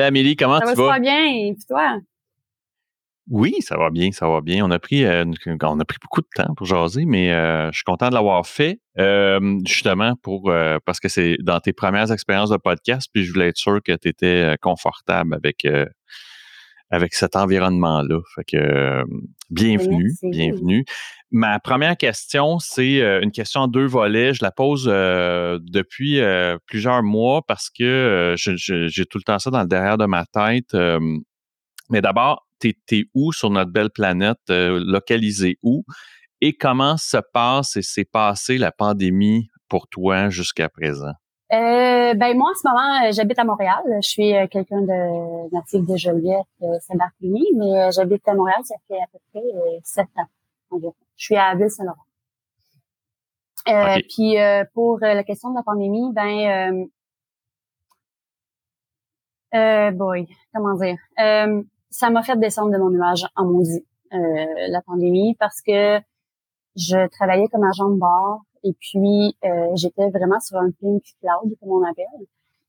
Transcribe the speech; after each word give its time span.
Salut 0.00 0.08
Amélie, 0.08 0.34
comment 0.34 0.58
ça 0.60 0.72
tu 0.72 0.78
vas? 0.80 0.86
Ça 0.86 0.92
va 0.94 0.98
bien, 0.98 1.26
et 1.26 1.52
puis 1.52 1.64
toi? 1.68 1.98
Oui, 3.28 3.56
ça 3.60 3.76
va 3.76 3.90
bien, 3.90 4.10
ça 4.12 4.26
va 4.30 4.40
bien. 4.40 4.64
On 4.64 4.70
a 4.70 4.78
pris, 4.78 5.04
euh, 5.04 5.26
on 5.46 5.78
a 5.78 5.84
pris 5.84 5.98
beaucoup 6.00 6.22
de 6.22 6.26
temps 6.34 6.54
pour 6.54 6.66
jaser, 6.66 7.04
mais 7.04 7.34
euh, 7.34 7.70
je 7.70 7.76
suis 7.76 7.84
content 7.84 8.08
de 8.08 8.14
l'avoir 8.14 8.46
fait, 8.46 8.80
euh, 8.98 9.58
justement 9.66 10.14
pour 10.22 10.50
parce 10.86 11.00
que 11.00 11.10
c'est 11.10 11.36
dans 11.42 11.60
tes 11.60 11.74
premières 11.74 12.10
expériences 12.12 12.48
de 12.48 12.56
podcast, 12.56 13.10
puis 13.12 13.24
je 13.24 13.32
voulais 13.34 13.48
être 13.48 13.58
sûr 13.58 13.82
que 13.84 13.92
tu 13.92 14.08
étais 14.08 14.56
confortable 14.62 15.34
avec 15.34 15.68
avec 16.90 17.12
cet 17.12 17.36
environnement-là. 17.36 18.20
Fait 18.34 18.44
que 18.44 19.04
bienvenue, 19.50 20.14
bienvenue. 20.22 20.86
Ma 21.32 21.60
première 21.60 21.96
question, 21.96 22.58
c'est 22.58 23.00
une 23.22 23.30
question 23.30 23.62
en 23.62 23.68
deux 23.68 23.86
volets. 23.86 24.34
Je 24.34 24.42
la 24.42 24.50
pose 24.50 24.86
depuis 24.86 26.20
plusieurs 26.66 27.04
mois 27.04 27.42
parce 27.46 27.70
que 27.70 28.34
j'ai 28.36 29.06
tout 29.06 29.18
le 29.18 29.22
temps 29.22 29.38
ça 29.38 29.50
dans 29.50 29.60
le 29.60 29.68
derrière 29.68 29.96
de 29.96 30.06
ma 30.06 30.24
tête. 30.26 30.76
mais 31.88 32.00
d'abord, 32.00 32.46
t'es 32.58 32.74
es 32.90 33.04
où 33.14 33.32
sur 33.32 33.50
notre 33.50 33.70
belle 33.70 33.90
planète, 33.90 34.40
localisé 34.48 35.58
où? 35.62 35.84
Et 36.40 36.54
comment 36.54 36.96
se 36.96 37.18
passe 37.32 37.76
et 37.76 37.82
s'est 37.82 38.04
passée 38.04 38.56
la 38.56 38.72
pandémie 38.72 39.50
pour 39.68 39.88
toi 39.88 40.30
jusqu'à 40.30 40.68
présent? 40.68 41.12
Euh, 41.52 42.14
ben 42.14 42.36
moi 42.36 42.50
en 42.50 42.54
ce 42.54 42.68
moment 42.68 43.08
euh, 43.08 43.12
j'habite 43.12 43.38
à 43.38 43.44
Montréal. 43.44 43.82
Je 44.00 44.08
suis 44.08 44.36
euh, 44.36 44.46
quelqu'un 44.46 44.82
de 44.82 45.52
natif 45.52 45.84
de 45.84 45.96
Joliette, 45.96 46.46
Saint-Barthélemy, 46.86 47.44
mais 47.56 47.90
j'habite 47.90 48.26
à 48.28 48.34
Montréal 48.34 48.60
ça 48.62 48.76
fait 48.86 48.94
à 48.94 49.06
peu 49.12 49.18
près 49.32 49.42
sept 49.82 50.06
ans 50.16 50.28
Je 50.72 51.24
suis 51.24 51.36
à 51.36 51.54
Ville-Saint-Laurent. 51.54 52.04
Puis 54.08 54.36
pour 54.74 54.98
la 55.00 55.24
question 55.24 55.50
de 55.50 55.56
la 55.56 55.62
pandémie, 55.62 56.12
ben 56.12 56.88
euh, 59.54 59.90
boy, 59.90 60.28
comment 60.54 60.74
dire, 60.74 60.96
ça 61.90 62.10
m'a 62.10 62.22
fait 62.22 62.38
descendre 62.38 62.72
de 62.72 62.78
mon 62.78 62.90
nuage 62.90 63.26
en 63.36 63.44
maudit 63.44 63.84
la 64.12 64.80
pandémie 64.82 65.36
parce 65.38 65.60
que 65.60 66.00
je 66.76 67.08
travaillais 67.08 67.48
comme 67.48 67.64
agent 67.64 67.90
de 67.90 67.98
bord 67.98 68.42
et 68.64 68.72
puis, 68.78 69.36
euh, 69.44 69.68
j'étais 69.74 70.08
vraiment 70.10 70.40
sur 70.40 70.58
un 70.58 70.70
pink 70.70 71.02
cloud, 71.20 71.56
comme 71.60 71.70
on 71.70 71.84
appelle. 71.84 72.06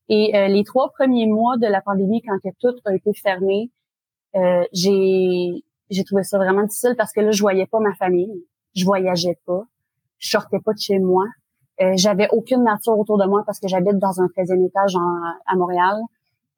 Et 0.08 0.36
euh, 0.36 0.48
les 0.48 0.64
trois 0.64 0.90
premiers 0.90 1.26
mois 1.26 1.56
de 1.58 1.66
la 1.66 1.80
pandémie, 1.80 2.22
quand 2.22 2.38
tout 2.60 2.74
a 2.84 2.94
été 2.94 3.12
fermé, 3.14 3.70
euh, 4.36 4.64
j'ai 4.72 5.64
j'ai 5.90 6.04
trouvé 6.04 6.22
ça 6.22 6.38
vraiment 6.38 6.62
difficile 6.62 6.94
parce 6.96 7.12
que 7.12 7.20
là, 7.20 7.30
je 7.30 7.40
voyais 7.40 7.66
pas 7.66 7.80
ma 7.80 7.94
famille, 7.94 8.46
je 8.74 8.84
voyageais 8.84 9.38
pas, 9.46 9.62
je 10.18 10.30
sortais 10.30 10.60
pas 10.60 10.72
de 10.72 10.78
chez 10.78 10.98
moi, 10.98 11.24
euh, 11.80 11.92
j'avais 11.96 12.28
aucune 12.30 12.62
nature 12.62 12.98
autour 12.98 13.18
de 13.18 13.26
moi 13.26 13.42
parce 13.46 13.58
que 13.58 13.68
j'habite 13.68 13.98
dans 13.98 14.20
un 14.20 14.26
13e 14.26 14.66
étage 14.66 14.94
à 15.46 15.56
Montréal. 15.56 16.00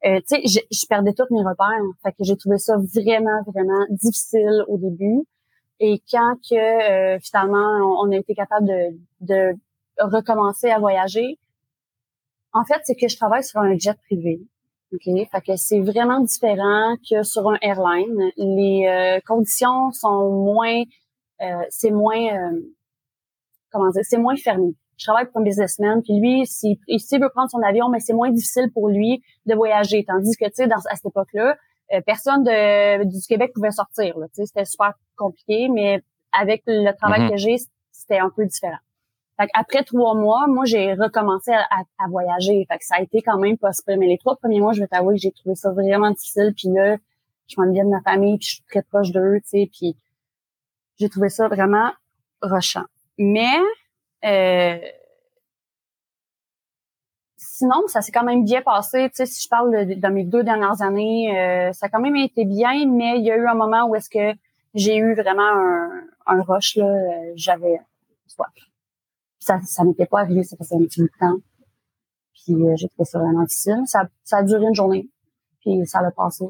Euh, 0.05 0.19
tu 0.27 0.35
sais, 0.35 0.41
je, 0.45 0.59
je, 0.71 0.85
perdais 0.87 1.13
tous 1.13 1.25
mes 1.31 1.41
repères. 1.41 1.81
Fait 2.03 2.11
que 2.11 2.23
j'ai 2.23 2.35
trouvé 2.35 2.57
ça 2.57 2.75
vraiment, 2.77 3.41
vraiment 3.47 3.85
difficile 3.89 4.63
au 4.67 4.77
début. 4.77 5.25
Et 5.79 6.01
quand 6.09 6.35
que 6.49 6.55
euh, 7.15 7.19
finalement 7.21 8.01
on, 8.01 8.11
a 8.11 8.15
été 8.15 8.35
capable 8.35 8.67
de, 8.67 8.97
de 9.21 9.57
recommencer 9.99 10.69
à 10.69 10.79
voyager, 10.79 11.39
en 12.53 12.63
fait, 12.63 12.81
c'est 12.83 12.95
que 12.95 13.07
je 13.07 13.17
travaille 13.17 13.43
sur 13.43 13.59
un 13.59 13.77
jet 13.77 13.97
privé. 14.05 14.41
OK? 14.93 15.01
Fait 15.03 15.41
que 15.41 15.55
c'est 15.55 15.79
vraiment 15.79 16.19
différent 16.21 16.95
que 17.09 17.23
sur 17.23 17.49
un 17.49 17.57
airline. 17.61 18.31
Les 18.37 18.87
euh, 18.87 19.19
conditions 19.25 19.91
sont 19.91 20.29
moins 20.31 20.83
euh, 21.41 21.63
c'est 21.69 21.91
moins 21.91 22.51
comment 23.75 23.89
dire, 23.89 24.03
c'est 24.03 24.17
moins 24.17 24.35
fermé. 24.35 24.73
Je 24.97 25.05
travaille 25.05 25.25
pour 25.25 25.41
un 25.41 25.43
businessman, 25.43 26.01
puis 26.01 26.19
lui, 26.19 26.45
s'il 26.45 26.77
veut 27.21 27.29
prendre 27.29 27.49
son 27.49 27.61
avion, 27.61 27.89
mais 27.89 27.99
c'est 27.99 28.13
moins 28.13 28.31
difficile 28.31 28.71
pour 28.73 28.87
lui 28.87 29.21
de 29.45 29.53
voyager. 29.53 30.05
Tandis 30.05 30.37
que, 30.37 30.45
tu 30.45 30.51
sais, 30.55 30.71
à 30.71 30.95
cette 30.95 31.05
époque-là, 31.05 31.57
euh, 31.93 32.01
personne 32.05 32.43
de, 32.43 33.03
du 33.03 33.19
Québec 33.27 33.51
pouvait 33.53 33.71
sortir. 33.71 34.15
C'était 34.31 34.65
super 34.65 34.93
compliqué, 35.17 35.67
mais 35.67 36.01
avec 36.31 36.63
le 36.65 36.91
travail 36.93 37.21
mm-hmm. 37.21 37.31
que 37.31 37.37
j'ai, 37.37 37.57
c'était 37.91 38.19
un 38.19 38.29
peu 38.29 38.45
différent. 38.45 38.77
Fait 39.37 39.49
après 39.53 39.83
trois 39.83 40.15
mois, 40.15 40.47
moi, 40.47 40.65
j'ai 40.65 40.93
recommencé 40.93 41.51
à, 41.51 41.81
à, 41.99 42.07
voyager. 42.09 42.65
Fait 42.69 42.77
que 42.77 42.85
ça 42.85 42.95
a 42.97 43.01
été 43.01 43.21
quand 43.21 43.37
même 43.37 43.57
possible. 43.57 43.97
Mais 43.97 44.07
les 44.07 44.17
trois 44.17 44.37
premiers 44.37 44.61
mois, 44.61 44.73
je 44.73 44.81
vais 44.81 44.87
t'avouer 44.87 45.15
que 45.15 45.21
j'ai 45.21 45.31
trouvé 45.31 45.55
ça 45.55 45.71
vraiment 45.71 46.11
difficile. 46.11 46.53
Puis 46.55 46.69
là, 46.69 46.97
je 47.47 47.55
m'en 47.57 47.71
bien 47.71 47.85
de 47.85 47.89
ma 47.89 48.01
famille, 48.01 48.37
puis 48.37 48.47
je 48.47 48.53
suis 48.55 48.63
très 48.63 48.81
proche 48.81 49.11
d'eux, 49.11 49.39
tu 49.43 49.49
sais. 49.49 49.69
Puis 49.71 49.95
j'ai 50.97 51.09
trouvé 51.09 51.29
ça 51.29 51.47
vraiment 51.47 51.91
rochant. 52.41 52.85
Mais 53.17 53.59
euh, 54.23 54.77
sinon, 57.37 57.87
ça 57.87 58.01
s'est 58.01 58.11
quand 58.11 58.23
même 58.23 58.43
bien 58.43 58.61
passé. 58.61 59.09
Tu 59.09 59.15
sais, 59.15 59.25
si 59.25 59.43
je 59.43 59.49
parle 59.49 59.71
de, 59.71 60.07
mes 60.07 60.23
deux 60.23 60.43
dernières 60.43 60.81
années, 60.81 61.37
euh, 61.37 61.73
ça 61.73 61.87
a 61.87 61.89
quand 61.89 61.99
même 61.99 62.15
été 62.15 62.45
bien, 62.45 62.85
mais 62.87 63.19
il 63.19 63.25
y 63.25 63.31
a 63.31 63.37
eu 63.37 63.47
un 63.47 63.55
moment 63.55 63.85
où 63.87 63.95
est-ce 63.95 64.09
que 64.09 64.37
j'ai 64.73 64.97
eu 64.97 65.13
vraiment 65.13 65.43
un, 65.43 66.03
un 66.25 66.41
rush, 66.41 66.75
là. 66.75 66.85
Euh, 66.85 67.33
j'avais 67.35 67.79
soif. 68.27 68.47
Ça, 69.45 69.59
ça 69.63 69.83
m'était 69.83 70.07
pas 70.07 70.21
arrivé, 70.21 70.43
ça 70.43 70.57
faisait 70.57 70.75
un 70.75 70.79
petit 70.79 71.01
bout 71.01 71.07
de 71.07 71.19
temps. 71.19 71.37
Puis 72.33 72.55
euh, 72.55 72.73
j'ai 72.77 72.89
trouvé 72.89 73.05
ça 73.05 73.19
vraiment 73.19 73.43
difficile. 73.43 73.83
Ça, 73.85 74.07
ça 74.23 74.37
a 74.37 74.43
duré 74.43 74.63
une 74.65 74.73
journée, 74.73 75.07
puis 75.61 75.85
ça 75.85 75.99
a 75.99 76.09
passé. 76.09 76.45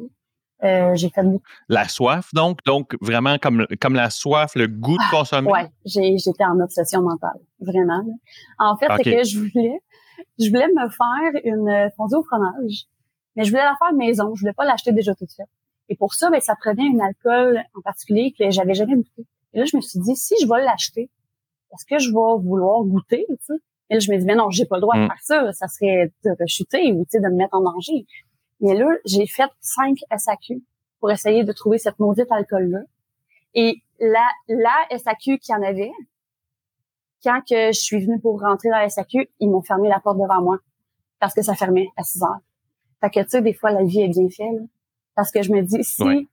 Euh, 0.63 0.95
j'ai 0.95 1.09
fait 1.09 1.21
La 1.67 1.89
soif, 1.89 2.29
donc, 2.33 2.63
donc 2.65 2.95
vraiment 3.01 3.37
comme 3.37 3.67
comme 3.81 3.95
la 3.95 4.09
soif, 4.09 4.55
le 4.55 4.67
goût 4.67 4.97
de 4.97 5.03
ah, 5.07 5.11
consommer? 5.11 5.51
ouais, 5.51 5.69
j'ai 5.83 6.17
j'étais 6.17 6.45
en 6.45 6.57
obsession 6.61 7.01
mentale, 7.01 7.41
vraiment. 7.59 8.01
En 8.59 8.77
fait, 8.77 8.87
c'est 8.95 9.03
que 9.03 9.23
je 9.25 9.39
voulais 9.39 9.81
je 10.39 10.47
voulais 10.47 10.69
me 10.69 10.89
faire 10.89 11.41
une 11.43 11.67
euh, 11.67 11.89
fondue 11.97 12.15
au 12.15 12.23
fromage, 12.23 12.85
mais 13.35 13.43
je 13.43 13.49
voulais 13.49 13.65
la 13.65 13.75
faire 13.77 13.93
maison. 13.93 14.33
Je 14.35 14.39
voulais 14.39 14.53
pas 14.53 14.63
l'acheter 14.63 14.93
déjà 14.93 15.13
toute 15.13 15.33
faite. 15.33 15.49
Et 15.89 15.97
pour 15.97 16.13
ça, 16.13 16.29
ben, 16.29 16.39
ça 16.39 16.55
prenait 16.55 16.87
un 16.95 16.99
alcool 17.05 17.61
en 17.73 17.81
particulier 17.81 18.33
que 18.37 18.49
j'avais 18.49 18.73
jamais 18.73 18.95
goûté. 18.95 19.25
Et 19.53 19.59
là, 19.59 19.65
je 19.65 19.75
me 19.75 19.81
suis 19.81 19.99
dit, 19.99 20.15
si 20.15 20.35
je 20.41 20.47
vais 20.47 20.63
l'acheter, 20.63 21.09
est-ce 21.73 21.85
que 21.85 21.99
je 21.99 22.09
vais 22.09 22.43
vouloir 22.43 22.83
goûter, 22.83 23.25
tu 23.29 23.35
sais? 23.41 23.53
Et 23.89 23.95
là, 23.95 23.99
je 23.99 24.11
me 24.11 24.17
dis, 24.17 24.25
mais 24.25 24.35
non, 24.35 24.49
j'ai 24.49 24.65
pas 24.65 24.77
le 24.77 24.81
droit 24.81 24.95
de 24.95 25.03
mm. 25.03 25.07
faire 25.07 25.21
ça. 25.21 25.53
Ça 25.53 25.67
serait 25.67 26.11
de 26.23 26.31
rechuter 26.39 26.91
ou, 26.93 27.05
tu 27.05 27.11
sais, 27.11 27.19
de 27.19 27.27
me 27.27 27.35
mettre 27.35 27.55
en 27.55 27.61
danger. 27.61 28.05
Mais 28.61 28.73
là, 28.73 28.87
j'ai 29.05 29.27
fait 29.27 29.49
cinq 29.61 29.97
SAQ 30.15 30.63
pour 30.99 31.11
essayer 31.11 31.43
de 31.43 31.51
trouver 31.51 31.77
cette 31.77 31.99
maudite 31.99 32.31
alcool-là. 32.31 32.79
Et 33.53 33.81
la, 33.99 34.25
la 34.47 34.97
SAQ 34.97 35.37
qui 35.37 35.53
en 35.53 35.61
avait, 35.61 35.91
quand 37.23 37.41
que 37.47 37.67
je 37.67 37.79
suis 37.79 38.03
venue 38.03 38.19
pour 38.19 38.41
rentrer 38.41 38.69
dans 38.69 38.79
la 38.79 38.89
SAQ, 38.89 39.29
ils 39.39 39.49
m'ont 39.49 39.61
fermé 39.61 39.87
la 39.89 39.99
porte 39.99 40.17
devant 40.17 40.41
moi 40.41 40.57
parce 41.19 41.33
que 41.33 41.41
ça 41.41 41.55
fermait 41.55 41.87
à 41.97 42.03
6 42.03 42.23
heures. 42.23 42.39
Fait 43.01 43.09
que, 43.09 43.19
tu 43.21 43.29
sais, 43.29 43.41
des 43.41 43.53
fois, 43.53 43.71
la 43.71 43.83
vie 43.83 44.01
est 44.01 44.09
bien 44.09 44.29
faite. 44.29 44.61
parce 45.15 45.31
que 45.31 45.41
je 45.41 45.51
me 45.51 45.61
dis, 45.61 45.83
si 45.83 46.27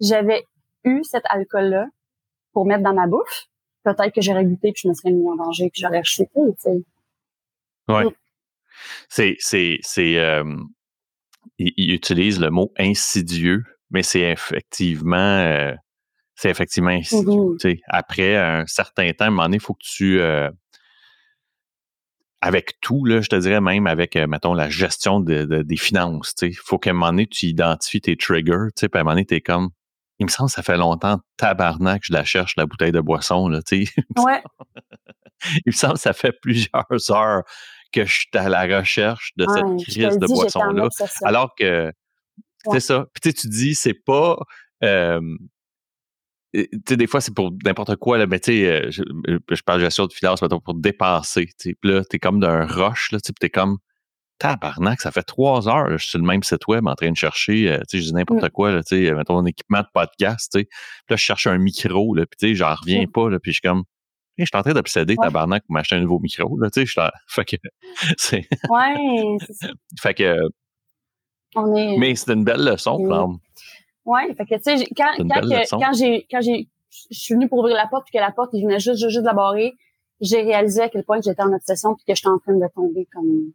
j'avais 0.00 0.46
eu 0.84 1.02
cet 1.04 1.22
alcool-là 1.28 1.86
pour 2.52 2.66
mettre 2.66 2.82
dans 2.82 2.94
ma 2.94 3.06
bouffe, 3.06 3.48
peut-être 3.84 4.14
que 4.14 4.20
j'aurais 4.20 4.44
goûté 4.44 4.72
puis 4.72 4.82
je 4.84 4.88
me 4.88 4.94
serais 4.94 5.12
mis 5.12 5.28
en 5.28 5.36
danger 5.36 5.70
puis 5.72 5.82
j'aurais 5.82 6.04
chuté, 6.04 6.28
tu 6.34 6.52
sais. 6.58 6.82
Ouais. 7.88 8.04
Mm. 8.04 8.10
C'est, 9.08 9.36
c'est, 9.38 9.78
c'est, 9.82 10.18
euh, 10.18 10.44
il, 11.58 11.92
utilise 11.92 12.40
le 12.40 12.50
mot 12.50 12.72
insidieux, 12.78 13.64
mais 13.90 14.02
c'est 14.02 14.22
effectivement, 14.22 15.16
euh, 15.16 15.74
c'est 16.34 16.50
effectivement 16.50 16.90
mm-hmm. 16.90 17.80
Après 17.88 18.36
un 18.36 18.66
certain 18.66 19.12
temps, 19.12 19.26
à 19.26 19.28
un 19.28 19.30
moment 19.30 19.44
donné, 19.44 19.56
il 19.56 19.62
faut 19.62 19.74
que 19.74 19.84
tu. 19.84 20.20
Euh, 20.20 20.50
avec 22.40 22.80
tout, 22.80 23.04
là, 23.04 23.20
je 23.20 23.28
te 23.28 23.36
dirais 23.36 23.60
même 23.60 23.86
avec, 23.86 24.16
mettons, 24.16 24.52
la 24.52 24.68
gestion 24.68 25.20
des 25.20 25.76
finances, 25.76 26.34
il 26.42 26.56
faut 26.56 26.76
qu'à 26.76 26.90
un 26.90 26.94
moment 26.94 27.10
donné, 27.10 27.28
tu 27.28 27.46
identifies 27.46 28.00
tes 28.00 28.16
triggers, 28.16 28.66
puis 28.74 28.88
à 28.92 28.98
un 28.98 29.02
moment 29.02 29.12
donné, 29.12 29.26
tu 29.26 29.34
es 29.34 29.40
comme. 29.40 29.70
Il 30.22 30.26
me 30.26 30.30
semble 30.30 30.50
que 30.50 30.54
ça 30.54 30.62
fait 30.62 30.76
longtemps, 30.76 31.18
tabarnak, 31.36 32.02
que 32.02 32.06
je 32.06 32.12
la 32.12 32.24
cherche, 32.24 32.54
la 32.56 32.64
bouteille 32.64 32.92
de 32.92 33.00
boisson, 33.00 33.48
là, 33.48 33.60
tu 33.60 33.86
sais. 33.86 33.92
Ouais. 34.16 34.40
il 35.56 35.62
me 35.66 35.72
semble 35.72 35.94
que 35.94 36.00
ça 36.00 36.12
fait 36.12 36.32
plusieurs 36.40 37.10
heures 37.10 37.42
que 37.92 38.04
je 38.04 38.12
suis 38.12 38.28
à 38.34 38.48
la 38.48 38.78
recherche 38.78 39.32
de 39.36 39.44
cette 39.52 39.88
crise 39.88 40.18
de 40.18 40.26
boisson-là. 40.26 40.88
Alors 41.24 41.56
que, 41.56 41.92
c'est 42.70 42.80
ça. 42.80 43.06
Puis 43.12 43.34
tu 43.34 43.48
dis, 43.48 43.74
c'est 43.74 43.94
pas. 43.94 44.38
Euh, 44.84 45.20
tu 46.54 46.68
sais, 46.86 46.96
des 46.96 47.08
fois, 47.08 47.20
c'est 47.20 47.34
pour 47.34 47.50
n'importe 47.64 47.96
quoi, 47.96 48.16
là, 48.16 48.26
mais 48.26 48.38
tu 48.38 48.52
sais, 48.52 48.66
euh, 48.68 48.90
je, 48.90 49.02
euh, 49.28 49.40
je, 49.50 49.62
parle 49.62 49.80
de 49.80 49.86
gestion 49.86 50.06
de 50.06 50.12
finance, 50.12 50.40
pour 50.40 50.74
sais. 51.58 51.74
Puis 51.80 51.90
là, 51.90 52.04
t'es 52.04 52.20
comme 52.20 52.38
d'un 52.38 52.64
rush, 52.64 53.10
là, 53.10 53.18
tu 53.18 53.28
sais, 53.28 53.32
t'es 53.40 53.50
comme, 53.50 53.78
tabarnak, 54.42 55.00
ça 55.00 55.12
fait 55.12 55.22
trois 55.22 55.68
heures, 55.68 55.90
je 55.92 55.98
suis 55.98 56.10
sur 56.10 56.18
le 56.18 56.24
même 56.24 56.42
site 56.42 56.66
web 56.66 56.88
en 56.88 56.96
train 56.96 57.12
de 57.12 57.16
chercher, 57.16 57.70
euh, 57.70 57.78
tu 57.88 57.98
sais, 57.98 57.98
je 57.98 58.08
dis 58.08 58.12
n'importe 58.12 58.48
quoi, 58.50 58.72
là, 58.72 58.82
tu 58.82 59.06
sais, 59.06 59.12
mettons, 59.14 59.38
un 59.38 59.46
équipement 59.46 59.82
de 59.82 59.86
podcast, 59.94 60.50
tu 60.52 60.60
sais. 60.60 60.64
Puis 60.64 61.10
là, 61.10 61.16
je 61.16 61.22
cherche 61.22 61.46
un 61.46 61.58
micro, 61.58 62.12
là, 62.14 62.26
puis 62.26 62.36
tu 62.38 62.48
sais, 62.48 62.54
j'en 62.56 62.74
reviens 62.74 63.04
pas, 63.06 63.30
là, 63.30 63.38
puis 63.38 63.52
je 63.52 63.60
suis 63.60 63.68
comme, 63.68 63.84
je 64.38 64.44
suis 64.44 64.58
en 64.58 64.62
train 64.62 64.72
d'obséder 64.72 65.14
ouais. 65.16 65.24
tabarnak 65.24 65.62
pour 65.64 65.74
m'acheter 65.74 65.94
un 65.94 66.00
nouveau 66.00 66.18
micro, 66.18 66.58
là, 66.58 66.70
tu 66.70 66.84
sais, 66.84 66.86
je 66.86 67.08
fait 67.28 67.44
que, 67.44 67.56
c'est... 68.18 68.48
Ouais, 68.68 69.36
c'est 69.48 69.70
fait 70.00 70.14
que... 70.14 70.36
On 71.54 71.76
est... 71.76 71.96
Mais 71.98 72.16
c'est 72.16 72.32
une 72.32 72.44
belle 72.44 72.64
leçon, 72.64 72.96
oui. 72.98 73.38
Ouais, 74.04 74.34
fait 74.34 74.44
que 74.46 74.54
tu 74.56 74.78
sais 74.78 74.84
quand 74.96 75.12
quand, 75.16 75.68
quand 75.70 75.92
j'ai 75.92 76.26
quand 76.28 76.40
j'ai 76.40 76.68
je 76.90 77.16
suis 77.16 77.34
venue 77.34 77.48
pour 77.48 77.60
ouvrir 77.60 77.76
la 77.76 77.86
porte 77.86 78.04
puis 78.04 78.18
que 78.18 78.20
la 78.20 78.32
porte 78.32 78.50
il 78.52 78.64
venait 78.64 78.80
juste 78.80 79.00
juste, 79.08 79.20
de 79.20 79.24
la 79.24 79.32
barrer, 79.32 79.74
j'ai 80.20 80.42
réalisé 80.42 80.80
à 80.82 80.88
quel 80.88 81.04
point 81.04 81.20
j'étais 81.20 81.40
en 81.40 81.52
obsession 81.52 81.94
puis 81.94 82.04
que 82.04 82.12
j'étais 82.16 82.28
en 82.28 82.40
train 82.40 82.54
de 82.54 82.66
tomber 82.74 83.06
comme 83.12 83.52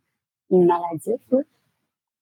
une 0.52 0.66
maladie. 0.66 1.14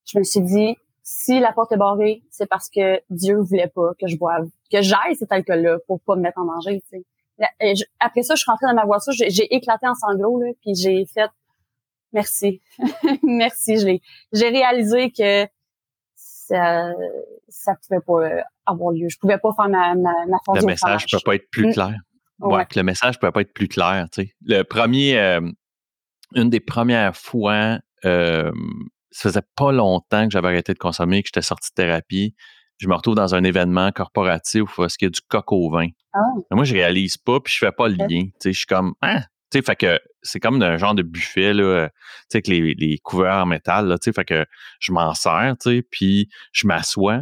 Je 0.06 0.20
me 0.20 0.24
suis 0.24 0.42
dit 0.42 0.78
si 1.04 1.40
la 1.40 1.54
porte 1.54 1.72
est 1.72 1.78
barrée, 1.78 2.24
c'est 2.32 2.48
parce 2.48 2.68
que 2.70 3.00
Dieu 3.12 3.38
voulait 3.38 3.68
pas 3.68 3.92
que 4.00 4.08
je 4.08 4.18
boive, 4.18 4.48
que 4.72 4.82
j'aille 4.82 5.16
cet 5.16 5.32
alcool-là 5.32 5.78
pour 5.88 6.02
pas 6.02 6.16
me 6.16 6.22
mettre 6.22 6.40
en 6.40 6.46
danger. 6.46 6.82
Sais. 6.90 7.04
après 8.00 8.24
ça, 8.24 8.34
je 8.34 8.42
suis 8.42 8.50
rentrée 8.50 8.66
dans 8.68 8.74
ma 8.74 8.86
voiture, 8.86 9.14
j'ai 9.14 9.54
éclaté 9.54 9.88
en 9.88 9.94
sanglots, 9.94 10.40
là, 10.40 10.52
puis 10.62 10.74
j'ai 10.74 11.06
fait 11.06 11.30
merci, 12.12 12.60
merci. 13.24 13.78
Je 13.78 13.98
j'ai 14.34 14.50
réalisé 14.50 15.12
que 15.12 15.46
ça, 16.16 16.92
ça 17.50 17.76
pouvait 17.76 18.02
pas 18.02 18.44
avoir 18.66 18.92
lieu. 18.92 19.08
Je 19.10 19.20
pouvais 19.20 19.38
pas 19.38 19.52
faire 19.56 19.70
ma 19.70 19.94
ma, 19.94 20.12
ma 20.26 20.38
Le 20.56 20.66
message 20.66 21.06
peut 21.12 21.20
pas 21.24 21.36
être 21.36 21.50
plus 21.52 21.68
mm. 21.68 21.74
clair. 21.74 22.00
Ouais, 22.40 22.66
le 22.76 22.84
message 22.84 23.20
peut 23.20 23.32
pas 23.32 23.42
être 23.42 23.54
plus 23.54 23.68
clair. 23.68 24.08
Tu 24.12 24.24
sais. 24.24 24.36
Le 24.42 24.64
premier, 24.64 25.18
euh, 25.20 25.42
une 26.34 26.50
des 26.50 26.60
premières 26.60 27.16
fois, 27.16 27.80
euh, 28.06 28.52
ça 29.12 29.30
faisait 29.30 29.46
pas 29.56 29.72
longtemps 29.72 30.26
que 30.26 30.32
j'avais 30.32 30.50
arrêté 30.50 30.74
de 30.74 30.80
consommer, 30.80 31.24
que 31.24 31.30
j'étais 31.30 31.42
sorti 31.42 31.70
de 31.72 31.76
thérapie. 31.84 32.36
Je 32.78 32.88
me 32.88 32.96
retrouve 32.96 33.16
dans 33.16 33.34
un 33.36 33.44
événement 33.44 33.92
corporatif 33.92 34.78
où 34.78 34.84
il 34.84 35.04
y 35.04 35.06
a 35.06 35.10
du 35.10 35.22
coq 35.22 35.52
au 35.52 35.70
vin. 35.70 35.88
Ah. 36.14 36.20
Moi, 36.52 36.66
je 36.66 36.74
réalise 36.74 37.18
pas, 37.18 37.40
puis 37.40 37.54
je 37.54 37.60
fais 37.60 37.72
pas 37.72 37.88
le 37.88 37.96
lien. 37.96 38.26
Je 38.44 38.52
suis 38.52 38.66
comme, 38.66 38.94
ah, 39.02 39.22
tu 39.52 39.60
sais, 39.60 39.62
fait 39.62 39.76
que 39.76 40.00
c'est 40.22 40.40
comme 40.40 40.62
un 40.62 40.78
genre 40.78 40.96
de 40.96 41.04
buffet, 41.04 41.54
là, 41.54 41.90
sais, 42.30 42.38
avec 42.38 42.48
les, 42.48 42.74
les 42.74 42.98
couverts 42.98 43.44
en 43.44 43.46
métal, 43.46 43.88
là, 43.88 43.98
fait 44.04 44.26
que 44.26 44.46
je 44.80 44.92
m'en 44.92 45.14
sers, 45.14 45.56
puis 45.90 46.30
je 46.52 46.68
m'assois. 46.68 47.22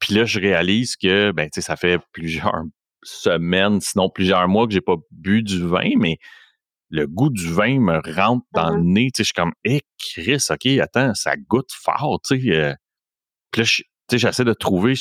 Puis 0.00 0.14
là, 0.14 0.26
je 0.26 0.38
réalise 0.38 0.96
que, 0.96 1.32
ben, 1.32 1.48
ça 1.52 1.76
fait 1.76 1.98
plusieurs 2.12 2.64
semaines, 3.02 3.80
sinon 3.80 4.10
plusieurs 4.10 4.48
mois 4.48 4.66
que 4.66 4.74
j'ai 4.74 4.82
pas 4.82 4.96
bu 5.10 5.42
du 5.42 5.66
vin, 5.66 5.90
mais 5.96 6.18
le 6.94 7.08
goût 7.08 7.28
du 7.28 7.52
vin 7.52 7.80
me 7.80 8.00
rentre 8.14 8.46
dans 8.52 8.70
le 8.70 8.80
uh-huh. 8.80 8.92
nez. 8.92 9.10
Je 9.18 9.24
suis 9.24 9.32
comme, 9.32 9.52
hé, 9.64 9.76
eh, 9.76 9.82
Chris, 9.98 10.44
OK, 10.48 10.66
attends, 10.80 11.12
ça 11.14 11.36
goûte 11.36 11.70
fort. 11.72 12.20
Euh. 12.30 12.74
puis 13.50 13.62
là, 13.62 13.64
j'essaie 14.12 14.44
de 14.44 14.52
trouver, 14.52 14.94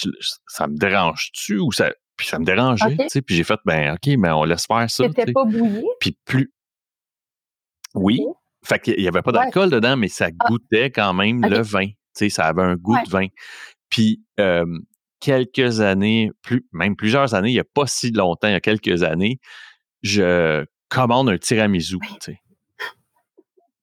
ça 0.47 0.67
me 0.67 0.75
dérange-tu 0.75 1.59
ou 1.59 1.71
ça. 1.71 1.93
Puis 2.17 2.27
ça 2.27 2.39
me 2.39 2.45
dérangeait, 2.45 2.97
tu 2.97 3.09
sais. 3.09 3.21
Puis 3.21 3.35
j'ai 3.35 3.43
fait, 3.43 3.59
ben, 3.65 3.93
OK, 3.93 4.15
mais 4.17 4.31
on 4.31 4.43
laisse 4.43 4.65
faire 4.65 4.89
ça. 4.89 5.03
C'était 5.07 5.31
pas 5.31 5.45
bouilli? 5.45 5.83
Puis 5.99 6.17
plus. 6.25 6.51
Oui. 7.93 8.21
Fait 8.65 8.79
qu'il 8.79 8.99
y 8.99 9.07
avait 9.07 9.21
pas 9.21 9.31
d'alcool 9.31 9.69
dedans, 9.69 9.95
mais 9.95 10.07
ça 10.07 10.27
ah. 10.27 10.47
goûtait 10.47 10.89
quand 10.89 11.13
même 11.13 11.41
le 11.41 11.61
vin. 11.61 11.87
Tu 11.87 11.93
sais, 12.13 12.29
ça 12.29 12.45
avait 12.45 12.63
un 12.63 12.75
goût 12.75 12.95
de 13.03 13.09
vin. 13.09 13.27
Puis, 13.89 14.23
quelques 15.19 15.79
années, 15.81 16.31
plus, 16.41 16.65
même 16.71 16.95
plusieurs 16.95 17.35
années, 17.35 17.49
il 17.49 17.53
n'y 17.53 17.59
a 17.59 17.65
pas 17.65 17.85
si 17.85 18.11
longtemps, 18.11 18.47
il 18.47 18.53
y 18.53 18.55
a 18.55 18.61
quelques 18.61 19.03
années, 19.03 19.39
je 20.01 20.65
commande 20.93 21.29
un 21.29 21.37
tiramisu, 21.37 21.97
tu 21.99 22.15
sais. 22.19 22.39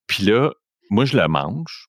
Puis 0.06 0.24
là, 0.24 0.52
moi, 0.90 1.04
je 1.04 1.16
le 1.16 1.26
mange. 1.28 1.88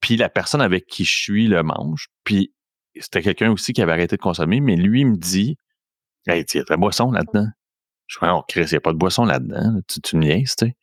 Puis 0.00 0.16
la 0.16 0.28
personne 0.28 0.60
avec 0.60 0.86
qui 0.86 1.04
je 1.04 1.14
suis 1.14 1.48
le 1.48 1.62
mange. 1.62 2.08
Puis 2.24 2.52
c'était 3.00 3.22
quelqu'un 3.22 3.50
aussi 3.50 3.72
qui 3.72 3.82
avait 3.82 3.92
arrêté 3.92 4.16
de 4.16 4.20
consommer, 4.20 4.60
mais 4.60 4.76
lui 4.76 5.04
me 5.04 5.16
dit 5.16 5.56
Hey, 6.26 6.44
il 6.52 6.56
y 6.56 6.60
a 6.60 6.62
de 6.62 6.70
la 6.70 6.76
boisson 6.76 7.10
là-dedans. 7.10 7.48
Je 8.06 8.18
dis 8.18 8.24
Non, 8.24 8.42
Chris, 8.48 8.62
il 8.62 8.70
n'y 8.70 8.76
a 8.76 8.80
pas 8.80 8.92
de 8.92 8.98
boisson 8.98 9.24
là-dedans. 9.24 9.80
Tu, 9.88 10.00
tu 10.00 10.16
me 10.16 10.22
niaises, 10.22 10.54
tu 10.56 10.66
sais. 10.66 10.76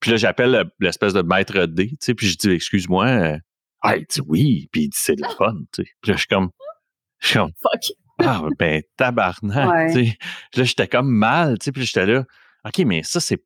Puis 0.00 0.10
là, 0.10 0.16
j'appelle 0.16 0.70
l'espèce 0.80 1.12
de 1.12 1.22
maître 1.22 1.66
D, 1.66 1.90
tu 1.90 1.96
sais, 2.00 2.14
puis 2.14 2.26
je 2.26 2.36
dis 2.36 2.50
Excuse-moi. 2.50 3.06
Euh, 3.06 3.38
ah, 3.82 3.96
il 3.96 4.06
dit 4.08 4.20
oui, 4.26 4.68
puis 4.72 4.82
il 4.82 4.88
dit 4.88 4.98
c'est 4.98 5.16
de 5.16 5.22
la 5.22 5.30
fun, 5.30 5.54
tu 5.72 5.82
sais. 5.82 5.90
Puis 6.02 6.10
là, 6.10 6.16
je 6.16 6.18
suis 6.18 6.28
comme. 6.28 6.50
Je 7.20 7.28
suis 7.28 7.38
comme. 7.38 7.52
Fuck. 7.62 7.96
Ah, 8.18 8.42
ben, 8.58 8.82
tabarnak, 8.96 9.92
tu 9.92 10.06
sais. 10.06 10.18
Là, 10.54 10.64
j'étais 10.64 10.88
comme 10.88 11.10
mal, 11.10 11.58
tu 11.58 11.66
sais, 11.66 11.72
puis 11.72 11.84
j'étais 11.84 12.06
là. 12.06 12.24
OK, 12.64 12.78
mais 12.86 13.02
ça, 13.02 13.20
c'est. 13.20 13.42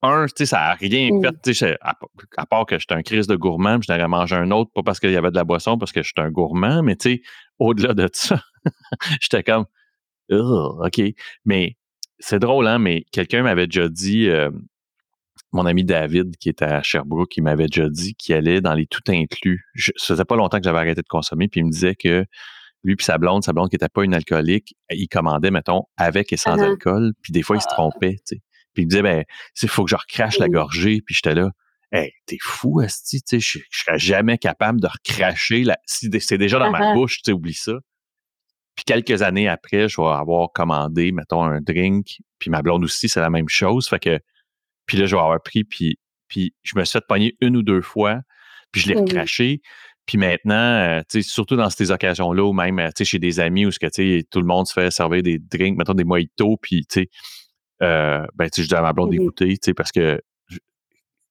Un, 0.00 0.26
tu 0.26 0.32
sais, 0.36 0.46
ça 0.46 0.58
n'a 0.58 0.74
rien 0.74 1.10
mmh. 1.10 1.22
fait, 1.44 1.76
à, 1.80 1.98
à, 2.36 2.46
part 2.46 2.66
que 2.66 2.78
j'étais 2.78 2.94
un 2.94 3.02
crise 3.02 3.26
de 3.26 3.34
gourmand, 3.34 3.80
je 3.82 3.92
n'aurais 3.92 4.06
mangé 4.06 4.36
un 4.36 4.52
autre, 4.52 4.70
pas 4.72 4.84
parce 4.84 5.00
qu'il 5.00 5.10
y 5.10 5.16
avait 5.16 5.32
de 5.32 5.36
la 5.36 5.42
boisson, 5.42 5.76
parce 5.76 5.90
que 5.90 6.04
j'étais 6.04 6.20
un 6.20 6.30
gourmand, 6.30 6.84
mais 6.84 6.94
tu 6.94 7.10
sais, 7.10 7.22
au-delà 7.58 7.94
de 7.94 8.08
ça, 8.12 8.40
j'étais 9.20 9.42
comme, 9.42 9.64
OK. 10.30 11.00
Mais 11.44 11.76
c'est 12.20 12.38
drôle, 12.38 12.68
hein, 12.68 12.78
mais 12.78 13.04
quelqu'un 13.10 13.42
m'avait 13.42 13.66
déjà 13.66 13.88
dit, 13.88 14.28
euh, 14.28 14.50
mon 15.52 15.66
ami 15.66 15.84
David, 15.84 16.36
qui 16.36 16.48
était 16.48 16.64
à 16.64 16.82
Sherbrooke, 16.82 17.36
il 17.36 17.42
m'avait 17.42 17.66
déjà 17.66 17.88
dit 17.88 18.14
qu'il 18.14 18.34
allait 18.34 18.60
dans 18.60 18.74
les 18.74 18.86
tout 18.86 19.02
inclus. 19.08 19.64
Je, 19.74 19.92
ça 19.96 20.14
faisait 20.14 20.24
pas 20.24 20.36
longtemps 20.36 20.58
que 20.58 20.64
j'avais 20.64 20.78
arrêté 20.78 21.02
de 21.02 21.08
consommer, 21.08 21.48
puis 21.48 21.60
il 21.60 21.64
me 21.64 21.70
disait 21.70 21.94
que 21.94 22.24
lui 22.88 22.96
puis 22.96 23.04
sa 23.04 23.18
blonde, 23.18 23.44
sa 23.44 23.52
blonde 23.52 23.68
qui 23.68 23.76
était 23.76 23.88
pas 23.88 24.02
une 24.02 24.14
alcoolique, 24.14 24.74
il 24.90 25.08
commandait, 25.08 25.50
mettons, 25.50 25.84
avec 25.96 26.32
et 26.32 26.36
sans 26.36 26.56
uh-huh. 26.56 26.70
alcool, 26.70 27.12
puis 27.22 27.32
des 27.32 27.42
fois, 27.42 27.56
il 27.56 27.60
se 27.60 27.66
ah. 27.70 27.74
trompait, 27.74 28.16
tu 28.26 28.36
sais. 28.36 28.42
Puis 28.74 28.82
il 28.82 28.86
me 28.86 28.90
disait, 28.90 29.02
ben, 29.02 29.24
il 29.62 29.68
faut 29.68 29.84
que 29.84 29.90
je 29.90 29.96
recrache 29.96 30.38
la 30.38 30.48
gorgée, 30.48 31.00
puis 31.04 31.14
j'étais 31.14 31.34
là, 31.34 31.50
hey, 31.92 32.12
t'es 32.26 32.38
fou, 32.40 32.80
Asti, 32.80 33.22
tu 33.22 33.40
sais, 33.40 33.40
je, 33.40 33.64
je 33.70 33.84
serais 33.84 33.98
jamais 33.98 34.38
capable 34.38 34.80
de 34.80 34.88
recracher, 34.88 35.64
la, 35.64 35.78
si 35.86 36.10
c'est 36.20 36.38
déjà 36.38 36.58
dans 36.58 36.70
ma 36.70 36.80
uh-huh. 36.80 36.94
bouche, 36.94 37.18
tu 37.18 37.22
sais, 37.26 37.32
oublie 37.32 37.54
ça. 37.54 37.74
Puis 38.74 38.84
quelques 38.84 39.22
années 39.22 39.48
après, 39.48 39.88
je 39.88 40.00
vais 40.00 40.06
avoir 40.06 40.52
commandé, 40.52 41.12
mettons, 41.12 41.42
un 41.42 41.60
drink, 41.60 42.18
puis 42.38 42.50
ma 42.50 42.62
blonde 42.62 42.84
aussi, 42.84 43.08
c'est 43.08 43.20
la 43.20 43.30
même 43.30 43.48
chose, 43.48 43.88
fait 43.88 43.98
que, 43.98 44.20
puis 44.86 44.96
là, 44.96 45.06
je 45.06 45.14
vais 45.14 45.20
avoir 45.20 45.42
pris, 45.42 45.64
puis, 45.64 45.98
puis 46.28 46.54
je 46.62 46.78
me 46.78 46.84
suis 46.84 46.92
fait 46.92 47.04
pogner 47.06 47.36
une 47.40 47.56
ou 47.56 47.62
deux 47.62 47.82
fois, 47.82 48.20
puis 48.70 48.80
je 48.80 48.88
l'ai 48.88 49.00
recraché, 49.00 49.60
puis 50.08 50.16
maintenant, 50.16 50.54
euh, 50.54 51.02
surtout 51.20 51.54
dans 51.54 51.68
ces 51.68 51.90
occasions-là, 51.90 52.42
ou 52.42 52.54
même 52.54 52.78
euh, 52.78 52.88
chez 52.98 53.18
des 53.18 53.40
amis 53.40 53.66
où 53.66 53.70
que, 53.70 54.22
tout 54.22 54.40
le 54.40 54.46
monde 54.46 54.66
se 54.66 54.72
fait 54.72 54.90
servir 54.90 55.22
des 55.22 55.38
drinks, 55.38 55.76
mettons 55.76 55.92
des 55.92 56.04
mojitos, 56.04 56.56
puis 56.56 56.86
euh, 57.82 58.26
ben, 58.34 58.48
je 58.56 58.62
dis 58.62 58.74
à 58.74 58.80
ma 58.80 58.94
blonde 58.94 59.10
mmh 59.10 59.18
d'écouter, 59.18 59.74
parce 59.76 59.92
que 59.92 60.18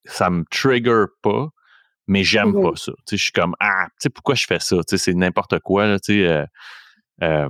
ça 0.06 0.30
me 0.30 0.44
trigger 0.52 1.06
pas, 1.24 1.50
mais 2.06 2.24
j'aime 2.24 2.50
mmh 2.50 2.62
pas 2.62 2.76
ça. 2.76 2.92
Je 3.10 3.16
suis 3.16 3.32
comme, 3.32 3.56
ah, 3.60 3.88
tu 3.88 3.94
sais, 3.98 4.10
pourquoi 4.12 4.36
je 4.36 4.46
fais 4.46 4.60
ça? 4.60 4.78
C'est 4.86 5.14
n'importe 5.16 5.58
quoi. 5.62 5.88
Là, 5.88 5.98
euh, 6.10 6.46
euh, 7.24 7.50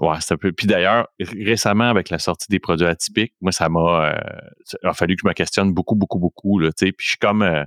ouais, 0.00 0.16
c'est 0.18 0.34
un 0.34 0.38
peu. 0.38 0.50
Puis 0.50 0.66
d'ailleurs, 0.66 1.06
récemment, 1.20 1.88
avec 1.88 2.10
la 2.10 2.18
sortie 2.18 2.48
des 2.50 2.58
produits 2.58 2.88
atypiques, 2.88 3.34
moi, 3.40 3.52
ça 3.52 3.68
m'a. 3.68 4.18
il 4.82 4.88
a 4.88 4.92
fallu 4.92 5.14
que 5.14 5.20
je 5.22 5.28
me 5.28 5.34
questionne 5.34 5.72
beaucoup, 5.72 5.94
beaucoup, 5.94 6.18
beaucoup. 6.18 6.58
Là, 6.58 6.70
puis 6.76 6.92
je 6.98 7.08
suis 7.10 7.18
comme 7.18 7.64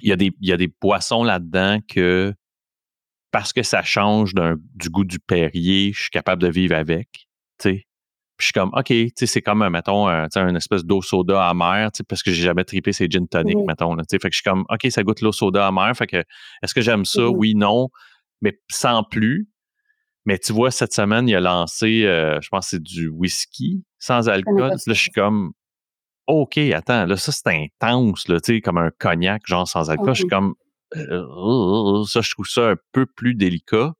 il 0.00 0.08
y 0.08 0.12
a 0.12 0.16
des, 0.16 0.32
il 0.40 0.48
y 0.48 0.52
a 0.52 0.56
des 0.56 0.68
poissons 0.68 1.24
là-dedans 1.24 1.78
que 1.88 2.34
parce 3.30 3.52
que 3.52 3.62
ça 3.62 3.82
change 3.82 4.32
du 4.74 4.88
goût 4.88 5.04
du 5.04 5.18
Perrier, 5.18 5.92
je 5.92 6.02
suis 6.02 6.10
capable 6.10 6.40
de 6.40 6.48
vivre 6.48 6.74
avec. 6.74 7.26
Puis 7.58 7.84
je 8.38 8.44
suis 8.44 8.52
comme, 8.52 8.70
OK, 8.74 8.92
c'est 9.16 9.42
comme, 9.42 9.66
mettons, 9.68 10.08
un, 10.08 10.28
une 10.34 10.56
espèce 10.56 10.84
d'eau 10.84 11.02
soda 11.02 11.48
amère, 11.48 11.90
parce 12.08 12.22
que 12.22 12.30
j'ai 12.30 12.42
jamais 12.42 12.64
tripé 12.64 12.92
ces 12.92 13.08
gin 13.08 13.26
tonic, 13.26 13.56
mettons. 13.66 13.94
Là, 13.94 14.04
fait 14.10 14.18
que 14.18 14.28
je 14.30 14.36
suis 14.36 14.42
comme, 14.42 14.64
OK, 14.68 14.86
ça 14.90 15.02
goûte 15.02 15.20
l'eau 15.22 15.32
soda 15.32 15.66
amère. 15.66 15.94
Fait 15.96 16.06
que, 16.06 16.22
est-ce 16.62 16.74
que 16.74 16.80
j'aime 16.80 17.04
ça? 17.04 17.28
Oui, 17.28 17.54
non. 17.54 17.88
Mais 18.42 18.58
sans 18.70 19.04
plus. 19.04 19.48
Mais 20.26 20.38
tu 20.38 20.52
vois, 20.52 20.70
cette 20.70 20.92
semaine, 20.92 21.28
il 21.28 21.36
a 21.36 21.40
lancé, 21.40 22.04
euh, 22.04 22.40
je 22.40 22.48
pense 22.48 22.66
que 22.66 22.70
c'est 22.70 22.82
du 22.82 23.08
whisky 23.08 23.84
sans 23.98 24.28
alcool. 24.28 24.70
Là, 24.70 24.76
je 24.86 24.92
suis 24.92 25.12
comme, 25.12 25.52
OK, 26.26 26.58
attends, 26.58 27.06
là, 27.06 27.16
ça, 27.16 27.32
c'est 27.32 27.46
intense, 27.46 28.28
là, 28.28 28.40
tu 28.40 28.54
sais, 28.54 28.60
comme 28.60 28.78
un 28.78 28.90
cognac, 28.98 29.42
genre 29.46 29.66
sans 29.66 29.90
alcool. 29.90 30.14
Je 30.14 30.20
suis 30.20 30.28
comme, 30.28 30.54
euh, 30.96 32.04
ça, 32.04 32.20
je 32.20 32.30
trouve 32.30 32.48
ça 32.48 32.70
un 32.70 32.76
peu 32.92 33.06
plus 33.06 33.34
délicat. 33.34 33.92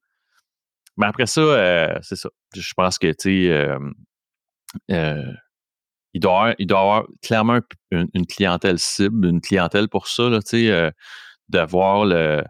Mais 0.97 1.07
après 1.07 1.27
ça, 1.27 1.41
euh, 1.41 1.99
c'est 2.03 2.17
ça. 2.17 2.31
Je 2.55 2.73
pense 2.75 2.99
que, 2.99 3.09
tu 3.09 3.15
sais, 3.19 3.51
euh, 4.91 5.33
il, 6.15 6.21
doit 6.21 6.33
avoir, 6.33 6.55
il 6.59 6.67
doit 6.67 6.81
avoir 6.81 7.07
clairement 7.23 7.61
une, 7.91 8.27
clientèle 8.27 8.79
cible, 8.79 9.27
une 9.29 9.41
clientèle 9.41 9.89
pour 9.89 10.09
ça, 10.09 10.31
tu 10.45 10.69
sais, 10.69 10.93
d'avoir 11.49 12.07
le, 12.07 12.43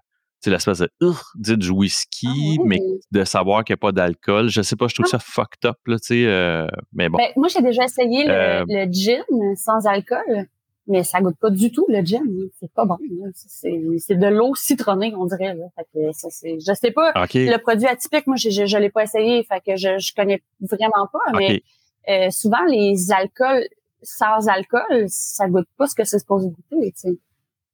c'est 0.46 0.52
l'espèce 0.52 0.78
de 0.78 0.90
dit 1.34 1.56
du 1.56 1.70
whisky, 1.70 2.56
ah 2.60 2.62
mais 2.64 2.78
de 3.10 3.24
savoir 3.24 3.64
qu'il 3.64 3.72
n'y 3.72 3.78
a 3.78 3.82
pas 3.82 3.90
d'alcool. 3.90 4.48
Je 4.48 4.62
sais 4.62 4.76
pas, 4.76 4.86
je 4.86 4.94
trouve 4.94 5.06
ah. 5.08 5.10
ça 5.10 5.18
fucked 5.18 5.64
up, 5.64 5.76
là, 5.86 5.98
tu 5.98 6.06
sais, 6.06 6.24
euh, 6.24 6.68
mais 6.92 7.08
bon. 7.08 7.18
Ben, 7.18 7.30
moi, 7.34 7.48
j'ai 7.48 7.62
déjà 7.62 7.82
essayé 7.82 8.24
le, 8.24 8.30
euh, 8.30 8.64
le, 8.68 8.92
gin 8.92 9.24
sans 9.56 9.84
alcool, 9.88 10.46
mais 10.86 11.02
ça 11.02 11.20
goûte 11.20 11.36
pas 11.40 11.50
du 11.50 11.72
tout, 11.72 11.84
le 11.88 12.00
gin. 12.04 12.22
C'est 12.60 12.70
pas 12.70 12.84
bon. 12.84 12.96
C'est 13.34 14.14
de 14.14 14.26
l'eau 14.28 14.54
citronnée, 14.54 15.12
on 15.16 15.26
dirait. 15.26 15.54
Là. 15.54 15.64
Fait 15.74 15.86
que 15.92 16.12
ça, 16.12 16.28
je 16.30 16.74
sais 16.74 16.92
pas, 16.92 17.12
le 17.16 17.56
produit 17.56 17.88
atypique, 17.88 18.28
moi, 18.28 18.36
je, 18.36 18.50
je, 18.50 18.78
l'ai 18.78 18.90
pas 18.90 19.02
essayé, 19.02 19.42
fait 19.42 19.60
que 19.66 19.76
je, 19.76 19.98
je 19.98 20.14
connais 20.14 20.40
vraiment 20.60 21.08
pas, 21.12 21.36
mais 21.36 21.60
euh, 22.08 22.30
souvent, 22.30 22.64
les 22.68 23.10
alcools 23.10 23.66
sans 24.00 24.46
alcool, 24.46 25.06
ça 25.08 25.48
goûte 25.48 25.66
pas 25.76 25.88
ce 25.88 25.96
que 25.96 26.04
c'est 26.04 26.20
supposé 26.20 26.50
goûter, 26.50 26.92
tu 26.92 27.00
sais. 27.00 27.18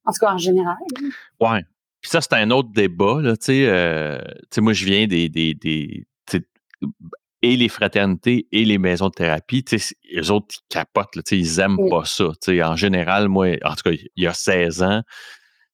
En 0.06 0.12
tout 0.12 0.20
cas, 0.20 0.32
en 0.32 0.38
général. 0.38 0.78
Ouais. 1.38 1.60
Puis 2.02 2.10
ça, 2.10 2.20
c'est 2.20 2.34
un 2.34 2.50
autre 2.50 2.70
débat. 2.72 3.20
Là, 3.22 3.34
euh, 3.48 4.20
moi, 4.58 4.72
je 4.72 4.84
viens 4.84 5.06
des, 5.06 5.28
des, 5.28 5.54
des 5.54 6.04
et 7.44 7.56
les 7.56 7.68
fraternités 7.68 8.46
et 8.52 8.64
les 8.64 8.78
maisons 8.78 9.08
de 9.08 9.14
thérapie, 9.14 9.64
les 10.12 10.30
autres, 10.30 10.46
ils 10.50 10.74
capotent, 10.74 11.16
là, 11.16 11.22
ils 11.32 11.58
aiment 11.58 11.88
pas 11.90 12.04
ça. 12.04 12.28
En 12.64 12.76
général, 12.76 13.28
moi, 13.28 13.56
en 13.64 13.74
tout 13.74 13.82
cas, 13.82 13.90
il 13.90 14.22
y 14.22 14.28
a 14.28 14.32
16 14.32 14.82
ans, 14.82 15.02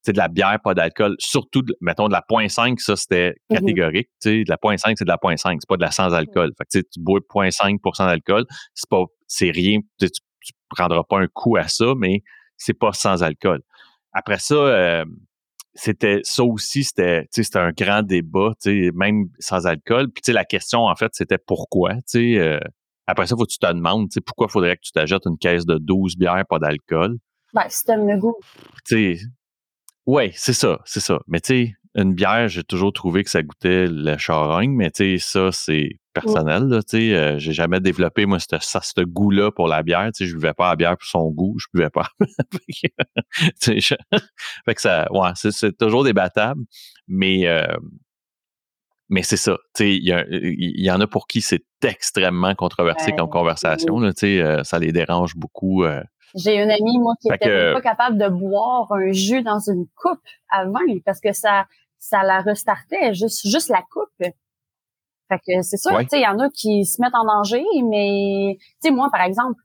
de 0.07 0.17
la 0.17 0.29
bière, 0.29 0.59
pas 0.65 0.73
d'alcool. 0.75 1.17
Surtout, 1.19 1.63
mettons, 1.83 2.09
de 2.09 2.13
la 2.13 2.25
0.5, 2.29 2.79
ça, 2.79 2.97
c'était 2.97 3.35
mmh 3.51 3.55
catégorique. 3.55 4.09
De 4.25 4.45
la 4.49 4.57
0.5, 4.57 4.95
c'est 4.97 5.05
de 5.05 5.09
la 5.09 5.17
0.5, 5.17 5.59
c'est 5.61 5.69
pas 5.69 5.77
de 5.77 5.83
la 5.83 5.91
sans-alcool. 5.91 6.53
Fait 6.57 6.81
que 6.81 6.89
tu 6.91 7.01
bois 7.01 7.21
0.5 7.21 8.07
d'alcool, 8.07 8.47
c'est 8.75 8.89
pas, 8.89 9.05
c'est 9.27 9.51
rien, 9.51 9.81
tu, 10.01 10.09
tu 10.11 10.53
prendras 10.71 11.03
pas 11.03 11.19
un 11.21 11.27
coup 11.27 11.57
à 11.57 11.69
ça, 11.69 11.93
mais 11.97 12.23
c'est 12.57 12.73
pas 12.73 12.93
sans 12.93 13.23
alcool. 13.23 13.61
Après 14.13 14.39
ça, 14.39 14.55
euh, 14.55 15.05
c'était 15.79 16.21
ça 16.25 16.43
aussi, 16.43 16.83
c'était, 16.83 17.29
c'était 17.31 17.59
un 17.59 17.71
grand 17.71 18.03
débat, 18.03 18.53
même 18.95 19.27
sans 19.39 19.67
alcool. 19.67 20.11
Puis 20.11 20.33
la 20.33 20.45
question, 20.45 20.81
en 20.81 20.97
fait, 20.97 21.13
c'était 21.15 21.39
pourquoi. 21.39 21.93
Euh, 22.17 22.59
après 23.07 23.27
ça, 23.27 23.37
faut 23.37 23.45
que 23.45 23.53
tu 23.53 23.59
te 23.59 23.73
demandes 23.73 24.09
pourquoi 24.27 24.49
faudrait 24.49 24.77
que 24.77 24.83
tu 24.83 24.93
t'achètes 24.93 25.25
une 25.27 25.39
caisse 25.39 25.67
de 25.67 25.79
12 25.79 26.17
bières, 26.17 26.45
pas 26.49 26.59
d'alcool? 26.59 27.19
Ben, 27.55 27.63
si 27.69 27.85
t'aimes 27.85 28.09
le 28.09 28.19
goût. 28.19 28.35
Oui, 30.05 30.33
c'est 30.35 30.53
ça, 30.53 30.81
c'est 30.85 31.01
ça. 31.01 31.21
Mais 31.29 31.41
tu 31.41 31.67
sais, 31.67 31.75
une 31.99 32.15
bière, 32.15 32.49
j'ai 32.49 32.63
toujours 32.63 32.93
trouvé 32.93 33.25
que 33.25 33.31
ça 33.31 33.43
goûtait 33.43 33.87
le 33.89 34.17
charogne, 34.19 34.71
mais 34.71 34.91
tu 34.91 35.19
sais, 35.19 35.19
ça, 35.19 35.51
c'est 35.51 35.99
personnel. 36.15 36.65
Là, 36.69 36.81
euh, 36.95 37.39
j'ai 37.39 37.53
jamais 37.53 37.81
développé, 37.81 38.25
moi, 38.25 38.39
ce, 38.39 38.47
ça, 38.61 38.81
ce 38.81 39.01
goût-là 39.01 39.51
pour 39.51 39.67
la 39.67 39.83
bière. 39.83 40.09
Je 40.19 40.25
ne 40.25 40.33
buvais 40.33 40.55
pas 40.55 40.71
la 40.71 40.77
bière 40.77 40.97
pour 40.97 41.07
son 41.07 41.29
goût, 41.31 41.57
je 41.59 41.67
buvais 41.75 41.91
pas. 41.91 42.09
fait 43.61 44.75
que 44.75 44.81
ça, 44.81 45.09
ouais, 45.11 45.31
c'est 45.35 45.77
toujours 45.77 46.05
débattable, 46.05 46.63
mais 47.09 47.49
euh, 47.49 47.67
mais 49.09 49.23
c'est 49.23 49.37
ça. 49.37 49.57
Il 49.81 50.05
y, 50.05 50.85
y, 50.85 50.91
en 50.91 51.01
a 51.01 51.07
pour 51.07 51.27
qui 51.27 51.41
c'est 51.41 51.65
extrêmement 51.83 52.55
controversé 52.55 53.13
comme 53.13 53.31
conversation. 53.31 53.99
Là, 53.99 54.13
euh, 54.23 54.63
ça 54.65 54.79
les 54.79 54.93
dérange 54.93 55.35
beaucoup. 55.35 55.83
J'ai 56.35 56.63
une 56.63 56.71
amie, 56.71 56.99
moi, 56.99 57.15
qui 57.21 57.29
était 57.33 57.73
pas 57.73 57.81
capable 57.81 58.19
de 58.19 58.29
boire 58.29 58.93
un 58.93 59.11
jus 59.13 59.43
dans 59.43 59.61
une 59.61 59.87
coupe 59.97 60.21
avant 60.51 60.81
parce 61.05 61.21
que 61.21 61.33
ça, 61.33 61.67
ça 61.99 62.23
la 62.23 62.41
restartait, 62.41 63.15
juste, 63.15 63.47
juste 63.47 63.69
la 63.69 63.83
coupe. 63.91 64.11
Fait 64.19 65.39
que 65.47 65.63
c'est 65.63 65.77
sûr, 65.77 65.99
tu 65.99 66.09
sais, 66.09 66.21
il 66.21 66.23
y 66.23 66.27
en 66.27 66.39
a 66.39 66.49
qui 66.49 66.85
se 66.85 67.01
mettent 67.03 67.15
en 67.15 67.25
danger, 67.25 67.65
mais 67.85 68.57
tu 68.59 68.89
sais, 68.89 68.91
moi, 68.91 69.09
par 69.13 69.23
exemple, 69.23 69.61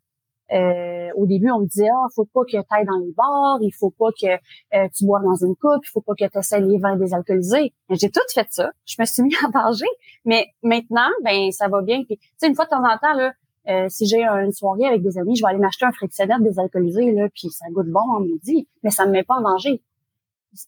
euh, 0.51 1.09
au 1.15 1.25
début, 1.25 1.49
on 1.51 1.61
me 1.61 1.65
disait, 1.65 1.87
ah, 1.89 2.07
faut 2.13 2.25
pas 2.25 2.41
que 2.43 2.51
tu 2.51 2.57
ailles 2.57 2.85
dans 2.85 2.97
les 2.97 3.11
bars, 3.13 3.57
il 3.61 3.71
faut 3.71 3.91
pas 3.91 4.09
que 4.11 4.27
euh, 4.27 4.87
tu 4.95 5.05
bois 5.05 5.19
dans 5.21 5.35
une 5.35 5.55
coupe, 5.55 5.83
il 5.83 5.89
faut 5.89 6.01
pas 6.01 6.13
que 6.13 6.25
tu 6.25 6.37
essaies 6.37 6.59
les 6.59 6.77
vins 6.77 6.97
désalcoolisés. 6.97 7.73
J'ai 7.89 8.11
tout 8.11 8.21
fait 8.33 8.47
ça. 8.51 8.71
Je 8.85 8.95
me 8.99 9.05
suis 9.05 9.23
mis 9.23 9.33
en 9.45 9.49
danger. 9.49 9.87
Mais 10.25 10.47
maintenant, 10.61 11.09
ben, 11.23 11.51
ça 11.51 11.69
va 11.69 11.81
bien. 11.81 12.03
Puis, 12.03 12.17
tu 12.17 12.27
sais, 12.37 12.47
une 12.47 12.55
fois 12.55 12.65
de 12.65 12.71
temps 12.71 12.83
en 12.83 12.97
temps, 12.97 13.13
là, 13.13 13.33
euh, 13.69 13.87
si 13.87 14.05
j'ai 14.05 14.23
une 14.23 14.51
soirée 14.51 14.85
avec 14.85 15.01
des 15.01 15.17
amis, 15.17 15.35
je 15.37 15.43
vais 15.43 15.49
aller 15.49 15.59
m'acheter 15.59 15.85
un 15.85 15.91
frictionnaire 15.93 16.39
désalcoolisé, 16.41 17.13
là, 17.13 17.29
puis 17.33 17.49
ça 17.49 17.65
goûte 17.71 17.87
bon 17.87 18.01
en 18.01 18.19
midi, 18.19 18.67
mais 18.83 18.89
ça 18.89 19.05
me 19.05 19.11
met 19.11 19.23
pas 19.23 19.35
en 19.35 19.41
danger. 19.41 19.81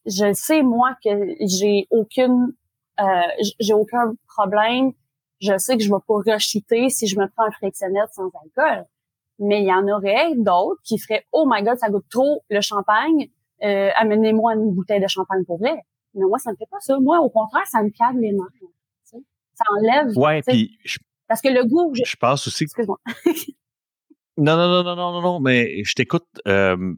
Je 0.06 0.34
sais, 0.34 0.62
moi, 0.64 0.96
que 1.04 1.36
j'ai 1.42 1.88
aucune, 1.92 2.54
euh, 3.00 3.04
j'ai 3.60 3.74
aucun 3.74 4.14
problème. 4.28 4.94
Je 5.42 5.58
sais 5.58 5.78
que 5.78 5.84
je 5.84 5.90
vais 5.90 6.02
pas 6.08 6.34
rechuter 6.34 6.90
si 6.90 7.08
je 7.08 7.20
me 7.20 7.28
prends 7.28 7.46
un 7.46 7.52
frictionnaire 7.52 8.08
sans 8.12 8.30
alcool. 8.44 8.86
Mais 9.40 9.62
il 9.62 9.68
y 9.68 9.74
en 9.74 9.88
aurait 9.88 10.34
d'autres 10.36 10.82
qui 10.84 10.98
feraient, 10.98 11.26
oh 11.32 11.46
my 11.48 11.62
god, 11.62 11.78
ça 11.78 11.90
goûte 11.90 12.06
trop 12.10 12.44
le 12.50 12.62
champagne, 12.62 13.30
euh, 13.64 13.90
amenez-moi 13.96 14.54
une 14.54 14.74
bouteille 14.74 15.02
de 15.02 15.08
champagne 15.08 15.44
pour 15.46 15.58
vrai. 15.58 15.76
Mais 16.14 16.26
moi, 16.26 16.40
ça 16.40 16.52
me 16.52 16.56
fait 16.56 16.70
pas 16.72 16.80
ça. 16.80 16.98
Moi, 17.00 17.20
au 17.20 17.30
contraire, 17.30 17.66
ça 17.68 17.84
me 17.84 17.90
calme 17.90 18.22
les 18.22 18.32
mains. 18.32 18.48
Ça 19.04 19.66
enlève. 19.72 20.18
Ouais, 20.18 20.42
puis 20.42 20.78
parce 21.28 21.42
que 21.42 21.50
le 21.50 21.64
goût. 21.66 21.94
Je, 21.96 22.04
je 22.06 22.16
pense 22.18 22.48
aussi. 22.48 22.66
Excuse-moi. 22.66 23.00
non, 24.38 24.58
non, 24.58 24.68
non, 24.68 24.84
non, 24.84 24.96
non, 24.96 25.12
non, 25.14 25.22
non, 25.22 25.40
mais 25.40 25.84
je 25.84 25.94
t'écoute. 25.94 26.26
Euh, 26.48 26.94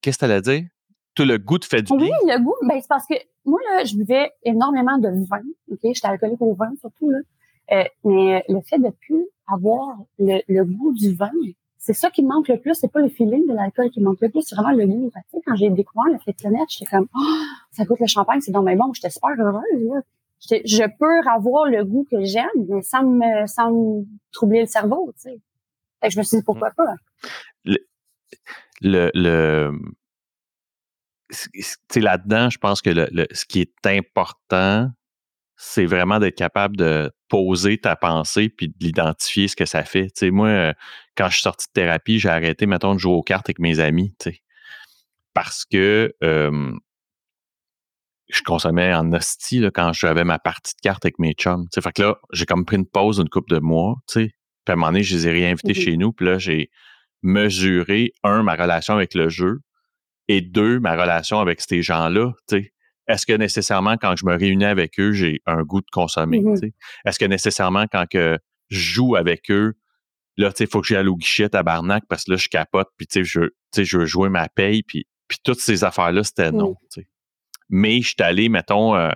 Qu'est-ce 0.00 0.18
que 0.18 0.26
tu 0.26 0.30
allais 0.30 0.40
dire? 0.40 0.68
Tout 1.14 1.24
le 1.24 1.38
goût 1.38 1.58
te 1.58 1.66
fait 1.66 1.82
du 1.82 1.96
bien? 1.96 2.06
Oui, 2.06 2.32
le 2.32 2.42
goût, 2.42 2.54
ben, 2.62 2.80
c'est 2.80 2.88
parce 2.88 3.06
que 3.06 3.14
moi, 3.44 3.60
là, 3.70 3.84
je 3.84 3.96
buvais 3.96 4.30
énormément 4.44 4.98
de 4.98 5.08
vin. 5.28 5.42
OK? 5.70 5.80
J'étais 5.82 6.06
alcoolique 6.06 6.40
au 6.40 6.54
vin, 6.54 6.72
surtout, 6.80 7.10
là. 7.10 7.18
Euh, 7.72 7.84
mais 8.04 8.44
le 8.48 8.60
fait 8.62 8.78
de 8.78 8.90
plus 8.90 9.24
avoir 9.46 9.96
le, 10.18 10.40
le 10.48 10.64
goût 10.64 10.92
du 10.92 11.14
vin, 11.14 11.30
c'est 11.78 11.92
ça 11.92 12.10
qui 12.10 12.22
me 12.22 12.28
manque 12.28 12.48
le 12.48 12.58
plus. 12.58 12.74
C'est 12.74 12.92
pas 12.92 13.00
le 13.00 13.08
feeling 13.08 13.46
de 13.46 13.54
l'alcool 13.54 13.90
qui 13.90 14.00
me 14.00 14.06
manque 14.06 14.20
le 14.20 14.30
plus, 14.30 14.42
c'est 14.42 14.54
vraiment 14.56 14.72
le 14.72 14.86
goût. 14.86 15.10
Tu 15.14 15.20
sais, 15.30 15.42
quand 15.46 15.56
j'ai 15.56 15.70
découvert 15.70 16.12
le 16.12 16.18
fait 16.18 16.32
de 16.32 16.56
j'étais 16.68 16.90
comme, 16.90 17.08
oh, 17.14 17.20
ça 17.70 17.84
goûte 17.84 18.00
le 18.00 18.06
champagne, 18.06 18.40
c'est 18.40 18.52
dans 18.52 18.62
mes 18.62 18.76
bon. 18.76 18.92
J'étais 18.92 19.10
super 19.10 19.30
heureuse, 19.38 19.62
là 19.72 20.00
je, 20.50 20.98
peux 20.98 21.28
avoir 21.28 21.66
le 21.66 21.84
goût 21.84 22.06
que 22.10 22.24
j'aime, 22.24 22.48
mais 22.68 22.82
sans 22.82 23.04
me, 23.04 23.46
sans 23.46 23.70
me 23.70 24.04
troubler 24.32 24.60
le 24.60 24.66
cerveau, 24.66 25.12
tu 25.14 25.30
sais. 25.30 26.10
je 26.10 26.18
me 26.18 26.24
suis 26.24 26.38
dit, 26.38 26.42
pourquoi 26.44 26.70
mmh. 26.70 26.74
pas? 26.76 26.94
Le, 27.64 27.78
le, 28.80 29.10
le 29.14 29.72
là-dedans, 31.96 32.50
je 32.50 32.58
pense 32.58 32.82
que 32.82 32.90
le, 32.90 33.26
ce 33.32 33.44
qui 33.44 33.60
est 33.60 33.86
important, 33.86 34.90
c'est 35.56 35.86
vraiment 35.86 36.18
d'être 36.18 36.36
capable 36.36 36.76
de 36.76 37.12
poser 37.28 37.78
ta 37.78 37.96
pensée 37.96 38.48
puis 38.48 38.68
de 38.68 38.74
l'identifier 38.80 39.48
ce 39.48 39.56
que 39.56 39.64
ça 39.64 39.84
fait. 39.84 40.06
Tu 40.06 40.12
sais, 40.16 40.30
moi, 40.30 40.48
euh, 40.48 40.72
quand 41.16 41.28
je 41.28 41.34
suis 41.34 41.42
sorti 41.42 41.66
de 41.68 41.72
thérapie, 41.72 42.18
j'ai 42.18 42.28
arrêté, 42.28 42.66
mettons, 42.66 42.94
de 42.94 42.98
jouer 42.98 43.14
aux 43.14 43.22
cartes 43.22 43.48
avec 43.48 43.58
mes 43.58 43.80
amis, 43.80 44.14
tu 44.18 44.30
sais, 44.30 44.42
parce 45.34 45.64
que 45.64 46.14
euh, 46.22 46.72
je 48.28 48.42
consommais 48.42 48.92
en 48.94 49.12
hostie 49.12 49.58
là, 49.60 49.70
quand 49.70 49.92
j'avais 49.92 50.24
ma 50.24 50.38
partie 50.38 50.74
de 50.74 50.80
carte 50.80 51.04
avec 51.04 51.18
mes 51.18 51.32
chums. 51.34 51.68
T'sais. 51.68 51.80
Fait 51.80 51.92
que 51.92 52.02
là, 52.02 52.16
j'ai 52.32 52.46
comme 52.46 52.64
pris 52.64 52.76
une 52.76 52.86
pause 52.86 53.18
une 53.18 53.28
couple 53.28 53.54
de 53.54 53.60
mois, 53.60 53.96
tu 54.08 54.24
sais. 54.24 54.30
Puis 54.64 54.70
à 54.70 54.72
un 54.72 54.76
moment 54.76 54.88
donné, 54.88 55.02
je 55.02 55.16
les 55.16 55.28
ai 55.28 55.32
réinvités 55.32 55.74
chez 55.74 55.96
nous. 55.96 56.12
Puis 56.12 56.26
là, 56.26 56.38
j'ai 56.38 56.70
mesuré, 57.22 58.12
un, 58.22 58.42
ma 58.42 58.54
relation 58.54 58.94
avec 58.94 59.14
le 59.14 59.28
jeu, 59.28 59.60
et 60.36 60.40
deux, 60.40 60.80
ma 60.80 60.92
relation 60.92 61.40
avec 61.40 61.60
ces 61.60 61.82
gens-là, 61.82 62.32
tu 62.48 62.56
sais. 62.56 62.72
Est-ce 63.08 63.26
que 63.26 63.32
nécessairement, 63.32 63.96
quand 63.96 64.14
je 64.16 64.24
me 64.24 64.34
réunis 64.34 64.64
avec 64.64 64.98
eux, 65.00 65.12
j'ai 65.12 65.40
un 65.44 65.62
goût 65.62 65.80
de 65.80 65.90
consommer? 65.90 66.40
sais? 66.56 66.72
Est-ce 67.04 67.18
que 67.18 67.24
nécessairement, 67.24 67.86
quand 67.90 68.06
que 68.08 68.38
je 68.70 68.78
joue 68.78 69.16
avec 69.16 69.50
eux, 69.50 69.74
là, 70.36 70.50
il 70.58 70.66
faut 70.68 70.80
que 70.80 70.86
j'aille 70.86 71.08
au 71.08 71.16
guichet 71.16 71.54
à 71.54 71.62
Barnac 71.62 72.04
parce 72.08 72.24
que 72.24 72.32
là, 72.32 72.36
je 72.36 72.48
capote, 72.48 72.88
puis 72.96 73.06
je, 73.12 73.40
je 73.76 73.98
veux 73.98 74.06
jouer 74.06 74.28
ma 74.28 74.48
paye, 74.48 74.82
puis, 74.84 75.06
puis 75.26 75.38
toutes 75.42 75.60
ces 75.60 75.84
affaires-là, 75.84 76.22
c'était 76.22 76.52
non. 76.52 76.76
mais 77.68 78.00
je 78.00 78.08
suis 78.08 78.16
allé, 78.20 78.48
mettons, 78.48 78.94
euh, 78.94 79.10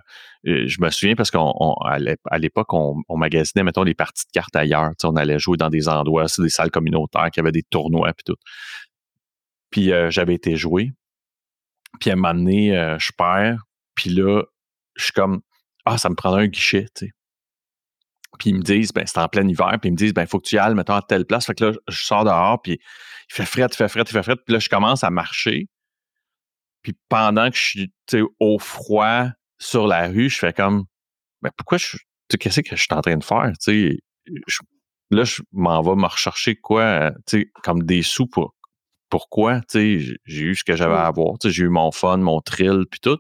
euh, 0.47 0.65
je 0.67 0.81
me 0.81 0.91
souviens 0.91 1.15
parce 1.15 1.31
qu'à 1.31 2.39
l'époque, 2.39 2.73
on, 2.73 2.97
on, 3.09 3.17
magasinait, 3.17 3.63
mettons, 3.63 3.85
des 3.85 3.95
parties 3.95 4.27
de 4.27 4.33
cartes 4.33 4.57
ailleurs. 4.57 4.93
on 5.05 5.17
allait 5.17 5.39
jouer 5.39 5.57
dans 5.57 5.71
des 5.71 5.89
endroits, 5.89 6.27
des 6.39 6.49
salles 6.49 6.71
communautaires 6.71 7.31
qui 7.33 7.41
avaient 7.41 7.53
des 7.53 7.63
tournois 7.63 8.13
puis 8.13 8.25
tout. 8.25 8.37
Puis 9.71 9.93
euh, 9.93 10.11
j'avais 10.11 10.35
été 10.35 10.57
joué. 10.57 10.93
Puis 12.01 12.11
à 12.11 12.13
un 12.15 12.17
moment 12.17 12.35
donné, 12.35 12.97
je 12.99 13.11
perds. 13.17 13.65
Puis 13.95 14.11
là, 14.11 14.43
je 14.97 15.05
suis 15.05 15.13
comme 15.13 15.41
Ah, 15.85 15.99
ça 15.99 16.09
me 16.09 16.15
prendrait 16.15 16.45
un 16.45 16.49
guichet, 16.49 16.87
tu 16.95 17.07
sais. 17.07 17.13
Puis 18.39 18.51
ils 18.51 18.57
me 18.57 18.63
disent, 18.63 18.93
ben, 18.93 19.07
c'est 19.07 19.19
en 19.19 19.29
plein 19.29 19.49
hiver, 19.49 19.79
puis 19.81 19.89
ils 19.89 19.93
me 19.93 19.97
disent, 19.97 20.13
ben, 20.13 20.23
il 20.23 20.29
faut 20.29 20.39
que 20.39 20.47
tu 20.47 20.57
y 20.57 20.59
ailles, 20.59 20.75
mettons, 20.75 20.95
à 20.95 21.03
telle 21.03 21.25
place. 21.25 21.47
Fait 21.47 21.55
que 21.55 21.65
là, 21.65 21.73
je 21.89 22.05
sors 22.05 22.25
dehors, 22.25 22.61
puis 22.61 22.73
il 22.73 23.35
fait 23.35 23.47
fret, 23.47 23.67
il 23.71 23.77
fait 23.77 23.89
fret, 23.89 24.03
il 24.03 24.13
fait 24.13 24.23
fret. 24.23 24.37
Puis 24.37 24.53
là, 24.53 24.59
je 24.59 24.69
commence 24.69 25.05
à 25.05 25.11
marcher. 25.11 25.69
Puis 26.83 26.95
pendant 27.09 27.49
que 27.51 27.57
je 27.57 27.63
suis 27.63 27.93
au 28.39 28.59
froid 28.59 29.29
sur 29.59 29.87
la 29.87 30.09
rue, 30.09 30.29
je 30.29 30.39
fais 30.39 30.53
comme 30.53 30.85
mais 31.43 31.51
pourquoi 31.57 31.79
je 31.79 31.97
qu'est-ce 32.39 32.61
que 32.61 32.77
je 32.77 32.83
suis 32.83 32.93
en 32.93 33.01
train 33.01 33.17
de 33.17 33.25
faire? 33.25 33.53
Je, 33.67 33.97
là, 35.11 35.25
je 35.25 35.43
m'en 35.53 35.81
vais 35.81 35.95
me 35.95 36.07
rechercher 36.07 36.57
quoi, 36.57 37.13
comme 37.63 37.83
des 37.85 38.03
sous 38.03 38.27
pour 38.27 38.55
pourquoi? 39.09 39.61
J'ai 39.73 40.19
eu 40.27 40.55
ce 40.55 40.65
que 40.65 40.77
j'avais 40.77 40.95
à 40.95 41.07
avoir. 41.07 41.35
J'ai 41.45 41.65
eu 41.65 41.69
mon 41.69 41.93
fun, 41.93 42.17
mon 42.19 42.41
thrill, 42.41 42.85
puis 42.91 43.01
tout. 43.01 43.19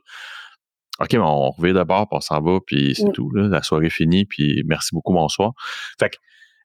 OK, 0.98 1.12
mais 1.12 1.18
on 1.18 1.50
revient 1.50 1.74
d'abord, 1.74 2.08
puis 2.08 2.16
on 2.16 2.20
s'en 2.20 2.40
va, 2.40 2.58
puis 2.66 2.94
c'est 2.94 3.12
tout. 3.12 3.30
Là, 3.32 3.48
la 3.48 3.62
soirée 3.62 3.86
est 3.86 3.90
finie, 3.90 4.24
puis 4.24 4.62
merci 4.66 4.94
beaucoup, 4.94 5.12
bonsoir. 5.12 5.52
Fait 5.98 6.10
que 6.10 6.16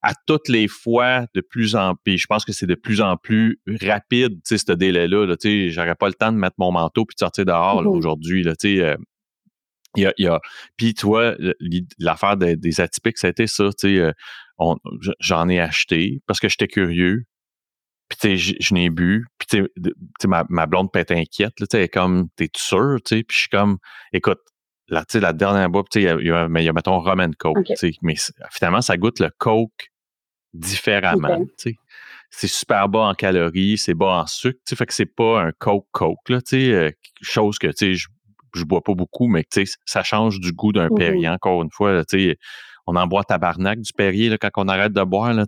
à 0.03 0.13
toutes 0.25 0.47
les 0.47 0.67
fois 0.67 1.27
de 1.35 1.41
plus 1.41 1.75
en 1.75 1.95
plus, 1.95 2.17
je 2.17 2.25
pense 2.25 2.43
que 2.43 2.53
c'est 2.53 2.65
de 2.65 2.75
plus 2.75 3.01
en 3.01 3.17
plus 3.17 3.61
rapide, 3.81 4.33
tu 4.37 4.41
sais, 4.45 4.57
ce 4.57 4.71
délai-là, 4.71 5.25
là, 5.25 5.37
tu 5.37 5.67
sais, 5.67 5.69
j'aurais 5.69 5.95
pas 5.95 6.07
le 6.07 6.15
temps 6.15 6.31
de 6.31 6.37
mettre 6.37 6.55
mon 6.57 6.71
manteau 6.71 7.05
puis 7.05 7.15
de 7.15 7.19
sortir 7.19 7.45
dehors, 7.45 7.85
aujourd'hui, 7.85 8.43
là, 8.43 8.55
tu 8.55 8.77
sais, 8.77 8.83
euh, 8.83 8.95
il 9.95 10.03
y 10.03 10.05
a, 10.07 10.13
y 10.17 10.27
a 10.27 10.39
puis 10.77 10.93
tu 10.93 11.05
vois, 11.05 11.35
l'affaire 11.99 12.37
des, 12.37 12.81
atypiques, 12.81 13.23
été 13.23 13.45
ça, 13.45 13.65
tu 13.77 13.89
sais, 13.89 13.97
euh, 13.99 14.11
j'en 15.19 15.49
ai 15.49 15.59
acheté 15.59 16.21
parce 16.25 16.39
que 16.39 16.49
j'étais 16.49 16.67
curieux, 16.67 17.25
puis 18.11 18.17
tu 18.19 18.37
sais, 18.37 18.55
je 18.59 18.73
n'ai 18.73 18.89
bu, 18.89 19.25
puis 19.37 19.47
tu 19.47 19.67
sais, 20.19 20.27
ma, 20.27 20.43
ma 20.49 20.65
blonde 20.65 20.91
peut 20.91 20.99
être 20.99 21.11
inquiète, 21.11 21.53
tu 21.55 21.65
sais, 21.71 21.87
comme, 21.87 22.27
t'es 22.35 22.49
sûr, 22.53 22.97
tu 23.05 23.15
sais, 23.15 23.23
puis 23.23 23.35
je 23.35 23.39
suis 23.41 23.49
comme, 23.49 23.77
écoute, 24.11 24.39
la, 24.89 25.05
la 25.13 25.31
dernière 25.31 25.69
boîte, 25.69 25.95
y 25.95 26.09
a, 26.09 26.47
mais 26.49 26.63
il 26.63 26.65
y 26.65 26.69
a, 26.69 26.73
mettons, 26.73 26.99
rum 26.99 27.21
and 27.21 27.31
coke, 27.39 27.65
sais 27.75 27.93
mais 28.01 28.15
finalement, 28.51 28.81
ça 28.81 28.97
goûte 28.97 29.21
le 29.21 29.29
coke 29.37 29.91
différemment. 30.53 31.45
C'est 32.29 32.47
super 32.47 32.89
bas 32.89 33.07
en 33.07 33.13
calories, 33.13 33.77
c'est 33.77 33.93
bas 33.93 34.21
en 34.23 34.27
sucre. 34.27 34.59
Fait 34.67 34.85
que 34.85 34.93
c'est 34.93 35.05
pas 35.05 35.41
un 35.41 35.51
Coke 35.51 35.87
Coke. 35.91 36.29
Là, 36.29 36.39
euh, 36.53 36.91
chose 37.21 37.57
que 37.59 37.71
je, 37.77 38.07
je 38.53 38.63
bois 38.63 38.81
pas 38.81 38.93
beaucoup, 38.93 39.27
mais 39.27 39.45
ça 39.85 40.03
change 40.03 40.39
du 40.39 40.51
goût 40.51 40.73
d'un 40.73 40.89
Perrier. 40.89 41.29
Encore 41.29 41.61
une 41.61 41.71
fois, 41.71 42.03
on 42.87 42.95
en 42.95 43.07
boit 43.07 43.23
tabarnak 43.23 43.79
du 43.79 43.93
Perrier 43.93 44.29
là, 44.29 44.37
quand 44.37 44.49
on 44.57 44.67
arrête 44.67 44.93
de 44.93 45.03
boire. 45.03 45.33
Là, 45.33 45.45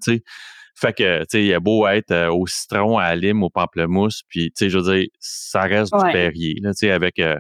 fait 0.76 0.94
que, 0.94 1.24
tu 1.26 1.40
il 1.40 1.46
y 1.46 1.54
a 1.54 1.60
beau 1.60 1.88
être 1.88 2.12
euh, 2.12 2.32
au 2.32 2.48
citron, 2.48 2.98
à 2.98 3.10
la 3.10 3.16
lime, 3.16 3.44
au 3.44 3.50
pamplemousse, 3.50 4.24
puis, 4.28 4.52
tu 4.52 4.66
sais, 4.66 4.70
je 4.70 4.80
veux 4.80 4.96
dire, 4.96 5.08
ça 5.20 5.62
reste 5.62 5.94
du 5.94 6.12
Perrier, 6.12 6.56
là, 6.62 6.74
tu 6.74 6.90
avec 6.90 7.20
euh, 7.20 7.40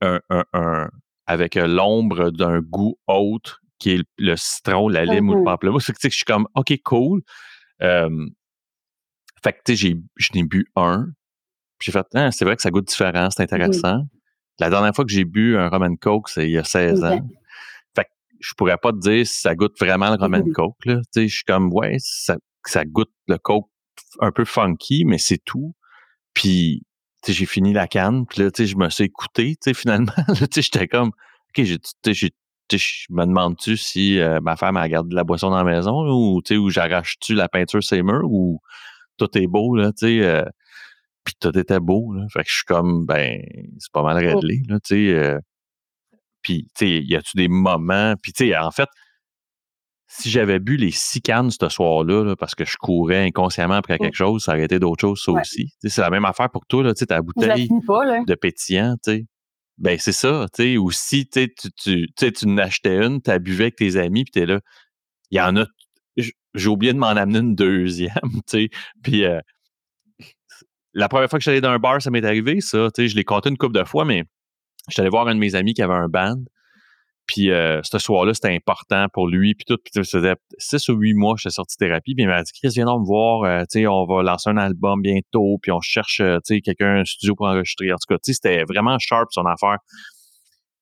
un, 0.00 0.20
un, 0.52 0.88
avec 1.26 1.56
l'ombre 1.56 2.30
d'un 2.30 2.60
goût 2.60 2.96
autre 3.06 3.60
qui 3.78 3.90
est 3.92 4.04
le, 4.18 4.36
citron, 4.36 4.88
la 4.88 5.04
lime 5.04 5.28
ou 5.30 5.34
le 5.34 5.40
mmh 5.40 5.44
pamplemousse. 5.44 5.86
Fait 5.86 5.92
que, 5.92 5.98
je 6.02 6.08
suis 6.16 6.24
comme, 6.24 6.46
OK, 6.54 6.72
cool. 6.84 7.22
fait 7.80 8.08
que, 9.52 9.58
tu 9.64 9.76
sais, 9.76 9.96
je 10.16 10.28
n'ai 10.34 10.44
bu 10.44 10.66
un. 10.76 11.08
J'ai 11.80 11.92
fait, 11.92 12.06
ah, 12.14 12.30
c'est 12.30 12.44
vrai 12.44 12.56
que 12.56 12.62
ça 12.62 12.70
goûte 12.70 12.88
différent, 12.88 13.28
c'est 13.30 13.42
intéressant. 13.42 14.04
La 14.60 14.70
dernière 14.70 14.94
fois 14.94 15.04
que 15.04 15.10
j'ai 15.10 15.24
bu 15.24 15.56
un 15.56 15.68
rum 15.68 15.98
coke, 15.98 16.28
c'est 16.28 16.46
il 16.46 16.52
y 16.52 16.58
a 16.58 16.64
16 16.64 17.04
ans. 17.04 17.28
Je 18.44 18.54
pourrais 18.54 18.76
pas 18.76 18.92
te 18.92 18.98
dire 18.98 19.26
si 19.26 19.40
ça 19.40 19.54
goûte 19.54 19.78
vraiment 19.80 20.10
le 20.10 20.16
rum 20.16 20.32
mm-hmm. 20.32 20.52
coke. 20.52 20.84
Là. 20.84 21.00
je 21.16 21.26
suis 21.26 21.44
comme, 21.44 21.72
ouais, 21.72 21.96
ça, 21.98 22.36
ça 22.66 22.84
goûte 22.84 23.12
le 23.26 23.38
coke 23.38 23.68
un 24.20 24.32
peu 24.32 24.44
funky, 24.44 25.04
mais 25.04 25.18
c'est 25.18 25.42
tout. 25.44 25.74
Puis, 26.34 26.82
j'ai 27.26 27.46
fini 27.46 27.72
la 27.72 27.86
canne, 27.86 28.26
puis 28.26 28.42
là, 28.42 28.50
je 28.54 28.76
me 28.76 28.90
suis 28.90 29.04
écouté, 29.04 29.56
finalement. 29.74 30.12
j'étais 30.54 30.88
comme, 30.88 31.08
OK, 31.08 31.64
je 31.64 31.76
me 33.10 33.24
demande-tu 33.24 33.76
si 33.76 34.18
euh, 34.18 34.40
ma 34.42 34.56
femme 34.56 34.76
a 34.76 34.88
gardé 34.88 35.10
de 35.10 35.14
la 35.14 35.24
boisson 35.24 35.50
dans 35.50 35.56
la 35.56 35.64
maison 35.64 36.06
ou, 36.10 36.42
ou 36.50 36.70
j'arrache-tu 36.70 37.34
la 37.34 37.48
peinture 37.48 37.82
sur 37.82 38.04
ou 38.24 38.60
tout 39.16 39.38
est 39.38 39.46
beau, 39.46 39.76
là, 39.76 39.92
tu 39.92 40.06
sais. 40.06 40.20
Euh, 40.22 40.44
puis 41.24 41.34
tout 41.40 41.56
était 41.58 41.80
beau, 41.80 42.12
là. 42.12 42.26
Fait 42.30 42.42
que 42.42 42.48
je 42.48 42.56
suis 42.56 42.64
comme, 42.66 43.06
ben, 43.06 43.40
c'est 43.78 43.92
pas 43.92 44.02
mal 44.02 44.16
oh. 44.16 44.34
réglé, 44.34 44.60
là, 44.68 44.78
tu 44.80 44.94
sais. 44.94 45.14
Euh. 45.14 45.38
Puis, 46.44 46.68
tu 46.76 46.86
sais, 46.86 47.00
y 47.02 47.16
a-tu 47.16 47.36
des 47.36 47.48
moments... 47.48 48.14
Puis, 48.22 48.32
tu 48.32 48.46
sais, 48.46 48.56
en 48.56 48.70
fait, 48.70 48.88
si 50.06 50.30
j'avais 50.30 50.60
bu 50.60 50.76
les 50.76 50.92
six 50.92 51.20
cannes 51.20 51.50
ce 51.50 51.68
soir-là, 51.68 52.36
parce 52.36 52.54
que 52.54 52.64
je 52.64 52.76
courais 52.76 53.26
inconsciemment 53.26 53.74
après 53.74 53.98
quelque 53.98 54.16
chose, 54.16 54.44
ça 54.44 54.52
aurait 54.52 54.64
été 54.64 54.78
d'autres 54.78 55.00
choses, 55.00 55.20
ça 55.20 55.32
aussi. 55.32 55.72
C'est 55.82 56.00
la 56.00 56.10
même 56.10 56.24
affaire 56.24 56.50
pour 56.50 56.66
toi, 56.66 56.84
là, 56.84 56.94
tu 56.94 57.00
sais, 57.00 57.06
ta 57.06 57.20
bouteille 57.20 57.68
de 57.68 58.34
pétillant, 58.34 58.94
tu 59.02 59.10
sais. 59.10 59.24
Ben, 59.76 59.98
c'est 59.98 60.12
ça, 60.12 60.46
tu 60.54 60.62
sais, 60.62 60.76
ou 60.76 60.92
si 60.92 61.28
tu, 61.28 61.52
tu, 61.82 62.06
tu 62.14 62.46
n'achetais 62.46 63.04
une, 63.04 63.20
tu 63.20 63.38
buvais 63.40 63.64
avec 63.64 63.76
tes 63.76 63.96
amis, 63.96 64.22
puis 64.22 64.30
t'es 64.30 64.46
là, 64.46 64.60
il 65.32 65.38
y 65.38 65.40
en 65.40 65.56
a, 65.56 65.66
j'ai 66.16 66.68
oublié 66.68 66.92
de 66.92 66.98
m'en 66.98 67.08
amener 67.08 67.40
une 67.40 67.56
deuxième, 67.56 68.12
tu 68.22 68.40
sais, 68.46 68.68
puis 69.02 69.24
euh, 69.24 69.40
la 70.92 71.08
première 71.08 71.28
fois 71.28 71.40
que 71.40 71.44
j'allais 71.44 71.60
dans 71.60 71.70
un 71.70 71.80
bar, 71.80 72.00
ça 72.00 72.12
m'est 72.12 72.24
arrivé, 72.24 72.60
ça, 72.60 72.88
tu 72.94 73.02
sais, 73.02 73.08
je 73.08 73.16
l'ai 73.16 73.24
compté 73.24 73.48
une 73.48 73.58
couple 73.58 73.76
de 73.76 73.84
fois, 73.84 74.04
mais 74.04 74.24
j'étais 74.88 75.02
allé 75.02 75.10
voir 75.10 75.28
un 75.28 75.34
de 75.34 75.40
mes 75.40 75.54
amis 75.54 75.74
qui 75.74 75.82
avait 75.82 75.94
un 75.94 76.08
band, 76.08 76.42
puis 77.26 77.50
euh, 77.50 77.80
ce 77.82 77.98
soir-là, 77.98 78.34
c'était 78.34 78.54
important 78.54 79.06
pour 79.12 79.28
lui. 79.28 79.54
Puis 79.54 79.64
tout, 79.64 79.78
puis 79.82 80.04
ça 80.04 80.18
faisait 80.18 80.34
six 80.58 80.88
ou 80.88 80.94
huit 80.94 81.14
mois 81.14 81.34
que 81.34 81.40
j'étais 81.40 81.54
sorti 81.54 81.76
de 81.80 81.86
thérapie. 81.86 82.14
Puis 82.14 82.24
il 82.24 82.28
m'a 82.28 82.42
dit, 82.42 82.52
Chris, 82.52 82.68
viens 82.74 82.84
donc 82.84 83.00
me 83.00 83.06
voir. 83.06 83.44
Euh, 83.44 83.60
tu 83.62 83.80
sais, 83.80 83.86
on 83.86 84.04
va 84.04 84.22
lancer 84.22 84.50
un 84.50 84.58
album 84.58 85.00
bientôt. 85.00 85.58
Puis 85.62 85.72
on 85.72 85.80
cherche, 85.80 86.20
euh, 86.20 86.38
tu 86.46 86.56
sais, 86.56 86.60
quelqu'un, 86.60 87.00
un 87.00 87.04
studio 87.04 87.34
pour 87.34 87.46
enregistrer. 87.46 87.92
En 87.92 87.96
tout 87.96 88.06
cas, 88.08 88.16
tu 88.16 88.32
sais, 88.32 88.34
c'était 88.34 88.64
vraiment 88.64 88.98
sharp 88.98 89.28
son 89.30 89.46
affaire. 89.46 89.78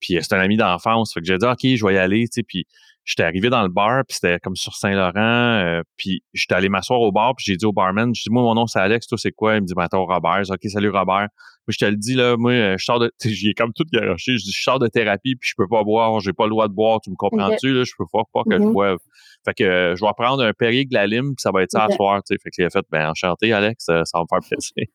Puis 0.01 0.19
c'était 0.21 0.35
un 0.35 0.41
ami 0.41 0.57
d'enfance. 0.57 1.13
Fait 1.15 1.21
que 1.21 1.27
j'ai 1.27 1.39
dit, 1.39 1.47
OK, 1.47 1.61
je 1.63 1.87
vais 1.87 1.95
y 1.95 1.99
aller. 1.99 2.25
Tu 2.25 2.41
sais, 2.41 2.43
puis 2.43 2.67
j'étais 3.05 3.25
arrivé 3.25 3.51
dans 3.51 3.63
le 3.63 3.69
bar, 3.69 4.05
puis 4.09 4.17
c'était 4.21 4.39
comme 4.39 4.55
sur 4.55 4.75
Saint-Laurent, 4.75 5.17
euh, 5.17 5.83
puis 5.97 6.23
j'étais 6.33 6.55
allé 6.55 6.69
m'asseoir 6.69 7.01
au 7.01 7.11
bar, 7.11 7.35
puis 7.37 7.45
j'ai 7.47 7.57
dit 7.57 7.65
au 7.65 7.73
barman, 7.73 8.15
je 8.15 8.23
dis 8.23 8.31
moi 8.31 8.43
mon 8.43 8.55
nom 8.55 8.67
c'est 8.67 8.79
Alex, 8.79 9.07
toi 9.07 9.19
c'est 9.19 9.33
quoi 9.33 9.57
Il 9.57 9.63
me 9.63 9.67
dit 9.67 9.75
ben 9.75 9.89
toi 9.89 10.01
Robert, 10.07 10.43
ok 10.49 10.71
salut 10.71 10.91
Robert. 10.91 11.29
Moi 11.67 11.69
je 11.69 11.79
te 11.79 11.85
le 11.85 11.97
dis 11.97 12.15
là, 12.15 12.37
moi 12.37 12.53
euh, 12.53 12.77
je 12.79 12.85
sors 12.85 13.01
de, 13.01 13.13
j'ai 13.25 13.55
comme 13.55 13.73
tout 13.73 13.85
garoché, 13.93 14.37
je 14.39 14.45
dis 14.45 14.53
je 14.53 14.63
sors 14.63 14.79
de 14.79 14.87
thérapie, 14.87 15.35
puis 15.35 15.51
je 15.51 15.55
peux 15.57 15.67
pas 15.69 15.83
boire, 15.83 16.21
j'ai 16.21 16.33
pas 16.33 16.45
le 16.45 16.51
droit 16.51 16.69
de 16.69 16.75
boire, 16.75 17.01
tu 17.01 17.11
me 17.11 17.17
comprends-tu 17.17 17.73
là, 17.73 17.85
je 17.85 17.93
peux 17.99 18.07
pas 18.13 18.23
pas 18.33 18.43
que 18.45 18.57
je 18.57 18.63
mm-hmm. 18.63 18.73
boive. 18.73 18.99
Fait 19.45 19.55
que 19.55 19.65
euh, 19.65 19.97
je 19.97 20.05
vais 20.05 20.13
prendre 20.17 20.45
un 20.45 20.53
Perrier 20.53 20.85
de 20.85 20.95
la 20.95 21.07
lime, 21.07 21.35
puis 21.35 21.43
ça 21.43 21.51
va 21.51 21.63
être 21.63 21.73
ça 21.73 21.87
à 21.87 21.91
soir, 21.91 22.23
tu 22.23 22.35
sais. 22.35 22.41
Fait 22.41 22.51
qu'il 22.51 22.65
a 22.65 22.71
fait 22.71 22.85
ben 22.91 23.11
enchanté 23.11 23.53
Alex, 23.53 23.85
ça, 23.85 24.03
va 24.15 24.21
me 24.21 24.27
faire 24.29 24.49
plaisir. 24.49 24.87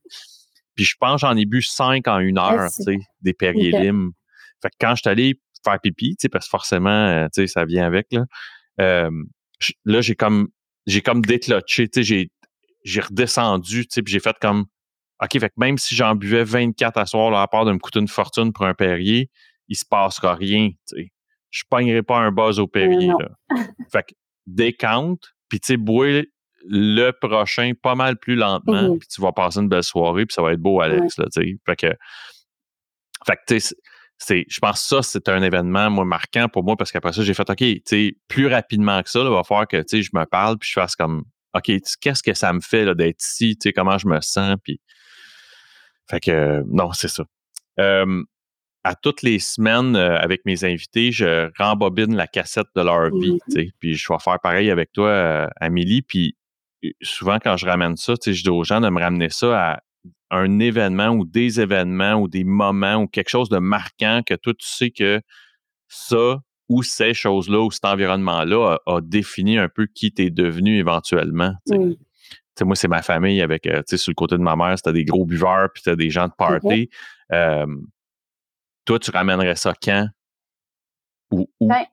puis 0.75 0.85
je 0.85 0.95
pense 0.97 1.21
j'en 1.21 1.35
ai 1.35 1.45
bu 1.45 1.61
cinq 1.61 2.07
en 2.07 2.19
une 2.19 2.37
heure, 2.37 2.69
tu 2.73 2.83
sais, 2.83 2.97
des 3.21 3.33
Perrier 3.33 3.71
lime. 3.71 4.11
Fait 4.61 4.69
que 4.69 4.75
quand 4.79 4.95
je 4.95 5.01
suis 5.01 5.09
allé 5.09 5.39
faire 5.69 5.79
pipi, 5.79 6.11
tu 6.11 6.15
sais, 6.21 6.29
parce 6.29 6.45
que 6.45 6.49
forcément, 6.49 6.89
euh, 6.89 7.25
tu 7.33 7.41
sais, 7.41 7.47
ça 7.47 7.65
vient 7.65 7.85
avec, 7.85 8.07
là. 8.11 8.25
là, 9.85 10.01
j'ai 10.01 10.15
comme, 10.15 10.49
j'ai 10.85 11.01
comme 11.01 11.21
décloché, 11.21 11.87
tu 11.87 11.99
sais, 11.99 12.03
j'ai, 12.03 12.31
j'ai 12.83 13.01
redescendu, 13.01 13.87
tu 13.87 13.93
sais, 13.93 14.01
puis 14.01 14.13
j'ai 14.13 14.19
fait 14.19 14.35
comme, 14.39 14.65
OK, 15.21 15.39
fait 15.39 15.49
que 15.49 15.55
même 15.57 15.77
si 15.77 15.95
j'en 15.95 16.15
buvais 16.15 16.43
24 16.43 16.97
à 16.97 17.05
soir, 17.05 17.31
là, 17.31 17.41
à 17.41 17.47
part 17.47 17.65
de 17.65 17.71
me 17.71 17.79
coûter 17.79 17.99
une 17.99 18.07
fortune 18.07 18.53
pour 18.53 18.65
un 18.65 18.73
Perrier, 18.73 19.29
il 19.67 19.75
se 19.75 19.85
passera 19.85 20.35
rien, 20.35 20.69
tu 20.87 20.95
sais. 20.95 21.11
Je 21.49 21.63
pognerai 21.69 22.03
pas 22.03 22.17
un 22.17 22.31
buzz 22.31 22.59
au 22.59 22.67
Perrier, 22.67 23.07
là. 23.07 23.29
fait 23.91 24.03
que 24.03 24.13
décante, 24.45 25.33
puis 25.49 25.59
tu 25.59 25.67
sais, 25.67 25.77
bois 25.77 26.23
le 26.69 27.11
prochain 27.11 27.71
pas 27.81 27.95
mal 27.95 28.17
plus 28.17 28.35
lentement, 28.35 28.95
mmh 28.95 28.99
puis 28.99 29.07
tu 29.07 29.21
vas 29.21 29.31
passer 29.31 29.59
une 29.59 29.69
belle 29.69 29.83
soirée, 29.83 30.25
puis 30.25 30.33
ça 30.33 30.41
va 30.41 30.53
être 30.53 30.61
beau, 30.61 30.81
Alex, 30.81 31.17
là, 31.17 31.25
tu 31.33 31.41
sais. 31.41 31.57
Fait 31.65 31.75
que, 31.75 31.93
fait 33.25 33.35
que, 33.35 33.41
tu 33.47 33.59
sais, 33.59 33.75
c'est, 34.17 34.45
je 34.49 34.59
pense 34.59 34.81
que 34.81 34.87
ça, 34.87 35.01
c'est 35.03 35.29
un 35.29 35.41
événement, 35.43 35.89
moi, 35.89 36.05
marquant 36.05 36.49
pour 36.49 36.63
moi, 36.63 36.75
parce 36.75 36.91
qu'après 36.91 37.13
ça, 37.13 37.23
j'ai 37.23 37.33
fait, 37.33 37.49
OK, 37.49 37.63
plus 38.27 38.47
rapidement 38.47 39.01
que 39.03 39.09
ça, 39.09 39.19
il 39.19 39.29
va 39.29 39.43
falloir 39.43 39.67
que, 39.67 39.83
je 39.87 40.09
me 40.13 40.25
parle, 40.25 40.57
puis 40.57 40.69
je 40.69 40.73
fasse 40.73 40.95
comme, 40.95 41.23
OK, 41.53 41.71
qu'est-ce 42.01 42.23
que 42.23 42.33
ça 42.33 42.51
me 42.53 42.59
fait, 42.59 42.93
d'être 42.95 43.21
ici, 43.21 43.57
comment 43.75 43.97
je 43.97 44.07
me 44.07 44.19
sens, 44.21 44.55
puis... 44.63 44.79
Fait 46.09 46.21
que, 46.21 46.63
non, 46.67 46.93
c'est 46.93 47.09
ça. 47.09 47.25
à 47.77 48.95
toutes 48.95 49.21
les 49.21 49.39
semaines, 49.39 49.97
euh, 49.97 50.17
avec 50.17 50.45
mes 50.45 50.63
invités, 50.63 51.11
je 51.11 51.49
rembobine 51.61 52.15
la 52.15 52.25
cassette 52.25 52.67
de 52.75 52.81
leur 52.81 53.13
vie, 53.13 53.33
mmh 53.33 53.63
puis 53.79 53.95
je 53.95 54.13
vais 54.13 54.19
faire 54.19 54.39
pareil 54.39 54.71
avec 54.71 54.93
toi, 54.93 55.09
euh, 55.09 55.47
Amélie, 55.59 56.01
puis 56.01 56.37
euh, 56.85 56.89
souvent, 57.01 57.37
quand 57.43 57.57
je 57.57 57.65
ramène 57.65 57.97
ça, 57.97 58.13
je 58.25 58.31
dis 58.31 58.49
aux 58.49 58.63
gens 58.63 58.79
de 58.79 58.89
me 58.89 59.01
ramener 59.01 59.29
ça 59.29 59.71
à 59.71 59.79
un 60.29 60.59
événement 60.59 61.09
ou 61.09 61.25
des 61.25 61.61
événements 61.61 62.15
ou 62.15 62.27
des 62.27 62.43
moments 62.43 62.95
ou 62.95 63.07
quelque 63.07 63.29
chose 63.29 63.49
de 63.49 63.59
marquant 63.59 64.21
que 64.25 64.33
toi, 64.33 64.53
tu 64.53 64.67
sais 64.67 64.91
que 64.91 65.21
ça 65.87 66.41
ou 66.69 66.83
ces 66.83 67.13
choses-là 67.13 67.61
ou 67.61 67.71
cet 67.71 67.85
environnement-là 67.85 68.77
a, 68.85 69.01
défini 69.01 69.57
un 69.57 69.69
peu 69.69 69.87
qui 69.87 70.11
t'es 70.11 70.29
devenu 70.29 70.77
éventuellement. 70.77 71.53
moi, 72.61 72.75
c'est 72.75 72.89
ma 72.89 73.01
famille 73.01 73.41
avec, 73.41 73.67
euh, 73.67 73.77
tu 73.79 73.91
sais, 73.91 73.97
sur 73.97 74.11
le 74.11 74.15
côté 74.15 74.35
de 74.35 74.41
ma 74.41 74.55
mère, 74.55 74.77
c'était 74.77 74.93
des 74.93 75.05
gros 75.05 75.25
buveurs, 75.25 75.69
puis 75.73 75.81
c'était 75.83 75.95
des 75.95 76.09
gens 76.09 76.27
de 76.27 76.33
party. 76.37 76.89
toi, 77.29 78.99
tu 78.99 79.11
ramènerais 79.11 79.55
ça 79.55 79.73
quand? 79.81 80.07
Ou, 81.31 81.49
ben, 81.59 81.85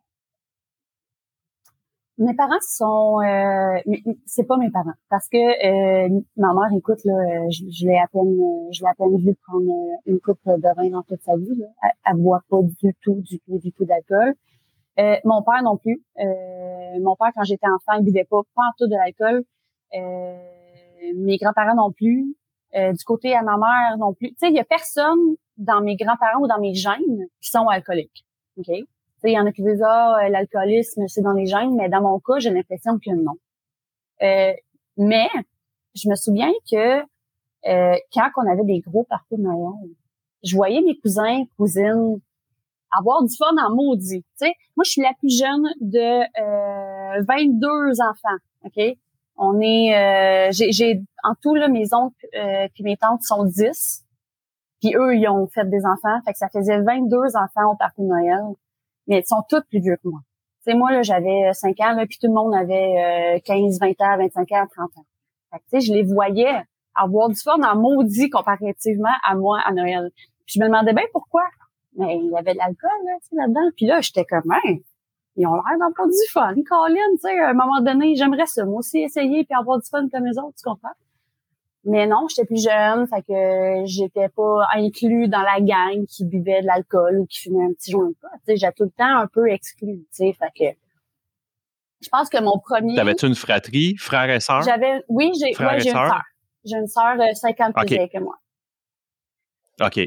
mes 2.19 2.35
parents 2.35 2.61
sont, 2.61 3.21
euh, 3.21 3.97
c'est 4.27 4.45
pas 4.45 4.57
mes 4.57 4.71
parents 4.71 4.95
parce 5.11 5.29
que 5.29 5.37
euh, 5.37 6.21
ma 6.37 6.55
mère, 6.55 6.77
écoute 6.77 7.05
là, 7.05 7.13
euh, 7.13 7.51
je, 7.51 7.87
l'ai 7.87 7.99
à 7.99 8.07
peine, 8.07 8.37
je 8.73 8.83
l'ai 8.83 8.89
à 8.89 8.95
peine 8.95 9.17
vu 9.17 9.35
prendre 9.47 9.73
une 10.07 10.21
coupe 10.21 10.39
de 10.47 10.77
vin 10.77 10.91
dans 10.91 11.03
toute 11.03 11.23
sa 11.23 11.37
vie. 11.37 11.57
Là. 11.57 11.93
Elle, 12.07 12.17
boit 12.17 12.43
pas 12.49 12.59
du 12.63 12.95
tout, 13.03 13.21
du 13.21 13.41
tout, 13.41 13.59
du 13.59 13.73
tout 13.73 13.85
d'alcool. 13.85 14.35
Euh, 15.01 15.17
mon 15.25 15.43
père 15.43 15.63
non 15.65 15.77
plus. 15.77 16.05
Euh, 16.21 17.01
mon 17.01 17.17
père, 17.17 17.31
quand 17.35 17.43
j'étais 17.43 17.67
enfant, 17.67 17.99
il 17.99 18.05
buvait 18.05 18.27
pas, 18.31 18.43
pas 18.55 18.63
tout 18.79 18.87
de 18.87 18.95
l'alcool. 18.95 19.43
mes 19.93 21.37
grands-parents 21.37 21.75
non 21.75 21.91
plus. 21.91 22.37
du 22.73 23.05
côté 23.05 23.35
à 23.35 23.43
ma 23.43 23.57
mère 23.57 23.99
non 23.99 24.15
plus. 24.15 24.29
Tu 24.31 24.37
sais, 24.39 24.49
il 24.51 24.55
y 24.55 24.61
a 24.61 24.65
personne 24.65 25.37
dans 25.57 25.81
mes 25.81 25.97
grands-parents 25.97 26.43
ou 26.43 26.47
dans 26.47 26.61
mes 26.61 26.75
gènes 26.75 27.27
qui 27.41 27.51
sont 27.51 27.67
alcooliques. 27.67 28.25
OK? 28.57 28.71
Il 29.25 29.33
y 29.33 29.39
en 29.39 29.47
a 29.47 29.53
qui 29.53 29.63
disent 29.63 29.83
ah 29.83 30.19
euh, 30.23 30.29
l'alcoolisme 30.29 31.09
c'est 31.09 31.23
dans 31.23 31.33
les 31.33 31.47
gènes, 31.47 31.75
mais 31.75 31.89
dans 31.89 32.03
mon 32.03 32.21
cas 32.21 32.39
j'ai 32.39 32.51
l'impression 32.51 32.99
que 32.99 33.11
non. 33.11 33.33
Euh, 34.23 34.53
mais 34.99 35.29
je 35.95 36.09
me 36.09 36.15
souviens 36.15 36.53
que 36.71 37.01
euh, 37.01 37.97
quand 38.13 38.29
on 38.37 38.51
avait 38.51 38.65
des 38.65 38.81
gros 38.81 39.05
parties 39.05 39.37
de 39.37 39.43
Noël, 39.43 39.89
je 40.43 40.55
voyais 40.55 40.83
mes 40.83 40.99
cousins, 40.99 41.45
cousines 41.57 42.21
avoir 42.97 43.25
du 43.25 43.35
fun 43.35 43.57
en 43.57 43.75
maudit. 43.75 44.25
Tu 44.39 44.47
moi 44.77 44.85
je 44.85 44.91
suis 44.91 45.03
la 45.03 45.13
plus 45.19 45.37
jeune 45.37 45.67
de 45.81 47.25
22 47.27 48.01
enfants. 48.03 48.39
Ok, 48.65 48.97
on 49.39 49.59
est, 49.61 50.53
j'ai 50.53 51.03
en 51.23 51.35
tout 51.41 51.55
là 51.55 51.69
mes 51.69 51.95
oncles 51.95 52.29
puis 52.75 52.85
mes 52.85 52.99
tantes 52.99 53.23
sont 53.23 53.45
10. 53.45 54.05
Puis 54.83 54.95
eux, 54.97 55.17
ils 55.17 55.27
ont 55.29 55.47
fait 55.47 55.69
des 55.71 55.87
enfants. 55.87 56.21
Fait 56.27 56.33
que 56.33 56.39
ça 56.39 56.51
faisait 56.51 56.79
22 56.83 57.37
enfants 57.37 57.73
au 57.73 57.77
parti 57.77 58.03
de 58.03 58.07
Noël 58.07 58.55
mais 59.07 59.21
ils 59.21 59.27
sont 59.27 59.43
tous 59.49 59.63
plus 59.69 59.81
vieux 59.81 59.97
que 59.97 60.09
moi. 60.09 60.21
Tu 60.67 60.75
moi, 60.75 60.93
là, 60.93 61.03
j'avais 61.03 61.53
5 61.53 61.79
ans, 61.81 61.93
là, 61.93 62.07
puis 62.07 62.19
tout 62.19 62.27
le 62.27 62.33
monde 62.33 62.55
avait 62.55 63.43
15, 63.45 63.79
20 63.81 63.89
ans, 64.01 64.17
25 64.19 64.53
ans, 64.53 64.67
30 64.75 64.91
ans. 64.97 65.07
Fait 65.53 65.79
que, 65.79 65.85
je 65.85 65.93
les 65.93 66.03
voyais 66.03 66.63
avoir 66.95 67.29
du 67.29 67.37
fun 67.37 67.61
en 67.63 67.77
maudit 67.77 68.31
comparativement 68.31 69.15
à 69.23 69.35
moi 69.35 69.61
à 69.65 69.73
Noël. 69.73 70.11
Puis 70.47 70.55
je 70.57 70.61
me 70.61 70.67
demandais 70.67 70.95
bien 70.95 71.05
pourquoi. 71.13 71.45
Mais 71.97 72.17
il 72.17 72.31
y 72.31 72.37
avait 72.37 72.55
de 72.55 72.59
l'alcool 72.59 72.91
là, 73.05 73.13
là-dedans. 73.33 73.71
Puis 73.77 73.87
là, 73.87 74.01
j'étais 74.01 74.25
comme, 74.25 74.51
hein, 74.51 74.77
ils 75.37 75.47
ont 75.47 75.55
l'air 75.55 75.79
d'avoir 75.79 76.09
du 76.09 76.33
fun. 76.33 76.55
Colin, 76.69 76.97
tu 77.13 77.19
sais, 77.19 77.39
à 77.39 77.51
un 77.51 77.55
moment 77.55 77.81
donné, 77.81 78.15
j'aimerais 78.17 78.47
ça, 78.47 78.65
moi 78.65 78.79
aussi, 78.79 78.99
essayer 78.99 79.45
puis 79.45 79.55
avoir 79.55 79.79
du 79.79 79.89
fun 79.89 80.09
comme 80.09 80.25
les 80.25 80.39
autres, 80.39 80.57
tu 80.57 80.65
comprends? 80.65 80.95
Mais 81.87 82.07
non, 82.07 82.27
j'étais 82.29 82.47
plus 82.47 82.63
jeune, 82.63 83.07
fait 83.07 83.23
que 83.23 83.87
j'étais 83.87 84.29
pas 84.31 84.67
inclus 84.75 85.29
dans 85.29 85.43
la 85.43 85.61
gang 85.61 86.07
qui 86.07 86.25
buvait 86.25 86.63
de 86.63 86.67
l'alcool 86.67 87.21
ou 87.21 87.27
qui 87.27 87.41
fumait 87.41 87.65
un 87.65 87.73
petit 87.73 87.93
joint 87.93 88.09
de 88.09 88.15
pot. 88.15 88.29
Tu 88.49 88.57
j'ai 88.57 88.73
tout 88.73 88.85
le 88.85 88.91
temps 88.91 89.19
un 89.19 89.27
peu 89.27 89.51
exclu, 89.51 89.99
tu 89.99 90.07
sais, 90.11 90.33
fait 90.33 90.51
que 90.59 90.79
je 92.03 92.09
pense 92.11 92.29
que 92.29 92.43
mon 92.43 92.59
premier. 92.59 92.97
T'avais-tu 92.97 93.27
une 93.27 93.35
fratrie, 93.35 93.97
frère 93.97 94.29
et 94.31 94.41
sœur? 94.41 94.63
J'avais, 94.63 95.03
oui, 95.09 95.33
j'ai, 95.41 95.57
ouais, 95.63 95.81
j'ai 95.81 95.91
une 95.91 95.95
sœur? 95.95 96.23
J'ai 96.65 96.77
une 96.77 96.87
sœur 96.87 97.17
de 97.17 97.35
50 97.35 97.75
plus 97.75 97.87
que 97.87 98.19
moi. 98.19 98.35
OK. 99.81 99.99
Euh, 99.99 100.05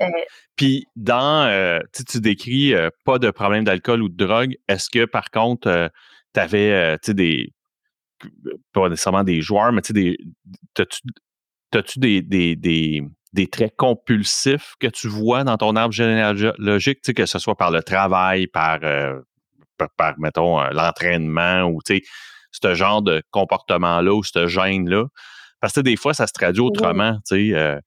Puis 0.56 0.86
dans, 0.96 1.46
euh, 1.48 1.80
tu 1.94 2.22
décris 2.22 2.74
euh, 2.74 2.90
pas 3.04 3.20
de 3.20 3.32
problème 3.32 3.64
d'alcool 3.64 4.02
ou 4.02 4.10
de 4.10 4.16
drogue. 4.16 4.56
Est-ce 4.68 4.90
que 4.90 5.06
par 5.06 5.30
contre, 5.30 5.92
tu 6.34 6.40
avais, 6.40 6.98
tu 7.00 7.08
sais, 7.08 7.14
des, 7.14 7.54
pas 8.74 8.90
nécessairement 8.90 9.24
des 9.24 9.42
joueurs, 9.42 9.72
mais 9.72 9.82
tu 9.82 9.94
sais, 11.74 12.00
des, 12.00 12.22
T'as-tu 12.22 12.56
des, 12.56 13.02
des, 13.34 13.48
traits 13.48 13.76
compulsifs 13.78 14.76
que 14.80 14.88
tu 14.88 15.08
vois 15.08 15.44
dans 15.44 15.58
ton 15.58 15.76
arbre 15.76 15.94
généalogique, 15.94 17.02
que 17.02 17.26
ce 17.26 17.40
soit 17.40 17.56
par 17.56 17.72
le 17.72 17.84
travail, 17.84 18.48
par, 18.48 18.80
euh, 18.84 19.20
par, 19.98 20.18
mettons, 20.18 20.60
euh, 20.60 20.70
l'entraînement 20.72 21.64
ou 21.64 21.80
ce 22.52 22.74
genre 22.74 23.02
de 23.02 23.22
comportement-là 23.32 24.14
ou 24.14 24.24
ce 24.24 24.48
gène-là? 24.48 25.06
Parce 25.60 25.74
que 25.74 25.82
des 25.82 25.96
fois, 25.96 26.14
ça 26.14 26.28
se 26.28 26.34
traduit 26.34 26.62
autrement. 26.62 27.16
tu 27.28 27.52
sais. 27.52 27.54
Euh, 27.54 27.80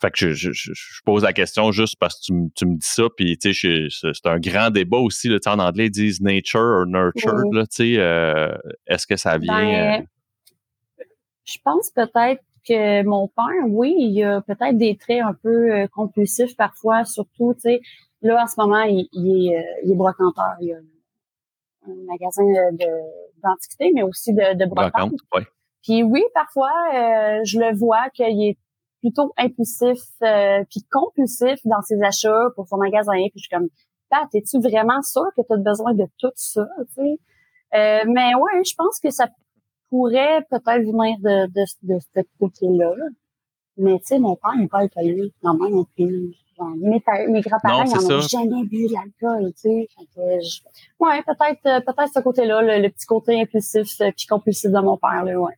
fait 0.00 0.12
que 0.12 0.32
je, 0.32 0.52
je, 0.52 1.00
pose 1.04 1.24
la 1.24 1.32
question 1.32 1.72
juste 1.72 1.96
parce 1.98 2.14
que 2.20 2.26
tu, 2.26 2.32
tu 2.54 2.66
me 2.66 2.76
dis 2.76 2.86
ça, 2.86 3.04
puis 3.16 3.36
tu 3.36 3.52
sais, 3.52 3.88
c'est 3.90 4.26
un 4.26 4.38
grand 4.38 4.70
débat 4.70 4.98
aussi. 4.98 5.28
Là, 5.28 5.38
en 5.46 5.58
anglais, 5.58 5.86
ils 5.86 5.90
disent 5.90 6.20
nature 6.20 6.60
or 6.60 6.86
nurtured. 6.86 7.52
Là, 7.52 7.64
euh, 7.80 8.56
Est-ce 8.86 9.06
que 9.08 9.16
ça 9.16 9.38
vient. 9.38 9.58
Ben, 9.58 10.02
euh? 10.02 11.04
Je 11.44 11.56
pense 11.64 11.90
peut-être 11.90 12.42
que 12.68 13.02
mon 13.04 13.28
père, 13.28 13.66
oui, 13.68 13.94
il 13.98 14.22
a 14.24 14.40
peut-être 14.42 14.76
des 14.76 14.96
traits 14.96 15.22
un 15.22 15.34
peu 15.34 15.72
euh, 15.72 15.86
compulsifs 15.88 16.56
parfois, 16.56 17.04
surtout, 17.04 17.54
tu 17.54 17.60
sais, 17.60 17.80
là, 18.22 18.42
en 18.42 18.46
ce 18.46 18.54
moment, 18.58 18.82
il, 18.82 19.08
il 19.12 19.52
est, 19.52 19.64
il 19.84 19.92
est 19.92 19.96
brocanteur. 19.96 20.56
Il 20.60 20.72
a 20.72 20.76
un 21.86 21.94
magasin 22.06 22.42
d'antiquité, 23.42 23.92
mais 23.94 24.02
aussi 24.02 24.34
de, 24.34 24.56
de 24.58 24.66
brocante. 24.66 25.12
Puis 25.82 26.02
oui, 26.02 26.22
parfois, 26.34 26.72
je 27.44 27.58
le 27.58 27.74
vois 27.76 28.10
qu'il 28.10 28.48
est 28.48 28.58
plutôt 29.00 29.32
impulsif 29.36 30.00
euh, 30.22 30.64
puis 30.70 30.82
compulsif 30.90 31.58
dans 31.64 31.82
ses 31.82 32.02
achats 32.02 32.48
pour 32.56 32.66
son 32.68 32.76
magasin. 32.78 33.12
Puis 33.12 33.32
je 33.36 33.40
suis 33.40 33.48
comme, 33.48 33.68
Pat, 34.10 34.28
es-tu 34.34 34.58
vraiment 34.60 35.02
sûr 35.02 35.26
que 35.36 35.42
tu 35.42 35.52
as 35.52 35.56
besoin 35.56 35.94
de 35.94 36.04
tout 36.18 36.32
ça? 36.34 36.66
Tu 36.78 37.02
sais? 37.02 37.18
euh, 37.74 38.04
mais 38.06 38.34
ouais, 38.34 38.64
je 38.64 38.74
pense 38.76 38.98
que 39.00 39.10
ça 39.10 39.28
pourrait 39.90 40.44
peut-être 40.50 40.82
venir 40.82 41.18
de, 41.20 41.46
de, 41.46 41.64
de 41.82 41.98
ce 42.00 42.20
côté-là. 42.38 42.94
Mais 43.76 43.98
tu 44.00 44.06
sais, 44.06 44.18
mon 44.18 44.36
père 44.36 44.56
n'est 44.56 44.68
pas 44.68 44.78
alcoolique, 44.78 45.34
moi 45.42 45.68
non 45.70 45.84
plus. 45.96 46.34
mes, 46.76 47.02
mes 47.28 47.40
grands-parents, 47.40 47.84
n'ont 47.84 48.20
jamais 48.20 48.64
bu 48.64 48.88
l'alcool, 48.88 49.52
tu 49.54 49.60
sais. 49.60 49.88
Ouais, 50.98 51.22
peut-être 51.22 51.66
euh, 51.66 51.80
peut-être 51.80 52.12
ce 52.12 52.20
côté-là, 52.20 52.78
le, 52.78 52.88
petit 52.88 53.06
côté 53.06 53.40
impulsif 53.40 54.00
euh, 54.00 54.10
puis 54.16 54.26
compulsif 54.26 54.70
de 54.70 54.80
mon 54.80 54.96
père, 54.96 55.24
là, 55.24 55.38
ouais 55.38 55.54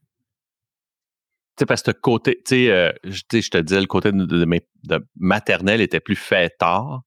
sais, 1.61 1.66
parce 1.66 1.83
que 1.83 1.90
côté, 1.93 2.37
tu 2.45 2.66
sais, 2.66 2.71
euh, 2.71 2.93
je 3.05 3.23
te 3.51 3.59
disais, 3.59 3.81
le 3.81 3.87
côté 3.87 4.12
de, 4.12 4.25
de 4.25 5.07
maternelle 5.16 5.81
était 5.81 6.01
plus 6.01 6.16
fait 6.16 6.51
tard, 6.59 7.03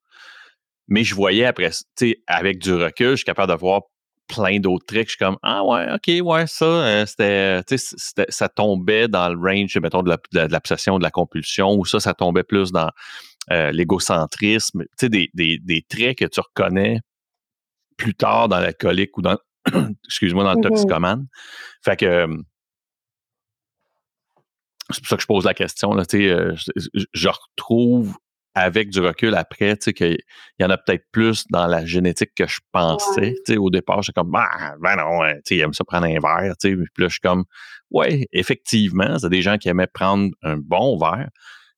mais 0.87 1.03
je 1.03 1.15
voyais 1.15 1.45
après, 1.45 1.69
tu 1.69 1.77
sais, 1.95 2.23
avec 2.27 2.59
du 2.59 2.73
recul, 2.73 3.11
je 3.11 3.17
suis 3.17 3.25
capable 3.25 3.51
de 3.51 3.57
voir 3.57 3.81
plein 4.27 4.59
d'autres 4.59 4.85
trucs. 4.85 5.07
Je 5.07 5.15
suis 5.15 5.17
comme, 5.17 5.37
ah 5.43 5.63
ouais, 5.63 5.87
ok, 5.93 6.25
ouais, 6.25 6.47
ça, 6.47 6.65
euh, 6.65 7.05
c'était, 7.05 7.61
ça 8.29 8.49
tombait 8.49 9.07
dans 9.07 9.29
le 9.29 9.39
range, 9.39 9.77
mettons, 9.77 10.01
de 10.03 10.15
l'obsession, 10.33 10.95
de, 10.95 10.99
de, 10.99 11.03
la 11.03 11.11
compulsion, 11.11 11.73
ou 11.73 11.85
ça, 11.85 11.99
ça 11.99 12.13
tombait 12.13 12.43
plus 12.43 12.71
dans 12.71 12.89
euh, 13.51 13.71
l'égocentrisme, 13.71 14.83
tu 14.83 14.89
sais, 14.99 15.09
des, 15.09 15.29
des, 15.33 15.59
des, 15.59 15.81
traits 15.81 16.17
que 16.17 16.25
tu 16.25 16.39
reconnais 16.39 16.99
plus 17.97 18.15
tard 18.15 18.47
dans 18.47 18.59
l'alcoolique 18.59 19.17
ou 19.17 19.21
dans, 19.21 19.37
excuse-moi, 20.05 20.43
dans 20.43 20.53
le 20.53 20.59
mm-hmm. 20.59 20.69
toxicomane. 20.69 21.27
Fait 21.83 21.97
que, 21.97 22.27
c'est 24.89 25.01
pour 25.01 25.09
ça 25.09 25.15
que 25.15 25.21
je 25.21 25.27
pose 25.27 25.45
la 25.45 25.53
question. 25.53 25.93
Là, 25.93 26.03
euh, 26.13 26.55
je, 26.55 27.05
je, 27.13 27.29
retrouve 27.29 28.17
avec 28.55 28.89
du 28.89 28.99
recul 28.99 29.33
après, 29.35 29.75
tu 29.77 29.85
sais, 29.85 29.93
qu'il 29.93 30.17
y 30.59 30.63
en 30.63 30.69
a 30.69 30.77
peut-être 30.77 31.05
plus 31.11 31.45
dans 31.49 31.65
la 31.65 31.85
génétique 31.85 32.31
que 32.35 32.47
je 32.47 32.59
pensais. 32.71 33.33
Tu 33.45 33.53
sais, 33.53 33.57
au 33.57 33.69
départ, 33.69 34.03
j'étais 34.03 34.21
comme, 34.21 34.35
ah, 34.35 34.75
ben 34.79 34.95
non, 34.95 35.21
tu 35.37 35.41
sais, 35.45 35.55
il 35.55 35.61
aime 35.61 35.73
ça 35.73 35.83
prendre 35.83 36.05
un 36.05 36.19
verre, 36.19 36.53
tu 36.61 36.69
sais. 36.69 36.75
Puis 36.75 37.03
là, 37.03 37.07
je 37.07 37.13
suis 37.13 37.19
comme, 37.19 37.45
ouais, 37.89 38.27
effectivement, 38.31 39.17
c'est 39.17 39.29
des 39.29 39.41
gens 39.41 39.57
qui 39.57 39.69
aimaient 39.69 39.87
prendre 39.87 40.31
un 40.43 40.57
bon 40.57 40.97
verre. 40.97 41.29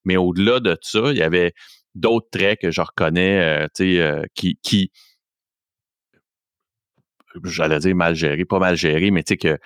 Mais 0.04 0.18
au-delà 0.18 0.60
de 0.60 0.78
ça, 0.82 1.12
il 1.12 1.18
y 1.18 1.24
avait 1.24 1.54
d'autres 1.96 2.28
traits 2.32 2.60
que 2.62 2.72
je 2.72 2.82
reconnais, 2.82 3.40
euh, 3.40 3.68
tu 3.74 3.96
sais, 3.96 4.02
euh, 4.02 4.24
qui, 4.36 4.60
qui 4.62 4.92
j'allais 7.44 7.80
dire 7.80 7.96
mal 7.96 8.16
gérés, 8.16 8.46
pas 8.46 8.60
mal 8.60 8.76
gérés, 8.76 9.12
mais 9.12 9.24
tu 9.24 9.34
sais, 9.34 9.38
que 9.38 9.58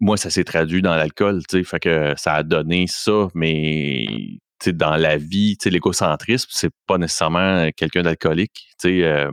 moi, 0.00 0.16
ça 0.16 0.30
s'est 0.30 0.44
traduit 0.44 0.82
dans 0.82 0.96
l'alcool, 0.96 1.42
tu 1.48 1.58
sais, 1.58 1.64
fait 1.64 1.80
que 1.80 2.14
ça 2.16 2.34
a 2.34 2.42
donné 2.42 2.86
ça, 2.88 3.28
mais 3.34 4.06
dans 4.72 4.96
la 4.96 5.16
vie, 5.16 5.56
tu 5.58 5.64
sais, 5.64 5.70
l'égocentrisme, 5.70 6.48
c'est 6.50 6.72
pas 6.86 6.98
nécessairement 6.98 7.68
quelqu'un 7.76 8.02
d'alcoolique, 8.02 8.68
tu 8.80 8.88
sais, 8.88 9.04
euh, 9.04 9.30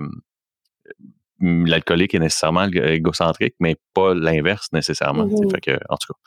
l'alcoolique 1.43 2.13
est 2.15 2.19
nécessairement 2.19 2.65
égocentrique, 2.65 3.55
mais 3.59 3.75
pas 3.93 4.13
l'inverse 4.13 4.67
nécessairement. 4.71 5.27
Fait 5.51 5.61
que, 5.61 5.71
en 5.89 5.97
tout 5.97 6.13
cas, 6.13 6.19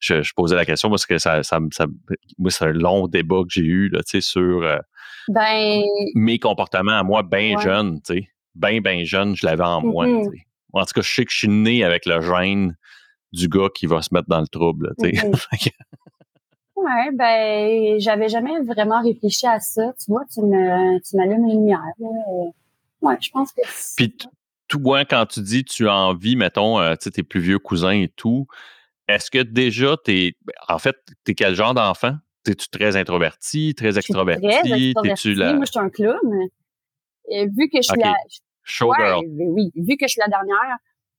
je, 0.00 0.22
je, 0.22 0.32
posais 0.34 0.56
la 0.56 0.64
question 0.64 0.90
parce 0.90 1.06
que 1.06 1.18
ça, 1.18 1.42
ça, 1.42 1.60
ça 1.72 1.86
moi, 2.38 2.50
c'est 2.50 2.64
un 2.64 2.72
long 2.72 3.06
débat 3.06 3.42
que 3.42 3.50
j'ai 3.50 3.62
eu 3.62 3.88
là, 3.88 4.00
tu 4.02 4.10
sais, 4.10 4.20
sur 4.20 4.62
euh, 4.62 4.78
ben, 5.28 5.82
mes 6.14 6.38
comportements 6.38 6.98
à 6.98 7.02
moi, 7.02 7.22
bien 7.22 7.58
jeune, 7.60 8.00
tu 8.02 8.14
sais, 8.14 8.28
bien, 8.54 8.80
bien 8.80 9.04
jeune, 9.04 9.36
je 9.36 9.46
l'avais 9.46 9.64
en 9.64 9.82
moi. 9.82 10.06
Mm-hmm. 10.06 10.42
En 10.72 10.84
tout 10.84 10.92
cas, 10.94 11.02
je 11.02 11.14
sais 11.14 11.24
que 11.24 11.32
je 11.32 11.38
suis 11.38 11.48
né 11.48 11.84
avec 11.84 12.06
le 12.06 12.20
gène 12.20 12.76
du 13.32 13.48
gars 13.48 13.68
qui 13.74 13.86
va 13.86 14.02
se 14.02 14.08
mettre 14.12 14.28
dans 14.28 14.40
le 14.40 14.48
trouble. 14.48 14.92
Sais. 14.98 15.12
ouais, 16.76 17.10
ben 17.12 17.98
j'avais 17.98 18.28
jamais 18.28 18.60
vraiment 18.60 19.02
réfléchi 19.02 19.46
à 19.46 19.60
ça. 19.60 19.92
Tu 19.98 20.10
vois, 20.10 20.24
tu 20.32 20.40
me 20.40 20.98
tu 21.00 21.16
m'allumes 21.16 21.44
une 21.44 21.50
lumière. 21.50 21.82
Ouais, 23.00 23.16
je 23.20 23.30
pense 23.30 23.52
que. 23.52 23.62
Puis 23.96 24.16
toi, 24.68 25.04
quand 25.04 25.26
tu 25.26 25.40
dis 25.40 25.64
tu 25.64 25.88
as 25.88 25.94
envie, 25.94 26.36
mettons, 26.36 26.78
euh, 26.78 26.94
tu 26.94 27.04
sais, 27.04 27.10
tes 27.10 27.22
plus 27.22 27.40
vieux 27.40 27.58
cousins 27.58 27.90
et 27.90 28.08
tout, 28.08 28.46
est-ce 29.08 29.30
que 29.30 29.42
déjà 29.42 29.96
t'es 29.96 30.34
en 30.68 30.78
fait 30.78 30.96
t'es 31.24 31.34
quel 31.34 31.54
genre 31.54 31.74
d'enfant? 31.74 32.16
T'es-tu 32.44 32.68
très 32.68 32.96
introverti, 32.96 33.74
très 33.74 33.98
extraverti? 33.98 34.46
Très 34.46 34.58
extraverti. 34.58 35.34
La... 35.34 35.54
Moi, 35.54 35.64
je 35.64 35.70
suis 35.70 35.80
un 35.80 35.90
clown. 35.90 36.48
Et 37.28 37.46
vu 37.46 37.68
que 37.68 37.78
je 37.78 37.82
suis 37.82 38.00
la. 38.00 38.14
Showgirl. 38.62 39.24
Ben 39.26 39.48
oui, 39.48 39.70
vu 39.74 39.96
que 39.96 40.06
je 40.06 40.12
suis 40.12 40.20
la 40.20 40.28
dernière, 40.28 40.76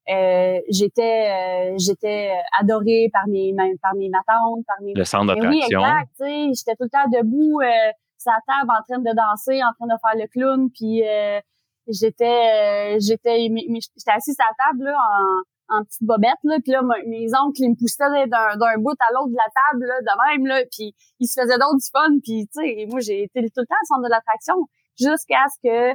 euh, 0.09 0.59
j'étais 0.69 1.29
euh, 1.29 1.75
j'étais 1.77 2.31
adorée 2.59 3.09
par 3.11 3.27
mes 3.27 3.53
par 3.81 3.93
mes 3.95 4.09
matantes, 4.09 4.65
par 4.65 4.77
mes 4.81 4.93
le 4.93 5.03
centre 5.03 5.27
d'attraction. 5.27 5.79
Oui, 5.79 5.87
exact, 5.89 6.09
tu 6.17 6.25
sais, 6.25 6.47
j'étais 6.53 6.75
tout 6.75 6.83
le 6.83 6.89
temps 6.89 7.09
debout 7.11 7.59
euh, 7.61 7.91
sur 8.17 8.31
la 8.31 8.39
table 8.47 8.71
en 8.71 8.83
train 8.83 8.99
de 8.99 9.15
danser, 9.15 9.61
en 9.63 9.73
train 9.73 9.87
de 9.87 9.99
faire 9.99 10.15
le 10.15 10.27
clown 10.27 10.69
puis 10.71 11.03
euh, 11.05 11.39
j'étais 11.87 12.99
j'étais 12.99 13.47
j'étais 13.49 14.11
assise 14.11 14.37
à 14.39 14.45
la 14.45 14.71
table 14.71 14.85
là 14.85 14.95
en 14.95 15.41
en 15.69 15.83
petite 15.83 16.03
bobette 16.03 16.39
là 16.43 16.57
puis 16.63 16.71
là 16.71 16.81
mes 17.05 17.27
oncles 17.43 17.59
ils 17.59 17.71
me 17.71 17.75
poussaient 17.75 18.27
d'un 18.27 18.55
d'un 18.55 18.77
bout 18.79 18.95
à 18.99 19.11
l'autre 19.11 19.31
de 19.31 19.35
la 19.35 19.51
table 19.51 19.85
là 19.85 19.99
de 19.99 20.37
même 20.37 20.47
là 20.47 20.63
puis 20.71 20.95
ils 21.19 21.27
se 21.27 21.39
faisaient 21.41 21.59
d'autres 21.59 21.83
du 21.83 21.89
fun 21.91 22.19
puis 22.23 22.47
tu 22.47 22.63
sais 22.63 22.85
moi 22.89 23.01
j'ai 23.01 23.23
été 23.23 23.41
tout 23.51 23.59
le 23.59 23.67
temps 23.67 23.75
au 23.83 23.87
centre 23.87 24.03
de 24.03 24.09
l'attraction 24.09 24.55
jusqu'à 24.97 25.43
ce 25.51 25.59
que 25.61 25.91
euh, 25.91 25.93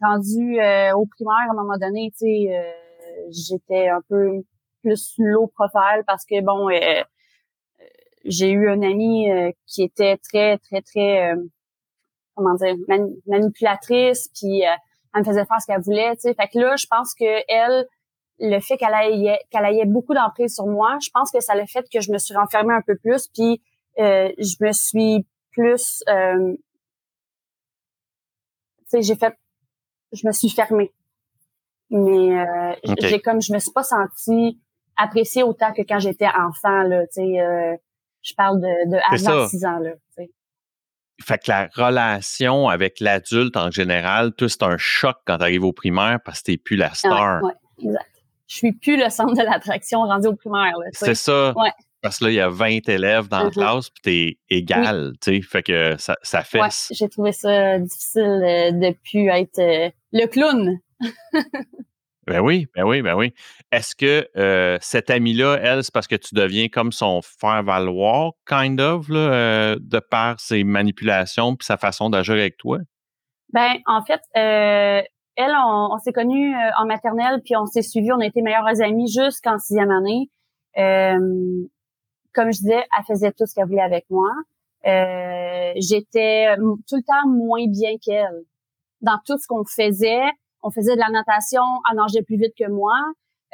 rendu 0.00 0.60
euh, 0.60 0.92
au 0.94 1.06
primaire, 1.06 1.48
à 1.48 1.52
un 1.52 1.54
moment 1.54 1.78
donné, 1.78 2.10
tu 2.12 2.26
sais, 2.26 2.48
euh, 2.50 3.26
j'étais 3.30 3.88
un 3.88 4.00
peu 4.08 4.42
plus 4.82 5.14
low 5.18 5.46
profile 5.48 6.04
parce 6.06 6.24
que 6.24 6.40
bon, 6.42 6.68
euh, 6.70 7.02
j'ai 8.24 8.50
eu 8.50 8.68
une 8.68 8.84
amie 8.84 9.28
qui 9.66 9.82
était 9.82 10.18
très, 10.18 10.58
très, 10.58 10.82
très, 10.82 11.34
comment 12.34 12.54
dire, 12.54 12.74
manipulatrice, 13.26 14.28
puis 14.34 14.60
elle 14.60 15.20
me 15.20 15.24
faisait 15.24 15.44
faire 15.46 15.60
ce 15.60 15.66
qu'elle 15.66 15.80
voulait, 15.80 16.14
tu 16.16 16.22
sais. 16.22 16.34
Fait 16.34 16.48
que 16.48 16.58
là, 16.58 16.76
je 16.76 16.86
pense 16.90 17.14
que 17.14 17.24
elle, 17.48 17.86
le 18.40 18.60
fait 18.60 18.76
qu'elle 18.76 18.92
ait 18.92 19.38
qu'elle 19.50 19.88
beaucoup 19.88 20.14
d'emprise 20.14 20.54
sur 20.54 20.66
moi, 20.66 20.98
je 21.02 21.10
pense 21.14 21.30
que 21.30 21.40
ça 21.40 21.54
a 21.54 21.56
le 21.56 21.66
fait 21.66 21.86
que 21.92 22.00
je 22.00 22.12
me 22.12 22.18
suis 22.18 22.34
renfermée 22.34 22.74
un 22.74 22.82
peu 22.82 22.96
plus, 22.96 23.28
puis 23.28 23.62
je 23.96 24.64
me 24.64 24.72
suis 24.72 25.26
plus 25.52 26.02
sais, 28.88 29.02
j'ai 29.02 29.16
fait, 29.16 29.34
je 30.12 30.26
me 30.26 30.32
suis 30.32 30.50
fermée. 30.50 30.92
Mais 31.90 32.38
euh, 32.38 32.74
j'ai 33.00 33.20
comme, 33.20 33.40
je 33.40 33.52
me 33.52 33.58
suis 33.58 33.72
pas 33.72 33.82
sentie 33.82 34.60
appréciée 34.96 35.42
autant 35.42 35.72
que 35.72 35.82
quand 35.82 35.98
j'étais 35.98 36.26
enfant 36.26 36.82
là. 36.82 37.06
Tu 37.06 37.22
sais, 37.22 37.40
euh, 37.40 37.76
je 38.22 38.34
parle 38.34 38.60
de, 38.60 38.90
de 38.90 38.98
avant 39.10 39.48
6 39.48 39.64
ans 39.64 39.78
là. 39.78 39.92
Fait 41.20 41.38
que 41.38 41.50
la 41.50 41.68
relation 41.74 42.68
avec 42.68 43.00
l'adulte 43.00 43.56
en 43.56 43.72
général, 43.72 44.32
tout 44.34 44.48
c'est 44.48 44.62
un 44.62 44.76
choc 44.76 45.16
quand 45.26 45.38
tu 45.38 45.42
arrives 45.42 45.64
au 45.64 45.72
primaire 45.72 46.20
parce 46.24 46.40
que 46.40 46.52
t'es 46.52 46.56
plus 46.58 46.76
la 46.76 46.94
star. 46.94 47.42
Ouais, 47.42 47.52
exact. 47.82 48.06
Je 48.46 48.56
suis 48.56 48.72
plus 48.72 48.96
le 48.96 49.10
centre 49.10 49.34
de 49.34 49.42
l'attraction 49.42 50.00
rendu 50.02 50.28
au 50.28 50.36
primaire. 50.36 50.74
C'est 50.92 51.16
ça. 51.16 51.52
Ouais. 51.56 51.72
Parce 52.00 52.18
que 52.18 52.26
là, 52.26 52.30
il 52.30 52.34
y 52.34 52.40
a 52.40 52.48
20 52.48 52.88
élèves 52.88 53.28
dans 53.28 53.44
la 53.44 53.50
mm-hmm. 53.50 53.52
classe, 53.52 53.90
puis 53.90 54.02
t'es 54.02 54.38
égal, 54.54 55.12
tu 55.20 55.34
sais. 55.34 55.42
Fait 55.42 55.62
que 55.62 55.96
ça, 55.98 56.16
ça 56.22 56.42
fait. 56.42 56.60
Ouais, 56.60 56.68
j'ai 56.92 57.08
trouvé 57.08 57.32
ça 57.32 57.78
difficile 57.78 58.22
euh, 58.22 58.70
de 58.70 58.96
plus 59.04 59.28
être 59.28 59.58
euh, 59.58 59.90
le 60.12 60.26
clown. 60.26 60.78
ben 62.26 62.40
oui, 62.40 62.66
ben 62.74 62.84
oui, 62.84 63.02
ben 63.02 63.16
oui. 63.16 63.34
Est-ce 63.72 63.96
que 63.96 64.28
euh, 64.36 64.78
cette 64.80 65.10
amie-là, 65.10 65.58
elle, 65.60 65.82
c'est 65.82 65.92
parce 65.92 66.06
que 66.06 66.14
tu 66.14 66.34
deviens 66.36 66.68
comme 66.68 66.92
son 66.92 67.20
faire-valoir, 67.20 68.32
kind 68.46 68.80
of, 68.80 69.08
là, 69.08 69.74
de 69.76 69.98
par 69.98 70.38
ses 70.38 70.62
manipulations 70.62 71.56
puis 71.56 71.66
sa 71.66 71.76
façon 71.76 72.10
d'agir 72.10 72.34
avec 72.34 72.58
toi? 72.58 72.78
Ben, 73.52 73.74
en 73.86 74.04
fait, 74.04 74.20
elle, 74.34 75.54
on, 75.56 75.98
s'est 75.98 76.12
connus 76.12 76.54
en 76.78 76.86
maternelle, 76.86 77.40
puis 77.44 77.56
on 77.56 77.66
s'est 77.66 77.82
suivis, 77.82 78.12
on 78.12 78.20
a 78.20 78.26
été 78.26 78.40
meilleures 78.40 78.80
amies 78.82 79.10
jusqu'en 79.10 79.58
sixième 79.58 79.90
année. 79.90 80.30
Euh, 80.78 81.66
comme 82.38 82.52
je 82.52 82.58
disais, 82.60 82.84
elle 82.96 83.04
faisait 83.04 83.32
tout 83.32 83.46
ce 83.46 83.54
qu'elle 83.54 83.66
voulait 83.66 83.82
avec 83.82 84.06
moi. 84.10 84.30
Euh, 84.86 85.72
j'étais 85.76 86.54
tout 86.56 86.96
le 86.96 87.02
temps 87.02 87.28
moins 87.28 87.66
bien 87.66 87.96
qu'elle 88.00 88.44
dans 89.00 89.18
tout 89.26 89.36
ce 89.38 89.46
qu'on 89.48 89.64
faisait. 89.64 90.22
On 90.62 90.70
faisait 90.70 90.94
de 90.94 91.00
la 91.00 91.10
natation, 91.10 91.62
elle 91.90 91.96
nageait 91.96 92.22
plus 92.22 92.36
vite 92.36 92.54
que 92.56 92.68
moi. 92.70 92.94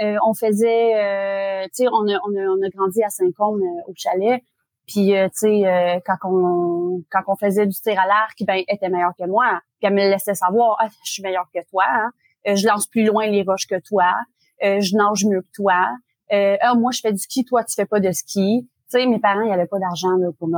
Euh, 0.00 0.16
on 0.26 0.34
faisait, 0.34 0.94
euh, 0.96 1.64
tu 1.64 1.84
sais, 1.84 1.88
on 1.88 2.06
a, 2.08 2.18
on, 2.26 2.36
a, 2.36 2.46
on 2.46 2.62
a 2.62 2.68
grandi 2.68 3.02
à 3.02 3.08
Saint-Côme 3.08 3.62
au 3.86 3.92
chalet. 3.96 4.42
Puis, 4.86 5.12
tu 5.12 5.28
sais, 5.32 6.02
quand 6.04 6.16
on 6.24 7.02
quand 7.10 7.22
on 7.28 7.36
faisait 7.36 7.66
du 7.66 7.74
tir 7.74 7.98
à 7.98 8.06
l'arc, 8.06 8.36
ben, 8.46 8.62
elle 8.68 8.76
était 8.76 8.90
meilleure 8.90 9.14
que 9.18 9.26
moi. 9.26 9.60
Puis 9.80 9.88
elle 9.88 9.94
me 9.94 10.10
laissait 10.10 10.34
savoir, 10.34 10.76
ah, 10.78 10.88
je 11.04 11.10
suis 11.10 11.22
meilleure 11.22 11.48
que 11.54 11.60
toi. 11.70 11.84
Hein. 11.88 12.10
je 12.54 12.66
lance 12.66 12.86
plus 12.86 13.06
loin 13.06 13.26
les 13.26 13.44
roches 13.44 13.66
que 13.66 13.80
toi. 13.80 14.12
je 14.60 14.94
nage 14.94 15.24
mieux 15.24 15.40
que 15.40 15.52
toi. 15.54 15.88
ah, 16.30 16.74
moi, 16.74 16.90
je 16.92 17.00
fais 17.00 17.12
du 17.12 17.18
ski, 17.18 17.46
toi, 17.46 17.64
tu 17.64 17.74
fais 17.74 17.86
pas 17.86 18.00
de 18.00 18.12
ski 18.12 18.68
tu 18.90 19.00
sais, 19.00 19.06
mes 19.06 19.18
parents, 19.18 19.42
il 19.42 19.46
n'y 19.46 19.52
avait 19.52 19.66
pas 19.66 19.78
d'argent 19.78 20.16
pour 20.38 20.48
me, 20.48 20.56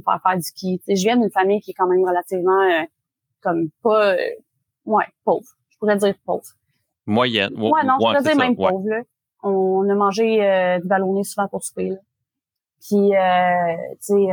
faire 0.00 0.20
faire 0.22 0.36
du 0.36 0.42
ski. 0.42 0.80
je 0.86 0.94
viens 0.94 1.16
d'une 1.16 1.30
famille 1.30 1.60
qui 1.60 1.72
est 1.72 1.74
quand 1.74 1.86
même 1.86 2.04
relativement 2.04 2.62
euh, 2.62 2.84
comme 3.40 3.68
pas 3.82 4.14
euh, 4.14 4.30
ouais, 4.86 5.04
pauvre. 5.24 5.46
Je 5.70 5.78
pourrais 5.78 5.96
dire 5.96 6.14
pauvre. 6.24 6.44
Moyenne. 7.06 7.54
Ouais, 7.54 7.84
non, 7.84 7.94
je 8.00 8.06
pourrais 8.06 8.22
dire 8.22 8.36
même 8.36 8.56
pauvre. 8.56 8.88
Là. 8.88 9.02
On, 9.42 9.88
a 9.88 9.94
mangé 9.94 10.44
euh, 10.44 10.80
du 10.80 10.88
ballonné 10.88 11.22
souvent 11.24 11.48
pour 11.48 11.62
souper. 11.62 11.90
Là. 11.90 11.96
Puis, 12.80 13.16
euh, 13.16 13.76
tu 13.94 14.14
sais, 14.14 14.26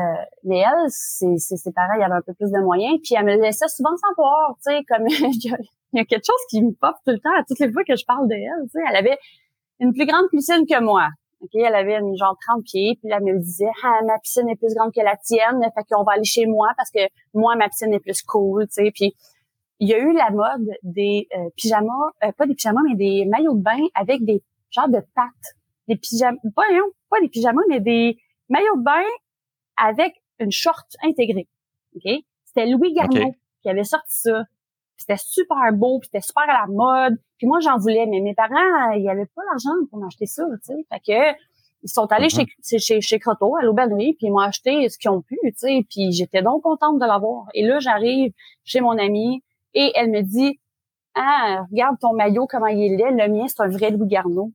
mais 0.43 0.59
elle, 0.59 0.89
c'est, 0.89 1.37
c'est, 1.37 1.73
pareil, 1.73 1.97
elle 1.97 2.03
avait 2.03 2.15
un 2.15 2.21
peu 2.21 2.33
plus 2.33 2.51
de 2.51 2.59
moyens. 2.59 2.99
Puis, 3.03 3.15
elle 3.15 3.25
me 3.25 3.41
laissait 3.41 3.67
souvent 3.67 3.95
savoir, 3.97 4.55
tu 4.63 4.71
sais, 4.71 4.83
comme 4.87 5.07
il 5.07 5.99
y 5.99 5.99
a 5.99 6.05
quelque 6.05 6.25
chose 6.25 6.41
qui 6.49 6.61
me 6.61 6.71
pop 6.71 6.95
tout 7.05 7.11
le 7.11 7.19
temps 7.19 7.35
à 7.39 7.43
toutes 7.43 7.59
les 7.59 7.71
fois 7.71 7.83
que 7.83 7.95
je 7.95 8.05
parle 8.05 8.27
d'elle. 8.27 8.51
Tu 8.65 8.71
sais, 8.71 8.79
elle 8.87 8.95
avait 8.95 9.17
une 9.79 9.93
plus 9.93 10.05
grande 10.05 10.29
piscine 10.29 10.65
que 10.67 10.79
moi. 10.81 11.09
Elle 11.53 11.75
avait 11.75 11.97
une 11.97 12.15
genre 12.17 12.35
30 12.47 12.63
pieds, 12.63 12.97
puis 12.99 13.09
là, 13.09 13.17
elle 13.19 13.33
me 13.33 13.39
disait, 13.39 13.69
ah, 13.83 13.99
ma 14.05 14.17
piscine 14.19 14.49
est 14.49 14.55
plus 14.55 14.73
grande 14.73 14.93
que 14.93 15.01
la 15.01 15.15
tienne, 15.17 15.61
fait 15.75 15.83
qu'on 15.89 16.03
va 16.03 16.13
aller 16.13 16.23
chez 16.23 16.45
moi 16.45 16.69
parce 16.77 16.89
que 16.89 17.01
moi, 17.33 17.55
ma 17.55 17.69
piscine 17.69 17.93
est 17.93 17.99
plus 17.99 18.21
cool, 18.23 18.67
tu 18.67 18.73
sais. 18.73 18.91
Puis 18.91 19.15
il 19.79 19.89
y 19.89 19.93
a 19.93 19.99
eu 19.99 20.13
la 20.13 20.29
mode 20.31 20.69
des 20.83 21.27
euh, 21.35 21.49
pyjamas, 21.55 22.11
euh, 22.23 22.31
pas 22.37 22.45
des 22.45 22.55
pyjamas, 22.55 22.81
mais 22.87 22.95
des 22.95 23.25
maillots 23.25 23.55
de 23.55 23.61
bain 23.61 23.81
avec 23.93 24.23
des 24.23 24.41
genres 24.71 24.89
de 24.89 25.01
pattes. 25.13 25.55
Des 25.87 25.97
pyjamas, 25.97 26.37
pas, 26.55 26.63
pas 27.09 27.19
des 27.21 27.29
pyjamas, 27.29 27.61
mais 27.69 27.79
des 27.79 28.17
maillots 28.49 28.77
de 28.77 28.83
bain 28.83 29.03
avec 29.77 30.13
une 30.39 30.51
short 30.51 30.87
intégrée. 31.03 31.47
OK? 31.95 32.11
C'était 32.45 32.65
Louis 32.67 32.93
Garneau 32.93 33.35
qui 33.61 33.69
avait 33.69 33.83
sorti 33.83 34.21
ça. 34.21 34.43
C'était 34.97 35.17
super 35.17 35.57
beau, 35.73 35.99
puis 35.99 36.09
c'était 36.11 36.25
super 36.25 36.43
à 36.43 36.65
la 36.65 36.67
mode. 36.67 37.19
Puis 37.37 37.47
moi, 37.47 37.59
j'en 37.59 37.77
voulais, 37.77 38.05
mais 38.05 38.21
mes 38.21 38.33
parents, 38.33 38.91
ils 38.95 39.07
avaient 39.09 39.25
pas 39.35 39.41
l'argent 39.49 39.85
pour 39.89 39.99
m'acheter 39.99 40.25
ça, 40.25 40.43
tu 40.63 40.73
sais. 40.73 40.85
Fait 40.91 40.99
que 40.99 41.37
ils 41.83 41.89
sont 41.89 42.11
allés 42.11 42.27
mm-hmm. 42.27 42.47
chez, 42.63 42.79
chez, 42.79 43.01
chez 43.01 43.19
Croteau, 43.19 43.55
à 43.57 43.61
l'Aubainerie, 43.61 44.13
puis 44.13 44.27
ils 44.27 44.31
m'ont 44.31 44.39
acheté 44.39 44.89
ce 44.89 44.97
qu'ils 44.97 45.11
ont 45.11 45.21
pu, 45.21 45.37
tu 45.43 45.53
sais. 45.55 45.85
Puis 45.89 46.11
j'étais 46.13 46.41
donc 46.41 46.63
contente 46.63 46.99
de 46.99 47.05
l'avoir. 47.05 47.45
Et 47.53 47.63
là, 47.63 47.79
j'arrive 47.79 48.31
chez 48.63 48.81
mon 48.81 48.97
amie 48.97 49.43
et 49.75 49.91
elle 49.95 50.09
me 50.09 50.21
dit, 50.21 50.59
ah, 51.13 51.63
regarde 51.71 51.97
ton 51.99 52.13
maillot, 52.13 52.47
comment 52.47 52.67
il 52.67 52.81
est 52.81 52.97
laid. 52.97 53.11
Le 53.11 53.31
mien, 53.31 53.45
c'est 53.47 53.61
un 53.61 53.67
vrai 53.67 53.91
Louis 53.91 54.07
Garneau. 54.07 54.51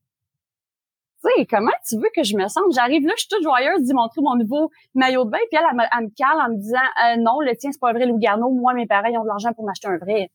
Tu 1.23 1.31
sais, 1.37 1.47
comment 1.47 1.73
tu 1.87 1.97
veux 1.97 2.11
que 2.15 2.23
je 2.23 2.37
me 2.37 2.49
sente? 2.49 2.73
J'arrive 2.75 3.07
là, 3.07 3.13
je 3.17 3.21
suis 3.21 3.29
toute 3.29 3.43
joyeuse 3.43 3.83
d'y 3.83 3.93
montrer 3.93 4.23
mon 4.23 4.37
nouveau 4.37 4.71
maillot 4.95 5.25
de 5.25 5.31
bain, 5.31 5.39
puis 5.51 5.61
elle, 5.61 5.89
elle, 5.93 6.05
me, 6.05 6.11
cale 6.17 6.41
en 6.41 6.51
me 6.51 6.57
disant, 6.57 6.79
euh, 6.79 7.17
non, 7.19 7.41
le 7.41 7.55
tien, 7.57 7.71
c'est 7.73 7.81
pas 7.81 7.91
un 7.91 7.93
vrai 7.93 8.07
Louis 8.07 8.21
Garneau. 8.21 8.51
Moi, 8.51 8.73
mes 8.75 8.87
parents, 8.87 9.09
ils 9.09 9.19
ont 9.19 9.23
de 9.23 9.29
l'argent 9.29 9.53
pour 9.53 9.65
m'acheter 9.65 9.89
un 9.89 9.99
vrai 9.99 10.31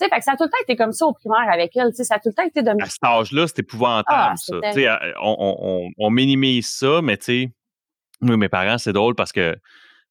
sais, 0.00 0.08
fait 0.08 0.18
que 0.18 0.24
ça 0.24 0.32
a 0.32 0.36
tout 0.36 0.44
le 0.44 0.50
temps 0.50 0.56
été 0.62 0.76
comme 0.76 0.92
ça 0.92 1.06
au 1.06 1.12
primaire 1.12 1.48
avec 1.50 1.76
elle. 1.76 1.90
Tu 1.90 1.96
sais, 1.96 2.04
ça 2.04 2.16
a 2.16 2.18
tout 2.18 2.28
le 2.28 2.34
temps 2.34 2.44
été 2.44 2.62
de. 2.62 2.70
À 2.70 2.86
cet 2.86 3.04
âge-là, 3.04 3.46
c'est 3.46 3.60
épouvantable, 3.60 4.04
ah, 4.08 4.34
ça. 4.36 4.56
Tu 4.72 4.72
sais, 4.72 4.88
on, 5.22 5.36
on, 5.38 5.90
on, 5.98 6.10
minimise 6.10 6.68
ça, 6.68 7.00
mais 7.02 7.16
tu 7.16 7.24
sais, 7.24 7.50
mes 8.22 8.48
parents, 8.48 8.78
c'est 8.78 8.92
drôle 8.92 9.14
parce 9.14 9.32
que 9.32 9.56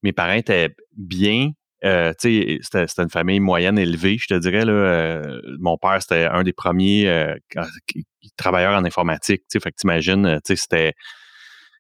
mes 0.03 0.13
parents 0.13 0.33
étaient 0.33 0.75
bien. 0.95 1.51
Euh, 1.85 2.13
c'était 2.19 2.85
une 2.97 3.09
famille 3.09 3.39
moyenne 3.39 3.77
élevée, 3.77 4.17
je 4.17 4.27
te 4.27 4.33
dirais. 4.33 4.65
Là, 4.65 4.73
euh, 4.73 5.41
mon 5.59 5.77
père, 5.77 6.01
c'était 6.01 6.25
un 6.25 6.43
des 6.43 6.53
premiers 6.53 7.07
euh, 7.07 7.35
travailleurs 8.37 8.77
en 8.77 8.85
informatique. 8.85 9.43
Fait 9.51 9.59
que 9.59 9.75
t'imagines, 9.77 10.39
c'était 10.43 10.93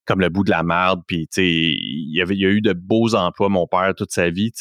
comme 0.05 0.21
le 0.21 0.29
bout 0.29 0.43
de 0.43 0.49
la 0.49 0.63
merde. 0.63 1.01
Puis, 1.07 1.27
il 1.37 2.15
y 2.15 2.21
a 2.45 2.49
eu 2.49 2.61
de 2.61 2.73
beaux 2.73 3.13
emplois, 3.15 3.49
mon 3.49 3.67
père, 3.67 3.93
toute 3.95 4.11
sa 4.11 4.29
vie. 4.29 4.51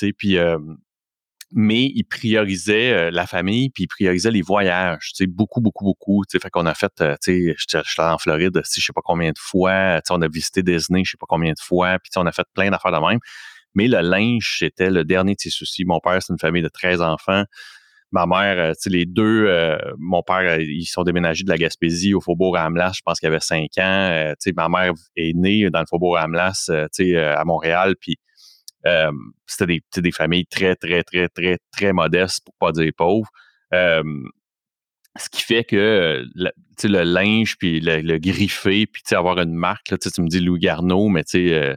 Mais 1.52 1.90
il 1.94 2.04
priorisait 2.04 2.92
euh, 2.92 3.10
la 3.10 3.26
famille, 3.26 3.70
puis 3.70 3.84
il 3.84 3.86
priorisait 3.86 4.30
les 4.30 4.42
voyages, 4.42 5.12
beaucoup, 5.28 5.62
beaucoup, 5.62 5.84
beaucoup. 5.84 6.22
Tu 6.28 6.32
sais, 6.32 6.42
fait 6.42 6.50
qu'on 6.50 6.66
a 6.66 6.74
fait, 6.74 6.92
euh, 7.00 7.16
j'étais 7.26 7.80
en 8.00 8.18
Floride, 8.18 8.60
je 8.62 8.80
sais 8.80 8.92
pas 8.94 9.00
combien 9.02 9.30
de 9.30 9.38
fois, 9.38 10.02
on 10.10 10.20
a 10.20 10.28
visité 10.28 10.62
Disney, 10.62 11.04
je 11.04 11.12
sais 11.12 11.16
pas 11.18 11.26
combien 11.26 11.52
de 11.52 11.60
fois, 11.60 11.98
puis 12.00 12.10
on 12.16 12.26
a 12.26 12.32
fait 12.32 12.46
plein 12.54 12.70
d'affaires 12.70 12.92
de 12.92 12.98
même. 12.98 13.18
Mais 13.74 13.88
le 13.88 14.00
linge, 14.00 14.56
c'était 14.58 14.90
le 14.90 15.04
dernier 15.04 15.34
de 15.34 15.40
ses 15.40 15.50
soucis. 15.50 15.84
Mon 15.84 16.00
père, 16.00 16.22
c'est 16.22 16.32
une 16.32 16.38
famille 16.38 16.62
de 16.62 16.68
13 16.68 17.00
enfants. 17.00 17.44
Ma 18.10 18.26
mère, 18.26 18.58
euh, 18.58 18.72
tu 18.72 18.82
sais, 18.82 18.90
les 18.90 19.04
deux, 19.04 19.50
mon 19.98 20.22
père, 20.22 20.58
ils 20.60 20.86
sont 20.86 21.02
déménagés 21.02 21.44
de 21.44 21.50
la 21.50 21.58
Gaspésie 21.58 22.14
au 22.14 22.20
Faubourg 22.20 22.54
Ramlas, 22.56 22.92
je 22.96 23.02
pense 23.04 23.20
qu'il 23.20 23.28
avait 23.28 23.40
5 23.40 23.66
ans. 23.78 24.32
tu 24.32 24.34
sais, 24.38 24.52
ma 24.56 24.68
mère 24.68 24.92
est 25.16 25.34
née 25.34 25.68
dans 25.70 25.80
le 25.80 25.86
Faubourg 25.88 26.16
Ramlas, 26.16 26.70
tu 26.94 27.04
sais, 27.04 27.18
à 27.18 27.44
Montréal, 27.44 27.96
puis 28.00 28.16
euh, 28.86 29.12
c'était 29.46 29.80
des, 29.94 30.00
des, 30.02 30.12
familles 30.12 30.46
très, 30.46 30.76
très, 30.76 31.02
très, 31.02 31.28
très, 31.28 31.58
très 31.72 31.92
modestes, 31.92 32.44
pour 32.44 32.54
pas 32.58 32.72
dire 32.72 32.92
pauvres. 32.96 33.28
Euh, 33.74 34.02
ce 35.16 35.28
qui 35.28 35.42
fait 35.42 35.64
que 35.64 36.24
le, 36.34 36.50
le 36.84 37.02
linge, 37.02 37.56
puis 37.58 37.80
le, 37.80 38.18
griffé, 38.18 38.86
puis 38.86 39.02
avoir 39.10 39.38
une 39.38 39.54
marque, 39.54 39.90
là, 39.90 39.98
tu 39.98 40.22
me 40.22 40.28
dis 40.28 40.40
Louis 40.40 40.60
Garneau, 40.60 41.08
mais 41.08 41.24
euh, 41.34 41.76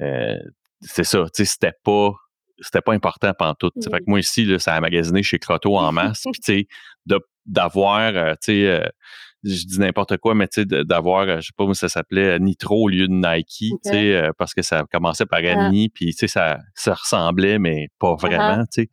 euh, 0.00 0.38
c'est 0.82 1.04
ça, 1.04 1.24
c'était 1.32 1.72
pas 1.84 2.12
c'était 2.60 2.80
pas 2.80 2.92
important 2.92 3.32
pendant 3.36 3.54
tout. 3.54 3.70
Fait 3.82 3.98
que 3.98 4.04
moi 4.06 4.20
ici, 4.20 4.44
là, 4.44 4.58
ça 4.58 4.74
a 4.74 4.80
magasiné 4.80 5.22
chez 5.22 5.38
Croteau 5.38 5.76
en 5.76 5.90
masse. 5.92 6.24
puis 6.44 6.68
d'avoir, 7.44 8.12
tu 8.38 8.52
sais, 8.52 8.92
je 9.44 9.66
dis 9.66 9.80
n'importe 9.80 10.18
quoi, 10.18 10.34
mais 10.34 10.46
tu 10.46 10.62
sais, 10.62 10.84
d'avoir, 10.84 11.22
euh, 11.22 11.36
je 11.40 11.46
sais 11.46 11.52
pas 11.56 11.64
où 11.64 11.74
ça 11.74 11.88
s'appelait, 11.88 12.38
Nitro 12.38 12.84
au 12.84 12.88
lieu 12.88 13.08
de 13.08 13.12
Nike, 13.12 13.46
tu 13.48 13.76
sais, 13.82 14.14
euh, 14.14 14.30
parce 14.38 14.54
que 14.54 14.62
ça 14.62 14.84
commençait 14.92 15.26
par 15.26 15.40
ah. 15.44 15.66
Annie, 15.66 15.88
puis 15.88 16.06
tu 16.06 16.12
sais, 16.12 16.28
ça, 16.28 16.58
ça 16.74 16.94
ressemblait, 16.94 17.58
mais 17.58 17.88
pas 17.98 18.12
ah 18.12 18.26
vraiment, 18.26 18.64
tu 18.72 18.82
sais. 18.82 18.90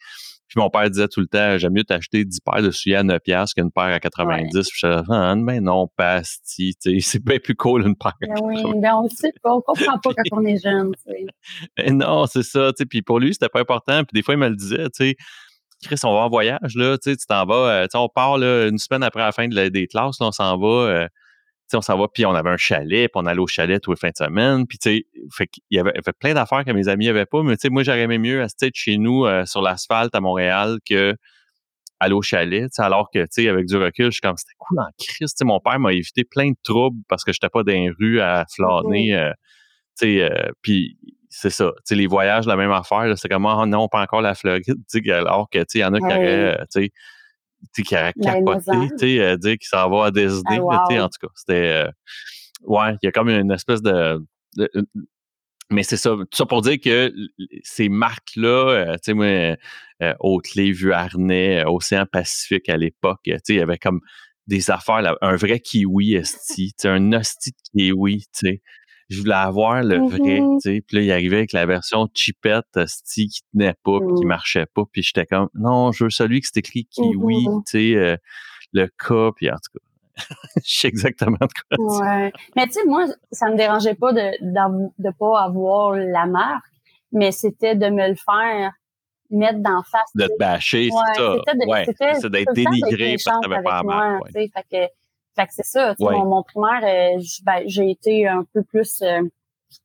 Puis 0.49 0.59
mon 0.59 0.71
père 0.71 0.89
disait 0.89 1.07
tout 1.07 1.19
le 1.19 1.27
temps, 1.27 1.59
j'aime 1.59 1.73
mieux 1.73 1.83
t'acheter 1.83 2.25
10 2.25 2.39
paires 2.39 2.63
de 2.63 2.71
souliers 2.71 2.95
à 2.95 3.03
9 3.03 3.19
piastres 3.19 3.53
qu'une 3.53 3.71
paire 3.71 3.83
à 3.83 3.99
90. 3.99 4.49
Puis 4.51 4.79
je 4.81 4.88
disais, 4.88 5.03
ah, 5.12 5.35
mais 5.35 5.62
non, 5.62 5.88
pasti, 5.95 6.75
tu 6.81 6.99
sais, 6.99 6.99
c'est 7.07 7.23
bien 7.23 7.38
plus 7.38 7.55
cool 7.55 7.85
une 7.85 7.95
paire. 7.95 8.13
Ben 8.19 8.33
oui, 8.41 8.63
ben 8.81 8.95
on 8.95 9.07
sait 9.07 9.31
pas, 9.43 9.53
on 9.53 9.62
comprend 9.62 9.99
pas 9.99 10.09
quand 10.09 10.38
on 10.39 10.45
est 10.45 10.57
jeune, 10.63 10.91
tu 11.05 11.93
non, 11.93 12.25
c'est 12.25 12.43
ça, 12.43 12.71
tu 12.71 12.77
sais, 12.79 12.85
puis 12.85 13.03
pour 13.03 13.19
lui, 13.19 13.33
c'était 13.33 13.49
pas 13.49 13.59
important. 13.59 14.03
Puis 14.03 14.13
des 14.13 14.23
fois, 14.23 14.33
il 14.33 14.39
me 14.39 14.49
le 14.49 14.55
disait, 14.55 14.89
tu 14.89 15.09
sais, 15.09 15.15
Chris, 15.83 15.99
on 16.03 16.13
va 16.13 16.21
en 16.21 16.29
voyage, 16.29 16.75
là, 16.75 16.97
tu 16.97 17.15
t'en 17.27 17.45
vas, 17.45 17.83
euh, 17.83 17.88
on 17.93 18.09
part 18.09 18.39
là, 18.39 18.67
une 18.67 18.79
semaine 18.79 19.03
après 19.03 19.21
la 19.21 19.31
fin 19.31 19.47
des 19.47 19.88
classes, 19.88 20.19
là, 20.19 20.27
on 20.27 20.31
s'en 20.31 20.57
va, 20.57 20.67
euh, 20.67 21.07
on 21.77 21.82
s'en 21.82 21.97
va, 21.97 22.08
puis 22.08 22.25
on 22.25 22.34
avait 22.34 22.49
un 22.49 22.58
chalet, 22.58 23.10
puis 23.12 23.21
on 23.21 23.25
allait 23.25 23.39
au 23.39 23.47
chalet 23.47 23.82
tous 23.82 23.91
les 23.91 23.97
fins 23.97 24.10
de 24.10 24.17
semaine, 24.17 24.65
puis 24.67 24.77
tu 24.77 24.89
sais, 24.89 25.05
il 25.69 25.77
y 25.77 25.79
avait, 25.79 25.93
plein 26.19 26.34
d'affaires 26.34 26.65
que 26.65 26.71
mes 26.71 26.88
amis 26.88 27.08
n'avaient 27.08 27.25
pas, 27.25 27.43
mais 27.43 27.55
tu 27.58 27.62
sais, 27.62 27.69
moi, 27.69 27.84
j'aurais 27.84 28.01
aimé 28.01 28.17
mieux 28.17 28.41
rester 28.41 28.71
chez 28.73 28.97
nous 28.97 29.25
euh, 29.25 29.45
sur 29.45 29.62
l'asphalte 29.62 30.13
à 30.15 30.21
Montréal 30.21 30.79
que 30.88 31.15
aller 31.99 32.13
au 32.13 32.21
chalet, 32.21 32.71
alors 32.77 33.10
que, 33.13 33.19
tu 33.19 33.27
sais, 33.32 33.49
avec 33.49 33.65
du 33.65 33.75
recul, 33.75 34.05
je 34.05 34.12
suis 34.12 34.21
comme, 34.21 34.38
c'était 34.38 34.53
cool 34.58 34.79
en 34.79 34.88
Christ, 34.97 35.43
mon 35.43 35.60
père 35.60 35.79
m'a 35.79 35.91
évité 35.93 36.23
plein 36.23 36.49
de 36.51 36.58
troubles 36.63 37.01
parce 37.10 37.23
que 37.23 37.34
j'étais 37.34 37.49
pas 37.49 37.63
dans 37.63 37.73
les 37.73 37.89
rues 37.89 38.21
à 38.21 38.45
flâner, 38.53 39.15
mmh 39.15 39.34
tu 39.99 40.17
sais, 40.19 40.32
puis 40.62 40.97
c'est 41.29 41.51
ça. 41.51 41.71
Tu 41.77 41.82
sais, 41.86 41.95
les 41.95 42.08
voyages, 42.08 42.45
la 42.45 42.55
même 42.55 42.71
affaire. 42.71 43.05
C'est 43.17 43.29
comme, 43.29 43.45
oh 43.45 43.65
non, 43.65 43.88
pas 43.88 44.01
encore 44.01 44.21
la 44.21 44.36
Floride. 44.36 44.75
Alors 45.10 45.49
que, 45.49 45.60
tu 45.60 45.65
sais, 45.67 45.79
il 45.79 45.82
y 45.82 45.86
en 45.86 45.93
a 45.93 45.99
qui 45.99 46.05
auraient, 46.05 46.60
euh, 46.60 46.65
tu 46.71 46.84
sais, 46.84 46.91
qui 47.75 47.95
auraient 47.95 48.13
capoté, 48.13 48.89
tu 48.91 48.97
sais, 48.97 49.19
euh, 49.19 49.37
dire 49.37 49.53
qu'ils 49.53 49.67
s'en 49.67 49.89
vont 49.89 50.01
à 50.01 50.11
Disney. 50.11 50.59
Ah, 50.69 50.83
tu 50.87 50.95
sais, 50.95 51.01
en 51.01 51.07
tout 51.07 51.27
cas, 51.27 51.27
c'était, 51.35 51.53
euh, 51.53 51.91
ouais, 52.63 52.93
il 53.01 53.05
y 53.05 53.07
a 53.07 53.11
comme 53.11 53.29
une 53.29 53.51
espèce 53.51 53.81
de, 53.81 54.19
mais 55.69 55.83
c'est 55.83 55.97
ça, 55.97 56.11
tout 56.11 56.27
ça 56.33 56.45
pour 56.45 56.61
dire 56.61 56.79
que 56.83 57.13
ces 57.63 57.89
marques-là, 57.89 58.93
tu 58.93 58.99
sais, 59.03 59.13
moi, 59.13 59.25
euh, 60.01 60.13
Haute-Lé, 60.19 60.71
Vuarnet, 60.71 61.63
Océan 61.65 62.05
Pacifique 62.11 62.69
à 62.69 62.77
l'époque, 62.77 63.19
tu 63.23 63.31
sais, 63.31 63.53
il 63.53 63.57
y 63.57 63.61
avait 63.61 63.77
comme 63.77 64.01
des 64.47 64.71
affaires, 64.71 65.01
là, 65.01 65.15
un 65.21 65.35
vrai 65.35 65.59
kiwi 65.59 66.15
esti, 66.15 66.73
un 66.85 67.13
hostie 67.13 67.51
de 67.51 67.79
kiwi, 67.79 68.21
tu 68.21 68.27
sais 68.33 68.61
je 69.09 69.19
voulais 69.19 69.33
avoir 69.33 69.81
le 69.81 69.97
vrai, 69.97 70.39
mm-hmm. 70.39 70.61
tu 70.61 70.69
sais. 70.69 70.81
Puis 70.85 70.97
là, 70.97 71.03
il 71.03 71.11
arrivait 71.11 71.37
avec 71.37 71.53
la 71.53 71.65
version 71.65 72.07
chipette, 72.13 72.79
sti, 72.85 73.27
qui 73.27 73.41
tenait 73.51 73.75
pas, 73.83 73.99
puis 73.99 74.15
qui 74.15 74.25
mm. 74.25 74.27
marchait 74.27 74.65
pas. 74.67 74.83
Puis 74.91 75.01
j'étais 75.01 75.25
comme, 75.25 75.49
non, 75.55 75.91
je 75.91 76.03
veux 76.03 76.09
celui 76.09 76.41
qui 76.41 76.47
s'est 76.47 76.59
écrit 76.59 76.85
kiwi, 76.85 77.45
mm-hmm. 77.45 77.63
tu 77.65 77.71
sais, 77.71 77.95
euh, 77.95 78.17
le 78.73 78.87
cas, 78.87 79.31
puis 79.35 79.49
en 79.49 79.55
tout 79.55 79.79
cas. 79.79 79.85
je 80.57 80.79
sais 80.79 80.87
exactement 80.87 81.37
de 81.39 81.77
quoi. 81.77 82.01
Ouais. 82.01 82.31
Mais 82.55 82.65
tu 82.65 82.73
sais, 82.73 82.85
moi, 82.85 83.05
ça 83.31 83.49
me 83.49 83.55
dérangeait 83.55 83.95
pas 83.95 84.13
de, 84.13 84.31
de, 84.41 85.11
pas 85.17 85.43
avoir 85.43 85.95
la 85.95 86.25
marque, 86.25 86.65
mais 87.11 87.31
c'était 87.31 87.75
de 87.75 87.89
me 87.89 88.09
le 88.09 88.15
faire 88.15 88.73
mettre 89.31 89.59
d'en 89.59 89.81
face. 89.83 90.09
De 90.15 90.25
te 90.25 90.37
bâcher, 90.37 90.89
c'est 90.91 91.21
ça. 91.21 91.35
C'était 91.47 91.67
ouais, 91.67 92.29
d'être 92.29 92.53
dénigré 92.53 93.15
parce 93.23 93.37
que 93.37 93.47
t'avais 93.47 93.63
pas 93.63 93.77
la 93.77 93.83
marque. 93.83 94.25
Ouais. 94.35 94.49
Fait 94.53 94.65
que 94.69 94.91
fait 95.39 95.47
que 95.47 95.54
c'est 95.54 95.65
ça. 95.65 95.95
Mon, 95.99 96.25
mon, 96.25 96.43
primaire, 96.43 96.82
euh, 96.84 97.21
ben, 97.43 97.63
j'ai 97.65 97.89
été 97.89 98.28
un 98.28 98.43
peu 98.54 98.63
plus 98.63 99.02
euh, 99.02 99.21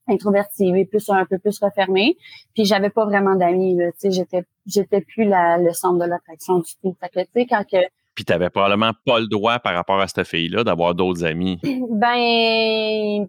introvertie 0.08 0.72
et 0.74 0.84
plus 0.84 1.08
un 1.10 1.24
peu 1.24 1.38
plus 1.38 1.58
refermée. 1.60 2.16
Puis 2.54 2.64
j'avais 2.64 2.90
pas 2.90 3.04
vraiment 3.04 3.36
d'amis. 3.36 3.76
Tu 3.76 3.92
sais, 3.98 4.10
j'étais 4.10 4.44
j'étais 4.66 5.00
plus 5.00 5.24
la, 5.24 5.58
le 5.58 5.72
centre 5.72 5.98
de 6.02 6.08
l'attraction 6.08 6.58
du 6.58 6.72
tout. 6.82 6.96
Fait 7.00 7.08
que 7.08 7.20
tu 7.20 7.30
sais 7.34 7.46
quand 7.46 7.64
que 7.64 7.86
puis 8.14 8.24
t'avais 8.24 8.48
probablement 8.48 8.92
pas 9.04 9.18
le 9.18 9.26
droit 9.26 9.58
par 9.58 9.74
rapport 9.74 10.00
à 10.00 10.06
cette 10.06 10.26
fille-là 10.26 10.62
d'avoir 10.62 10.94
d'autres 10.94 11.24
amis. 11.24 11.60
Ben 11.90 13.26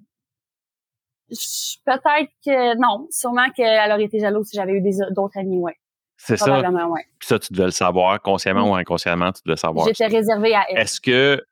peut-être 1.86 2.32
que 2.46 2.78
non, 2.78 3.08
sûrement 3.10 3.50
qu'elle 3.50 3.92
aurait 3.92 4.04
été 4.04 4.20
jalouse 4.20 4.48
si 4.48 4.56
j'avais 4.56 4.74
eu 4.74 4.82
d'autres 5.12 5.40
amis, 5.40 5.58
ouais. 5.58 5.76
C'est 6.18 6.38
ça. 6.38 6.60
Ouais. 6.62 7.02
Puis 7.20 7.28
ça, 7.28 7.40
tu 7.40 7.52
devais 7.52 7.66
le 7.66 7.72
savoir, 7.72 8.22
consciemment 8.22 8.68
mm. 8.68 8.70
ou 8.70 8.76
inconsciemment, 8.76 9.32
tu 9.32 9.42
devais 9.44 9.54
le 9.54 9.60
savoir. 9.60 9.88
J'étais 9.88 10.08
réservée 10.08 10.56
à 10.56 10.66
elle. 10.70 10.78
Est-ce 10.80 11.02
que. 11.02 11.44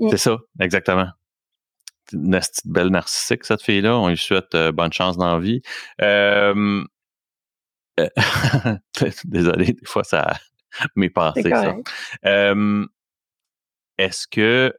Mm. 0.00 0.08
C'est 0.10 0.18
ça, 0.18 0.38
exactement. 0.60 1.08
Une 2.12 2.38
belle 2.66 2.88
narcissique, 2.88 3.44
cette 3.44 3.62
fille-là. 3.62 3.96
On 3.96 4.08
lui 4.08 4.16
souhaite 4.16 4.54
euh, 4.54 4.72
bonne 4.72 4.92
chance 4.92 5.16
dans 5.16 5.34
la 5.34 5.38
vie. 5.38 5.62
Euh, 6.00 6.84
euh, 7.98 8.08
désolé, 9.24 9.72
des 9.72 9.86
fois, 9.86 10.04
ça 10.04 10.34
m'est 10.96 11.10
passé, 11.10 11.42
ça. 11.50 11.74
Est-ce 13.96 14.26
que 14.26 14.74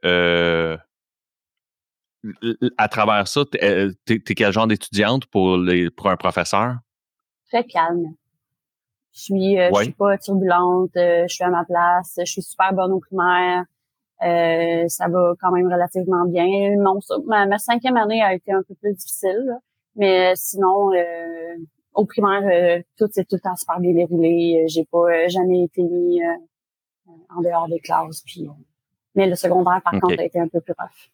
à 2.76 2.88
travers 2.88 3.28
ça, 3.28 3.44
t'es 3.50 3.88
es, 4.08 4.20
quel 4.20 4.52
genre 4.52 4.66
d'étudiante 4.66 5.26
pour 5.26 5.56
les 5.56 5.90
pour 5.90 6.10
un 6.10 6.16
professeur? 6.16 6.76
Très 7.48 7.64
calme. 7.64 8.14
Je 9.14 9.20
suis, 9.20 9.56
je 9.56 9.82
suis 9.82 9.92
pas 9.92 10.18
turbulente, 10.18 10.90
je 10.94 11.24
suis 11.28 11.44
à 11.44 11.48
ma 11.48 11.64
place, 11.64 12.14
je 12.18 12.30
suis 12.30 12.42
super 12.42 12.74
bonne 12.74 12.92
au 12.92 13.00
primaire. 13.00 13.64
Euh, 14.22 14.88
ça 14.88 15.08
va 15.08 15.34
quand 15.40 15.52
même 15.52 15.70
relativement 15.70 16.24
bien. 16.26 16.46
Mon, 16.78 16.98
ma, 17.26 17.58
cinquième 17.58 17.96
année 17.96 18.22
a 18.22 18.34
été 18.34 18.52
un 18.52 18.62
peu 18.62 18.74
plus 18.74 18.94
difficile, 18.94 19.58
mais 19.94 20.32
sinon, 20.36 20.92
euh, 20.92 21.56
au 21.94 22.06
primaire, 22.06 22.42
euh, 22.44 22.82
tout 22.96 23.08
s'est 23.10 23.24
tout 23.24 23.36
le 23.36 23.40
temps 23.40 23.56
super 23.56 23.78
bien 23.78 23.92
déroulé. 23.92 24.64
J'ai 24.68 24.84
pas 24.84 25.28
jamais 25.28 25.64
été 25.64 25.82
mis 25.82 26.20
en 27.28 27.42
dehors 27.42 27.68
des 27.68 27.80
classes. 27.80 28.22
Puis, 28.24 28.48
mais 29.14 29.26
le 29.26 29.34
secondaire, 29.34 29.80
par 29.82 30.00
contre, 30.00 30.18
a 30.18 30.24
été 30.24 30.38
un 30.38 30.48
peu 30.48 30.60
plus 30.60 30.74
rough. 30.78 31.10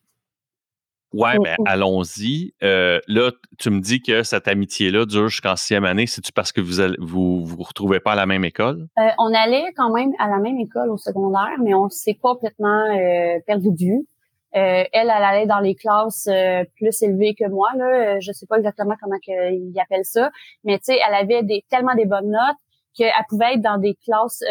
Ouais, 1.13 1.39
mais 1.39 1.55
ben, 1.59 1.65
allons-y. 1.67 2.55
Euh, 2.63 3.01
là, 3.07 3.31
tu 3.59 3.71
me 3.71 3.81
dis 3.81 4.01
que 4.01 4.23
cette 4.23 4.49
amitié-là 4.49 5.05
dure 5.05 5.29
jusqu'en 5.29 5.57
sixième 5.57 5.85
année. 5.85 6.07
C'est-tu 6.07 6.33
parce 6.33 6.53
que 6.53 6.61
vous 6.61 6.95
vous, 6.99 7.45
vous 7.45 7.63
retrouvez 7.63 8.01
pas 8.01 8.13
à 8.13 8.17
la 8.17 8.27
même 8.27 8.45
école? 8.45 8.89
Euh, 8.99 9.09
on 9.19 9.33
allait 9.35 9.73
quand 9.77 9.93
même 9.93 10.13
à 10.19 10.29
la 10.29 10.39
même 10.39 10.59
école 10.59 10.91
au 10.91 10.97
secondaire, 10.97 11.57
mais 11.63 11.75
on 11.75 11.89
s'est 11.89 12.15
complètement 12.15 12.85
euh, 12.97 13.39
perdu 13.47 13.71
de 13.71 13.79
vue. 13.79 14.07
Euh, 14.55 14.85
elle, 14.93 15.11
elle 15.11 15.11
allait 15.11 15.47
dans 15.47 15.61
les 15.61 15.75
classes 15.75 16.29
plus 16.77 17.03
élevées 17.03 17.35
que 17.35 17.49
moi. 17.49 17.71
Là, 17.77 18.21
je 18.21 18.33
sais 18.33 18.47
pas 18.47 18.59
exactement 18.59 18.95
comment 19.01 19.17
ils 19.27 19.75
appellent 19.81 20.05
ça, 20.05 20.31
mais 20.65 20.79
tu 20.79 20.93
sais, 20.93 20.99
elle 21.07 21.15
avait 21.15 21.43
des, 21.43 21.65
tellement 21.71 21.95
des 21.95 22.05
bonnes 22.05 22.31
notes 22.31 22.57
qu'elle 22.95 23.13
pouvait 23.31 23.55
être 23.55 23.63
dans 23.63 23.79
des 23.79 23.97
classes 24.05 24.45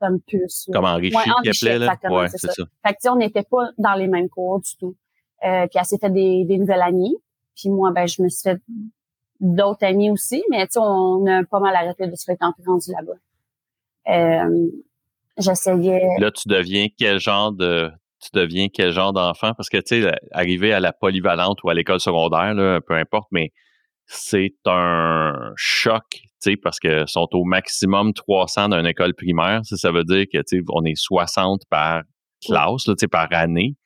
comme 0.00 0.20
plus. 0.26 0.68
Comme 0.72 0.84
enrichie, 0.84 1.16
ouais, 1.16 1.50
appelait, 1.50 1.78
là? 1.78 1.94
Ouais, 2.10 2.28
c'est 2.28 2.38
ça. 2.38 2.52
ça. 2.52 2.62
Fait 2.86 2.94
que 2.94 3.08
on 3.10 3.16
n'était 3.16 3.42
pas 3.42 3.68
dans 3.76 3.94
les 3.94 4.06
mêmes 4.06 4.28
cours 4.28 4.60
du 4.60 4.76
tout. 4.78 4.96
Euh, 5.44 5.66
puis 5.66 5.78
elle 5.78 5.84
s'est 5.84 5.98
fait 5.98 6.10
des, 6.10 6.44
des 6.44 6.58
nouvelles 6.58 6.82
amies. 6.82 7.16
Puis 7.56 7.70
moi, 7.70 7.92
ben, 7.92 8.06
je 8.06 8.22
me 8.22 8.28
suis 8.28 8.42
fait 8.42 8.60
d'autres 9.40 9.84
amis 9.84 10.10
aussi, 10.10 10.42
mais 10.50 10.66
tu 10.66 10.74
sais, 10.74 10.80
on 10.80 11.24
a 11.26 11.44
pas 11.44 11.60
mal 11.60 11.74
arrêté 11.74 12.06
de 12.06 12.14
se 12.14 12.24
fréquenter 12.24 12.62
rendu 12.66 12.90
là-bas. 12.92 13.12
Euh, 14.08 14.70
j'essayais. 15.36 16.02
Là, 16.18 16.30
tu 16.30 16.48
deviens 16.48 16.86
quel 16.96 17.20
genre 17.20 17.52
de 17.52 17.90
tu 18.20 18.30
deviens 18.32 18.68
quel 18.68 18.90
genre 18.90 19.12
d'enfant? 19.12 19.54
Parce 19.54 19.68
que, 19.68 19.76
tu 19.78 20.02
sais, 20.02 20.12
arriver 20.32 20.72
à 20.72 20.80
la 20.80 20.92
polyvalente 20.92 21.62
ou 21.62 21.70
à 21.70 21.74
l'école 21.74 22.00
secondaire, 22.00 22.52
là, 22.54 22.80
peu 22.80 22.94
importe, 22.94 23.28
mais 23.30 23.52
c'est 24.06 24.54
un 24.66 25.52
choc, 25.56 26.04
tu 26.10 26.20
sais, 26.40 26.56
parce 26.56 26.80
que 26.80 27.06
sont 27.06 27.28
au 27.32 27.44
maximum 27.44 28.12
300 28.12 28.70
dans 28.70 28.80
une 28.80 28.86
école 28.86 29.14
primaire. 29.14 29.60
Ça, 29.64 29.76
ça 29.76 29.92
veut 29.92 30.04
dire 30.04 30.24
que, 30.32 30.38
tu 30.38 30.58
sais, 30.58 30.62
on 30.70 30.84
est 30.84 30.96
60 30.96 31.62
par 31.68 32.02
classe, 32.44 32.84
tu 32.84 32.92
sais, 32.98 33.06
par 33.06 33.28
année. 33.30 33.76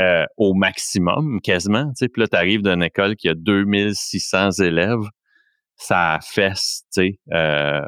Euh, 0.00 0.26
au 0.36 0.54
maximum, 0.54 1.40
quasiment. 1.40 1.90
Puis 1.98 2.08
là, 2.18 2.28
tu 2.28 2.36
arrives 2.36 2.62
d'une 2.62 2.84
école 2.84 3.16
qui 3.16 3.28
a 3.28 3.34
2600 3.34 4.62
élèves, 4.62 5.02
ça 5.74 6.20
fesse, 6.22 6.84
tu 6.94 7.02
sais. 7.02 7.18
Euh, 7.32 7.80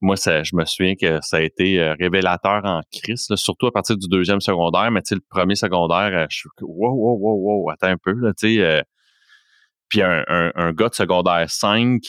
moi, 0.00 0.16
ça, 0.16 0.42
je 0.42 0.56
me 0.56 0.64
souviens 0.64 0.96
que 1.00 1.20
ça 1.22 1.36
a 1.36 1.40
été 1.42 1.78
euh, 1.78 1.94
révélateur 2.00 2.62
en 2.64 2.80
crise, 2.90 3.28
surtout 3.36 3.68
à 3.68 3.70
partir 3.70 3.96
du 3.96 4.08
deuxième 4.08 4.40
secondaire, 4.40 4.90
mais 4.90 5.00
tu 5.02 5.10
sais, 5.10 5.14
le 5.14 5.20
premier 5.30 5.54
secondaire, 5.54 6.26
je 6.28 6.38
suis 6.38 6.48
wow, 6.60 6.92
wow, 6.92 7.16
wow, 7.16 7.62
wow, 7.62 7.70
attends 7.70 7.86
un 7.86 7.98
peu, 8.02 8.14
là, 8.14 8.32
tu 8.36 8.56
sais. 8.56 8.82
puis 9.88 10.02
un, 10.02 10.24
un, 10.26 10.50
un, 10.56 10.72
gars 10.72 10.88
de 10.88 10.94
secondaire 10.94 11.48
5 11.48 12.00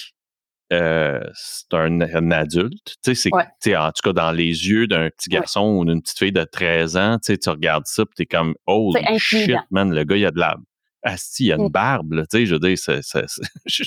euh, 0.73 1.19
c'est 1.33 1.73
un, 1.73 2.31
adulte. 2.31 2.95
Tu 3.03 3.15
sais, 3.15 3.29
c'est, 3.59 3.75
en 3.75 3.91
tout 3.91 4.01
cas, 4.03 4.13
dans 4.13 4.31
les 4.31 4.67
yeux 4.67 4.87
d'un 4.87 5.09
petit 5.09 5.29
garçon 5.29 5.77
ou 5.77 5.85
d'une 5.85 6.01
petite 6.01 6.19
fille 6.19 6.31
de 6.31 6.43
13 6.43 6.97
ans, 6.97 7.17
tu 7.17 7.33
sais, 7.33 7.37
tu 7.37 7.49
regardes 7.49 7.85
ça, 7.85 8.05
puis 8.05 8.15
t'es 8.15 8.25
comme, 8.25 8.55
oh 8.65 8.93
shit, 9.17 9.55
man, 9.71 9.93
le 9.93 10.03
gars, 10.03 10.17
il 10.17 10.25
a 10.25 10.31
de 10.31 10.39
la. 10.39 10.57
Ah, 11.05 11.17
si, 11.17 11.45
il 11.45 11.51
a 11.51 11.55
une 11.55 11.65
mm. 11.65 11.71
barbe, 11.71 12.21
tu 12.21 12.37
sais, 12.37 12.45
je 12.45 12.55
veux 12.55 12.59
dire, 12.59 12.77
c'est, 12.77 13.01
je 13.65 13.83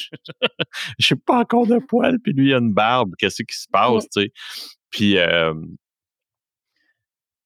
sais 0.99 1.17
pas 1.17 1.39
encore 1.39 1.67
de 1.67 1.79
poils, 1.79 2.19
puis 2.23 2.35
lui, 2.35 2.49
il 2.49 2.55
a 2.55 2.59
une 2.59 2.75
barbe, 2.75 3.15
qu'est-ce 3.19 3.43
qui 3.43 3.57
se 3.57 3.67
passe, 3.71 4.05
mm. 4.05 4.09
tu 4.13 4.21
sais? 4.23 4.33
Puis, 4.91 5.19
euh, 5.19 5.55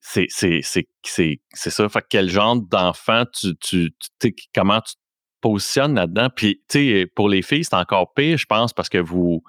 c'est, 0.01 0.27
c'est, 0.29 0.61
c'est, 0.63 0.89
c'est, 1.05 1.41
c'est 1.53 1.71
ça. 1.71 1.89
Fait 1.89 2.05
quel 2.09 2.29
genre 2.29 2.61
d'enfant 2.61 3.25
tu, 3.33 3.55
tu, 3.57 3.95
tu 4.19 4.35
comment 4.55 4.81
tu 4.81 4.95
positionne 5.41 5.95
là-dedans. 5.95 6.29
Puis, 6.35 6.63
tu 6.69 6.79
sais, 6.79 7.07
pour 7.15 7.29
les 7.29 7.43
filles, 7.43 7.65
c'est 7.65 7.75
encore 7.75 8.13
pire, 8.15 8.39
je 8.39 8.47
pense, 8.47 8.73
parce 8.73 8.89
que 8.89 8.99
vous, 8.99 9.43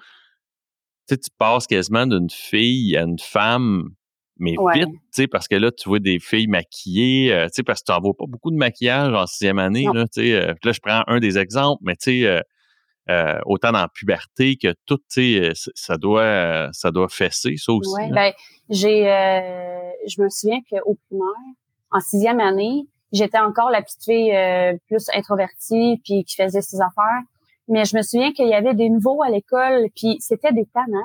tu 1.08 1.18
tu 1.18 1.30
passes 1.38 1.68
quasiment 1.68 2.08
d'une 2.08 2.30
fille 2.30 2.96
à 2.98 3.04
une 3.04 3.20
femme, 3.20 3.90
mais 4.38 4.56
vite, 4.74 4.90
tu 4.90 5.00
sais, 5.12 5.28
parce 5.28 5.48
que 5.48 5.56
là, 5.56 5.72
tu 5.72 5.88
vois 5.88 6.00
des 6.00 6.20
filles 6.20 6.48
maquillées, 6.48 7.32
euh, 7.34 7.46
tu 7.46 7.56
sais, 7.56 7.64
parce 7.64 7.82
que 7.82 7.86
tu 7.86 7.92
n'en 7.92 8.02
vois 8.02 8.14
pas 8.18 8.26
beaucoup 8.28 8.50
de 8.50 8.56
maquillage 8.56 9.14
en 9.14 9.28
sixième 9.28 9.60
année, 9.60 9.86
là, 9.94 10.06
tu 10.06 10.22
sais. 10.22 10.34
Euh, 10.34 10.54
là, 10.64 10.72
je 10.72 10.80
prends 10.80 11.04
un 11.08 11.20
des 11.20 11.38
exemples, 11.38 11.82
mais 11.84 11.96
tu 11.96 12.22
sais, 12.24 12.42
euh, 13.10 13.40
autant 13.46 13.72
dans 13.72 13.82
la 13.82 13.90
puberté 13.90 14.56
que 14.56 14.74
tout, 14.86 14.98
tu 15.12 15.54
sais, 15.54 15.72
ça 15.76 15.98
doit, 15.98 16.70
ça 16.72 16.92
doit 16.92 17.10
fesser, 17.10 17.56
ça 17.58 17.74
aussi. 17.74 17.94
Oui, 17.94 18.10
ben, 18.12 18.32
j'ai, 18.70 19.04
je 20.08 20.22
me 20.22 20.30
souviens 20.30 20.60
qu'au 20.70 20.98
primaire, 21.08 21.56
en 21.92 22.00
sixième 22.00 22.40
année, 22.40 22.88
j'étais 23.12 23.40
encore 23.40 23.70
la 23.70 23.82
petite 23.82 24.04
fille 24.04 24.36
euh, 24.36 24.78
plus 24.88 25.08
introvertie 25.14 26.02
puis 26.04 26.24
qui 26.24 26.36
faisait 26.36 26.62
ses 26.62 26.82
affaires. 26.82 27.22
Mais 27.68 27.86
je 27.86 27.96
me 27.96 28.02
souviens 28.02 28.32
qu'il 28.34 28.48
y 28.48 28.54
avait 28.54 28.74
des 28.74 28.90
nouveaux 28.90 29.22
à 29.24 29.30
l'école, 29.30 29.88
puis 29.96 30.18
c'était 30.20 30.52
des 30.52 30.66
tannants. 30.74 31.00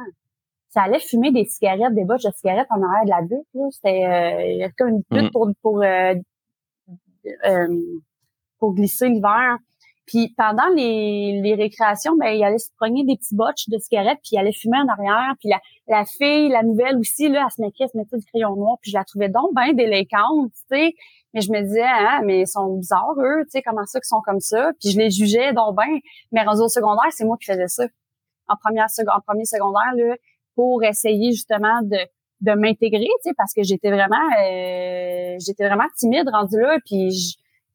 Ça 0.70 0.82
allait 0.82 1.00
fumer 1.00 1.30
des 1.30 1.44
cigarettes, 1.44 1.94
des 1.94 2.04
bottes 2.04 2.24
de 2.24 2.30
cigarettes 2.34 2.66
en 2.70 2.82
arrière 2.82 3.04
de 3.04 3.10
la 3.10 3.22
butte. 3.22 3.72
C'était 3.72 4.04
euh, 4.04 4.68
comme 4.76 4.88
une 4.88 5.02
butte 5.10 5.28
mm. 5.28 5.30
pour 5.30 5.48
pour 5.62 5.82
euh, 5.82 6.14
euh, 7.46 7.82
pour 8.58 8.74
glisser 8.74 9.08
l'hiver. 9.08 9.58
Puis 10.06 10.34
pendant 10.36 10.68
les, 10.74 11.40
les 11.42 11.54
récréations, 11.54 12.16
ben 12.16 12.28
il 12.28 12.44
allait 12.44 12.58
se 12.58 12.70
prendre 12.76 12.94
des 12.94 13.16
petits 13.16 13.34
botches 13.34 13.68
de 13.68 13.78
cigarettes, 13.78 14.18
puis 14.22 14.30
il 14.32 14.38
allait 14.38 14.52
fumer 14.52 14.78
en 14.78 14.88
arrière. 14.88 15.34
Puis 15.40 15.48
la, 15.48 15.60
la 15.88 16.04
fille, 16.04 16.48
la 16.48 16.62
nouvelle 16.62 16.96
aussi, 16.98 17.28
là, 17.28 17.44
elle 17.44 17.50
se 17.50 17.60
mettait, 17.60 17.84
elle 17.84 17.88
se 17.88 17.96
mettait 17.96 18.16
du 18.16 18.24
crayon 18.26 18.54
noir, 18.54 18.76
puis 18.80 18.92
je 18.92 18.96
la 18.96 19.04
trouvais 19.04 19.28
donc 19.28 19.50
bien 19.54 19.72
délinquante, 19.72 20.52
tu 20.52 20.76
sais. 20.76 20.94
Mais 21.36 21.42
je 21.42 21.52
me 21.52 21.60
disais, 21.60 21.84
ah, 21.84 22.22
mais 22.24 22.40
ils 22.40 22.48
sont 22.48 22.78
bizarres, 22.78 23.14
eux, 23.18 23.44
tu 23.44 23.50
sais, 23.50 23.62
comment 23.62 23.84
ça 23.84 24.00
qu'ils 24.00 24.06
sont 24.06 24.22
comme 24.24 24.40
ça? 24.40 24.70
Puis 24.80 24.92
je 24.92 24.98
les 24.98 25.10
jugeais 25.10 25.52
donc 25.52 25.76
bien. 25.76 25.98
Mais 26.32 26.42
rendu 26.42 26.62
au 26.62 26.68
secondaire, 26.68 27.10
c'est 27.10 27.26
moi 27.26 27.36
qui 27.38 27.44
faisais 27.44 27.68
ça. 27.68 27.84
En 28.48 28.54
première 28.56 28.86
premier 29.26 29.44
secondaire, 29.44 29.92
là, 29.96 30.14
pour 30.54 30.82
essayer 30.82 31.32
justement 31.32 31.82
de, 31.82 31.98
de 32.40 32.52
m'intégrer, 32.58 33.04
tu 33.04 33.28
sais, 33.28 33.34
parce 33.36 33.52
que 33.52 33.62
j'étais 33.62 33.90
vraiment 33.90 34.16
euh, 34.16 35.36
j'étais 35.44 35.66
vraiment 35.66 35.84
timide 35.98 36.26
rendu 36.32 36.58
là. 36.58 36.78
Puis 36.86 37.10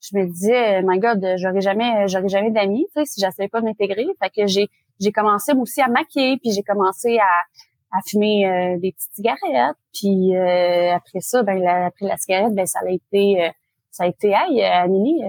je, 0.01 0.17
me 0.17 0.25
disais, 0.25 0.81
my 0.81 0.97
God, 0.97 1.23
j'aurais 1.37 1.61
jamais 1.61 2.07
j'aurais 2.07 2.29
jamais 2.29 2.49
d'amis, 2.49 2.87
tu 2.95 3.01
sais, 3.01 3.05
si 3.05 3.21
j'essayais 3.21 3.47
pas 3.47 3.59
de 3.59 3.65
m'intégrer. 3.65 4.07
Fait 4.19 4.31
que 4.31 4.47
j'ai 4.47 4.69
j'ai 4.99 5.11
commencé 5.11 5.53
aussi 5.53 5.81
à 5.81 5.87
maquiller, 5.87 6.37
puis 6.41 6.51
j'ai 6.51 6.63
commencé 6.63 7.19
à 7.19 7.43
à 7.91 7.99
fumer 8.05 8.47
euh, 8.47 8.77
des 8.79 8.91
petites 8.91 9.13
cigarettes. 9.13 9.77
Puis 9.93 10.35
euh, 10.35 10.93
après 10.95 11.19
ça, 11.19 11.43
ben 11.43 11.65
après 11.65 12.05
la 12.07 12.17
cigarette, 12.17 12.53
ben 12.53 12.65
ça 12.65 12.79
a 12.85 12.89
été 12.89 13.43
euh, 13.43 13.49
ça 13.91 14.03
a 14.05 14.07
été 14.07 14.29
Hey, 14.29 14.63
Amélie, 14.63 15.21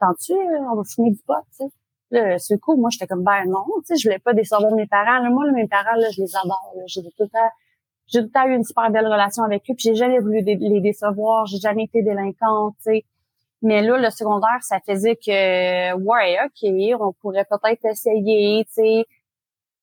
tends-tu, 0.00 0.32
on 0.32 0.76
va 0.76 0.82
fumer 0.84 1.10
du 1.10 1.20
pot, 1.26 1.34
tu 1.56 1.64
sais? 1.64 1.70
Là, 2.12 2.38
ce 2.38 2.54
coup, 2.54 2.76
moi, 2.76 2.90
j'étais 2.90 3.06
comme 3.06 3.22
ben 3.24 3.44
non, 3.46 3.64
tu 3.78 3.86
sais, 3.86 3.96
je 3.96 4.08
voulais 4.08 4.18
pas 4.18 4.32
décevoir 4.32 4.72
mes 4.72 4.86
parents. 4.86 5.22
Moi, 5.30 5.46
là, 5.46 5.52
mes 5.52 5.68
parents, 5.68 5.96
là, 5.96 6.08
je 6.10 6.22
les 6.22 6.36
adore. 6.36 6.74
J'ai 6.86 7.02
tout 7.02 7.08
le 7.20 7.28
temps 7.28 7.50
j'ai 8.10 8.20
tout 8.20 8.26
le 8.26 8.30
temps 8.32 8.46
eu 8.46 8.56
une 8.56 8.64
super 8.64 8.90
belle 8.90 9.06
relation 9.06 9.44
avec 9.44 9.62
eux, 9.70 9.74
puis 9.74 9.84
j'ai 9.84 9.94
jamais 9.94 10.18
voulu 10.18 10.42
les 10.42 10.80
décevoir, 10.80 11.46
j'ai 11.46 11.58
jamais 11.58 11.84
été 11.84 12.02
délinquante, 12.02 12.74
tu 12.78 12.92
sais. 12.92 13.04
Mais 13.62 13.82
là, 13.82 13.98
le 13.98 14.10
secondaire, 14.10 14.58
ça 14.62 14.80
faisait 14.80 15.16
que, 15.16 15.94
ouais, 15.94 16.38
OK, 16.44 17.00
on 17.00 17.12
pourrait 17.20 17.44
peut-être 17.44 17.84
essayer, 17.84 18.64
tu 18.64 18.72
sais. 18.72 19.06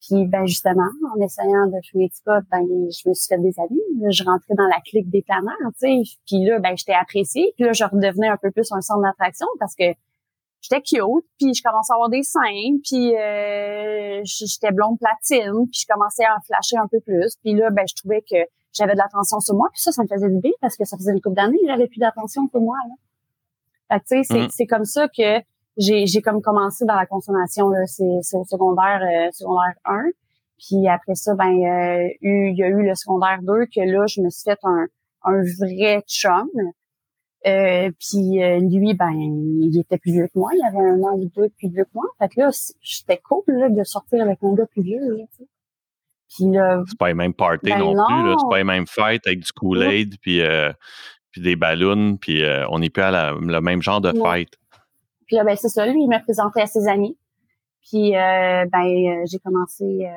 Puis 0.01 0.25
ben 0.27 0.45
justement, 0.45 0.89
en 1.15 1.19
essayant 1.21 1.67
de 1.67 1.79
fumer 1.89 2.07
du 2.07 2.21
pot, 2.23 2.43
ben 2.51 2.61
je 2.61 3.09
me 3.09 3.13
suis 3.13 3.27
fait 3.27 3.41
des 3.41 3.53
amis. 3.59 4.11
je 4.11 4.23
rentrais 4.23 4.53
dans 4.55 4.67
la 4.67 4.79
clique 4.85 5.09
des 5.09 5.23
planeurs, 5.23 5.55
tu 5.79 6.03
sais. 6.05 6.17
Puis 6.27 6.45
là, 6.45 6.59
ben 6.59 6.75
j'étais 6.77 6.93
appréciée. 6.93 7.53
Puis 7.55 7.65
là, 7.65 7.73
je 7.73 7.83
redevenais 7.83 8.27
un 8.27 8.37
peu 8.37 8.51
plus 8.51 8.71
un 8.71 8.81
centre 8.81 9.01
d'attraction 9.01 9.47
parce 9.59 9.75
que 9.75 9.85
j'étais 10.61 10.81
cute, 10.81 11.25
puis 11.39 11.53
je 11.53 11.63
commençais 11.63 11.93
à 11.93 11.95
avoir 11.95 12.09
des 12.09 12.23
seins, 12.23 12.77
puis 12.83 13.15
euh, 13.15 14.21
j'étais 14.23 14.71
blonde 14.71 14.97
platine, 14.99 15.65
puis 15.71 15.81
je 15.81 15.87
commençais 15.87 16.25
à 16.25 16.35
en 16.35 16.41
flasher 16.41 16.77
un 16.77 16.87
peu 16.87 16.99
plus. 16.99 17.35
Puis 17.43 17.53
là, 17.53 17.69
ben, 17.69 17.85
je 17.87 17.95
trouvais 17.95 18.21
que 18.21 18.37
j'avais 18.73 18.93
de 18.93 18.97
l'attention 18.97 19.39
sur 19.39 19.55
moi, 19.55 19.67
puis 19.73 19.81
ça, 19.81 19.91
ça 19.91 20.03
me 20.03 20.07
faisait 20.07 20.29
du 20.29 20.39
bien 20.39 20.51
parce 20.61 20.75
que 20.77 20.85
ça 20.85 20.97
faisait 20.97 21.11
une 21.11 21.21
couple 21.21 21.35
d'années 21.35 21.57
que 21.59 21.67
j'avais 21.67 21.87
plus 21.87 21.99
d'attention 21.99 22.47
pour 22.47 22.61
moi. 22.61 22.77
Là. 22.87 22.95
Fait 23.89 23.99
tu 24.01 24.23
sais, 24.23 24.49
c'est, 24.51 24.63
mm. 24.63 24.67
comme 24.67 24.85
ça 24.85 25.07
que 25.07 25.39
j'ai, 25.77 26.05
j'ai 26.07 26.21
comme 26.21 26.41
commencé 26.41 26.85
dans 26.85 26.95
la 26.95 27.05
consommation. 27.05 27.69
Là. 27.69 27.85
C'est, 27.85 28.03
c'est 28.21 28.37
au 28.37 28.45
secondaire, 28.45 29.01
euh, 29.01 29.29
secondaire 29.31 29.73
1. 29.85 30.03
Puis 30.57 30.87
après 30.87 31.15
ça, 31.15 31.35
ben 31.35 31.45
euh, 31.45 32.09
il 32.21 32.55
y 32.57 32.63
a 32.63 32.67
eu 32.67 32.83
le 32.83 32.95
secondaire 32.95 33.39
2 33.43 33.65
que 33.65 33.81
là, 33.81 34.05
je 34.07 34.21
me 34.21 34.29
suis 34.29 34.43
fait 34.43 34.59
un, 34.63 34.87
un 35.23 35.41
vrai 35.59 36.03
chum. 36.07 36.49
Euh, 37.45 37.91
puis 37.99 38.43
euh, 38.43 38.59
lui, 38.59 38.93
ben, 38.93 39.13
il 39.13 39.79
était 39.79 39.97
plus 39.97 40.11
vieux 40.11 40.27
que 40.27 40.37
moi. 40.37 40.51
Il 40.53 40.61
avait 40.65 40.85
un 40.85 41.01
an 41.03 41.15
ou 41.15 41.31
deux 41.35 41.49
plus 41.57 41.69
vieux 41.69 41.83
que 41.85 41.91
moi. 41.93 42.05
Fait 42.19 42.29
que 42.29 42.41
là, 42.41 42.49
j'étais 42.81 43.21
cool 43.23 43.43
là, 43.47 43.69
de 43.69 43.83
sortir 43.83 44.21
avec 44.21 44.39
un 44.41 44.53
gars 44.53 44.65
plus 44.65 44.81
vieux. 44.81 45.17
Là, 45.17 45.23
puis 46.35 46.51
là, 46.51 46.83
c'est 46.85 46.97
pas 46.97 47.07
les 47.07 47.13
mêmes 47.13 47.33
parties 47.33 47.69
ben 47.69 47.79
non, 47.79 47.93
plus. 47.93 48.35
C'est 48.39 48.49
pas 48.49 48.57
les 48.57 48.63
mêmes 48.63 48.87
fêtes 48.87 49.25
avec 49.27 49.39
du 49.39 49.51
Kool-Aid 49.53 50.15
puis, 50.21 50.41
euh, 50.41 50.73
puis 51.31 51.41
des 51.41 51.55
ballons. 51.55 52.17
Puis 52.17 52.43
on 52.69 52.79
n'est 52.79 52.89
plus 52.89 53.03
à 53.03 53.31
le 53.31 53.61
même 53.61 53.81
genre 53.81 54.01
de 54.01 54.11
fête. 54.11 54.57
Puis 55.27 55.35
là, 55.35 55.43
ben 55.43 55.55
c'est 55.55 55.69
ça. 55.69 55.85
Lui, 55.85 56.01
il 56.01 56.07
m'a 56.07 56.19
présenté 56.19 56.61
à 56.61 56.65
ses 56.65 56.87
amis. 56.87 57.17
Puis 57.89 58.11
ben 58.11 59.25
j'ai 59.25 59.39
commencé 59.39 60.09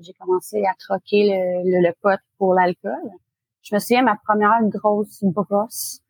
j'ai 0.00 0.12
commencé 0.14 0.64
à 0.64 0.74
troquer 0.78 1.28
le, 1.28 1.70
le, 1.70 1.86
le 1.88 1.94
pot 2.02 2.18
pour 2.38 2.54
l'alcool. 2.54 3.10
Je 3.62 3.74
me 3.74 3.78
souviens 3.78 4.02
ma 4.02 4.16
première 4.16 4.58
grosse 4.64 5.22
brosse 5.22 6.00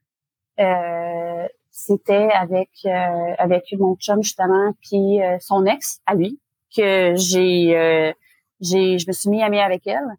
euh, 0.61 1.49
c'était 1.70 2.30
avec 2.30 2.70
euh, 2.84 3.34
avec 3.38 3.64
mon 3.76 3.97
chum 3.97 4.22
justement 4.22 4.72
puis 4.80 5.20
euh, 5.20 5.36
son 5.40 5.66
ex 5.66 6.01
à 6.07 6.14
lui 6.14 6.38
que 6.76 7.14
j'ai 7.16 8.14
j'ai 8.61 8.99
je 8.99 9.07
me 9.09 9.12
suis 9.12 9.30
mis 9.30 9.42
amie 9.42 9.59
avec 9.59 9.84
elle. 9.88 10.16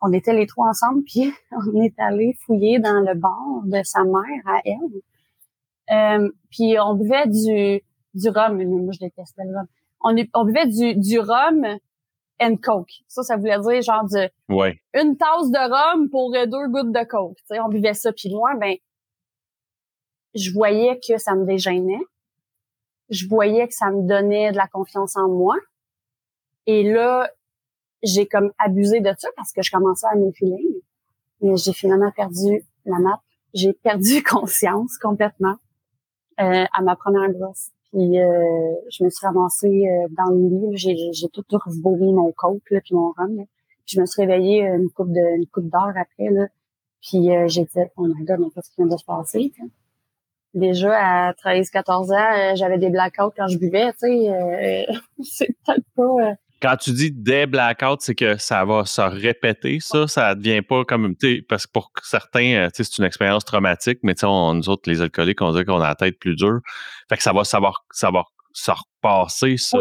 on 0.00 0.12
était 0.12 0.32
les 0.32 0.48
trois 0.48 0.68
ensemble 0.68 1.04
puis 1.06 1.32
on 1.52 1.80
est 1.80 1.94
allé 1.98 2.36
fouiller 2.44 2.80
dans 2.80 3.00
le 3.00 3.14
bar 3.14 3.62
de 3.64 3.80
sa 3.84 4.02
mère 4.02 4.42
à 4.46 4.60
elle. 4.64 5.00
Puis 5.88 6.76
on 6.80 6.94
buvait 6.94 7.26
du 7.26 7.82
du 8.14 8.28
rhum, 8.30 8.62
moi 8.64 8.92
je 8.92 8.98
détestais 8.98 9.44
le 9.44 9.56
rhum. 9.56 9.66
On, 10.00 10.14
on 10.34 10.44
buvait 10.44 10.66
du 10.66 10.94
du 10.94 11.18
rhum 11.18 11.78
and 12.40 12.56
coke. 12.62 12.92
Ça, 13.08 13.22
ça 13.22 13.36
voulait 13.36 13.58
dire 13.60 13.82
genre 13.82 14.04
de 14.04 14.28
une 14.94 15.16
tasse 15.16 15.50
de 15.50 15.70
rhum 15.70 16.08
pour 16.10 16.34
euh, 16.34 16.46
deux 16.46 16.68
gouttes 16.68 16.92
de 16.92 17.04
coke. 17.04 17.38
sais, 17.46 17.60
on 17.60 17.68
buvait 17.68 17.94
ça. 17.94 18.12
Puis 18.12 18.30
moi, 18.30 18.54
ben, 18.58 18.76
je 20.34 20.50
voyais 20.52 21.00
que 21.06 21.18
ça 21.18 21.34
me 21.34 21.44
dégênait. 21.46 22.02
Je 23.08 23.26
voyais 23.28 23.66
que 23.68 23.74
ça 23.74 23.90
me 23.90 24.06
donnait 24.06 24.50
de 24.52 24.56
la 24.56 24.66
confiance 24.66 25.16
en 25.16 25.28
moi. 25.28 25.56
Et 26.66 26.82
là, 26.82 27.30
j'ai 28.02 28.26
comme 28.26 28.52
abusé 28.58 29.00
de 29.00 29.12
ça 29.16 29.28
parce 29.36 29.52
que 29.52 29.62
je 29.62 29.70
commençais 29.70 30.06
à 30.06 30.16
m'enfiler. 30.16 30.82
Mais 31.40 31.56
j'ai 31.56 31.72
finalement 31.72 32.10
perdu 32.10 32.64
la 32.84 32.98
map. 32.98 33.20
J'ai 33.54 33.72
perdu 33.72 34.22
conscience 34.28 34.98
complètement 34.98 35.54
euh, 35.54 35.65
à 36.38 36.82
ma 36.82 36.96
première 36.96 37.30
grosse. 37.32 37.70
Puis 37.92 38.20
euh, 38.20 38.74
je 38.90 39.04
me 39.04 39.10
suis 39.10 39.26
ramassée 39.26 39.88
euh, 39.88 40.06
dans 40.10 40.30
le 40.30 40.70
lit. 40.70 40.76
J'ai, 40.76 41.28
tout 41.32 41.42
revomi 41.50 42.12
mon 42.12 42.32
coke 42.32 42.70
là, 42.70 42.80
puis 42.80 42.94
mon 42.94 43.12
rhum. 43.16 43.36
Puis 43.86 43.94
je 43.96 44.00
me 44.00 44.06
suis 44.06 44.22
réveillée 44.22 44.62
une 44.62 44.90
coupe 44.90 45.10
de 45.10 45.36
une 45.36 45.46
coupe 45.46 45.72
après. 45.72 46.30
Là. 46.30 46.46
Puis 47.00 47.30
euh, 47.30 47.46
j'ai 47.48 47.64
dit, 47.64 47.78
oh 47.96 48.06
my 48.06 48.24
god, 48.24 48.40
mais 48.40 48.50
qu'est-ce 48.54 48.70
qui 48.70 48.76
vient 48.78 48.86
de 48.86 48.96
se 48.96 49.04
passer? 49.04 49.52
Déjà 50.54 51.28
à 51.28 51.32
13-14 51.32 52.14
ans, 52.14 52.56
j'avais 52.56 52.78
des 52.78 52.90
blackouts 52.90 53.32
quand 53.36 53.46
je 53.46 53.58
buvais, 53.58 53.92
tu 53.92 54.08
sais. 54.08 54.86
c'est 55.22 55.54
peut-être 55.64 55.84
pas 55.94 56.34
quand 56.60 56.76
tu 56.76 56.92
dis 56.92 57.10
des 57.10 57.46
blackouts, 57.46 58.00
c'est 58.00 58.14
que 58.14 58.36
ça 58.38 58.64
va 58.64 58.84
se 58.84 59.00
répéter, 59.00 59.78
ça, 59.80 60.06
ça 60.06 60.34
devient 60.34 60.62
pas 60.62 60.84
comme, 60.84 61.14
parce 61.48 61.66
que 61.66 61.72
pour 61.72 61.92
certains, 62.02 62.54
euh, 62.54 62.68
c'est 62.72 62.98
une 62.98 63.04
expérience 63.04 63.44
traumatique, 63.44 63.98
mais 64.02 64.14
on, 64.24 64.54
nous 64.54 64.68
autres, 64.68 64.90
les 64.90 65.02
alcooliques, 65.02 65.42
on 65.42 65.52
dit 65.52 65.64
qu'on 65.64 65.80
a 65.80 65.88
la 65.88 65.94
tête 65.94 66.18
plus 66.18 66.34
dure. 66.34 66.60
Fait 67.08 67.16
que 67.16 67.22
ça 67.22 67.32
va, 67.32 67.42
va, 67.42 67.72
ça 67.90 68.10
va 68.10 68.24
se 68.52 68.70
repasser, 68.70 69.56
ça. 69.58 69.78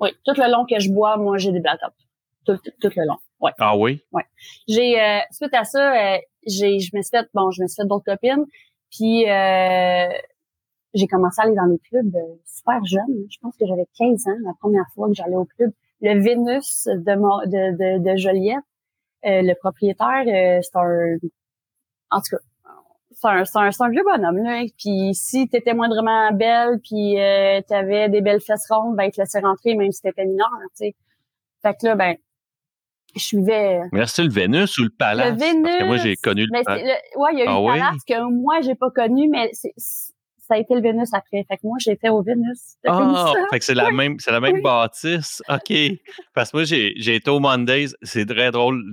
Oui. 0.00 0.10
tout 0.24 0.34
le 0.36 0.50
long 0.50 0.64
que 0.68 0.78
je 0.78 0.90
bois, 0.90 1.16
moi, 1.16 1.38
j'ai 1.38 1.52
des 1.52 1.60
blackouts. 1.60 1.86
Tout, 2.44 2.58
tout, 2.80 2.90
le 2.96 3.06
long. 3.06 3.18
Ouais. 3.40 3.52
Ah 3.58 3.76
oui? 3.76 4.02
Oui. 4.12 4.22
J'ai, 4.66 5.00
euh, 5.00 5.18
suite 5.30 5.54
à 5.54 5.64
ça, 5.64 6.14
euh, 6.14 6.18
j'ai, 6.46 6.80
je 6.80 6.96
me 6.96 7.02
suis 7.02 7.10
fait, 7.10 7.26
bon, 7.34 7.50
je 7.50 7.62
me 7.62 7.68
suis 7.68 7.76
fait 7.82 7.86
d'autres 7.86 8.04
copines, 8.04 8.44
puis 8.90 9.28
euh, 9.28 10.08
j'ai 10.98 11.06
commencé 11.06 11.40
à 11.40 11.44
aller 11.44 11.54
dans 11.54 11.66
les 11.66 11.78
clubs 11.78 12.14
euh, 12.14 12.34
super 12.44 12.84
jeune. 12.84 13.26
Je 13.30 13.38
pense 13.40 13.56
que 13.56 13.66
j'avais 13.66 13.86
15 13.96 14.26
ans 14.26 14.36
la 14.44 14.52
première 14.60 14.86
fois 14.94 15.08
que 15.08 15.14
j'allais 15.14 15.36
au 15.36 15.44
club. 15.44 15.70
Le 16.00 16.20
Vénus 16.20 16.86
de, 16.86 17.00
de, 17.46 17.98
de, 17.98 18.16
Joliette, 18.16 18.56
euh, 19.26 19.42
le 19.42 19.54
propriétaire, 19.54 20.24
euh, 20.26 20.60
c'est 20.62 20.76
un... 20.76 21.16
En 22.10 22.20
tout 22.20 22.36
cas, 22.36 22.42
c'est 23.44 23.58
un, 23.58 23.70
un, 23.80 23.90
vieux 23.90 24.04
bonhomme, 24.04 24.42
là. 24.44 24.62
Puis 24.78 25.10
si 25.14 25.48
t'étais 25.48 25.74
moindrement 25.74 26.30
belle, 26.32 26.78
puis 26.82 27.20
euh, 27.20 27.60
t'avais 27.66 28.08
des 28.08 28.20
belles 28.20 28.40
fesses 28.40 28.66
rondes, 28.70 28.96
ben, 28.96 29.04
il 29.04 29.10
te 29.10 29.20
laissait 29.20 29.40
rentrer 29.40 29.74
même 29.74 29.90
si 29.90 30.02
t'étais 30.02 30.24
mineur, 30.24 30.48
tu 30.62 30.86
sais. 30.86 30.94
Fait 31.62 31.74
que 31.74 31.86
là, 31.86 31.96
ben, 31.96 32.16
je 33.16 33.20
suivais... 33.20 33.80
Mais 33.92 34.06
c'est 34.06 34.22
le 34.22 34.30
Vénus 34.30 34.78
ou 34.78 34.84
le 34.84 34.90
Palace? 34.90 35.32
Le 35.32 35.38
Vénus... 35.38 35.62
Parce 35.64 35.78
que 35.78 35.84
moi, 35.84 35.96
j'ai 35.96 36.16
connu 36.16 36.42
le... 36.42 36.62
Palace. 36.62 36.82
ouais, 37.16 37.30
il 37.32 37.38
y 37.38 37.42
a 37.42 37.44
eu 37.44 37.48
ah 37.48 37.58
le 37.58 37.66
Palace 37.66 38.04
que 38.06 38.30
moi, 38.30 38.60
j'ai 38.60 38.76
pas 38.76 38.90
connu, 38.90 39.28
mais 39.28 39.50
c'est 39.52 39.74
ça 40.48 40.54
a 40.54 40.58
été 40.58 40.74
le 40.74 40.80
Vénus 40.80 41.12
après. 41.12 41.44
Fait 41.46 41.56
que 41.56 41.60
moi, 41.64 41.76
j'étais 41.78 42.08
au 42.08 42.22
Vénus. 42.22 42.76
Ah, 42.86 43.32
fait 43.50 43.58
que 43.58 43.64
c'est 43.64 43.74
la 43.74 43.90
même, 43.90 44.18
c'est 44.18 44.32
la 44.32 44.40
même 44.40 44.62
bâtisse. 44.62 45.42
OK. 45.48 45.72
Parce 46.34 46.50
que 46.50 46.56
moi, 46.56 46.64
j'ai, 46.64 47.14
été 47.14 47.30
au 47.30 47.38
Mondays. 47.38 47.88
C'est 48.02 48.26
très 48.26 48.50
drôle. 48.50 48.90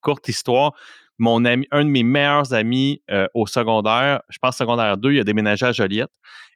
Courte 0.00 0.28
histoire. 0.28 0.72
Mon 1.18 1.44
ami, 1.44 1.66
un 1.70 1.84
de 1.84 1.90
mes 1.90 2.02
meilleurs 2.02 2.54
amis 2.54 3.02
euh, 3.10 3.26
au 3.34 3.46
secondaire, 3.46 4.22
je 4.30 4.38
pense 4.40 4.56
secondaire 4.56 4.96
2, 4.96 5.12
il 5.12 5.20
a 5.20 5.24
déménagé 5.24 5.66
à 5.66 5.72
Joliette 5.72 6.08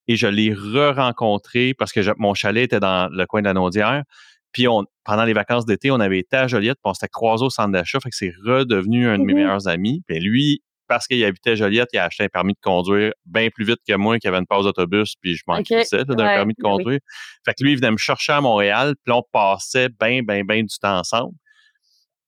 et 0.09 0.17
je 0.17 0.27
l'ai 0.27 0.55
re-rencontré 0.55 1.75
parce 1.75 1.93
que 1.93 2.01
mon 2.17 2.33
chalet 2.33 2.65
était 2.65 2.81
dans 2.81 3.11
le 3.13 3.27
coin 3.27 3.43
de 3.43 3.47
la 3.47 3.53
Naudière. 3.53 4.05
Puis 4.53 4.67
on, 4.67 4.85
pendant 5.05 5.25
les 5.25 5.35
vacances 5.35 5.67
d'été, 5.67 5.91
on 5.91 6.01
avait 6.01 6.21
été 6.21 6.37
à 6.37 6.47
Joliette, 6.47 6.79
puis 6.83 6.91
on 6.91 6.95
s'était 6.95 7.09
croisé 7.09 7.45
au 7.45 7.51
centre 7.51 7.73
d'achat, 7.73 8.01
fait 8.01 8.09
que 8.09 8.17
c'est 8.17 8.33
redevenu 8.43 9.07
un 9.07 9.19
de 9.19 9.25
mes 9.25 9.33
mm-hmm. 9.33 9.37
meilleurs 9.37 9.69
amis. 9.69 10.03
Puis 10.07 10.19
lui, 10.21 10.63
parce 10.89 11.07
qu'il 11.07 11.25
habitait 11.25 11.57
Joliette, 11.57 11.89
il 11.93 11.99
a 11.99 12.05
acheté 12.05 12.25
un 12.25 12.29
permis 12.29 12.55
de 12.55 12.59
conduire 12.63 13.13
bien 13.27 13.49
plus 13.51 13.65
vite 13.65 13.79
que 13.87 13.95
moi, 13.95 14.19
qui 14.19 14.29
avait 14.29 14.39
une 14.39 14.47
pause 14.47 14.65
d'autobus, 14.65 15.15
puis 15.21 15.37
je 15.37 15.43
m'en 15.47 15.59
okay. 15.59 15.83
d'un 15.93 16.15
permis 16.17 16.55
de 16.55 16.63
ben 16.63 16.71
conduire. 16.71 17.01
Fait 17.45 17.55
que 17.55 17.63
lui, 17.63 17.73
il 17.73 17.77
venait 17.77 17.91
me 17.91 17.97
chercher 17.97 18.33
à 18.33 18.41
Montréal, 18.41 18.95
puis 19.05 19.13
on 19.13 19.23
passait 19.33 19.89
bien, 20.01 20.23
bien, 20.23 20.45
bien 20.45 20.63
du 20.63 20.79
temps 20.81 20.99
ensemble. 20.99 21.35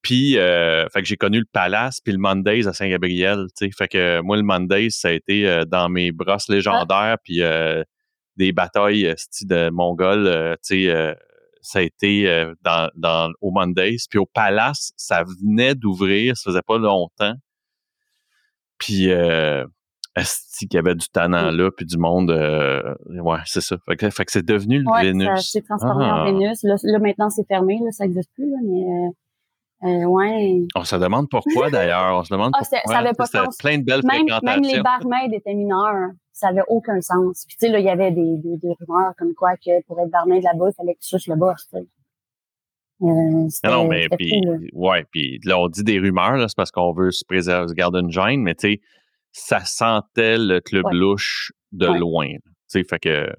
Puis, 0.07 0.39
euh, 0.39 0.89
fait 0.91 1.03
que 1.03 1.09
j'ai 1.09 1.17
connu 1.17 1.41
le 1.41 1.47
Palace 1.53 2.01
puis 2.01 2.13
le 2.13 2.19
Mondays 2.19 2.69
à 2.69 2.73
Saint-Gabriel, 2.73 3.47
tu 3.59 3.67
sais. 3.67 3.71
Fait 3.77 3.89
que 3.89 4.21
moi, 4.21 4.37
le 4.37 4.45
Mondays, 4.45 4.91
ça 4.91 5.09
a 5.09 5.11
été 5.11 5.49
euh, 5.49 5.65
dans 5.65 5.89
mes 5.89 6.13
brosses 6.13 6.49
légendaires, 6.49 7.17
puis 7.25 7.43
euh, 7.43 7.83
des 8.37 8.53
batailles 8.53 9.15
de 9.43 9.69
Mongols, 9.71 10.57
tu 10.65 10.87
sais, 10.87 11.17
ça 11.61 11.81
a 11.81 11.83
été 11.83 12.53
dans, 12.63 12.89
dans, 12.95 13.33
au 13.41 13.51
Mondays. 13.51 13.97
Puis 14.09 14.21
au 14.21 14.27
Palace, 14.27 14.93
ça 14.97 15.25
venait 15.25 15.75
d'ouvrir, 15.75 16.37
ça 16.37 16.51
faisait 16.51 16.63
pas 16.63 16.79
longtemps. 16.79 17.35
Puis, 18.79 19.11
euh, 19.11 19.65
qu'il 20.59 20.75
y 20.75 20.79
avait 20.79 20.95
du 20.95 21.09
talent 21.09 21.51
là, 21.51 21.71
puis 21.71 21.87
du 21.87 21.99
monde. 21.99 22.31
Euh, 22.31 22.95
ouais, 23.09 23.39
c'est 23.45 23.61
ça. 23.61 23.77
Fait 23.87 23.97
que, 23.97 24.11
fait 24.11 24.25
que 24.25 24.33
c'est 24.33 24.45
devenu 24.45 24.79
le 24.79 24.91
ouais, 24.91 25.03
Vénus. 25.03 25.51
C'est 25.53 25.63
transformé 25.63 26.05
en 26.05 26.15
ah. 26.15 26.25
Vénus. 26.25 26.63
Là, 26.63 26.77
là, 26.83 26.99
maintenant, 26.99 27.31
c'est 27.31 27.47
fermé. 27.47 27.79
Là, 27.85 27.91
ça 27.91 28.05
n'existe 28.05 28.31
plus. 28.35 28.51
Là, 28.51 28.57
mais 28.63 28.83
euh, 28.83 29.11
euh, 29.85 30.05
ouais. 30.07 30.63
On 30.75 30.85
se 30.85 30.97
demande 30.97 31.29
pourquoi 31.29 31.71
d'ailleurs. 31.71 32.19
On 32.19 32.25
se 32.25 32.33
demande 32.33 32.53
ah, 32.55 32.59
pourquoi. 32.61 32.81
Ça 32.87 32.99
avait 32.99 33.13
pas 33.13 33.27
sens. 33.27 33.57
plein 33.59 33.79
de 33.79 33.85
belles 33.85 34.05
même. 34.05 34.27
Même 34.43 34.63
les 34.63 34.81
barmaids 34.81 35.29
étaient 35.33 35.55
mineurs. 35.55 36.11
Ça 36.33 36.49
avait 36.49 36.65
aucun 36.69 37.01
sens. 37.01 37.45
Puis 37.47 37.57
tu 37.57 37.67
sais, 37.67 37.73
là, 37.73 37.79
il 37.79 37.87
y 37.87 37.91
avait 37.91 38.11
des, 38.11 38.37
des, 38.39 38.57
des, 38.59 38.75
rumeurs 38.81 39.13
comme 39.19 39.35
quoi 39.35 39.57
que 39.57 39.83
pour 39.87 39.99
être 40.01 40.11
barmaid 40.11 40.43
là-bas, 40.43 40.69
il 40.69 40.75
fallait 40.75 40.95
que 40.95 41.01
tu 41.01 41.09
suces 41.09 41.29
le 41.29 41.37
boss. 41.37 41.67
Euh, 43.03 43.49
non, 43.65 43.87
mais 43.87 44.09
puis, 44.09 44.41
ouais, 44.73 45.05
puis 45.11 45.39
là, 45.45 45.59
on 45.59 45.69
dit 45.69 45.85
des 45.85 45.99
rumeurs, 45.99 46.37
là, 46.37 46.49
c'est 46.49 46.57
parce 46.57 46.71
qu'on 46.71 46.93
veut 46.93 47.11
se 47.11 47.25
préserver, 47.25 47.69
se 47.69 47.75
garder 47.75 48.01
une 48.01 48.11
gêne, 48.11 48.43
mais 48.43 48.55
tu 48.55 48.69
sais, 48.69 48.81
ça 49.33 49.61
sentait 49.61 50.39
le 50.39 50.61
club 50.61 50.87
louche 50.93 51.53
de 51.73 51.87
loin. 51.87 52.29
Tu 52.29 52.41
sais, 52.69 52.85
fait 52.85 52.99
que. 52.99 53.33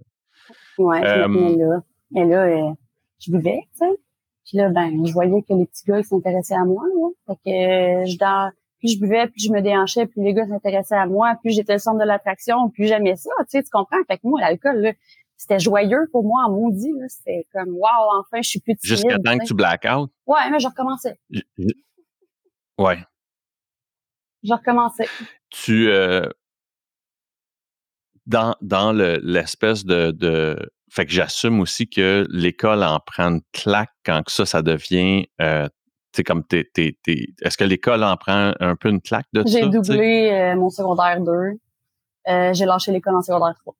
Ouais, 0.78 1.04
euh, 1.04 1.28
là. 1.28 1.82
Et 2.16 2.26
là, 2.26 2.44
euh, 2.44 2.72
je 3.20 3.32
buvais, 3.32 3.62
tu 3.72 3.80
sais. 3.80 4.00
Puis 4.46 4.58
là, 4.58 4.70
ben, 4.70 5.06
je 5.06 5.12
voyais 5.12 5.42
que 5.42 5.54
les 5.54 5.66
petits 5.66 5.84
gars, 5.86 6.00
ils 6.00 6.06
s'intéressaient 6.06 6.56
à 6.56 6.64
moi, 6.64 6.84
là. 6.84 7.10
Fait 7.28 7.36
que 7.36 8.12
je 8.12 8.18
dans, 8.18 8.52
plus 8.80 8.94
je 8.94 9.00
buvais, 9.00 9.28
plus 9.28 9.48
je 9.48 9.52
me 9.52 9.62
déhanchais, 9.62 10.06
plus 10.06 10.24
les 10.24 10.34
gars 10.34 10.46
s'intéressaient 10.48 10.96
à 10.96 11.08
moi, 11.08 11.36
plus 11.42 11.52
j'étais 11.52 11.74
le 11.74 11.80
centre 11.80 12.00
de 12.00 12.06
l'attraction, 12.06 12.70
plus 12.70 12.88
j'aimais 12.88 13.16
ça, 13.16 13.32
tu 13.40 13.46
sais, 13.50 13.64
tu 13.64 13.70
comprends? 13.72 13.98
Fait 14.08 14.18
que 14.18 14.22
moi, 14.28 14.40
l'alcool, 14.40 14.78
là, 14.78 14.94
c'était 15.38 15.60
joyeux 15.60 16.08
pour 16.12 16.24
moi 16.24 16.46
en 16.46 16.52
maudit. 16.52 16.92
C'était 17.08 17.46
comme 17.54 17.70
wow, 17.70 18.20
enfin, 18.20 18.42
je 18.42 18.50
suis 18.50 18.60
plus 18.60 18.76
timide. 18.76 18.98
Jusqu'à 18.98 19.20
temps 19.20 19.38
que 19.38 19.46
tu 19.46 19.54
black 19.54 19.86
out? 19.90 20.12
Ouais, 20.26 20.50
mais 20.52 20.60
je 20.60 20.68
recommençais. 20.68 21.20
Ouais. 22.78 23.00
Je 24.44 24.54
recommençais. 24.54 25.08
Tu 25.50 25.90
euh, 25.90 26.30
dans, 28.26 28.56
dans 28.62 28.92
l'espèce 28.92 29.86
de, 29.86 30.12
de, 30.12 30.58
Fait 30.90 31.06
que 31.06 31.12
j'assume 31.12 31.60
aussi 31.60 31.88
que 31.88 32.26
l'école 32.30 32.84
en 32.84 33.00
prend 33.00 33.30
une 33.30 33.42
claque 33.54 33.94
quand 34.06 34.22
ça, 34.28 34.46
ça 34.46 34.62
devient. 34.62 35.26
Euh, 35.42 35.68
comme 36.26 36.44
t'es, 36.44 36.68
t'es, 36.74 36.98
est-ce 37.42 37.58
que 37.58 37.64
l'école 37.64 38.04
en 38.04 38.18
prend 38.18 38.52
un 38.60 38.76
peu 38.76 38.90
une 38.90 39.02
claque 39.02 39.28
de 39.34 39.48
ça? 39.48 39.60
J'ai 39.60 39.70
doublé 39.70 40.32
euh, 40.32 40.56
mon 40.56 40.72
secondaire 40.72 41.22
2. 41.22 41.32
Euh, 41.32 42.54
j'ai 42.54 42.66
lâché 42.66 42.92
l'école 42.92 43.16
en 43.16 43.22
secondaire 43.22 43.54
3. 43.62 43.76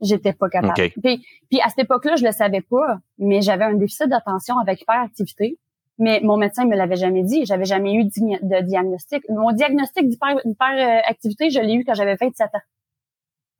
J'étais 0.00 0.32
pas 0.32 0.48
capable. 0.48 0.74
Puis, 0.74 1.24
puis, 1.48 1.60
à 1.62 1.68
cette 1.68 1.84
époque-là, 1.84 2.16
je 2.16 2.24
le 2.24 2.32
savais 2.32 2.60
pas, 2.60 2.98
mais 3.18 3.40
j'avais 3.42 3.64
un 3.64 3.74
déficit 3.74 4.08
d'attention 4.08 4.58
avec 4.58 4.82
hyperactivité. 4.82 5.58
Mais 5.98 6.20
mon 6.22 6.36
médecin 6.36 6.64
me 6.64 6.76
l'avait 6.76 6.96
jamais 6.96 7.22
dit. 7.22 7.46
J'avais 7.46 7.64
jamais 7.64 7.94
eu 7.94 8.04
de 8.04 8.64
diagnostic. 8.64 9.22
Mon 9.28 9.52
diagnostic 9.52 10.08
d'hyperactivité, 10.08 11.50
je 11.50 11.60
l'ai 11.60 11.74
eu 11.74 11.84
quand 11.84 11.94
j'avais 11.94 12.16
27 12.16 12.48
ans. 12.54 12.58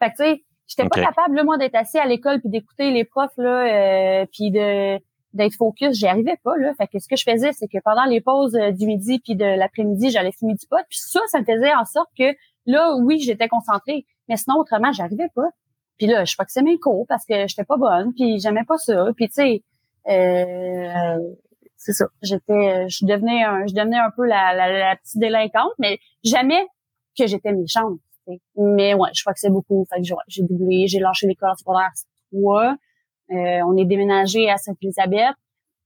Fait 0.02 0.10
que 0.10 0.16
tu 0.16 0.24
sais, 0.24 0.44
j'étais 0.66 0.88
pas 0.88 1.00
capable 1.00 1.36
là, 1.36 1.44
moi 1.44 1.58
d'être 1.58 1.76
assis 1.76 1.98
à 1.98 2.06
l'école 2.06 2.40
puis 2.40 2.50
d'écouter 2.50 2.90
les 2.90 3.04
profs 3.04 3.36
là, 3.36 4.22
euh, 4.22 4.26
puis 4.32 4.50
de 4.50 4.98
d'être 5.32 5.54
focus. 5.54 5.96
J'y 5.96 6.06
arrivais 6.06 6.38
pas 6.42 6.56
là. 6.56 6.72
Fait 6.74 6.86
que 6.86 6.98
ce 6.98 7.08
que 7.08 7.16
je 7.16 7.24
faisais, 7.24 7.52
c'est 7.52 7.66
que 7.66 7.78
pendant 7.84 8.04
les 8.04 8.20
pauses 8.20 8.54
euh, 8.54 8.70
du 8.70 8.86
midi 8.86 9.20
puis 9.20 9.34
de 9.34 9.44
l'après-midi, 9.44 10.10
j'allais 10.10 10.32
fumer 10.32 10.54
du 10.54 10.66
pot. 10.66 10.78
Puis 10.88 10.98
ça, 10.98 11.20
ça 11.28 11.40
me 11.40 11.44
faisait 11.44 11.74
en 11.74 11.84
sorte 11.84 12.10
que 12.16 12.34
là, 12.66 12.94
oui, 13.00 13.18
j'étais 13.20 13.48
concentrée, 13.48 14.06
mais 14.28 14.36
sinon 14.36 14.58
autrement, 14.58 14.92
j'arrivais 14.92 15.28
pas. 15.34 15.48
Puis 15.98 16.06
là, 16.06 16.24
je 16.24 16.34
c'est 16.48 16.62
mes 16.62 16.78
cours 16.78 17.06
parce 17.08 17.24
que 17.24 17.46
j'étais 17.46 17.64
pas 17.64 17.76
bonne, 17.76 18.12
puis 18.14 18.40
j'aimais 18.40 18.64
pas 18.64 18.78
ça. 18.78 19.06
Puis 19.16 19.28
tu 19.28 19.34
sais, 19.34 19.62
euh, 20.08 21.18
c'est 21.76 21.92
ça. 21.92 22.06
J'étais, 22.22 22.88
je 22.88 23.04
devenais 23.06 23.44
un, 23.44 23.66
je 23.66 23.74
devenais 23.74 23.98
un 23.98 24.10
peu 24.10 24.26
la, 24.26 24.54
la, 24.54 24.96
petite 24.96 25.18
délinquante, 25.18 25.72
mais 25.78 25.98
jamais 26.24 26.66
que 27.18 27.26
j'étais 27.26 27.52
méchante. 27.52 27.98
Mais 28.56 28.94
ouais, 28.94 29.10
je 29.14 29.22
crois 29.22 29.34
que 29.34 29.40
c'est 29.40 29.50
beaucoup. 29.50 29.86
Fait 29.90 30.00
que 30.00 30.08
j'ai 30.28 30.42
doublé, 30.42 30.86
j'ai 30.86 30.98
lâché 30.98 31.26
l'école 31.26 31.52
secondaire 31.58 31.92
3. 32.32 32.74
Euh, 33.30 33.60
on 33.66 33.76
est 33.76 33.84
déménagé 33.84 34.50
à 34.50 34.56
Sainte-Élisabeth. 34.56 35.34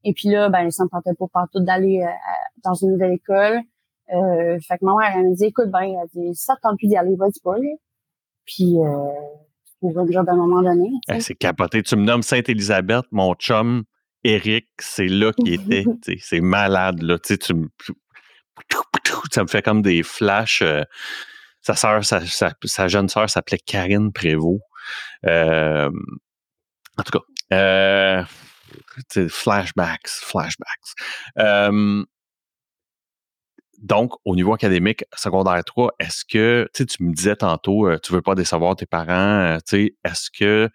Et 0.05 0.13
puis 0.13 0.29
là, 0.29 0.49
ben, 0.49 0.71
ça 0.71 0.85
me 0.85 0.89
tentait 0.89 1.15
pas 1.19 1.27
partout 1.33 1.61
d'aller 1.61 2.03
euh, 2.03 2.11
dans 2.65 2.75
une 2.75 2.93
nouvelle 2.93 3.15
école. 3.15 3.61
Euh, 4.15 4.59
fait 4.61 4.79
que 4.79 4.85
ma 4.85 4.95
mère, 4.97 5.13
elle 5.17 5.31
me 5.31 5.35
dit, 5.35 5.47
écoute, 5.47 5.71
ben, 5.71 5.83
elle 5.83 6.09
dit, 6.15 6.35
ça 6.35 6.55
tente 6.63 6.79
plus 6.79 6.89
d'y 6.89 6.97
aller, 6.97 7.15
vas-y 7.17 7.41
pas, 7.43 7.57
euh, 7.57 9.28
un 9.83 10.11
job 10.11 10.29
à 10.29 10.33
un 10.33 10.37
moment 10.37 10.63
donné. 10.63 10.91
c'est 11.21 11.35
capoté. 11.35 11.83
Tu 11.83 11.97
me 11.97 12.05
nommes 12.05 12.23
Sainte-Élisabeth, 12.23 13.07
mon 13.11 13.35
chum, 13.35 13.85
Eric, 14.25 14.69
c'est 14.79 15.07
là 15.07 15.33
qu'il 15.33 15.53
était. 15.73 15.85
c'est 16.21 16.41
malade, 16.41 17.03
là. 17.03 17.19
Tu, 17.19 17.39
tu 17.39 17.55
ça 19.33 19.43
me 19.43 19.49
fait 19.49 19.63
comme 19.63 19.83
des 19.83 20.03
flashs. 20.03 20.63
Euh, 20.63 20.83
sa 21.61 21.75
sa, 21.75 22.89
jeune 22.89 23.09
sœur 23.09 23.29
s'appelait 23.29 23.59
Karine 23.59 24.13
Prévost. 24.13 24.63
Euh, 25.27 25.91
en 26.97 27.03
tout 27.03 27.19
cas, 27.19 27.25
euh, 27.53 28.25
flashbacks, 29.29 30.09
flashbacks. 30.09 30.95
Donc, 33.79 34.13
au 34.25 34.35
niveau 34.35 34.53
académique, 34.53 35.05
secondaire 35.17 35.63
3, 35.65 35.93
est-ce 36.01 36.25
que, 36.25 36.69
tu 36.75 37.03
me 37.03 37.13
disais 37.13 37.37
tantôt, 37.37 37.89
tu 37.99 38.13
veux 38.13 38.23
pas 38.23 38.35
décevoir 38.35 38.77
tes 38.77 38.87
parents, 38.87 39.59
est-ce 39.73 40.31
que 40.31 40.69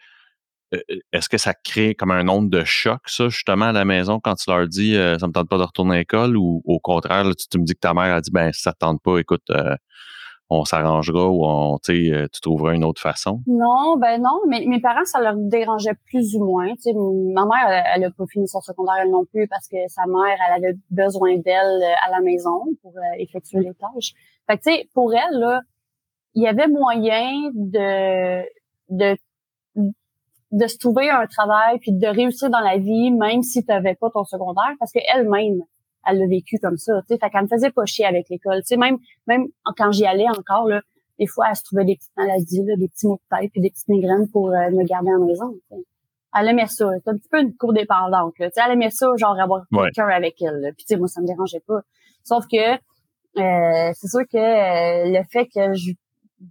euh, 0.73 0.79
est-ce 1.11 1.29
que 1.29 1.37
ça 1.37 1.53
crée 1.53 1.95
comme 1.95 2.11
un 2.11 2.23
nombre 2.23 2.49
de 2.49 2.63
choc, 2.63 3.01
ça, 3.05 3.29
justement, 3.29 3.65
à 3.65 3.71
la 3.71 3.85
maison, 3.85 4.19
quand 4.19 4.35
tu 4.35 4.49
leur 4.49 4.67
dis 4.67 4.95
euh, 4.95 5.17
ça 5.19 5.27
me 5.27 5.33
tente 5.33 5.49
pas 5.49 5.57
de 5.57 5.63
retourner 5.63 5.95
à 5.95 5.97
l'école 5.99 6.37
ou 6.37 6.61
au 6.65 6.79
contraire, 6.79 7.23
tu, 7.35 7.59
me 7.59 7.65
dis 7.65 7.73
que 7.73 7.79
ta 7.79 7.93
mère 7.93 8.13
a 8.15 8.21
dit 8.21 8.31
ben 8.31 8.51
si 8.53 8.61
ça 8.61 8.73
te 8.73 8.79
tente 8.79 9.01
pas, 9.01 9.17
écoute, 9.17 9.43
euh, 9.51 9.75
on 10.49 10.65
s'arrangera 10.65 11.29
ou 11.29 11.45
on, 11.45 11.77
tu 11.83 12.11
trouveras 12.41 12.73
une 12.73 12.83
autre 12.83 13.01
façon? 13.01 13.41
Non, 13.47 13.97
ben 13.97 14.21
non, 14.21 14.39
mais 14.47 14.65
mes 14.67 14.79
parents, 14.79 15.05
ça 15.05 15.19
leur 15.19 15.35
dérangeait 15.35 15.95
plus 16.05 16.35
ou 16.35 16.45
moins. 16.45 16.73
ma 17.33 17.45
mère, 17.45 17.83
elle, 17.95 18.03
a 18.03 18.11
pas 18.11 18.25
fini 18.27 18.47
son 18.47 18.61
secondaire 18.61 19.05
non 19.09 19.25
plus 19.25 19.47
parce 19.47 19.67
que 19.67 19.77
sa 19.87 20.03
mère, 20.05 20.37
elle 20.47 20.63
avait 20.63 20.77
besoin 20.89 21.37
d'elle 21.37 21.83
à 22.05 22.11
la 22.11 22.19
maison 22.21 22.65
pour 22.81 22.93
effectuer 23.17 23.59
les 23.59 23.73
tâches. 23.73 24.13
Fait 24.47 24.57
que, 24.57 24.63
tu 24.63 24.71
sais, 24.71 24.89
pour 24.93 25.13
elle, 25.13 25.39
là, 25.39 25.61
il 26.35 26.43
y 26.43 26.47
avait 26.47 26.67
moyen 26.67 27.51
de 27.53 28.43
de 28.89 29.17
de 30.53 30.67
se 30.67 30.77
trouver 30.77 31.09
un 31.09 31.25
travail 31.25 31.79
puis 31.79 31.91
de 31.91 32.07
réussir 32.07 32.49
dans 32.49 32.59
la 32.59 32.77
vie 32.77 33.11
même 33.11 33.41
si 33.41 33.65
tu 33.65 33.71
n'avais 33.71 33.95
pas 33.95 34.09
ton 34.11 34.23
secondaire 34.23 34.73
parce 34.79 34.91
qu'elle-même 34.91 35.63
elle 36.05 36.19
l'a 36.19 36.27
vécu 36.27 36.57
comme 36.59 36.77
ça 36.77 37.01
tu 37.01 37.07
sais. 37.13 37.17
Fait 37.17 37.29
qu'elle 37.29 37.43
me 37.43 37.47
faisait 37.47 37.71
pas 37.71 37.85
chier 37.85 38.05
avec 38.05 38.29
l'école. 38.29 38.61
Tu 38.61 38.67
sais 38.67 38.77
même 38.77 38.97
même 39.27 39.47
quand 39.77 39.91
j'y 39.91 40.05
allais 40.05 40.29
encore 40.29 40.67
là 40.67 40.81
des 41.19 41.27
fois 41.27 41.47
elle 41.49 41.55
se 41.55 41.63
trouvait 41.63 41.85
des 41.85 41.95
petites 41.95 42.15
maladies 42.17 42.63
là, 42.63 42.75
des 42.75 42.87
petits 42.87 43.07
maux 43.07 43.19
de 43.31 43.37
tête 43.37 43.51
puis 43.51 43.61
des 43.61 43.69
petites 43.69 43.87
migraines 43.87 44.29
pour 44.31 44.49
euh, 44.49 44.69
me 44.71 44.83
garder 44.85 45.11
en 45.11 45.25
maison 45.25 45.55
elle 46.35 46.47
aimait 46.47 46.65
ça. 46.65 46.89
C'est 47.03 47.11
un 47.11 47.15
petit 47.15 47.29
peu 47.29 47.39
une 47.39 47.55
cour 47.55 47.73
dépendante 47.73 48.33
là. 48.39 48.49
Tu 48.49 48.53
sais 48.55 48.61
elle 48.65 48.73
aimait 48.73 48.89
ça 48.89 49.07
genre 49.17 49.39
avoir 49.39 49.65
quelqu'un 49.71 50.07
avec 50.07 50.41
elle 50.41 50.73
puis 50.75 50.85
tu 50.85 50.93
sais 50.93 50.97
moi 50.97 51.07
ça 51.07 51.21
me 51.21 51.27
dérangeait 51.27 51.63
pas. 51.65 51.81
Sauf 52.23 52.45
que 52.47 52.79
euh, 53.37 53.91
c'est 53.95 54.07
sûr 54.07 54.21
que 54.31 54.37
euh, 54.37 55.05
le 55.19 55.23
fait 55.31 55.47
que 55.47 55.73
je 55.73 55.91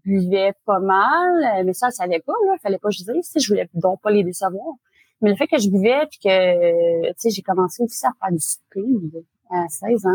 buvais 0.05 0.53
pas 0.65 0.81
mal, 0.81 1.59
euh, 1.59 1.63
mais 1.65 1.75
ça, 1.75 1.89
elle 1.89 1.93
savait 1.93 2.21
pas, 2.21 2.33
là. 2.47 2.57
Fallait 2.63 2.79
pas 2.79 2.89
que 2.89 2.95
je 2.95 3.05
dise, 3.05 3.25
si 3.25 3.41
je 3.41 3.49
voulais 3.49 3.69
donc 3.75 4.01
pas 4.01 4.11
les 4.11 4.25
décevoir. 4.25 4.75
Mais 5.21 5.31
le 5.31 5.37
fait 5.37 5.47
que 5.47 5.59
je 5.59 5.71
buvais 5.71 6.07
puis 6.11 6.19
que, 6.25 7.09
tu 7.11 7.15
sais, 7.17 7.31
j'ai 7.31 7.43
commencé 7.43 7.83
aussi 7.83 8.05
à 8.05 8.11
faire 8.21 8.33
du 8.33 8.41
speed 8.41 9.25
à 9.53 9.69
16 9.69 10.07
ans. 10.07 10.11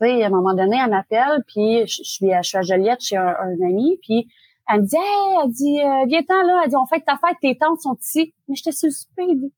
Tu 0.00 0.06
sais, 0.06 0.22
à 0.22 0.26
un 0.26 0.30
moment 0.30 0.54
donné, 0.54 0.78
elle 0.82 0.90
m'appelle, 0.90 1.44
puis 1.46 1.86
je, 1.86 2.02
suis 2.02 2.32
à, 2.32 2.42
je 2.42 2.56
à 2.56 2.62
Joliette 2.62 3.00
chez 3.00 3.16
un, 3.16 3.56
ami, 3.62 3.98
puis 4.02 4.28
elle 4.68 4.82
me 4.82 4.86
dit, 4.86 4.96
hey, 4.96 5.36
elle 5.44 5.50
dit, 5.50 5.82
euh, 5.82 6.06
viens-t'en 6.06 6.42
là, 6.42 6.62
elle 6.64 6.70
dit, 6.70 6.76
on 6.76 6.86
fait 6.86 7.00
ta 7.00 7.16
fête, 7.16 7.36
tes 7.40 7.56
tantes 7.56 7.80
sont 7.80 7.96
ici. 8.00 8.32
Mais 8.48 8.54
j'étais 8.54 8.72
sur 8.72 8.88
le. 9.18 9.50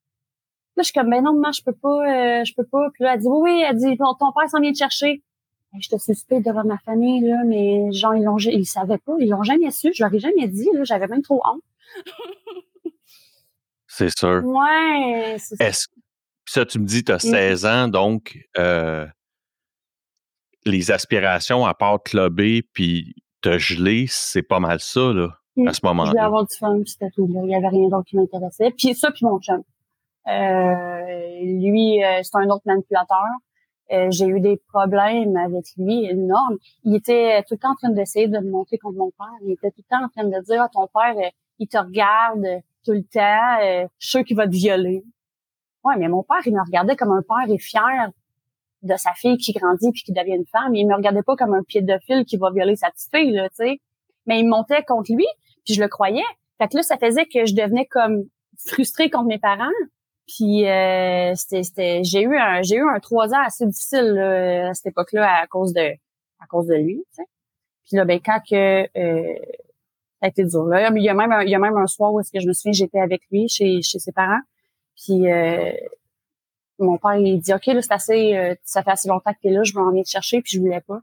Là, 0.75 0.81
je 0.81 0.83
suis 0.83 0.93
comme, 0.93 1.09
ben 1.09 1.23
non, 1.23 1.33
maman, 1.33 1.51
je 1.51 1.63
peux 1.63 1.73
pas, 1.73 2.39
euh, 2.39 2.43
je 2.43 2.53
peux 2.55 2.65
pas. 2.65 2.89
Puis 2.93 3.03
là, 3.03 3.13
elle 3.13 3.19
dit, 3.19 3.27
oui, 3.27 3.51
oui, 3.51 3.63
elle 3.67 3.77
dit, 3.77 3.95
ton, 3.95 4.15
ton 4.15 4.31
père 4.31 4.49
s'en 4.49 4.59
vient 4.59 4.71
te 4.71 4.77
chercher. 4.77 5.21
J'étais 5.79 5.97
suspecte 5.97 6.45
devant 6.45 6.63
ma 6.63 6.77
famille, 6.79 7.21
là, 7.21 7.43
mais 7.45 7.91
gens, 7.91 8.13
ils 8.13 8.23
l'ont, 8.23 8.37
ils 8.37 8.65
savaient 8.65 8.99
pas, 8.99 9.13
ils 9.19 9.29
l'ont 9.29 9.41
jamais 9.41 9.71
su, 9.71 9.91
je 9.93 10.03
leur 10.03 10.13
ai 10.13 10.19
jamais 10.19 10.47
dit, 10.47 10.69
là, 10.73 10.83
j'avais 10.83 11.07
même 11.07 11.23
trop 11.23 11.41
honte. 11.45 11.63
c'est 13.87 14.15
sûr. 14.15 14.43
Ouais, 14.45 15.35
c'est 15.39 15.59
Est-ce, 15.59 15.87
ça, 16.53 16.65
tu 16.65 16.79
me 16.79 16.85
dis, 16.85 17.03
tu 17.03 17.11
as 17.11 17.17
16 17.17 17.65
ans, 17.65 17.87
donc 17.87 18.37
euh, 18.59 19.07
les 20.65 20.91
aspirations, 20.91 21.65
à 21.65 21.73
part 21.73 22.03
clubber 22.03 22.61
puis 22.73 23.15
te 23.41 23.57
geler, 23.57 24.05
c'est 24.07 24.43
pas 24.43 24.59
mal 24.59 24.79
ça, 24.79 25.11
là, 25.13 25.29
à 25.65 25.73
ce 25.73 25.79
moment-là. 25.83 26.09
Je 26.09 26.11
voulais 26.11 26.25
avoir 26.25 26.45
du 26.45 26.55
fun, 26.55 26.79
c'était 26.85 27.09
tout. 27.09 27.27
Là. 27.27 27.41
Il 27.45 27.49
y 27.49 27.55
avait 27.55 27.69
rien 27.69 27.89
d'autre 27.89 28.05
qui 28.05 28.17
m'intéressait. 28.17 28.71
Puis 28.77 28.93
ça, 28.93 29.09
puis 29.09 29.25
mon 29.25 29.39
chum. 29.39 29.63
Euh, 30.27 31.41
lui, 31.41 32.03
euh, 32.03 32.19
c'est 32.21 32.37
un 32.37 32.47
autre 32.49 32.63
manipulateur. 32.65 33.25
Euh, 33.91 34.11
j'ai 34.11 34.27
eu 34.27 34.39
des 34.39 34.61
problèmes 34.71 35.35
avec 35.35 35.65
lui 35.77 36.05
énormes. 36.05 36.57
Il 36.83 36.95
était 36.95 37.41
tout 37.47 37.55
le 37.55 37.59
temps 37.59 37.71
en 37.71 37.75
train 37.75 37.89
d'essayer 37.89 38.27
de 38.27 38.37
me 38.37 38.51
monter 38.51 38.77
contre 38.77 38.97
mon 38.97 39.11
père. 39.11 39.35
Il 39.41 39.53
était 39.53 39.71
tout 39.71 39.81
le 39.89 39.97
temps 39.97 40.05
en 40.05 40.09
train 40.09 40.23
de 40.23 40.45
dire 40.45 40.61
à 40.61 40.65
ah, 40.65 40.69
ton 40.71 40.87
père, 40.87 41.15
euh, 41.17 41.29
il 41.57 41.67
te 41.67 41.77
regarde 41.77 42.45
tout 42.85 42.91
le 42.91 43.03
temps, 43.03 43.61
euh, 43.61 43.87
je 43.97 44.07
suis 44.07 44.17
sûr 44.17 44.23
qu'il 44.25 44.37
va 44.37 44.45
te 44.45 44.51
violer. 44.51 45.03
Ouais, 45.83 45.95
mais 45.97 46.07
mon 46.07 46.23
père, 46.23 46.39
il 46.45 46.53
me 46.53 46.61
regardait 46.63 46.95
comme 46.95 47.11
un 47.11 47.21
père 47.21 47.53
est 47.53 47.57
fier 47.57 48.09
de 48.83 48.95
sa 48.97 49.11
fille 49.13 49.37
qui 49.37 49.53
grandit 49.53 49.91
puis 49.91 50.03
qui 50.03 50.11
devient 50.11 50.35
une 50.35 50.45
femme. 50.45 50.75
Il 50.75 50.87
me 50.87 50.95
regardait 50.95 51.23
pas 51.23 51.35
comme 51.35 51.53
un 51.53 51.63
pédophile 51.63 52.25
qui 52.25 52.37
va 52.37 52.51
violer 52.51 52.75
sa 52.75 52.91
petite 52.91 53.09
fille, 53.13 53.31
là, 53.31 53.49
tu 53.49 53.55
sais. 53.55 53.81
Mais 54.25 54.39
il 54.39 54.47
montait 54.47 54.83
contre 54.83 55.11
lui, 55.13 55.25
puis 55.65 55.73
je 55.73 55.81
le 55.81 55.87
croyais. 55.87 56.23
Fait 56.57 56.67
que 56.67 56.77
là, 56.77 56.83
ça 56.83 56.97
faisait 56.97 57.25
que 57.25 57.45
je 57.45 57.55
devenais 57.55 57.85
comme 57.85 58.23
frustrée 58.57 59.09
contre 59.09 59.27
mes 59.27 59.39
parents. 59.39 59.71
Puis 60.27 60.67
euh, 60.69 61.33
c'était, 61.35 62.01
j'ai 62.03 62.21
eu 62.21 62.37
un 62.37 62.61
j'ai 62.61 62.77
eu 62.77 62.87
un 62.87 62.99
trois 62.99 63.33
ans 63.33 63.43
assez 63.45 63.65
difficile 63.65 64.17
à 64.17 64.73
cette 64.73 64.87
époque-là 64.87 65.41
à 65.41 65.47
cause 65.47 65.73
de 65.73 65.91
à 66.39 66.47
cause 66.47 66.67
de 66.67 66.75
lui. 66.75 67.03
Tu 67.09 67.15
sais. 67.15 67.23
Puis 67.85 67.97
là, 67.97 68.05
ben 68.05 68.19
quand 68.23 68.39
que 68.49 68.83
euh, 68.83 69.35
ça 70.21 70.27
a 70.27 70.27
été 70.29 70.45
dur. 70.45 70.63
Là, 70.65 70.89
il 70.95 71.03
y 71.03 71.09
a 71.09 71.13
même 71.13 71.31
un, 71.33 71.43
il 71.43 71.49
y 71.49 71.55
a 71.55 71.59
même 71.59 71.75
un 71.75 71.87
soir 71.87 72.13
où 72.13 72.21
est-ce 72.21 72.31
que 72.31 72.39
je 72.39 72.47
me 72.47 72.53
souviens 72.53 72.71
j'étais 72.71 72.99
avec 72.99 73.23
lui 73.31 73.49
chez 73.49 73.81
chez 73.81 73.99
ses 73.99 74.13
parents. 74.13 74.39
Puis 74.95 75.31
euh, 75.31 75.71
mon 76.79 76.97
père 76.97 77.15
il 77.15 77.39
dit 77.39 77.53
ok 77.53 77.65
là 77.67 77.81
c'est 77.81 77.93
assez 77.93 78.35
euh, 78.35 78.55
ça 78.63 78.83
fait 78.83 78.91
assez 78.91 79.07
longtemps 79.07 79.33
que 79.33 79.39
t'es 79.41 79.49
là 79.49 79.63
je 79.63 79.73
veux 79.73 79.81
en 79.81 79.89
venir 79.89 80.03
te 80.03 80.09
chercher 80.09 80.41
puis 80.41 80.53
je 80.53 80.59
voulais 80.59 80.81
pas. 80.81 81.01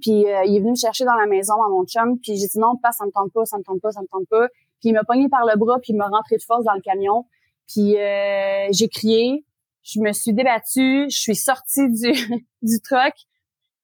Puis 0.00 0.26
euh, 0.26 0.44
il 0.44 0.56
est 0.56 0.60
venu 0.60 0.70
me 0.70 0.76
chercher 0.76 1.04
dans 1.04 1.14
la 1.14 1.26
maison 1.26 1.54
à 1.62 1.68
mon 1.68 1.84
chum 1.84 2.18
puis 2.18 2.36
j'ai 2.36 2.46
dit 2.46 2.58
non 2.58 2.76
pas 2.76 2.92
ça 2.92 3.04
me 3.04 3.10
tente 3.10 3.32
pas 3.32 3.44
ça 3.44 3.58
me 3.58 3.62
tente 3.64 3.80
pas 3.80 3.90
ça 3.92 4.00
me 4.00 4.06
tente 4.06 4.28
pas. 4.28 4.48
Puis 4.80 4.90
il 4.90 4.92
m'a 4.92 5.04
pogné 5.04 5.28
par 5.28 5.44
le 5.44 5.56
bras 5.56 5.78
puis 5.80 5.92
il 5.92 5.96
m'a 5.96 6.08
rentré 6.08 6.36
de 6.36 6.42
force 6.42 6.64
dans 6.64 6.74
le 6.74 6.80
camion. 6.80 7.26
Puis 7.68 7.96
euh, 7.98 8.68
j'ai 8.72 8.88
crié, 8.88 9.44
je 9.82 10.00
me 10.00 10.12
suis 10.12 10.32
débattue, 10.32 11.06
je 11.10 11.18
suis 11.18 11.36
sortie 11.36 11.88
du 11.88 12.12
du 12.62 12.80
truck. 12.80 13.14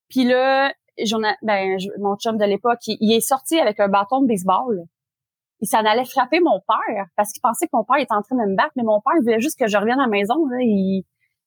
Puis 0.08 0.24
là, 0.24 0.72
j'en 1.02 1.20
ben 1.42 1.76
mon 1.98 2.16
chum 2.16 2.38
de 2.38 2.44
l'époque, 2.44 2.80
il, 2.86 3.12
est 3.12 3.20
sorti 3.20 3.58
avec 3.58 3.80
un 3.80 3.88
bâton 3.88 4.22
de 4.22 4.28
baseball. 4.28 4.86
Il 5.60 5.68
s'en 5.68 5.78
allait 5.78 6.04
frapper 6.04 6.40
mon 6.40 6.60
père 6.60 7.06
parce 7.16 7.32
qu'il 7.32 7.40
pensait 7.40 7.66
que 7.66 7.70
mon 7.72 7.84
père 7.84 7.96
était 7.96 8.12
en 8.12 8.22
train 8.22 8.36
de 8.36 8.50
me 8.50 8.56
battre, 8.56 8.72
mais 8.76 8.82
mon 8.82 9.00
père 9.00 9.14
voulait 9.20 9.40
juste 9.40 9.58
que 9.58 9.66
je 9.66 9.76
revienne 9.76 9.98
à 9.98 10.02
la 10.02 10.08
maison. 10.08 10.34
Là, 10.46 10.58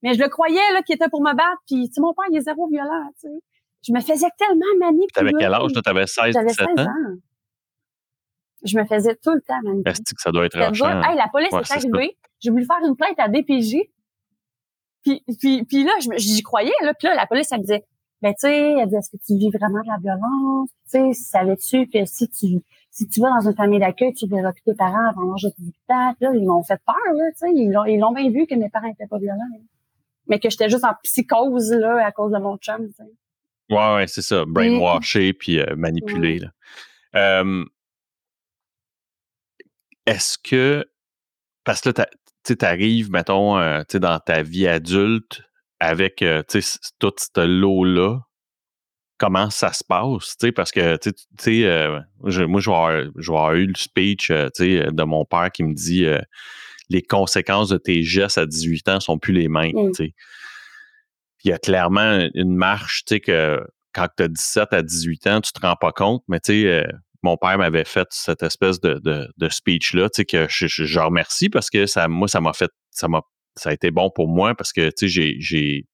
Mais 0.01 0.13
je 0.13 0.19
le 0.19 0.29
croyais 0.29 0.73
là 0.73 0.81
qu'il 0.81 0.95
était 0.95 1.09
pour 1.09 1.21
me 1.21 1.33
battre. 1.33 1.61
Puis 1.67 1.89
tu 1.89 2.01
mon 2.01 2.13
père 2.13 2.25
il 2.31 2.37
est 2.37 2.41
zéro 2.41 2.67
violent. 2.67 3.09
Tu 3.21 3.27
sais. 3.27 3.39
Je 3.87 3.93
me 3.93 4.01
faisais 4.01 4.27
tellement 4.37 4.65
manipuler. 4.79 5.07
T'avais 5.13 5.31
quel 5.37 5.53
âge? 5.53 5.71
T'avais 5.83 6.07
16, 6.07 6.35
17 6.35 6.67
ans? 6.67 6.81
ans. 6.81 7.15
Je 8.65 8.77
me 8.77 8.85
faisais 8.85 9.15
tout 9.15 9.31
le 9.31 9.41
temps 9.41 9.61
manipuler. 9.63 9.91
Est-ce 9.91 10.01
que 10.13 10.21
ça 10.21 10.31
doit 10.31 10.45
être 10.45 10.59
rushant? 10.59 11.01
Hey, 11.01 11.15
la 11.15 11.27
police 11.31 11.53
est 11.53 11.71
arrivée. 11.71 12.17
J'ai 12.39 12.49
voulu 12.49 12.65
faire 12.65 12.79
une 12.85 12.95
plainte 12.95 13.19
à 13.19 13.27
DPJ. 13.27 13.77
Puis, 15.03 15.23
puis, 15.39 15.63
puis 15.63 15.83
là, 15.83 15.93
j'y 16.17 16.41
croyais. 16.41 16.73
Là, 16.81 16.93
puis 16.93 17.07
là, 17.07 17.15
la 17.15 17.25
police, 17.25 17.51
elle 17.51 17.59
me 17.59 17.63
disait, 17.63 17.85
ben 18.21 18.33
tu 18.33 18.47
sais, 18.47 18.73
elle 18.73 18.89
dit, 18.89 18.95
est-ce 18.95 19.09
que 19.09 19.17
tu 19.17 19.35
vis 19.37 19.49
vraiment 19.49 19.81
de 19.81 19.87
la 19.87 19.97
violence? 20.01 20.69
Tu 20.91 20.99
sais, 20.99 21.13
savais-tu 21.13 21.87
que 21.87 22.05
si 22.05 22.29
tu 22.29 22.61
si 22.91 23.07
tu 23.07 23.21
vas 23.21 23.29
dans 23.29 23.49
une 23.49 23.55
famille 23.55 23.79
d'accueil, 23.79 24.13
tu 24.13 24.27
verras 24.27 24.51
que 24.51 24.59
tes 24.65 24.73
parents 24.73 25.09
avant 25.09 25.31
l'âge 25.31 25.43
de 25.43 25.51
18 25.57 25.75
ans, 25.89 26.15
là, 26.19 26.31
ils 26.33 26.45
m'ont 26.45 26.63
fait 26.63 26.81
peur, 26.85 26.95
là, 27.13 27.31
tu 27.31 27.37
sais, 27.37 27.51
ils 27.53 27.71
l'ont, 27.71 27.85
ils 27.85 27.99
l'ont 27.99 28.11
bien 28.11 28.29
vu 28.29 28.45
que 28.47 28.55
mes 28.55 28.69
parents 28.69 28.87
étaient 28.87 29.07
pas 29.07 29.19
violents. 29.19 29.37
Mais 30.27 30.39
que 30.39 30.49
j'étais 30.49 30.69
juste 30.69 30.83
en 30.83 30.93
psychose, 31.03 31.71
là, 31.71 32.05
à 32.05 32.11
cause 32.11 32.31
de 32.31 32.39
mon 32.39 32.57
chum, 32.57 32.87
tu 32.87 32.93
sais. 32.93 33.03
Ouais, 33.69 33.95
ouais, 33.95 34.07
c'est 34.07 34.23
ça. 34.23 34.43
Brainwasher 34.47 35.33
puis 35.33 35.59
euh, 35.59 35.75
manipuler, 35.75 36.39
là. 36.39 36.47
Euh, 37.15 37.63
est-ce 40.05 40.37
que, 40.39 40.85
parce 41.63 41.81
que 41.81 41.89
là, 41.89 42.05
tu 42.43 42.57
arrives, 42.65 43.11
mettons, 43.11 43.59
euh, 43.59 43.83
dans 43.93 44.19
ta 44.19 44.41
vie 44.41 44.67
adulte 44.67 45.41
avec 45.79 46.21
euh, 46.21 46.43
toute 46.99 47.19
cette 47.19 47.37
lot-là, 47.37 48.19
comment 49.17 49.49
ça 49.49 49.73
se 49.73 49.83
passe, 49.83 50.35
parce 50.55 50.71
que, 50.71 50.97
tu 50.97 51.11
sais, 51.39 51.65
euh, 51.65 51.99
moi, 52.19 52.29
je 52.31 52.69
vais 52.69 52.75
avoir, 53.27 53.53
eu 53.53 53.65
le 53.65 53.75
speech, 53.75 54.31
de 54.31 55.03
mon 55.03 55.25
père 55.25 55.51
qui 55.51 55.63
me 55.63 55.73
dit 55.73 56.05
les 56.89 57.01
conséquences 57.01 57.69
de 57.69 57.77
tes 57.77 58.01
gestes 58.01 58.37
à 58.37 58.45
18 58.45 58.89
ans 58.89 58.99
sont 58.99 59.19
plus 59.19 59.33
les 59.33 59.47
mêmes. 59.47 59.91
Il 61.43 61.49
y 61.49 61.53
a 61.53 61.57
clairement 61.57 62.27
une 62.33 62.55
marche, 62.55 63.05
tu 63.05 63.15
sais, 63.15 63.19
que 63.21 63.65
quand 63.93 64.07
tu 64.17 64.23
as 64.23 64.27
17 64.27 64.73
à 64.73 64.81
18 64.81 65.27
ans, 65.27 65.41
tu 65.41 65.51
te 65.51 65.61
rends 65.61 65.75
pas 65.75 65.91
compte, 65.91 66.23
mais 66.27 66.39
tu 66.39 66.63
sais, 66.63 66.85
mon 67.23 67.37
père 67.37 67.57
m'avait 67.57 67.85
fait 67.85 68.07
cette 68.11 68.43
espèce 68.43 68.79
de, 68.79 68.99
de, 69.03 69.49
speech-là, 69.49 70.09
tu 70.09 70.21
sais, 70.21 70.25
que 70.25 70.47
je, 70.49 70.67
je, 70.67 70.99
remercie 70.99 71.49
parce 71.49 71.69
que 71.69 71.85
ça, 71.85 72.07
moi, 72.07 72.27
ça 72.27 72.39
m'a 72.39 72.53
fait, 72.53 72.71
ça 72.91 73.07
m'a, 73.07 73.21
ça 73.55 73.69
a 73.69 73.73
été 73.73 73.91
bon 73.91 74.09
pour 74.09 74.27
moi 74.27 74.55
parce 74.55 74.71
que, 74.71 74.89
tu 74.89 75.09
sais, 75.09 75.37
j'ai, 75.39 75.85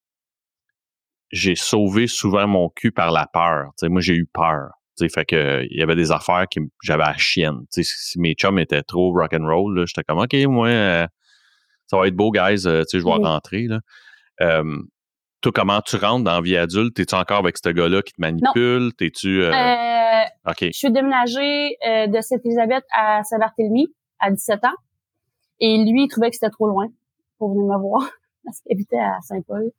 j'ai, 1.32 1.54
sauvé 1.56 2.06
souvent 2.06 2.46
mon 2.46 2.68
cul 2.68 2.92
par 2.92 3.10
la 3.10 3.26
peur. 3.26 3.70
Tu 3.78 3.88
moi, 3.88 4.00
j'ai 4.00 4.14
eu 4.14 4.26
peur. 4.26 4.70
Tu 4.98 5.08
fait 5.08 5.24
que, 5.24 5.66
il 5.70 5.78
y 5.78 5.82
avait 5.82 5.96
des 5.96 6.10
affaires 6.10 6.46
que 6.50 6.60
j'avais 6.82 7.04
à 7.04 7.16
chienne. 7.16 7.66
Tu 7.72 7.84
si 7.84 8.18
mes 8.18 8.34
chums 8.34 8.58
étaient 8.58 8.82
trop 8.82 9.12
rock 9.12 9.34
and 9.34 9.46
roll, 9.46 9.84
j'étais 9.86 10.04
comme, 10.04 10.18
OK, 10.18 10.34
moi, 10.46 10.68
euh, 10.68 11.06
ça 11.86 11.98
va 11.98 12.06
être 12.08 12.16
beau, 12.16 12.30
guys, 12.30 12.66
euh, 12.66 12.82
tu 12.88 13.00
je 13.00 13.04
vais 13.04 13.10
rentrer, 13.10 13.66
là. 13.68 13.80
Euh, 14.42 14.82
toi, 15.40 15.52
comment 15.54 15.80
tu 15.82 15.96
rentres 15.96 16.24
dans 16.24 16.34
la 16.34 16.40
vie 16.40 16.56
adulte? 16.56 16.94
T'es-tu 16.94 17.14
encore 17.14 17.38
avec 17.38 17.56
ce 17.62 17.68
gars-là 17.68 18.02
qui 18.02 18.12
te 18.12 18.20
manipule? 18.20 18.92
T'es-tu. 18.98 19.42
Euh... 19.42 19.52
Euh, 19.52 20.50
OK. 20.50 20.62
Je 20.62 20.72
suis 20.72 20.90
déménagée 20.90 21.76
de 21.84 22.20
Sainte-Élisabeth 22.20 22.84
à 22.92 23.22
Saint-Barthélemy 23.22 23.86
à 24.18 24.30
17 24.30 24.64
ans. 24.64 24.74
Et 25.60 25.76
lui, 25.84 26.04
il 26.04 26.08
trouvait 26.08 26.30
que 26.30 26.36
c'était 26.36 26.50
trop 26.50 26.66
loin 26.66 26.88
pour 27.38 27.50
venir 27.50 27.66
me 27.66 27.78
voir 27.78 28.08
parce 28.44 28.60
qu'il 28.60 28.72
habitait 28.72 28.98
à 28.98 29.20
Saint-Paul. 29.22 29.70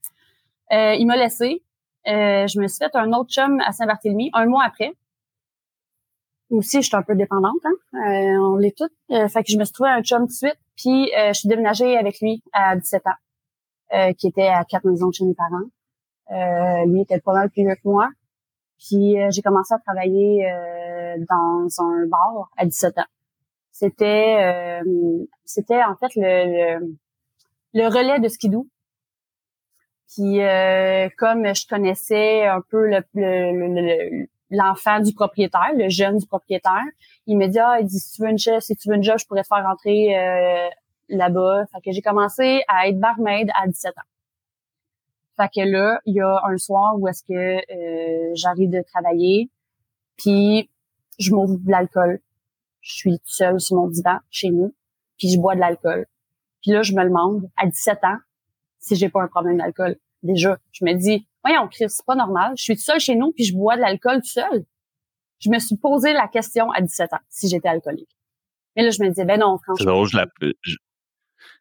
Euh, 0.72 0.94
il 0.96 1.06
m'a 1.06 1.18
laissé. 1.18 1.64
je 2.06 2.60
me 2.60 2.68
suis 2.68 2.78
fait 2.78 2.96
un 2.96 3.12
autre 3.14 3.32
chum 3.32 3.60
à 3.62 3.72
Saint-Barthélemy 3.72 4.30
un 4.34 4.46
mois 4.46 4.64
après. 4.66 4.94
Aussi, 6.50 6.82
j'étais 6.82 6.96
un 6.96 7.04
peu 7.04 7.16
dépendante. 7.16 7.60
Hein? 7.66 8.40
on 8.42 8.56
l'est 8.56 8.78
toutes. 8.78 8.94
fait 9.10 9.44
que 9.44 9.52
je 9.52 9.58
me 9.58 9.66
suis 9.66 9.74
trouvé 9.74 9.90
un 9.90 10.02
chum 10.02 10.22
tout 10.22 10.28
de 10.28 10.32
suite. 10.32 10.60
Puis, 10.78 11.12
je 11.14 11.34
suis 11.34 11.50
déménagée 11.50 11.98
avec 11.98 12.22
lui 12.22 12.42
à 12.54 12.76
17 12.76 13.08
ans. 13.08 13.18
Euh, 13.94 14.12
qui 14.12 14.28
était 14.28 14.48
à 14.48 14.66
quatre 14.66 14.84
maisons 14.86 15.12
chez 15.14 15.24
mes 15.24 15.34
parents. 15.34 15.64
Euh, 16.32 16.86
lui 16.92 17.02
était 17.04 17.22
pas 17.22 17.32
mal 17.32 17.50
plus 17.50 17.64
vieux 17.64 17.76
que 17.76 17.88
moi. 17.88 18.10
Puis 18.86 19.18
euh, 19.18 19.30
j'ai 19.32 19.42
commencé 19.42 19.74
à 19.74 19.80
travailler 19.80 20.46
dans 21.30 21.68
un 21.80 22.06
bar 22.08 22.50
à 22.58 22.66
17 22.66 22.98
ans. 22.98 23.06
C'était 23.72 24.82
c'était 25.46 25.82
en 25.84 25.96
fait 25.96 26.14
le, 26.18 26.80
le, 26.80 26.98
relais 27.86 28.20
de 28.20 28.28
skidoo. 28.28 28.68
Puis 30.08 30.40
comme 31.18 31.54
je 31.54 31.68
connaissais 31.68 32.46
un 32.46 32.62
peu 32.62 32.88
le, 32.88 34.28
l'enfant 34.50 35.00
du 35.02 35.14
propriétaire, 35.14 35.74
le 35.76 35.90
jeune 35.90 36.18
du 36.18 36.26
propriétaire, 36.26 36.86
il 37.26 37.38
me 37.38 37.48
dit 37.48 37.60
ah 37.60 37.78
il 37.82 37.88
dit 37.88 38.00
si 38.00 38.14
tu 38.14 38.22
veux 38.22 38.30
une 38.30 38.40
job, 38.40 38.60
si 38.62 38.76
tu 38.78 38.90
veux 38.90 38.96
une 38.96 39.04
job, 39.04 39.18
je 39.20 39.26
pourrais 39.26 39.44
te 39.44 39.48
faire 39.48 39.66
rentrer 39.66 40.70
là-bas. 41.10 41.66
Fait 41.74 41.82
que 41.82 41.92
j'ai 41.92 42.02
commencé 42.02 42.62
à 42.70 42.88
être 42.88 43.00
barmaid 43.00 43.50
à 43.54 43.68
17 43.68 43.98
ans. 43.98 44.02
Fait 45.38 45.50
que 45.54 45.70
là, 45.70 46.02
il 46.06 46.16
y 46.16 46.20
a 46.20 46.42
un 46.46 46.58
soir 46.58 46.96
où 46.98 47.08
est-ce 47.08 47.24
que 47.24 47.34
euh, 47.34 48.32
j'arrive 48.34 48.72
de 48.72 48.82
travailler, 48.82 49.52
puis 50.18 50.70
je 51.20 51.32
m'ouvre 51.32 51.58
de 51.58 51.72
l'alcool. 51.72 52.20
Je 52.82 52.96
suis 52.96 53.20
seule 53.24 53.60
sur 53.60 53.78
mon 53.78 53.88
divan 53.88 54.18
chez 54.32 54.50
nous, 54.50 54.74
puis 55.18 55.30
je 55.30 55.40
bois 55.40 55.54
de 55.54 55.60
l'alcool. 55.60 56.08
Puis 56.62 56.72
là, 56.72 56.82
je 56.82 56.94
me 56.94 57.04
demande, 57.04 57.50
à 57.58 57.66
17 57.66 58.04
ans, 58.04 58.18
si 58.80 58.96
j'ai 58.96 59.10
pas 59.10 59.22
un 59.22 59.28
problème 59.28 59.58
d'alcool. 59.58 59.98
Déjà, 60.24 60.58
je 60.72 60.86
me 60.86 60.94
dis, 60.94 61.28
voyons, 61.44 61.68
Chris, 61.68 61.90
c'est 61.90 62.06
pas 62.06 62.16
normal. 62.16 62.54
Je 62.58 62.64
suis 62.64 62.78
seule 62.78 63.00
chez 63.00 63.16
nous, 63.16 63.32
puis 63.32 63.44
je 63.44 63.56
bois 63.56 63.76
de 63.76 63.82
l'alcool 63.82 64.22
tout 64.22 64.30
seul. 64.30 64.66
Je 65.40 65.50
me 65.50 65.60
suis 65.60 65.78
posé 65.78 66.14
la 66.14 66.28
question 66.28 66.72
à 66.72 66.82
17 66.82 67.14
ans, 67.14 67.20
si 67.30 67.48
j'étais 67.48 67.70
alcoolique. 67.70 68.10
Mais 68.76 68.84
là, 68.84 68.90
je 68.90 69.02
me 69.04 69.10
disais, 69.10 69.26
ben 69.26 69.40
non, 69.40 69.58
franchement. 69.64 70.06
je, 70.06 70.18
la, 70.18 70.26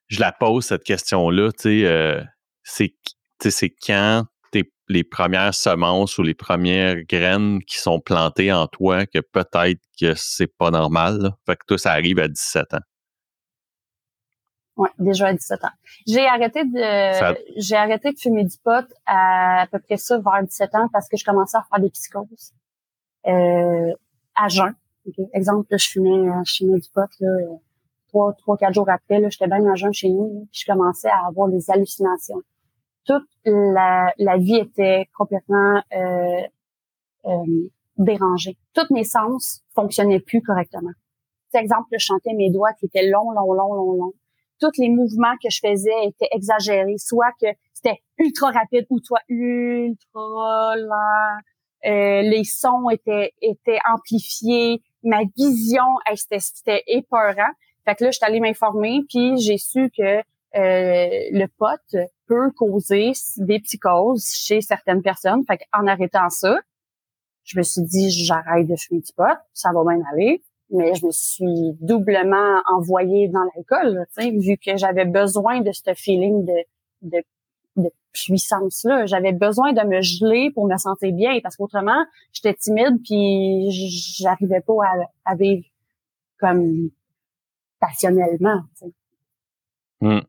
je 0.08 0.20
la 0.20 0.32
pose 0.32 0.64
cette 0.64 0.84
question-là, 0.84 1.52
tu 1.52 1.62
sais, 1.62 1.84
euh, 1.84 2.22
c'est, 2.62 2.94
c'est 3.40 3.70
quand 3.70 4.24
les 4.88 5.04
premières 5.04 5.54
semences 5.54 6.18
ou 6.18 6.22
les 6.22 6.34
premières 6.34 7.02
graines 7.02 7.62
qui 7.64 7.78
sont 7.78 8.00
plantées 8.00 8.52
en 8.52 8.66
toi 8.66 9.06
que 9.06 9.18
peut-être 9.18 9.80
que 10.00 10.14
c'est 10.14 10.46
pas 10.46 10.70
normal. 10.70 11.32
Fait 11.44 11.56
que 11.56 11.64
toi, 11.66 11.78
ça 11.78 11.92
arrive 11.92 12.18
à 12.18 12.28
17 12.28 12.74
ans. 12.74 12.80
Oui, 14.76 14.88
déjà 14.98 15.28
à 15.28 15.32
17 15.32 15.64
ans. 15.64 15.70
J'ai 16.06 16.26
arrêté 16.26 16.64
de 16.64 17.34
j'ai 17.56 17.76
arrêté 17.76 18.12
de 18.12 18.18
fumer 18.18 18.44
du 18.44 18.56
pot 18.62 18.84
à, 19.06 19.66
peu 19.70 19.78
près 19.78 19.96
ça 19.96 20.18
vers 20.18 20.42
17 20.42 20.74
ans 20.74 20.88
parce 20.92 21.08
que 21.08 21.16
je 21.16 21.24
commençais 21.24 21.56
à 21.56 21.64
faire 21.70 21.80
des 21.80 21.90
psychoses. 21.90 22.52
Euh, 23.26 23.92
à 24.34 24.48
jeun. 24.48 24.74
Exemple, 25.32 25.74
je 25.78 25.88
fumais 25.88 26.30
je 26.44 26.56
fumais 26.56 26.78
du 26.78 26.88
pot 26.90 27.08
là, 27.20 27.28
trois, 28.08 28.32
trois, 28.34 28.56
quatre 28.56 28.74
jours 28.74 28.88
après, 28.88 29.20
là, 29.20 29.28
j'étais 29.28 29.46
bien 29.46 29.64
à 29.70 29.74
jeun 29.74 29.92
chez 29.92 30.08
nous, 30.08 30.48
puis 30.52 30.62
je 30.64 30.72
commençais 30.72 31.08
à 31.08 31.26
avoir 31.26 31.48
des 31.48 31.70
hallucinations. 31.70 32.42
Toute 33.04 33.28
la, 33.44 34.12
la 34.18 34.36
vie 34.36 34.56
était 34.56 35.08
complètement 35.16 35.82
euh, 35.94 36.42
euh, 37.26 37.70
dérangée. 37.98 38.56
Toutes 38.74 38.90
mes 38.90 39.04
sens 39.04 39.62
fonctionnaient 39.74 40.20
plus 40.20 40.42
correctement. 40.42 40.90
Par 41.52 41.62
exemple, 41.62 41.88
je 41.92 41.98
chantais 41.98 42.34
mes 42.34 42.50
doigts 42.50 42.72
qui 42.74 42.86
étaient 42.86 43.08
longs, 43.08 43.30
longs, 43.30 43.52
longs, 43.52 43.74
longs, 43.74 43.92
longs. 43.92 44.14
Tous 44.60 44.70
les 44.78 44.88
mouvements 44.88 45.34
que 45.42 45.50
je 45.50 45.60
faisais 45.62 46.04
étaient 46.04 46.28
exagérés, 46.32 46.96
soit 46.98 47.32
que 47.40 47.48
c'était 47.72 48.00
ultra 48.18 48.50
rapide 48.50 48.86
ou 48.90 48.98
soit 49.02 49.20
ultra 49.28 50.76
lent. 50.76 51.38
Euh, 51.84 52.22
les 52.22 52.44
sons 52.44 52.88
étaient 52.90 53.32
étaient 53.42 53.78
amplifiés, 53.88 54.82
ma 55.02 55.20
vision, 55.36 55.84
c'était 56.14 56.82
épeurant. 56.86 57.52
Fait 57.84 57.94
que 57.94 58.04
là, 58.04 58.10
je 58.10 58.16
suis 58.16 58.24
allée 58.24 58.40
m'informer, 58.40 59.02
puis 59.08 59.36
j'ai 59.38 59.58
su 59.58 59.90
que 59.96 60.02
euh, 60.12 60.22
le 60.54 61.46
pot 61.58 61.80
peut 62.26 62.50
causer 62.52 63.12
des 63.36 63.60
psychoses 63.60 64.30
chez 64.32 64.60
certaines 64.60 65.02
personnes. 65.02 65.44
Fait 65.46 65.58
qu'en 65.58 65.86
arrêtant 65.86 66.30
ça, 66.30 66.58
je 67.44 67.58
me 67.58 67.62
suis 67.62 67.82
dit, 67.82 68.10
j'arrête 68.10 68.66
de 68.66 68.74
fumer 68.74 69.00
du 69.00 69.12
pot, 69.12 69.38
ça 69.52 69.70
va 69.72 69.82
bien 69.84 70.02
aller. 70.12 70.42
Mais 70.70 70.94
je 70.94 71.06
me 71.06 71.12
suis 71.12 71.72
doublement 71.80 72.60
envoyée 72.66 73.28
dans 73.28 73.44
l'alcool, 73.54 74.04
vu 74.40 74.56
que 74.56 74.76
j'avais 74.76 75.04
besoin 75.04 75.60
de 75.60 75.70
ce 75.72 75.94
feeling 75.94 76.44
de, 76.44 76.54
de, 77.02 77.22
de 77.76 77.90
puissance-là. 78.12 79.06
J'avais 79.06 79.32
besoin 79.32 79.72
de 79.72 79.82
me 79.82 80.00
geler 80.00 80.50
pour 80.52 80.66
me 80.66 80.76
sentir 80.76 81.12
bien, 81.12 81.38
parce 81.40 81.56
qu'autrement, 81.56 82.04
j'étais 82.32 82.54
timide, 82.54 83.00
puis 83.04 83.70
j'arrivais 84.18 84.60
pas 84.60 84.74
à, 85.24 85.34
vivre 85.36 85.64
comme 86.38 86.90
passionnellement. 87.80 88.62
Hmm. 90.00 90.20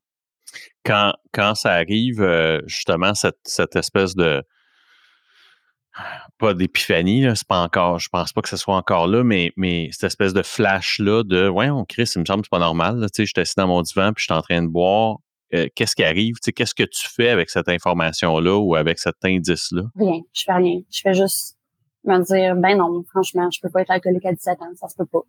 Quand, 0.85 1.13
quand 1.33 1.55
ça 1.55 1.73
arrive, 1.73 2.21
euh, 2.21 2.61
justement, 2.65 3.13
cette, 3.13 3.39
cette 3.43 3.75
espèce 3.75 4.15
de 4.15 4.43
pas 6.37 6.53
d'épiphanie, 6.53 7.25
c'est 7.35 7.47
pas 7.47 7.61
encore, 7.61 7.99
je 7.99 8.09
pense 8.09 8.33
pas 8.33 8.41
que 8.41 8.49
ce 8.49 8.57
soit 8.57 8.75
encore 8.75 9.07
là, 9.07 9.23
mais, 9.23 9.51
mais 9.57 9.89
cette 9.91 10.05
espèce 10.05 10.33
de 10.33 10.43
flash-là 10.43 11.23
de 11.23 11.49
ouais, 11.49 11.69
on 11.69 11.85
Chris, 11.85 12.11
il 12.15 12.19
me 12.19 12.25
semble 12.25 12.41
que 12.41 12.47
c'est 12.47 12.57
pas 12.57 12.59
normal. 12.59 13.01
Tu 13.01 13.07
sais, 13.13 13.25
je 13.25 13.31
suis 13.33 13.41
assis 13.41 13.55
dans 13.57 13.67
mon 13.67 13.81
divan 13.81 14.13
puis 14.13 14.23
je 14.23 14.31
suis 14.31 14.37
en 14.37 14.41
train 14.41 14.61
de 14.61 14.67
boire. 14.67 15.17
Euh, 15.53 15.67
qu'est-ce 15.75 15.95
qui 15.95 16.03
arrive? 16.03 16.35
Tu 16.35 16.45
sais, 16.45 16.53
qu'est-ce 16.53 16.75
que 16.75 16.83
tu 16.83 17.07
fais 17.07 17.29
avec 17.29 17.49
cette 17.49 17.69
information-là 17.69 18.57
ou 18.57 18.75
avec 18.75 18.99
cet 18.99 19.15
indice-là? 19.23 19.83
Rien. 19.95 20.21
Je 20.33 20.43
fais 20.43 20.53
rien. 20.53 20.79
Je 20.91 21.01
fais 21.01 21.13
juste 21.13 21.57
me 22.03 22.19
dire 22.23 22.55
ben 22.55 22.77
non, 22.77 23.03
franchement, 23.09 23.49
je 23.51 23.59
peux 23.61 23.69
pas 23.69 23.81
être 23.81 23.91
alcoolique 23.91 24.25
à 24.25 24.33
17 24.33 24.61
ans, 24.61 24.65
ça 24.75 24.87
se 24.87 24.95
peut 24.95 25.05
pas. 25.05 25.21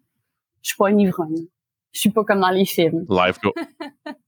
Je 0.63 0.71
suis 0.71 0.77
pas 0.77 0.89
un 0.89 0.99
ivrogne. 0.99 1.47
Je 1.93 2.01
suis 2.01 2.11
pas 2.11 2.25
comme 2.25 2.41
dans 2.41 2.51
les 2.51 2.65
films. 2.65 3.07
Life, 3.09 3.39
go 3.43 3.53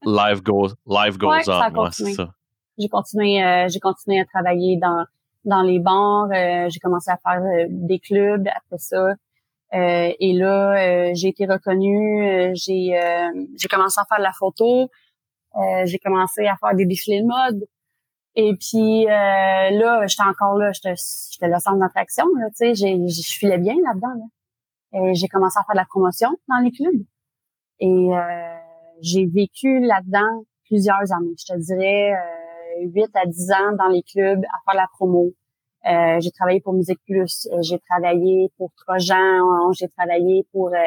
life 0.04 0.42
goes, 0.42 0.74
life 0.86 1.18
goes 1.18 1.48
on. 1.48 1.90
c'est 1.90 2.12
ça. 2.12 2.32
J'ai 2.78 2.88
continué, 2.88 3.44
euh, 3.44 3.68
j'ai 3.68 3.80
continué 3.80 4.20
à 4.20 4.24
travailler 4.24 4.78
dans 4.80 5.04
dans 5.44 5.62
les 5.62 5.78
bars. 5.78 6.28
Euh, 6.32 6.68
j'ai 6.68 6.80
commencé 6.80 7.10
à 7.10 7.16
faire 7.16 7.42
euh, 7.42 7.66
des 7.68 7.98
clubs 7.98 8.46
après 8.48 8.78
ça. 8.78 9.14
et 9.72 10.32
là, 10.32 11.14
j'ai 11.14 11.28
été 11.28 11.46
reconnue. 11.46 12.54
j'ai 12.54 13.00
j'ai 13.56 13.68
commencé 13.68 14.00
à 14.00 14.04
faire 14.04 14.18
de 14.18 14.24
la 14.24 14.32
photo. 14.32 14.88
j'ai 15.84 15.98
commencé 15.98 16.46
à 16.46 16.56
faire 16.56 16.74
des 16.74 16.86
défilés 16.86 17.22
de 17.22 17.26
mode. 17.26 17.66
Et 18.36 18.54
puis 18.56 19.04
là, 19.04 20.06
j'étais 20.06 20.24
encore 20.24 20.56
là, 20.56 20.72
j'étais 20.72 20.94
le 21.42 21.58
centre 21.60 21.78
d'attraction. 21.78 22.24
Tu 22.58 22.74
sais, 22.74 22.74
je 22.74 23.38
filais 23.38 23.58
bien 23.58 23.76
là-dedans. 23.86 24.30
Et 24.92 25.14
j'ai 25.14 25.28
commencé 25.28 25.56
à 25.58 25.64
faire 25.64 25.74
de 25.74 25.80
la 25.80 25.86
promotion 25.86 26.30
dans 26.48 26.58
les 26.58 26.72
clubs. 26.72 27.02
Et 27.78 28.08
j'ai 29.02 29.26
vécu 29.26 29.80
là-dedans 29.80 30.44
plusieurs 30.70 31.12
années. 31.12 31.34
Je 31.38 31.52
te 31.52 31.58
dirais 31.58 32.12
euh, 32.12 32.16
8 32.84 33.10
à 33.14 33.26
10 33.26 33.52
ans 33.52 33.72
dans 33.78 33.88
les 33.88 34.02
clubs 34.02 34.44
à 34.44 34.58
faire 34.64 34.80
la 34.80 34.86
promo. 34.92 35.32
Euh, 35.86 36.20
j'ai 36.20 36.30
travaillé 36.30 36.60
pour 36.60 36.74
Musique 36.74 37.00
Plus, 37.06 37.48
euh, 37.52 37.62
j'ai 37.62 37.78
travaillé 37.78 38.50
pour 38.58 38.70
Trojan, 38.76 39.72
j'ai 39.72 39.88
travaillé 39.88 40.46
pour 40.52 40.68
euh, 40.68 40.78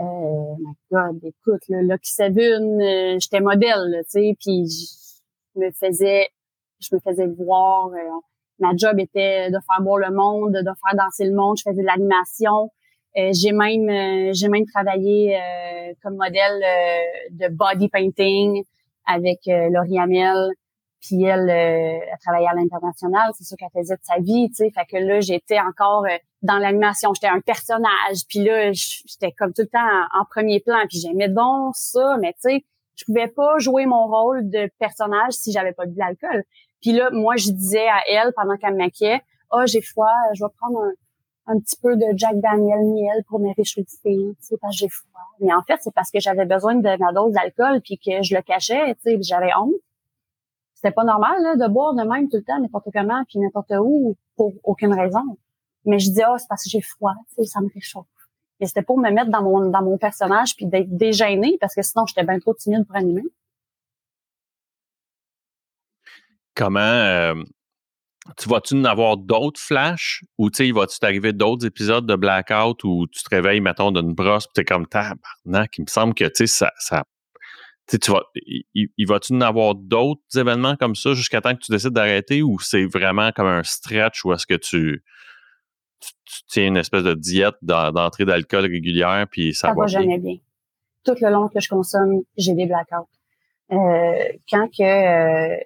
euh, 0.00 0.54
my 0.60 0.72
God, 0.90 1.24
écoute, 1.24 1.62
là, 1.68 1.82
Lucky 1.82 2.12
Seven, 2.12 2.80
euh, 2.80 3.18
j'étais 3.18 3.40
modèle, 3.40 4.02
tu 4.04 4.10
sais, 4.10 4.36
puis 4.38 4.66
je 4.68 5.60
me 5.60 5.70
faisais, 5.72 6.28
je 6.80 6.94
me 6.94 7.00
faisais 7.00 7.26
voir. 7.26 7.90
ma 8.60 8.76
job 8.76 9.00
était 9.00 9.50
de 9.50 9.58
faire 9.66 9.82
boire 9.82 9.98
le 9.98 10.14
monde, 10.14 10.52
de 10.52 10.62
faire 10.62 10.96
danser 10.96 11.24
le 11.24 11.34
monde. 11.34 11.56
Je 11.58 11.68
faisais 11.68 11.82
de 11.82 11.86
l'animation. 11.86 12.70
Euh, 13.16 13.30
j'ai 13.32 13.52
même 13.52 14.32
j'ai 14.32 14.48
même 14.48 14.66
travaillé 14.66 15.36
euh, 15.36 15.92
comme 16.02 16.16
modèle 16.16 16.62
de 17.30 17.48
body 17.48 17.88
painting 17.88 18.62
avec 19.06 19.40
euh, 19.48 19.68
Laurie 19.70 19.98
Hamel. 19.98 20.52
Puis 21.00 21.22
elle, 21.22 21.48
euh, 21.48 22.00
elle 22.10 22.18
travaillait 22.20 22.48
à 22.48 22.54
l'international, 22.54 23.30
c'est 23.36 23.44
ça 23.44 23.56
qu'elle 23.56 23.68
faisait 23.72 23.94
de 23.94 24.02
sa 24.02 24.18
vie, 24.18 24.48
tu 24.48 24.56
sais. 24.56 24.70
Fait 24.70 24.84
que 24.84 24.96
là, 24.96 25.20
j'étais 25.20 25.60
encore 25.60 26.04
euh, 26.04 26.16
dans 26.42 26.58
l'animation, 26.58 27.14
j'étais 27.14 27.28
un 27.28 27.40
personnage. 27.40 28.26
Puis 28.28 28.40
là, 28.40 28.72
j'étais 28.72 29.32
comme 29.32 29.52
tout 29.52 29.62
le 29.62 29.68
temps 29.68 29.78
en, 30.14 30.24
premier 30.24 30.60
plan. 30.60 30.78
Puis 30.88 30.98
j'aimais 30.98 31.28
donc 31.28 31.76
ça, 31.76 32.16
mais 32.20 32.32
tu 32.32 32.50
sais, 32.50 32.64
je 32.96 33.04
pouvais 33.04 33.28
pas 33.28 33.58
jouer 33.58 33.86
mon 33.86 34.06
rôle 34.08 34.50
de 34.50 34.70
personnage 34.78 35.34
si 35.34 35.52
j'avais 35.52 35.72
pas 35.72 35.86
bu 35.86 35.94
de 35.94 35.98
l'alcool. 35.98 36.44
Puis 36.80 36.92
là, 36.92 37.10
moi, 37.12 37.36
je 37.36 37.50
disais 37.50 37.88
à 37.88 38.00
elle 38.08 38.32
pendant 38.34 38.56
qu'elle 38.56 38.72
me 38.72 38.78
maquillait, 38.78 39.22
«Ah, 39.50 39.60
oh, 39.60 39.66
j'ai 39.66 39.80
froid, 39.80 40.12
je 40.34 40.44
vais 40.44 40.50
prendre 40.60 40.78
un, 40.80 40.92
un 41.48 41.58
petit 41.58 41.76
peu 41.82 41.96
de 41.96 42.04
Jack 42.16 42.38
Daniel 42.40 42.84
miel 42.84 43.24
pour 43.28 43.40
me 43.40 43.54
réchauffer, 43.56 43.86
tu 44.04 44.36
sais, 44.40 44.56
parce 44.60 44.74
que 44.74 44.80
j'ai 44.80 44.88
froid. 44.88 45.22
Mais 45.40 45.52
en 45.54 45.62
fait, 45.62 45.78
c'est 45.80 45.94
parce 45.94 46.10
que 46.10 46.20
j'avais 46.20 46.44
besoin 46.44 46.74
de 46.74 46.96
ma 46.98 47.12
dose 47.12 47.32
d'alcool 47.32 47.80
puis 47.82 47.98
que 47.98 48.22
je 48.22 48.34
le 48.34 48.42
cachais, 48.42 48.94
tu 48.96 49.00
sais, 49.02 49.18
j'avais 49.22 49.50
honte. 49.58 49.72
C'était 50.80 50.94
pas 50.94 51.02
normal 51.02 51.42
là, 51.42 51.56
de 51.56 51.72
boire 51.72 51.92
de 51.92 52.04
même 52.04 52.28
tout 52.28 52.36
le 52.36 52.44
temps, 52.44 52.60
n'importe 52.60 52.86
comment, 52.92 53.24
puis 53.24 53.40
n'importe 53.40 53.72
où, 53.80 54.14
pour 54.36 54.52
aucune 54.62 54.94
raison. 54.94 55.36
Mais 55.84 55.98
je 55.98 56.08
disais, 56.08 56.22
ah, 56.24 56.34
oh, 56.34 56.38
c'est 56.38 56.46
parce 56.48 56.62
que 56.62 56.70
j'ai 56.70 56.80
froid, 56.80 57.14
ça 57.44 57.60
me 57.60 57.68
réchauffe. 57.74 58.06
Et 58.60 58.66
c'était 58.66 58.82
pour 58.82 58.96
me 58.96 59.10
mettre 59.10 59.28
dans 59.28 59.42
mon 59.42 59.70
dans 59.70 59.82
mon 59.82 59.98
personnage 59.98 60.54
puis 60.54 60.66
d'être 60.66 60.96
dégênée 60.96 61.58
parce 61.60 61.74
que 61.74 61.82
sinon 61.82 62.06
j'étais 62.06 62.22
bien 62.22 62.38
trop 62.38 62.54
timide 62.54 62.86
pour 62.86 62.94
animer. 62.94 63.24
Comment 66.54 66.78
euh, 66.78 67.34
tu 68.36 68.48
vas-tu 68.48 68.74
en 68.74 68.84
avoir 68.84 69.16
d'autres 69.16 69.60
flashs? 69.60 70.22
Ou 70.38 70.48
tu 70.50 70.66
sais, 70.66 70.70
va-tu 70.70 71.00
t'arriver 71.00 71.32
d'autres 71.32 71.66
épisodes 71.66 72.06
de 72.06 72.14
blackout 72.14 72.84
où 72.84 73.08
tu 73.08 73.24
te 73.24 73.30
réveilles, 73.30 73.60
mettons, 73.60 73.90
d'une 73.90 74.12
brosse 74.12 74.46
tu 74.54 74.60
es 74.60 74.64
comme 74.64 74.86
tabarnak, 74.86 75.76
il 75.78 75.82
me 75.82 75.88
semble 75.88 76.14
que 76.14 76.24
tu 76.24 76.46
sais, 76.46 76.70
ça 76.78 77.02
tu 77.96 78.12
vas, 78.12 78.22
il, 78.74 79.06
va-tu 79.06 79.32
en 79.34 79.40
avoir 79.40 79.74
d'autres 79.74 80.38
événements 80.38 80.76
comme 80.76 80.94
ça 80.94 81.14
jusqu'à 81.14 81.40
temps 81.40 81.54
que 81.54 81.60
tu 81.60 81.72
décides 81.72 81.92
d'arrêter 81.92 82.42
ou 82.42 82.58
c'est 82.60 82.84
vraiment 82.84 83.32
comme 83.32 83.46
un 83.46 83.62
stretch 83.62 84.24
ou 84.24 84.32
est-ce 84.32 84.46
que 84.46 84.54
tu, 84.54 85.02
tu, 86.00 86.42
tiens 86.48 86.66
une 86.66 86.76
espèce 86.76 87.04
de 87.04 87.14
diète 87.14 87.56
d'entrée 87.62 88.24
d'alcool 88.24 88.66
régulière 88.66 89.26
puis 89.30 89.54
ça, 89.54 89.68
ça 89.68 89.74
va, 89.74 89.86
jamais 89.86 90.18
bien. 90.18 90.36
Tout 91.04 91.14
le 91.20 91.30
long 91.30 91.48
que 91.48 91.60
je 91.60 91.68
consomme, 91.68 92.22
j'ai 92.36 92.54
des 92.54 92.66
blackouts. 92.66 93.08
Euh, 93.70 94.32
quand 94.50 94.68
que 94.68 94.82
euh, 94.82 95.56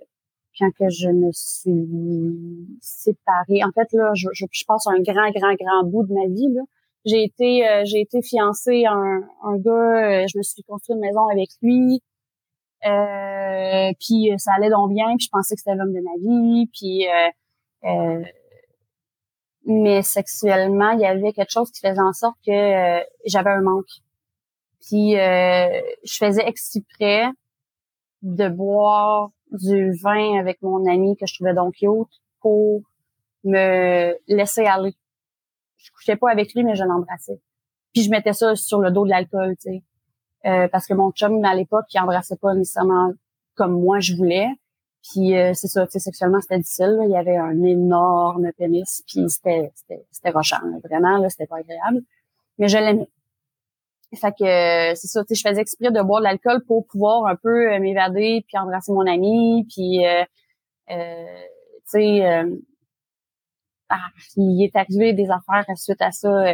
quand 0.58 0.70
que 0.78 0.88
je 0.90 1.08
me 1.08 1.30
suis 1.32 2.78
séparée. 2.80 3.62
En 3.64 3.72
fait, 3.72 3.88
là, 3.92 4.10
je, 4.14 4.28
je, 4.32 4.64
passe 4.66 4.86
un 4.86 5.00
grand, 5.00 5.30
grand, 5.30 5.54
grand 5.54 5.84
bout 5.84 6.04
de 6.04 6.12
ma 6.12 6.26
vie. 6.26 6.52
Là. 6.52 6.62
J'ai 7.04 7.24
été, 7.24 7.66
euh, 7.66 7.82
j'ai 7.84 8.00
été 8.00 8.22
fiancée 8.22 8.84
à 8.84 8.92
un, 8.92 9.22
un 9.42 9.56
gars. 9.58 10.22
Euh, 10.22 10.26
je 10.32 10.38
me 10.38 10.42
suis 10.42 10.62
construit 10.62 10.94
une 10.94 11.00
maison 11.00 11.26
avec 11.28 11.48
lui. 11.62 12.00
Euh, 12.84 13.92
puis 14.00 14.32
ça 14.38 14.52
allait 14.56 14.70
donc 14.70 14.92
bien. 14.92 15.06
Puis 15.16 15.26
je 15.26 15.30
pensais 15.30 15.54
que 15.54 15.60
c'était 15.60 15.74
l'homme 15.74 15.92
de 15.92 16.00
ma 16.00 16.16
vie. 16.18 16.66
Puis 16.72 17.06
euh, 17.84 18.22
mais 19.64 20.02
sexuellement, 20.02 20.90
il 20.90 21.00
y 21.00 21.06
avait 21.06 21.32
quelque 21.32 21.52
chose 21.52 21.70
qui 21.70 21.80
faisait 21.80 22.00
en 22.00 22.12
sorte 22.12 22.36
que 22.46 23.02
j'avais 23.26 23.50
un 23.50 23.62
manque. 23.62 23.86
Puis 24.80 25.12
je 25.12 26.16
faisais 26.18 26.46
exprès 26.46 27.28
de 28.22 28.48
boire 28.48 29.30
du 29.52 29.92
vin 29.92 30.38
avec 30.38 30.62
mon 30.62 30.86
ami 30.90 31.16
que 31.16 31.26
je 31.26 31.34
trouvais 31.34 31.54
donc 31.54 31.74
cute 31.74 32.20
pour 32.40 32.82
me 33.44 34.16
laisser 34.28 34.64
aller. 34.64 34.94
Je 35.76 35.90
couchais 35.92 36.16
pas 36.16 36.30
avec 36.30 36.54
lui, 36.54 36.64
mais 36.64 36.74
je 36.76 36.84
l'embrassais. 36.84 37.40
Puis 37.92 38.02
je 38.02 38.10
mettais 38.10 38.32
ça 38.32 38.54
sur 38.56 38.80
le 38.80 38.90
dos 38.90 39.04
de 39.04 39.10
l'alcool, 39.10 39.56
tu 39.56 39.70
sais. 39.70 39.82
Euh, 40.46 40.68
parce 40.68 40.86
que 40.86 40.94
mon 40.94 41.12
chum, 41.12 41.44
à 41.44 41.54
l'époque, 41.54 41.86
il 41.94 42.00
embrassait 42.00 42.36
pas 42.36 42.54
nécessairement 42.54 43.12
comme 43.54 43.80
moi 43.80 44.00
je 44.00 44.14
voulais. 44.14 44.48
Puis 45.02 45.36
euh, 45.36 45.52
c'est 45.54 45.68
ça, 45.68 45.84
tu 45.86 45.92
sais, 45.92 45.98
sexuellement, 45.98 46.40
c'était 46.40 46.58
difficile. 46.58 46.98
Il 47.04 47.10
y 47.10 47.16
avait 47.16 47.36
un 47.36 47.62
énorme 47.64 48.52
pénis, 48.52 49.02
puis 49.06 49.28
c'était 49.28 49.72
c'était 49.74 50.30
rochant. 50.30 50.60
Vraiment, 50.84 51.18
là, 51.18 51.28
c'était 51.28 51.46
pas 51.46 51.58
agréable. 51.58 52.02
Mais 52.58 52.68
je 52.68 52.78
l'aimais. 52.78 53.08
Fait 54.14 54.32
que 54.32 54.44
euh, 54.44 54.94
c'est 54.94 55.08
ça, 55.08 55.22
tu 55.24 55.34
sais, 55.34 55.42
je 55.42 55.48
faisais 55.48 55.60
exprès 55.60 55.90
de 55.90 56.02
boire 56.02 56.20
de 56.20 56.24
l'alcool 56.24 56.62
pour 56.66 56.86
pouvoir 56.86 57.26
un 57.26 57.34
peu 57.36 57.72
euh, 57.72 57.80
m'évader 57.80 58.44
puis 58.46 58.58
embrasser 58.58 58.92
mon 58.92 59.06
ami, 59.06 59.66
puis 59.74 60.06
euh 60.06 60.24
tu 60.88 61.98
sais, 61.98 62.20
ah, 63.88 64.08
il 64.36 64.64
est 64.64 64.76
arrivé 64.76 65.12
des 65.14 65.30
affaires 65.30 65.64
suite 65.76 66.02
à 66.02 66.12
ça. 66.12 66.44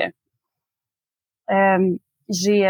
j'ai 2.29 2.65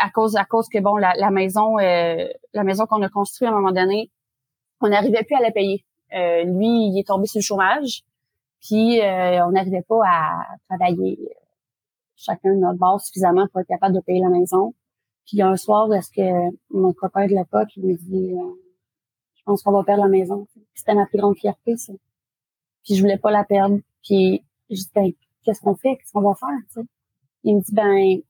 à 0.00 0.10
cause 0.10 0.36
à 0.36 0.44
cause 0.44 0.68
que 0.68 0.78
bon 0.80 0.96
la, 0.96 1.14
la 1.16 1.30
maison 1.30 1.76
la 1.76 2.64
maison 2.64 2.86
qu'on 2.86 3.02
a 3.02 3.08
construite 3.08 3.48
à 3.48 3.52
un 3.52 3.56
moment 3.56 3.72
donné, 3.72 4.10
on 4.80 4.88
n'arrivait 4.88 5.24
plus 5.24 5.36
à 5.36 5.40
la 5.40 5.50
payer. 5.50 5.84
lui, 6.12 6.88
il 6.88 6.98
est 6.98 7.06
tombé 7.06 7.26
sur 7.26 7.38
le 7.38 7.44
chômage, 7.44 8.02
puis 8.60 9.00
on 9.02 9.50
n'arrivait 9.52 9.84
pas 9.88 10.00
à 10.06 10.46
travailler 10.68 11.18
chacun 12.16 12.54
notre 12.54 12.78
base 12.78 13.04
suffisamment 13.04 13.46
pour 13.48 13.60
être 13.60 13.68
capable 13.68 13.94
de 13.94 14.00
payer 14.00 14.20
la 14.20 14.30
maison. 14.30 14.74
Puis 15.26 15.40
un 15.42 15.56
soir, 15.56 15.92
est-ce 15.92 16.10
que 16.10 16.56
mon 16.70 16.92
copain 16.92 17.26
de 17.26 17.34
l'époque, 17.34 17.68
il 17.76 17.86
me 17.86 17.94
dit 17.94 18.34
euh, 18.34 18.54
Je 19.36 19.42
pense 19.44 19.62
qu'on 19.62 19.72
va 19.72 19.82
perdre 19.84 20.02
la 20.02 20.08
maison. 20.08 20.46
C'était 20.74 20.94
ma 20.94 21.06
plus 21.06 21.18
grande 21.18 21.36
fierté, 21.36 21.76
ça. 21.76 21.92
Puis 22.84 22.94
je 22.94 23.00
voulais 23.00 23.18
pas 23.18 23.30
la 23.30 23.44
perdre. 23.44 23.78
Puis 24.02 24.44
je 24.70 24.76
dis 24.76 24.90
ben, 24.94 25.12
qu'est-ce 25.44 25.60
qu'on 25.60 25.74
fait? 25.74 25.96
Qu'est-ce 25.96 26.12
qu'on 26.12 26.20
va 26.20 26.34
faire? 26.34 26.84
Il 27.42 27.56
me 27.56 27.60
dit 27.60 27.72
ben 27.72 28.20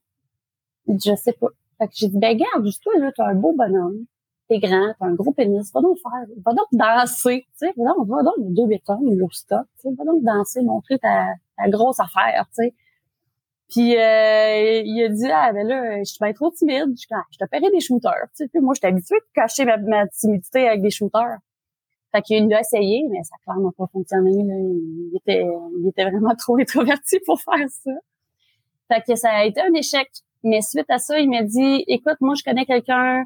je 0.88 1.14
sais 1.16 1.32
pas. 1.32 1.48
Fait 1.78 1.86
que 1.86 1.92
j'ai 1.94 2.08
dit 2.08 2.18
ben 2.18 2.36
garde, 2.36 2.64
juste 2.64 2.82
toi, 2.82 2.92
là, 2.98 3.10
t'as 3.16 3.26
un 3.28 3.34
beau 3.34 3.52
bonhomme, 3.52 4.04
t'es 4.48 4.58
grand, 4.58 4.94
t'as 4.98 5.06
un 5.06 5.14
gros 5.14 5.32
pénis, 5.32 5.72
va 5.72 5.80
donc 5.80 5.98
faire, 5.98 6.26
va 6.44 6.52
donc 6.52 6.66
danser, 6.72 7.46
tu 7.58 7.66
sais, 7.66 7.72
va 7.76 7.94
donc, 7.94 8.08
va 8.08 8.22
donc 8.22 8.34
deux 8.38 8.66
bétons, 8.66 9.00
le 9.02 9.26
stock, 9.32 9.66
tu 9.80 9.88
sais, 9.88 9.94
va 9.96 10.04
donc 10.04 10.22
danser, 10.22 10.62
montrer 10.62 10.98
ta, 10.98 11.26
ta 11.56 11.68
grosse 11.68 12.00
affaire, 12.00 12.46
tu 12.56 12.64
sais. 12.64 12.74
Puis 13.70 13.96
euh, 13.96 14.82
il 14.84 15.02
a 15.04 15.08
dit 15.08 15.26
ah 15.32 15.52
ben 15.52 15.66
là 15.66 15.98
je 15.98 16.04
suis 16.04 16.18
bien 16.20 16.32
trop 16.32 16.50
timide, 16.50 16.94
je, 16.96 17.06
je 17.32 17.38
te 17.38 17.44
paierai 17.50 17.70
des 17.70 17.80
shooters. 17.80 18.28
Tu 18.36 18.44
sais, 18.44 18.48
puis 18.48 18.60
moi 18.60 18.74
j'étais 18.74 18.88
habituée 18.88 19.16
de 19.16 19.32
cacher 19.34 19.64
ma, 19.64 20.06
timidité 20.08 20.68
avec 20.68 20.82
des 20.82 20.90
shooters. 20.90 21.38
Fait 22.12 22.22
qu'il 22.22 22.52
a 22.54 22.60
essayé, 22.60 23.04
mais 23.10 23.22
ça 23.24 23.34
a 23.34 23.42
clairement 23.42 23.72
pas 23.72 23.86
fonctionné. 23.92 24.30
Là. 24.30 24.54
Il 24.56 25.16
était 25.16 25.46
il 25.80 25.88
était 25.88 26.04
vraiment 26.04 26.34
trop 26.36 26.56
introverti 26.58 27.18
pour 27.26 27.40
faire 27.40 27.68
ça. 27.68 27.90
Fait 28.92 29.02
que 29.06 29.16
ça 29.16 29.30
a 29.30 29.44
été 29.44 29.60
un 29.60 29.72
échec. 29.72 30.08
Mais 30.44 30.60
suite 30.60 30.90
à 30.90 30.98
ça, 30.98 31.18
il 31.18 31.28
m'a 31.28 31.42
dit 31.42 31.84
écoute, 31.88 32.16
moi 32.20 32.34
je 32.36 32.44
connais 32.44 32.66
quelqu'un 32.66 33.24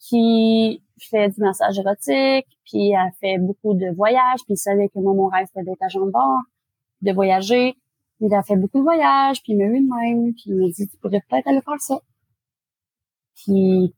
qui 0.00 0.82
fait 0.98 1.28
du 1.28 1.40
massage 1.40 1.78
érotique, 1.78 2.46
puis 2.64 2.94
a 2.94 3.10
fait 3.20 3.38
beaucoup 3.38 3.74
de 3.74 3.94
voyages, 3.94 4.40
puis 4.44 4.54
il 4.54 4.58
savait 4.58 4.88
que 4.88 4.98
moi 4.98 5.14
mon 5.14 5.28
rêve 5.28 5.46
c'était 5.46 5.64
d'être 5.64 5.82
agent 5.82 6.04
de 6.04 6.10
bord, 6.10 6.40
de 7.02 7.12
voyager 7.12 7.76
il 8.20 8.34
a 8.34 8.42
fait 8.42 8.56
beaucoup 8.56 8.78
de 8.78 8.84
voyages, 8.84 9.42
puis 9.42 9.52
il 9.52 9.58
m'a 9.58 9.64
eu 9.64 9.80
de 9.80 9.94
même, 9.94 10.32
puis 10.34 10.44
il 10.46 10.56
m'a 10.56 10.68
dit, 10.68 10.88
tu 10.88 10.96
pourrais 10.98 11.22
peut-être 11.28 11.46
aller 11.48 11.60
faire 11.60 11.80
ça. 11.80 12.00
Puis 13.34 13.94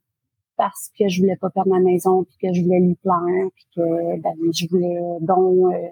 parce 0.56 0.90
que 0.98 1.08
je 1.08 1.20
voulais 1.20 1.36
pas 1.36 1.50
perdre 1.50 1.70
ma 1.70 1.78
maison, 1.78 2.24
puis 2.24 2.36
que 2.42 2.52
je 2.52 2.62
voulais 2.62 2.80
lui 2.80 2.96
plaire, 2.96 3.48
puis 3.54 3.66
que 3.76 4.20
ben, 4.20 4.34
je 4.52 4.66
voulais 4.68 4.98
donc 5.20 5.72
euh, 5.72 5.88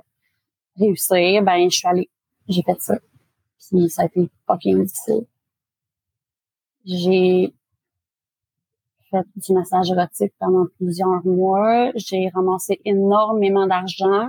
réussir, 0.76 1.42
ben 1.42 1.70
je 1.70 1.76
suis 1.76 1.88
allée. 1.88 2.10
J'ai 2.48 2.62
fait 2.62 2.80
ça. 2.80 2.98
Puis 3.58 3.88
ça 3.88 4.02
a 4.02 4.06
été 4.06 4.28
fucking 4.46 4.84
difficile. 4.84 5.26
J'ai 6.86 7.52
fait 9.10 9.26
du 9.36 9.52
massage 9.52 9.90
érotique 9.90 10.32
pendant 10.38 10.66
plusieurs 10.78 11.24
mois. 11.26 11.90
J'ai 11.96 12.28
ramassé 12.28 12.80
énormément 12.84 13.66
d'argent 13.66 14.28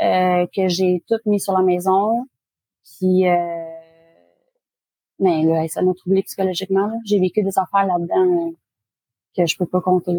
euh, 0.00 0.46
que 0.54 0.68
j'ai 0.68 1.02
tout 1.08 1.18
mis 1.26 1.40
sur 1.40 1.52
la 1.52 1.62
maison. 1.62 2.26
Puis 2.84 3.28
euh, 3.28 3.34
Mais 5.18 5.42
là, 5.42 5.66
ça 5.68 5.82
m'a 5.82 5.94
troublé 5.94 6.22
psychologiquement. 6.22 7.00
J'ai 7.04 7.18
vécu 7.18 7.42
des 7.42 7.58
affaires 7.58 7.86
là-dedans 7.86 8.48
euh, 8.48 8.50
que 9.36 9.46
je 9.46 9.56
peux 9.56 9.66
pas 9.66 9.80
compter. 9.80 10.16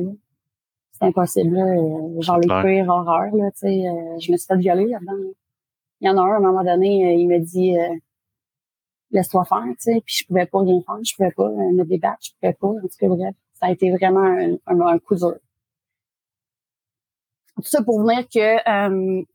C'est 0.93 1.05
impossible. 1.05 1.55
Là. 1.55 1.63
Euh, 1.63 2.21
genre 2.21 2.39
les 2.39 2.47
pires 2.47 2.89
horreurs. 2.89 3.33
Là, 3.35 3.49
sais, 3.53 3.67
euh, 3.67 4.19
je 4.19 4.31
me 4.31 4.37
suis 4.37 4.47
fait 4.47 4.57
violer 4.57 4.87
là-dedans. 4.87 5.31
Il 6.01 6.07
y 6.07 6.09
en 6.09 6.17
a 6.17 6.21
un, 6.21 6.33
à 6.33 6.37
un 6.37 6.39
moment 6.39 6.63
donné, 6.63 7.15
il 7.15 7.27
me 7.27 7.39
dit 7.39 7.75
laisse-toi 9.15 9.45
faire, 9.45 9.63
tu 9.63 9.75
sais, 9.79 10.01
puis 10.05 10.15
je 10.19 10.27
pouvais 10.27 10.45
pas 10.45 10.59
rien 10.59 10.79
faire, 10.85 11.03
je 11.03 11.15
pouvais 11.15 11.31
pas 11.31 11.49
me 11.49 11.83
débattre, 11.83 12.19
je 12.21 12.31
pouvais 12.39 12.53
pas. 12.53 12.67
En 12.67 12.81
tout 12.81 12.87
cas, 12.99 13.07
bref, 13.07 13.35
ça 13.53 13.67
a 13.67 13.71
été 13.71 13.89
vraiment 13.91 14.21
un, 14.67 14.79
un, 14.81 14.99
coup 14.99 15.15
dur. 15.15 15.35
Tout 17.55 17.63
ça 17.63 17.81
pour 17.83 18.03
dire 18.03 18.27
que 18.27 19.25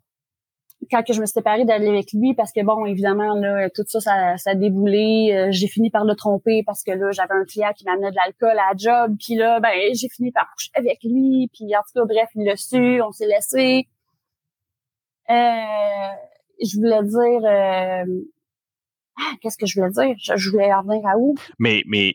quand 0.90 1.02
que 1.02 1.12
je 1.12 1.20
me 1.20 1.26
suis 1.26 1.34
séparée 1.34 1.64
d'aller 1.64 1.88
avec 1.88 2.12
lui, 2.12 2.34
parce 2.34 2.52
que 2.52 2.62
bon, 2.62 2.86
évidemment, 2.86 3.34
là, 3.34 3.68
tout 3.70 3.84
ça, 3.86 4.00
ça, 4.00 4.36
ça 4.38 4.50
a 4.50 4.54
déboulé. 4.54 5.30
Euh, 5.32 5.48
j'ai 5.50 5.66
fini 5.66 5.90
par 5.90 6.04
le 6.04 6.14
tromper 6.14 6.62
parce 6.64 6.82
que 6.82 6.92
là, 6.92 7.10
j'avais 7.10 7.34
un 7.34 7.44
client 7.44 7.72
qui 7.76 7.84
m'amenait 7.84 8.10
de 8.10 8.16
l'alcool 8.16 8.58
à 8.58 8.72
la 8.72 8.72
job. 8.76 9.16
Puis 9.18 9.34
là, 9.34 9.60
ben, 9.60 9.70
j'ai 9.92 10.08
fini 10.08 10.32
par 10.32 10.50
coucher 10.56 10.70
avec 10.74 10.98
lui. 11.04 11.50
Puis 11.52 11.74
en 11.76 11.80
tout 11.80 12.00
cas, 12.00 12.04
bref, 12.06 12.28
il 12.34 12.44
l'a 12.44 12.56
su, 12.56 13.02
on 13.02 13.12
s'est 13.12 13.26
laissé. 13.26 13.88
Euh, 15.28 16.14
je 16.62 16.76
voulais 16.76 17.02
dire... 17.02 18.26
Ah, 19.20 19.34
qu'est-ce 19.40 19.58
que 19.58 19.66
je 19.66 19.78
voulais 19.78 19.92
dire? 19.92 20.16
Je, 20.18 20.50
voulais 20.50 20.72
en 20.72 20.82
venir 20.82 21.06
à 21.06 21.18
où? 21.18 21.34
Mais, 21.58 21.82
mais 21.86 22.14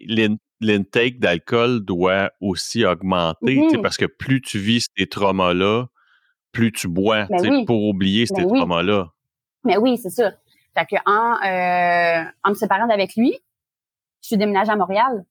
l'intake 0.60 1.20
d'alcool 1.20 1.86
doit 1.86 2.32
aussi 2.42 2.84
augmenter, 2.84 3.58
mm-hmm. 3.58 3.82
parce 3.82 3.98
que 3.98 4.06
plus 4.06 4.42
tu 4.42 4.58
vis 4.58 4.88
ces 4.98 5.06
traumas-là, 5.06 5.86
plus 6.52 6.72
tu 6.72 6.88
bois 6.88 7.26
ben 7.30 7.66
pour 7.66 7.84
oublier 7.88 8.26
ces 8.26 8.44
ben 8.44 8.48
traumas-là. 8.48 9.10
Mais 9.64 9.78
oui, 9.78 9.98
c'est 9.98 10.10
ça. 10.10 10.32
Fait 10.78 10.86
que 10.86 10.96
en, 11.06 11.36
euh, 11.46 12.30
en 12.44 12.50
me 12.50 12.56
séparant 12.56 12.88
d'avec 12.88 13.16
lui, 13.16 13.38
je 14.22 14.28
suis 14.28 14.38
déménagée 14.38 14.72
à 14.72 14.76
Montréal. 14.76 15.26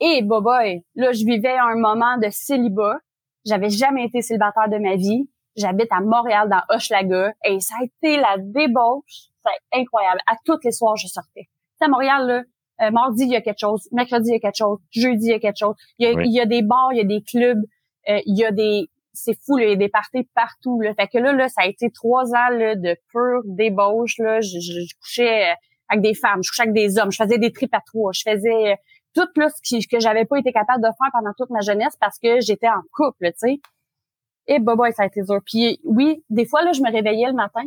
Et 0.00 0.22
boy, 0.22 0.84
là, 0.94 1.12
je 1.12 1.24
vivais 1.24 1.56
un 1.56 1.74
moment 1.74 2.18
de 2.18 2.28
célibat. 2.30 2.98
J'avais 3.44 3.70
jamais 3.70 4.04
été 4.04 4.22
célibataire 4.22 4.68
de 4.68 4.78
ma 4.78 4.94
vie. 4.94 5.28
J'habite 5.56 5.90
à 5.90 6.00
Montréal, 6.00 6.48
dans 6.48 6.62
Hochelaga. 6.68 7.32
Et 7.44 7.58
ça 7.58 7.74
a 7.80 7.84
été 7.84 8.16
la 8.16 8.36
débauche. 8.38 9.30
Incroyable. 9.72 10.20
À 10.26 10.34
toutes 10.44 10.64
les 10.64 10.72
soirs, 10.72 10.96
je 10.96 11.06
sortais. 11.06 11.48
à 11.80 11.88
Montréal, 11.88 12.26
là, 12.26 12.42
euh, 12.80 12.90
mardi, 12.90 13.24
il 13.24 13.30
y 13.30 13.36
a 13.36 13.40
quelque 13.40 13.60
chose. 13.60 13.88
Mercredi, 13.92 14.30
il 14.30 14.32
y 14.32 14.36
a 14.36 14.40
quelque 14.40 14.56
chose. 14.56 14.78
Jeudi, 14.90 15.26
il 15.26 15.30
y 15.30 15.34
a 15.34 15.38
quelque 15.38 15.58
chose. 15.58 15.74
Il 15.98 16.08
y 16.08 16.10
a, 16.10 16.22
il 16.22 16.32
y 16.32 16.40
a 16.40 16.46
des 16.46 16.62
bars, 16.62 16.92
il 16.92 16.98
y 16.98 17.00
a 17.00 17.04
des 17.04 17.22
clubs. 17.22 17.62
Euh, 18.08 18.20
il 18.26 18.38
y 18.38 18.44
a 18.44 18.52
des 18.52 18.88
c'est 19.14 19.34
fou, 19.34 19.58
il 19.58 19.68
y 19.68 19.72
a 19.72 19.76
des 19.76 19.88
parties 19.88 20.28
partout. 20.34 20.80
Là. 20.80 20.94
Fait 20.94 21.08
que 21.08 21.18
là, 21.18 21.32
là, 21.32 21.48
ça 21.48 21.62
a 21.62 21.66
été 21.66 21.90
trois 21.90 22.26
ans 22.34 22.50
là, 22.50 22.76
de 22.76 22.96
pure 23.10 23.42
débauche. 23.44 24.18
Là. 24.18 24.40
Je, 24.40 24.60
je, 24.60 24.94
couchais 25.00 25.50
euh, 25.50 25.54
avec 25.88 26.02
des 26.02 26.14
femmes, 26.14 26.40
je 26.44 26.50
couchais 26.50 26.62
avec 26.62 26.74
des 26.74 26.98
hommes, 26.98 27.10
je 27.10 27.16
faisais 27.16 27.38
des 27.38 27.50
tripes 27.50 27.74
à 27.74 27.80
trois, 27.84 28.12
je 28.12 28.22
faisais 28.24 28.76
tout 29.14 29.26
là, 29.36 29.48
ce 29.48 29.76
que, 29.76 29.96
que 29.96 30.00
j'avais 30.00 30.24
pas 30.24 30.38
été 30.38 30.52
capable 30.52 30.82
de 30.82 30.88
faire 30.88 31.10
pendant 31.12 31.32
toute 31.36 31.50
ma 31.50 31.60
jeunesse 31.60 31.96
parce 32.00 32.18
que 32.18 32.40
j'étais 32.40 32.68
en 32.68 32.82
couple, 32.92 33.26
tu 33.32 33.38
sais. 33.38 33.60
Et 34.46 34.60
bah, 34.60 34.74
ça 34.92 35.02
a 35.02 35.06
été 35.06 35.22
dur. 35.22 35.40
Puis 35.44 35.80
oui, 35.84 36.24
des 36.30 36.46
fois, 36.46 36.62
là, 36.62 36.72
je 36.72 36.80
me 36.80 36.90
réveillais 36.90 37.26
le 37.26 37.34
matin 37.34 37.64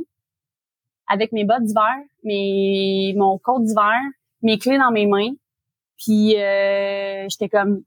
avec 1.11 1.31
mes 1.31 1.45
bottes 1.45 1.63
d'hiver, 1.63 1.97
mes 2.23 3.13
mon 3.17 3.37
coat 3.37 3.59
d'hiver, 3.59 3.99
mes 4.41 4.57
clés 4.57 4.77
dans 4.77 4.91
mes 4.91 5.05
mains. 5.05 5.33
Puis 5.97 6.35
euh, 6.37 7.27
j'étais 7.29 7.49
comme 7.49 7.83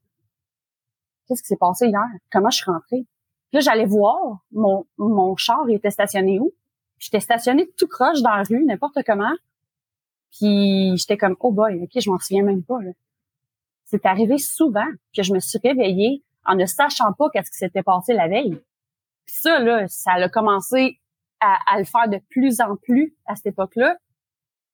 Qu'est-ce 1.27 1.43
qui 1.43 1.49
s'est 1.49 1.57
passé 1.57 1.87
hier? 1.87 2.05
Comment 2.31 2.51
je 2.51 2.59
suis 2.59 2.70
rentrée? 2.70 3.07
là, 3.55 3.61
j'allais 3.61 3.87
voir 3.87 4.18
mon, 4.51 4.85
mon 4.99 5.37
char 5.37 5.68
était 5.68 5.91
stationné 5.91 6.41
où? 6.41 6.53
J'étais 6.99 7.20
stationnée 7.20 7.70
tout 7.79 7.87
croche 7.87 8.20
dans 8.20 8.35
la 8.35 8.43
rue, 8.43 8.64
n'importe 8.64 8.99
comment. 9.07 9.35
Puis 10.33 10.97
j'étais 10.97 11.16
comme, 11.16 11.37
oh 11.41 11.53
boy, 11.53 11.83
ok, 11.83 11.91
je 12.01 12.11
m'en 12.11 12.18
souviens 12.18 12.43
même 12.43 12.64
pas. 12.64 12.79
C'est 13.85 14.07
arrivé 14.07 14.39
souvent 14.39 14.87
que 15.16 15.22
je 15.22 15.33
me 15.33 15.39
suis 15.39 15.59
réveillée 15.62 16.25
en 16.45 16.57
ne 16.57 16.66
sachant 16.66 17.12
pas 17.12 17.27
qu'est-ce 17.33 17.51
qui 17.51 17.59
s'était 17.59 17.83
passé 17.83 18.12
la 18.12 18.27
veille. 18.27 18.59
Ça, 19.27 19.61
là, 19.61 19.87
ça 19.89 20.12
a 20.12 20.29
commencé 20.29 20.99
à, 21.45 21.59
à, 21.74 21.78
le 21.78 21.84
faire 21.84 22.09
de 22.09 22.18
plus 22.30 22.61
en 22.61 22.76
plus 22.76 23.14
à 23.26 23.34
cette 23.36 23.47
époque-là, 23.47 23.97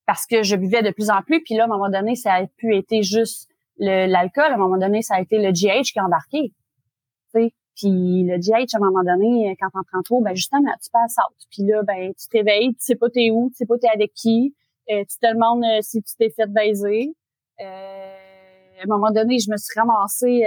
parce 0.07 0.27
que 0.27 0.43
je 0.43 0.57
buvais 0.57 0.83
de 0.83 0.91
plus 0.91 1.11
en 1.11 1.23
plus. 1.23 1.43
Puis 1.43 1.55
là, 1.55 1.65
à 1.65 1.67
un 1.67 1.69
moment 1.69 1.91
donné, 1.91 2.15
ça 2.15 2.35
a 2.35 2.47
pu 2.47 2.75
être 2.75 3.03
juste 3.03 3.49
l'alcool. 3.79 4.51
À 4.51 4.55
un 4.55 4.59
moment 4.59 4.79
donné, 4.79 5.03
ça 5.03 5.17
a 5.17 5.21
été 5.21 5.39
le 5.39 5.51
GH 5.51 5.93
qui 5.93 5.99
a 5.99 6.05
embarqué. 6.05 6.53
Puis 7.81 8.25
le 8.25 8.37
GH, 8.37 8.75
à 8.75 8.77
un 8.77 8.81
moment 8.81 9.03
donné, 9.03 9.57
quand 9.59 9.69
t'en 9.71 9.81
prends 9.91 10.03
trop, 10.03 10.21
ben 10.21 10.35
justement, 10.35 10.71
tu 10.83 10.91
passes 10.91 11.17
out. 11.17 11.37
Puis 11.51 11.63
là, 11.63 11.83
ben 11.83 12.13
tu 12.13 12.29
te 12.29 12.37
réveilles, 12.37 12.75
tu 12.75 12.81
sais 12.81 12.97
pas 12.97 13.09
t'es 13.09 13.31
où, 13.31 13.49
tu 13.51 13.57
sais 13.57 13.67
pas 13.67 13.79
t'es 13.79 13.89
avec 13.89 14.13
qui, 14.13 14.55
euh, 14.91 15.05
tu 15.09 15.19
te 15.19 15.33
demandes 15.33 15.65
euh, 15.65 15.79
si 15.81 16.03
tu 16.03 16.15
t'es 16.17 16.31
fait 16.31 16.47
baiser. 16.47 17.15
Euh, 17.61 18.17
à 18.81 18.83
un 18.83 18.87
moment 18.87 19.11
donné, 19.11 19.39
je 19.39 19.51
me 19.51 19.57
suis 19.57 19.79
ramassée 19.79 20.45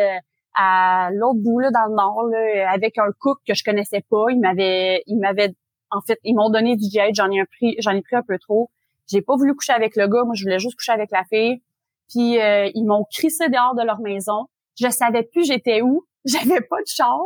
à 0.56 1.10
l'autre 1.12 1.40
bout 1.40 1.60
là 1.60 1.72
dans 1.72 1.86
le 1.88 1.96
nord 1.96 2.24
là, 2.32 2.72
avec 2.72 2.98
un 2.98 3.12
cook 3.20 3.40
que 3.48 3.54
je 3.54 3.64
connaissais 3.64 4.04
pas. 4.10 4.26
Il 4.30 4.40
m'avait, 4.40 5.04
il 5.08 5.18
m'avait, 5.18 5.54
en 5.96 6.02
fait, 6.02 6.20
ils 6.24 6.36
m'ont 6.36 6.50
donné 6.50 6.76
du 6.76 6.88
GH, 6.88 7.14
j'en 7.14 7.30
ai 7.32 7.44
pris, 7.46 7.76
j'en 7.80 7.92
ai 7.92 8.02
pris 8.02 8.16
un 8.16 8.24
peu 8.24 8.38
trop. 8.40 8.70
J'ai 9.08 9.22
pas 9.22 9.36
voulu 9.36 9.54
coucher 9.56 9.74
avec 9.74 9.96
le 9.96 10.08
gars, 10.08 10.24
moi 10.24 10.34
je 10.36 10.44
voulais 10.44 10.60
juste 10.60 10.76
coucher 10.76 10.92
avec 10.92 11.12
la 11.12 11.24
fille. 11.26 11.62
Puis 12.10 12.38
ils 12.38 12.86
m'ont 12.86 13.06
crissé 13.12 13.50
dehors 13.50 13.76
de 13.76 13.84
leur 13.84 14.00
maison. 14.00 14.48
Je 14.80 14.90
savais 14.90 15.24
plus 15.24 15.46
j'étais 15.46 15.82
où. 15.82 16.06
J'avais 16.26 16.62
pas 16.62 16.80
de 16.80 16.88
char. 16.88 17.20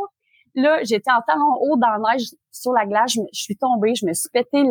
Là, 0.54 0.82
j'étais 0.82 1.10
en 1.10 1.20
talon 1.24 1.54
haut 1.60 1.76
dans 1.76 1.88
la 1.88 2.12
neige 2.12 2.30
sur 2.50 2.72
la 2.72 2.84
glace. 2.84 3.12
Je, 3.12 3.20
suis 3.32 3.56
tombée, 3.56 3.94
je 3.94 4.06
me 4.06 4.12
suis 4.12 4.28
pété 4.32 4.64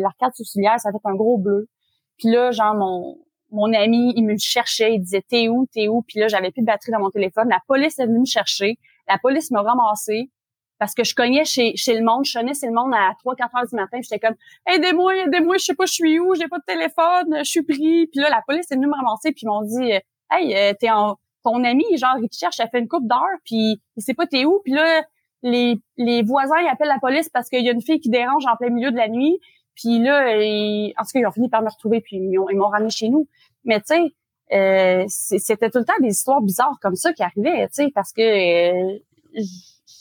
l'arcade 0.00 0.32
sourcilière, 0.34 0.80
ça 0.80 0.90
fait 0.90 0.98
un 1.04 1.14
gros 1.14 1.36
bleu. 1.36 1.68
Puis 2.16 2.30
là, 2.30 2.50
genre, 2.50 2.74
mon, 2.74 3.18
mon 3.50 3.72
ami, 3.74 4.14
il 4.16 4.24
me 4.24 4.36
cherchait, 4.38 4.94
il 4.94 5.00
disait 5.00 5.22
t'es 5.28 5.48
où, 5.48 5.66
t'es 5.72 5.88
où, 5.88 6.02
puis 6.02 6.20
là 6.20 6.28
j'avais 6.28 6.50
plus 6.50 6.62
de 6.62 6.66
batterie 6.66 6.92
dans 6.92 7.00
mon 7.00 7.10
téléphone. 7.10 7.48
La 7.48 7.60
police 7.66 7.98
est 7.98 8.06
venue 8.06 8.20
me 8.20 8.24
chercher, 8.24 8.78
la 9.06 9.18
police 9.18 9.50
m'a 9.50 9.62
ramassé 9.62 10.30
parce 10.78 10.94
que 10.94 11.04
je 11.04 11.14
cognais 11.14 11.44
chez, 11.44 11.76
chez 11.76 11.98
le 11.98 12.04
monde, 12.04 12.24
je 12.24 12.32
sonnais 12.32 12.54
chez 12.54 12.66
le 12.66 12.72
monde 12.72 12.92
à 12.94 13.12
3-4 13.24 13.58
heures 13.58 13.66
du 13.68 13.76
matin, 13.76 13.98
j'étais 14.02 14.18
comme 14.18 14.36
aidez-moi, 14.66 15.16
aidez-moi, 15.16 15.56
je 15.58 15.64
sais 15.64 15.74
pas 15.74 15.86
je 15.86 15.92
suis 15.92 16.18
où, 16.20 16.34
j'ai 16.34 16.48
pas 16.48 16.58
de 16.58 16.64
téléphone, 16.64 17.38
je 17.38 17.50
suis 17.50 17.62
pris. 17.62 18.06
Puis 18.06 18.20
là 18.20 18.30
la 18.30 18.42
police 18.46 18.70
est 18.70 18.74
venue 18.76 18.86
me 18.86 18.94
ramasser 18.94 19.32
puis 19.32 19.42
ils 19.42 19.48
m'ont 19.48 19.62
dit 19.62 19.92
hey 20.30 20.54
euh, 20.54 20.72
t'es 20.78 20.90
en 20.90 21.16
ton 21.44 21.64
ami, 21.64 21.84
genre, 21.96 22.16
il 22.20 22.28
te 22.28 22.36
cherche, 22.36 22.60
elle 22.60 22.68
fait 22.68 22.80
une 22.80 22.88
coupe 22.88 23.06
d'heure, 23.06 23.38
puis 23.44 23.80
il 23.96 24.02
sait 24.02 24.14
pas 24.14 24.26
t'es 24.26 24.44
où, 24.44 24.60
puis 24.64 24.72
là, 24.72 25.04
les, 25.42 25.80
les 25.96 26.22
voisins, 26.22 26.58
ils 26.60 26.68
appellent 26.68 26.88
la 26.88 26.98
police 26.98 27.28
parce 27.28 27.48
qu'il 27.48 27.64
y 27.64 27.68
a 27.68 27.72
une 27.72 27.82
fille 27.82 28.00
qui 28.00 28.10
dérange 28.10 28.44
en 28.46 28.56
plein 28.56 28.70
milieu 28.70 28.90
de 28.90 28.96
la 28.96 29.08
nuit, 29.08 29.38
puis 29.74 30.00
là, 30.00 30.32
en 30.32 31.04
tout 31.04 31.10
cas, 31.12 31.20
ils 31.20 31.26
ont 31.26 31.30
fini 31.30 31.48
par 31.48 31.62
me 31.62 31.70
retrouver, 31.70 32.00
puis 32.00 32.16
ils 32.16 32.56
m'ont 32.56 32.68
ramené 32.68 32.90
chez 32.90 33.08
nous. 33.08 33.28
Mais 33.64 33.80
tu 33.80 33.94
sais, 33.94 34.14
euh, 34.52 35.04
c'était 35.08 35.70
tout 35.70 35.78
le 35.78 35.84
temps 35.84 35.98
des 36.00 36.08
histoires 36.08 36.40
bizarres 36.40 36.78
comme 36.82 36.96
ça 36.96 37.12
qui 37.12 37.22
arrivaient, 37.22 37.68
tu 37.68 37.84
sais, 37.84 37.90
parce 37.94 38.12
que 38.12 38.22
euh, 38.22 38.98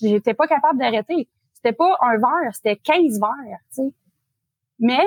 j'étais 0.01 0.33
pas 0.33 0.47
capable 0.47 0.79
d'arrêter. 0.79 1.27
C'était 1.53 1.73
pas 1.73 1.97
un 2.01 2.17
verre, 2.17 2.53
c'était 2.53 2.75
15 2.75 3.19
verres, 3.19 3.59
tu 3.73 3.83
sais. 3.83 3.93
Mais 4.79 5.03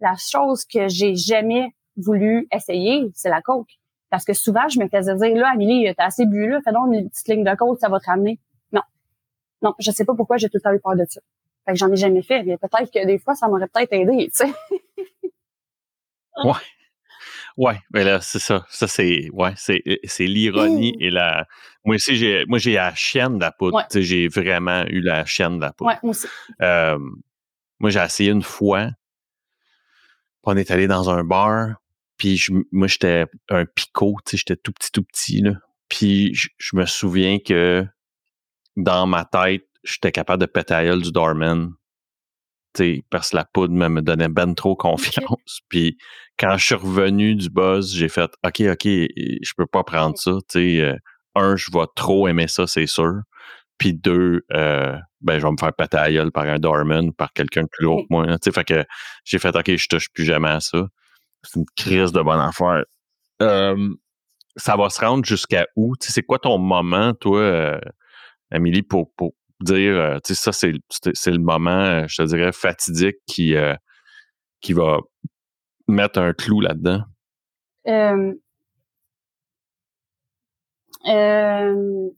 la 0.00 0.14
chose 0.16 0.64
que 0.64 0.88
j'ai 0.88 1.14
jamais 1.14 1.74
voulu 1.96 2.46
essayer, 2.52 3.10
c'est 3.14 3.30
la 3.30 3.40
coke. 3.40 3.78
Parce 4.10 4.24
que 4.24 4.32
souvent, 4.32 4.68
je 4.68 4.80
me 4.80 4.88
faisais 4.88 5.14
dire, 5.14 5.36
là, 5.36 5.52
Amélie, 5.54 5.92
t'as 5.96 6.06
assez 6.06 6.26
bu, 6.26 6.48
là, 6.48 6.60
fais 6.62 6.72
donc 6.72 6.92
une 6.92 7.08
petite 7.08 7.28
ligne 7.28 7.44
de 7.44 7.54
côte, 7.54 7.80
ça 7.80 7.88
va 7.88 8.00
te 8.00 8.06
ramener. 8.06 8.38
Non. 8.72 8.82
Non, 9.62 9.74
je 9.78 9.90
sais 9.90 10.04
pas 10.04 10.14
pourquoi 10.14 10.36
j'ai 10.36 10.48
tout 10.48 10.56
le 10.56 10.62
temps 10.62 10.72
eu 10.72 10.80
peur 10.80 10.96
de 10.96 11.04
ça. 11.08 11.20
Fait 11.64 11.72
que 11.72 11.78
j'en 11.78 11.90
ai 11.92 11.96
jamais 11.96 12.22
fait. 12.22 12.42
Mais 12.42 12.56
peut-être 12.56 12.90
que 12.90 13.06
des 13.06 13.18
fois, 13.18 13.34
ça 13.34 13.46
m'aurait 13.46 13.68
peut-être 13.68 13.92
aidé, 13.92 14.28
tu 14.30 14.46
sais. 14.46 14.52
ouais. 16.44 16.52
Ouais, 17.60 17.78
mais 17.92 18.04
là, 18.04 18.22
c'est 18.22 18.38
ça. 18.38 18.64
Ça, 18.70 18.88
c'est, 18.88 19.28
ouais, 19.34 19.52
c'est, 19.54 19.82
c'est 20.04 20.24
l'ironie 20.24 20.96
et 20.98 21.10
la. 21.10 21.46
Moi 21.84 21.96
aussi, 21.96 22.16
j'ai, 22.16 22.46
moi, 22.46 22.58
j'ai 22.58 22.72
la 22.72 22.94
chienne 22.94 23.36
de 23.36 23.42
la 23.42 23.52
poudre. 23.52 23.86
J'ai 23.94 24.28
vraiment 24.28 24.86
eu 24.86 25.02
la 25.02 25.26
chienne 25.26 25.58
de 25.58 25.60
la 25.60 25.72
poudre. 25.74 25.90
Ouais, 25.90 25.98
moi 26.02 26.12
aussi. 26.12 26.26
Euh, 26.62 26.98
moi, 27.78 27.90
j'ai 27.90 28.00
essayé 28.00 28.30
une 28.30 28.42
fois. 28.42 28.88
On 30.44 30.56
est 30.56 30.70
allé 30.70 30.86
dans 30.86 31.10
un 31.10 31.22
bar, 31.22 31.74
puis 32.16 32.42
moi, 32.72 32.88
j'étais 32.88 33.26
un 33.50 33.66
picot, 33.66 34.16
tu 34.24 34.30
sais, 34.30 34.36
j'étais 34.38 34.56
tout 34.56 34.72
petit, 34.72 34.90
tout 34.90 35.02
petit, 35.02 35.42
là. 35.42 35.52
Puis 35.90 36.32
je, 36.34 36.76
me 36.76 36.86
souviens 36.86 37.40
que 37.40 37.86
dans 38.74 39.06
ma 39.06 39.26
tête, 39.26 39.66
j'étais 39.84 40.12
capable 40.12 40.40
de 40.40 40.46
péter 40.46 40.72
à 40.72 40.96
du 40.96 41.12
Dorman. 41.12 41.74
Parce 43.10 43.30
que 43.30 43.36
la 43.36 43.44
poudre 43.44 43.74
me, 43.74 44.00
donnait 44.00 44.28
ben 44.28 44.54
trop 44.54 44.76
confiance. 44.76 45.60
Puis 45.68 45.96
quand 46.38 46.56
je 46.56 46.64
suis 46.64 46.74
revenu 46.74 47.34
du 47.34 47.50
buzz, 47.50 47.94
j'ai 47.94 48.08
fait 48.08 48.30
OK, 48.44 48.60
OK, 48.60 48.84
je 48.84 49.52
peux 49.56 49.66
pas 49.66 49.84
prendre 49.84 50.16
ça. 50.16 50.32
euh, 50.56 50.96
un, 51.34 51.56
je 51.56 51.70
vais 51.72 51.86
trop 51.94 52.28
aimer 52.28 52.48
ça, 52.48 52.66
c'est 52.66 52.86
sûr. 52.86 53.20
Puis 53.78 53.94
deux, 53.94 54.42
euh, 54.52 54.96
ben, 55.20 55.38
je 55.38 55.46
vais 55.46 55.52
me 55.52 55.56
faire 55.58 55.72
péter 55.72 55.96
à 55.96 56.30
par 56.30 56.44
un 56.44 56.58
Dorman, 56.58 57.12
par 57.12 57.32
quelqu'un 57.32 57.62
de 57.62 57.68
plus 57.70 57.86
haut 57.86 58.02
que 58.02 58.06
moi. 58.10 58.26
fait 58.42 58.64
que 58.64 58.84
j'ai 59.24 59.38
fait 59.38 59.54
OK, 59.56 59.76
je 59.76 59.88
touche 59.88 60.08
plus 60.12 60.24
jamais 60.24 60.50
à 60.50 60.60
ça. 60.60 60.86
C'est 61.42 61.58
une 61.58 61.66
crise 61.76 62.12
de 62.12 62.20
bonne 62.20 62.40
affaire. 62.40 62.84
ça 64.56 64.76
va 64.76 64.90
se 64.90 65.00
rendre 65.00 65.24
jusqu'à 65.24 65.66
où? 65.76 65.94
c'est 66.00 66.22
quoi 66.22 66.38
ton 66.38 66.58
moment, 66.58 67.14
toi, 67.14 67.40
euh, 67.40 67.80
Amélie, 68.50 68.82
pour, 68.82 69.12
pour 69.14 69.32
dire, 69.60 69.94
euh, 69.94 70.18
tu 70.24 70.34
ça, 70.34 70.52
c'est, 70.52 70.72
le 70.72 71.38
moment, 71.38 71.70
euh, 71.70 72.04
je 72.08 72.22
te 72.22 72.28
dirais, 72.28 72.52
fatidique 72.52 73.16
qui, 73.26 73.54
qui 74.60 74.72
va 74.72 74.98
mettre 75.88 76.20
un 76.20 76.32
clou 76.32 76.60
là-dedans? 76.60 77.02
Euh, 81.06 82.08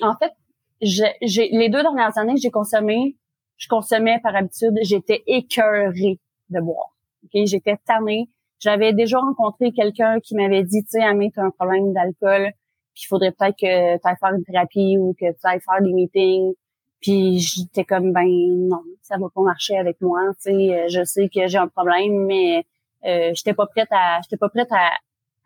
en 0.00 0.16
fait, 0.16 0.32
j'ai 0.80 1.48
les 1.50 1.68
deux 1.68 1.82
dernières 1.82 2.16
années 2.18 2.34
que 2.34 2.40
j'ai 2.40 2.50
consommé, 2.50 3.16
je 3.56 3.68
consommais 3.68 4.20
par 4.22 4.34
habitude, 4.34 4.74
j'étais 4.82 5.22
écœurée 5.26 6.20
de 6.50 6.60
boire. 6.60 6.96
Okay? 7.24 7.46
J'étais 7.46 7.76
tannée. 7.84 8.28
J'avais 8.60 8.92
déjà 8.92 9.18
rencontré 9.18 9.72
quelqu'un 9.72 10.18
qui 10.18 10.34
m'avait 10.34 10.64
dit, 10.64 10.82
tu 10.82 10.88
sais, 10.90 11.02
Amé, 11.04 11.30
tu 11.32 11.38
as 11.38 11.44
un 11.44 11.50
problème 11.50 11.92
d'alcool, 11.92 12.50
puis 12.98 13.04
il 13.04 13.08
faudrait 13.08 13.30
peut-être 13.30 13.56
que 13.56 13.96
tu 13.96 14.08
ailles 14.08 14.16
faire 14.18 14.34
une 14.34 14.44
thérapie 14.44 14.98
ou 14.98 15.14
que 15.14 15.30
tu 15.30 15.38
ailles 15.44 15.60
faire 15.60 15.80
des 15.80 15.92
meetings. 15.92 16.54
Puis 17.00 17.38
j'étais 17.38 17.84
comme, 17.84 18.12
ben 18.12 18.26
non, 18.26 18.82
ça 19.02 19.16
va 19.18 19.28
pas 19.32 19.42
marcher 19.42 19.78
avec 19.78 20.00
moi. 20.00 20.20
Tu 20.42 20.50
sais, 20.50 20.88
je 20.88 21.04
sais 21.04 21.28
que 21.28 21.46
j'ai 21.46 21.58
un 21.58 21.68
problème, 21.68 22.26
mais 22.26 22.66
euh, 23.06 23.30
j'étais 23.34 23.54
pas 23.54 23.66
prête 23.66 23.86
à, 23.92 24.20
j'étais 24.22 24.36
pas 24.36 24.48
prête 24.48 24.72
à, 24.72 24.90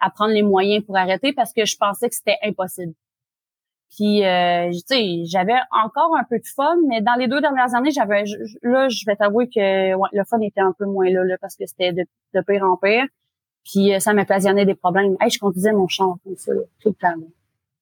à 0.00 0.09
prendre 0.09 0.32
les 0.32 0.42
moyens 0.42 0.82
pour 0.82 0.96
arrêter 0.96 1.34
parce 1.34 1.53
que 1.53 1.66
je 1.66 1.76
pensais 1.76 2.09
que 2.09 2.14
c'était 2.14 2.38
impossible. 2.42 2.94
Puis, 3.94 4.24
euh, 4.24 4.70
tu 4.70 4.78
sais, 4.86 5.24
j'avais 5.26 5.59
encore 5.84 6.16
un 6.16 6.24
peu 6.24 6.38
de 6.38 6.46
fun, 6.46 6.76
mais 6.88 7.03
dans 7.03 7.14
les 7.18 7.28
deux 7.28 7.42
dernières 7.42 7.74
années, 7.74 7.90
j'avais, 7.90 8.24
là, 8.62 8.88
je 8.88 9.05
vais 9.05 9.16
t'avouer 9.16 9.48
que 9.48 9.92
le 10.16 10.24
fun 10.24 10.40
était 10.40 10.62
un 10.62 10.72
peu 10.72 10.86
moins 10.86 11.11
là, 11.11 11.22
là 11.24 11.36
parce 11.38 11.57
que 11.57 11.66
c'était 11.66 11.92
de, 11.92 12.05
de, 12.32 12.40
pire 12.40 12.64
en 12.64 12.78
pire. 12.78 13.05
Puis, 13.70 13.92
euh, 13.94 13.98
ça 14.00 14.14
m'occasionnait 14.14 14.64
des 14.64 14.74
problèmes. 14.74 15.18
Hey, 15.20 15.28
je 15.28 15.38
conduisais 15.38 15.72
mon 15.72 15.88
char 15.88 16.16
comme 16.24 16.36
ça, 16.36 16.53
tout 16.80 16.88
le 16.88 16.94
temps. 16.94 17.20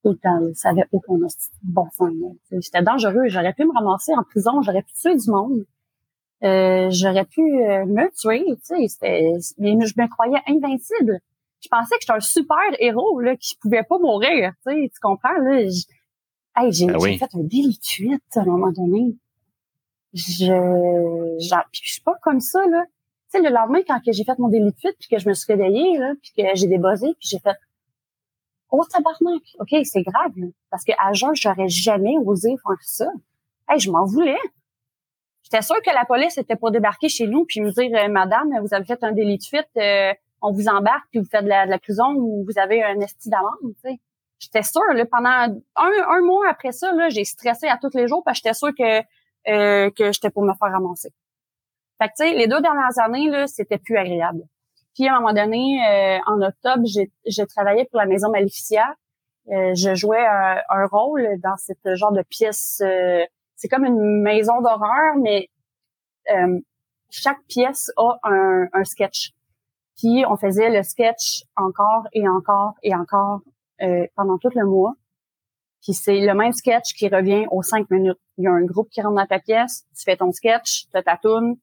Tout 0.03 0.11
le 0.11 0.17
temps. 0.17 0.41
Ça 0.55 0.71
avait 0.71 0.87
aucun 0.93 1.15
bon 1.63 1.87
sens. 1.93 2.11
C'était 2.61 2.83
dangereux. 2.83 3.29
J'aurais 3.29 3.53
pu 3.53 3.65
me 3.65 3.73
ramasser 3.73 4.13
en 4.15 4.23
prison. 4.23 4.63
J'aurais 4.63 4.83
pu 4.83 4.93
tuer 4.95 5.17
du 5.17 5.31
monde. 5.31 5.65
Euh, 6.43 6.89
j'aurais 6.91 7.27
pu 7.27 7.41
euh, 7.41 7.85
me 7.87 8.11
tuer. 8.17 8.45
Tu 8.67 8.89
sais, 8.89 9.33
mais 9.59 9.75
je 9.87 9.95
me 10.01 10.09
croyais 10.09 10.41
invincible. 10.47 11.21
Je 11.63 11.69
pensais 11.69 11.95
que 11.97 12.01
j'étais 12.01 12.13
un 12.13 12.21
super 12.21 12.57
héros 12.79 13.21
là, 13.21 13.37
qui 13.37 13.57
pouvait 13.61 13.83
pas 13.83 13.99
mourir. 13.99 14.53
Tu, 14.67 14.73
sais, 14.73 14.91
tu 14.93 15.01
comprends? 15.01 15.37
Là? 15.43 15.61
Hey, 16.57 16.73
j'ai 16.73 16.87
ben 16.87 16.99
fait 16.99 17.35
un 17.35 17.45
délit 17.45 17.79
à 18.35 18.41
un 18.41 18.45
moment 18.45 18.73
donné. 18.73 19.15
Je, 20.13 20.47
genre, 21.39 21.65
puis 21.71 21.83
je 21.85 21.93
suis 21.93 22.03
pas 22.03 22.17
comme 22.23 22.41
ça, 22.41 22.61
là. 22.67 22.85
Tu 23.33 23.39
sais, 23.39 23.49
le 23.49 23.55
lendemain, 23.55 23.81
quand 23.87 24.01
j'ai 24.05 24.25
fait 24.25 24.39
mon 24.39 24.49
délit 24.49 24.73
puis 24.73 25.09
que 25.09 25.19
je 25.19 25.29
me 25.29 25.35
suis 25.35 25.53
réveillée, 25.53 25.99
là, 25.99 26.15
puis 26.21 26.33
que 26.37 26.43
j'ai 26.55 26.67
débossé, 26.67 27.15
puis 27.21 27.29
j'ai 27.31 27.39
fait 27.39 27.57
Oh 28.71 28.85
tabarnak! 28.85 29.43
OK, 29.59 29.75
c'est 29.85 30.03
grave, 30.03 30.33
Parce 30.71 30.85
que 30.85 30.93
à 30.99 31.13
jeun, 31.13 31.35
j'aurais 31.35 31.69
jamais 31.69 32.17
osé 32.25 32.51
faire 32.51 32.83
ça. 32.83 33.09
Hey, 33.69 33.81
je 33.81 33.91
m'en 33.91 34.05
voulais. 34.05 34.39
J'étais 35.43 35.63
sûre 35.63 35.81
que 35.85 35.91
la 35.93 36.05
police 36.05 36.39
était 36.39 36.57
pour 36.57 36.71
débarquer 36.71 37.09
chez 37.09 37.27
nous 37.27 37.45
puis 37.45 37.61
me 37.61 37.71
dire 37.71 37.91
euh, 37.99 38.09
Madame, 38.09 38.51
vous 38.61 38.73
avez 38.73 38.85
fait 38.85 39.03
un 39.03 39.13
délit 39.13 39.39
de 39.39 39.43
fuite, 39.43 39.69
euh, 39.77 40.13
on 40.43 40.53
vous 40.53 40.69
embarque 40.69 41.09
puis 41.11 41.19
vous 41.19 41.29
faites 41.29 41.45
de 41.45 41.49
la, 41.49 41.67
de 41.67 41.71
la 41.71 41.79
prison 41.79 42.15
ou 42.15 42.45
vous 42.47 42.59
avez 42.59 42.85
un 42.85 43.01
esti 43.01 43.29
d'amende, 43.29 43.75
j'étais 44.41 44.63
sûre, 44.63 44.93
là, 44.95 45.05
pendant 45.05 45.29
un, 45.29 45.59
un 45.77 46.21
mois 46.23 46.49
après 46.49 46.73
ça, 46.73 46.93
là, 46.93 47.09
j'ai 47.11 47.25
stressé 47.25 47.69
à 47.69 47.79
tous 47.79 47.95
les 47.95 48.09
jours 48.09 48.23
parce 48.25 48.41
que 48.41 48.45
j'étais 48.45 48.55
sûre 48.55 48.75
que, 48.77 49.01
euh, 49.49 49.91
que 49.91 50.13
j'étais 50.13 50.31
pour 50.31 50.43
me 50.43 50.55
faire 50.55 50.73
ramasser. 50.73 51.13
Fait 52.01 52.09
que, 52.09 52.13
tu 52.17 52.29
sais, 52.29 52.35
les 52.35 52.47
deux 52.47 52.61
dernières 52.61 52.99
années, 52.99 53.29
là, 53.29 53.47
c'était 53.47 53.79
plus 53.79 53.97
agréable. 53.97 54.43
Puis, 54.95 55.09
à 55.09 55.17
un 55.17 55.21
moment 55.21 55.33
donné, 55.33 55.81
euh, 55.89 56.19
en 56.27 56.41
octobre, 56.43 56.85
j'ai 56.85 57.47
travaillé 57.47 57.85
pour 57.87 57.99
la 57.99 58.07
Maison 58.07 58.31
Maleficia. 58.31 58.95
Euh, 59.49 59.75
je 59.75 59.95
jouais 59.95 60.25
un, 60.25 60.87
rôle 60.87 61.27
dans 61.43 61.57
cette 61.57 61.95
genre 61.95 62.13
de 62.13 62.23
pièce. 62.23 62.83
Euh, 62.85 63.25
c'est 63.57 63.69
comme 63.69 63.85
une 63.85 64.23
maison 64.23 64.61
d'horreur, 64.61 65.17
mais 65.21 65.49
chaque 67.11 67.43
pièce 67.49 67.91
a 67.97 68.19
un, 68.25 68.69
un 68.73 68.85
sketch. 68.85 69.33
Puis, 69.97 70.25
on 70.29 70.37
faisait 70.37 70.71
le 70.71 70.83
sketch 70.83 71.43
encore 71.57 72.07
et 72.13 72.29
encore 72.29 72.75
et 72.83 72.95
encore 72.95 73.41
euh, 73.83 74.07
pendant 74.15 74.37
tout 74.37 74.51
le 74.55 74.67
mois. 74.67 74.95
Puis 75.83 75.95
c'est 75.95 76.21
le 76.21 76.35
même 76.35 76.53
sketch 76.53 76.93
qui 76.93 77.09
revient 77.09 77.47
aux 77.51 77.63
cinq 77.63 77.91
minutes. 77.91 78.19
Il 78.37 78.45
y 78.45 78.47
a 78.47 78.51
un 78.51 78.65
groupe 78.65 78.91
qui 78.91 79.01
rentre 79.01 79.17
dans 79.17 79.27
ta 79.27 79.39
pièce, 79.39 79.87
tu 79.97 80.03
fais 80.05 80.19
ton 80.19 80.33
sketch, 80.33 80.85
tu 80.95 81.03
ta 81.03 81.17
tourne, 81.17 81.55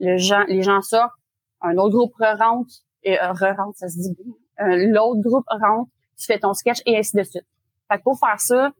le 0.00 0.46
les 0.48 0.62
gens 0.62 0.82
sortent, 0.82 1.14
un 1.62 1.76
autre 1.76 1.96
groupe 1.96 2.14
rentre, 2.18 2.72
et 3.02 3.20
euh, 3.20 3.32
re-rentre, 3.32 3.76
ça 3.76 3.88
se 3.88 3.98
dit 3.98 4.14
bien. 4.14 4.34
Euh, 4.66 4.88
l'autre 4.90 5.20
groupe 5.20 5.46
rentre, 5.48 5.90
tu 6.18 6.26
fais 6.26 6.38
ton 6.38 6.52
sketch 6.52 6.82
et 6.86 6.98
ainsi 6.98 7.16
de 7.16 7.22
suite. 7.22 7.46
Fait 7.90 7.98
que 7.98 8.02
pour 8.02 8.18
faire 8.18 8.38
ça, 8.40 8.72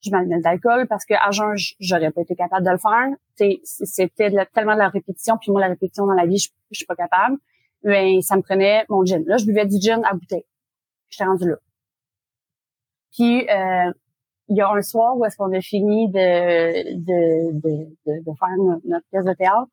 je 0.00 0.10
m'amène 0.10 0.40
d'alcool 0.40 0.86
parce 0.86 1.04
que 1.04 1.14
à 1.14 1.30
jeun, 1.30 1.54
j'aurais 1.80 2.10
pas 2.10 2.22
été 2.22 2.34
capable 2.34 2.64
de 2.64 2.70
le 2.70 2.78
faire. 2.78 3.60
C'était 3.64 4.30
tellement 4.54 4.74
de 4.74 4.78
la 4.78 4.88
répétition, 4.88 5.36
puis 5.38 5.50
moi 5.50 5.60
la 5.60 5.68
répétition 5.68 6.06
dans 6.06 6.14
la 6.14 6.26
vie, 6.26 6.38
je, 6.38 6.48
je 6.70 6.78
suis 6.78 6.86
pas 6.86 6.96
capable. 6.96 7.36
Mais 7.82 8.20
ça 8.22 8.36
me 8.36 8.42
prenait 8.42 8.84
mon 8.88 9.04
gin. 9.04 9.22
Là, 9.26 9.36
je 9.36 9.44
buvais 9.44 9.66
du 9.66 9.80
gin 9.80 10.02
à 10.04 10.14
bouteille. 10.14 10.44
J'étais 11.08 11.24
rendu 11.24 11.48
là. 11.48 11.56
Puis 13.12 13.48
euh, 13.48 13.92
il 14.48 14.56
y 14.56 14.60
a 14.60 14.70
un 14.70 14.82
soir 14.82 15.16
où 15.16 15.24
est-ce 15.24 15.36
qu'on 15.36 15.52
a 15.52 15.60
fini 15.60 16.08
de, 16.08 16.94
de, 16.94 17.52
de, 17.52 18.20
de, 18.20 18.36
faire 18.38 18.56
notre, 18.84 19.06
pièce 19.10 19.24
de 19.24 19.34
théâtre. 19.34 19.68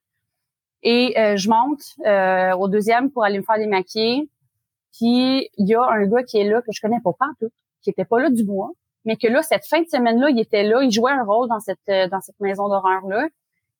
Et 0.85 1.19
euh, 1.19 1.35
je 1.35 1.49
monte 1.49 1.81
euh, 2.05 2.55
au 2.55 2.69
deuxième 2.69 3.11
pour 3.11 3.25
aller 3.25 3.39
me 3.39 3.43
faire 3.43 3.57
démaquiller. 3.57 4.29
Puis 4.93 5.49
il 5.57 5.67
y 5.67 5.73
a 5.75 5.83
un 5.83 6.05
gars 6.05 6.23
qui 6.23 6.37
est 6.37 6.47
là 6.47 6.61
que 6.61 6.71
je 6.71 6.79
connais 6.79 7.01
pas 7.03 7.11
pas 7.19 7.31
tout, 7.39 7.49
qui 7.81 7.89
était 7.89 8.05
pas 8.05 8.19
là 8.19 8.29
du 8.29 8.45
mois, 8.45 8.69
mais 9.03 9.17
que 9.17 9.27
là 9.27 9.41
cette 9.41 9.65
fin 9.65 9.81
de 9.81 9.87
semaine 9.87 10.19
là, 10.19 10.29
il 10.29 10.39
était 10.39 10.63
là, 10.63 10.83
il 10.83 10.91
jouait 10.91 11.11
un 11.11 11.23
rôle 11.23 11.49
dans 11.49 11.59
cette 11.59 12.11
dans 12.11 12.21
cette 12.21 12.39
maison 12.39 12.69
d'horreur 12.69 13.05
là. 13.07 13.27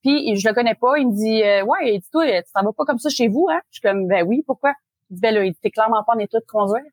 Puis 0.04 0.36
je 0.36 0.48
le 0.48 0.54
connais 0.54 0.76
pas, 0.76 0.98
il 0.98 1.08
me 1.08 1.14
dit 1.14 1.44
ouais, 1.70 2.00
dis-toi, 2.00 2.42
tu 2.42 2.52
t'en 2.54 2.64
vas 2.64 2.74
pas 2.74 2.86
comme 2.86 2.98
ça 2.98 3.10
chez 3.10 3.28
vous 3.28 3.48
hein? 3.50 3.62
Je 3.70 3.80
suis 3.80 3.82
comme 3.82 4.08
ben 4.08 4.26
oui, 4.28 4.44
pourquoi? 4.46 4.74
Il 5.10 5.16
dit 5.16 5.22
ben 5.22 5.34
là, 5.34 5.46
il 5.46 5.52
était 5.52 5.72
clairement 5.72 6.04
pas 6.04 6.16
en 6.16 6.20
état 6.20 6.40
de 6.40 6.46
conduire. 6.46 6.84
Là, 6.84 6.90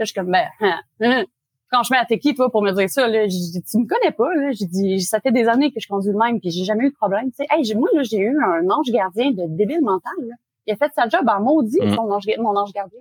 je 0.00 0.04
suis 0.06 0.14
comme 0.14 0.32
ben 0.32 0.48
hein, 0.60 0.80
hein 1.00 1.24
franchement, 1.72 1.98
t'es 2.08 2.18
qui, 2.18 2.34
toi, 2.34 2.50
pour 2.50 2.62
me 2.62 2.72
dire 2.72 2.88
ça? 2.90 3.08
Là? 3.08 3.26
J'ai 3.26 3.60
tu 3.62 3.78
me 3.78 3.86
connais 3.86 4.12
pas. 4.12 4.34
Là. 4.34 4.50
J'ai 4.52 4.66
dit, 4.66 5.00
ça 5.00 5.20
fait 5.20 5.32
des 5.32 5.48
années 5.48 5.72
que 5.72 5.80
je 5.80 5.88
conduis 5.88 6.12
le 6.12 6.18
même, 6.18 6.40
puis 6.40 6.50
j'ai 6.50 6.64
jamais 6.64 6.86
eu 6.86 6.90
de 6.90 6.94
problème. 6.94 7.30
sais 7.32 7.46
Hey, 7.50 7.74
moi, 7.74 7.88
là, 7.94 8.02
j'ai 8.02 8.18
eu 8.18 8.36
un 8.42 8.68
ange 8.68 8.90
gardien 8.90 9.30
de 9.30 9.44
débile 9.46 9.82
mental. 9.82 10.12
Là. 10.20 10.34
Il 10.66 10.72
a 10.72 10.76
fait 10.76 10.92
sa 10.94 11.08
job 11.08 11.28
en 11.28 11.40
maudit, 11.40 11.80
mm. 11.80 11.94
son 11.94 12.10
ange, 12.10 12.24
mon 12.38 12.56
ange 12.56 12.72
gardien. 12.72 13.00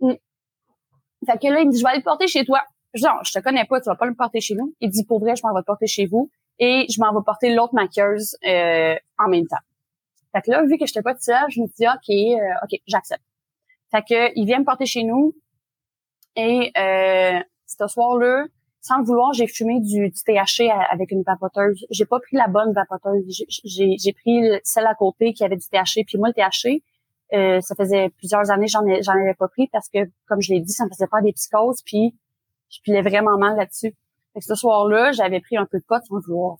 Mm. 0.00 0.12
Fait 1.26 1.38
que 1.38 1.52
là, 1.52 1.60
il 1.60 1.66
me 1.66 1.72
dit, 1.72 1.78
je 1.78 1.84
vais 1.84 1.90
aller 1.90 2.00
te 2.00 2.04
porter 2.04 2.26
chez 2.26 2.44
toi. 2.44 2.60
Je 2.94 3.00
dis, 3.00 3.06
non, 3.06 3.22
je 3.22 3.32
te 3.32 3.38
connais 3.38 3.64
pas, 3.64 3.80
tu 3.80 3.88
vas 3.88 3.96
pas 3.96 4.06
le 4.06 4.14
porter 4.14 4.40
chez 4.40 4.54
nous. 4.54 4.74
Il 4.80 4.90
dit, 4.90 5.04
pour 5.04 5.20
vrai, 5.20 5.36
je 5.36 5.42
m'en 5.46 5.54
vais 5.54 5.60
te 5.60 5.66
porter 5.66 5.86
chez 5.86 6.06
vous. 6.06 6.30
Et 6.58 6.86
je 6.90 7.00
m'en 7.00 7.12
vais 7.12 7.24
porter 7.24 7.54
l'autre 7.54 7.74
maquilleuse 7.74 8.36
euh, 8.46 8.94
en 9.18 9.28
même 9.28 9.46
temps. 9.46 9.56
Fait 10.32 10.42
que 10.42 10.50
là, 10.50 10.62
vu 10.64 10.76
que 10.78 10.86
j'étais 10.86 11.02
pas 11.02 11.14
seule, 11.18 11.48
je 11.48 11.60
me 11.60 11.66
dis, 11.66 11.86
OK, 11.86 12.10
euh, 12.10 12.64
OK, 12.64 12.80
j'accepte. 12.86 13.22
Fait 13.90 14.02
que, 14.02 14.32
il 14.36 14.44
vient 14.44 14.60
me 14.60 14.64
porter 14.64 14.86
chez 14.86 15.02
nous. 15.02 15.34
Et 16.36 16.72
euh, 16.78 17.40
ce 17.66 17.86
soir-là, 17.86 18.46
sans 18.80 19.02
vouloir, 19.02 19.32
j'ai 19.32 19.46
fumé 19.46 19.80
du, 19.80 20.08
du 20.08 20.22
THC 20.24 20.70
avec 20.90 21.10
une 21.10 21.22
vapoteuse. 21.22 21.84
J'ai 21.90 22.06
pas 22.06 22.18
pris 22.18 22.36
la 22.36 22.48
bonne 22.48 22.72
vapoteuse. 22.72 23.44
J'ai 23.64 24.12
pris 24.12 24.42
celle 24.64 24.86
à 24.86 24.94
côté 24.94 25.32
qui 25.32 25.44
avait 25.44 25.56
du 25.56 25.66
THC. 25.68 26.04
Puis 26.06 26.18
moi, 26.18 26.28
le 26.28 26.34
THC, 26.34 26.82
euh, 27.32 27.60
ça 27.60 27.74
faisait 27.74 28.08
plusieurs 28.16 28.50
années 28.50 28.66
j'en 28.66 28.80
j'en 29.02 29.12
avais 29.12 29.34
pas 29.34 29.48
pris 29.48 29.68
parce 29.68 29.88
que, 29.88 29.98
comme 30.26 30.40
je 30.40 30.52
l'ai 30.52 30.60
dit, 30.60 30.72
ça 30.72 30.84
me 30.84 30.90
faisait 30.90 31.06
faire 31.06 31.22
des 31.22 31.32
psychoses. 31.32 31.82
Puis 31.84 32.14
je 32.70 32.80
pilais 32.82 33.02
vraiment 33.02 33.36
mal 33.36 33.56
là-dessus. 33.56 33.94
Fait 34.32 34.40
que 34.40 34.46
ce 34.46 34.54
soir-là, 34.54 35.12
j'avais 35.12 35.40
pris 35.40 35.56
un 35.56 35.66
peu 35.66 35.78
de 35.78 35.84
pot 35.84 36.02
sans 36.08 36.18
vouloir. 36.20 36.56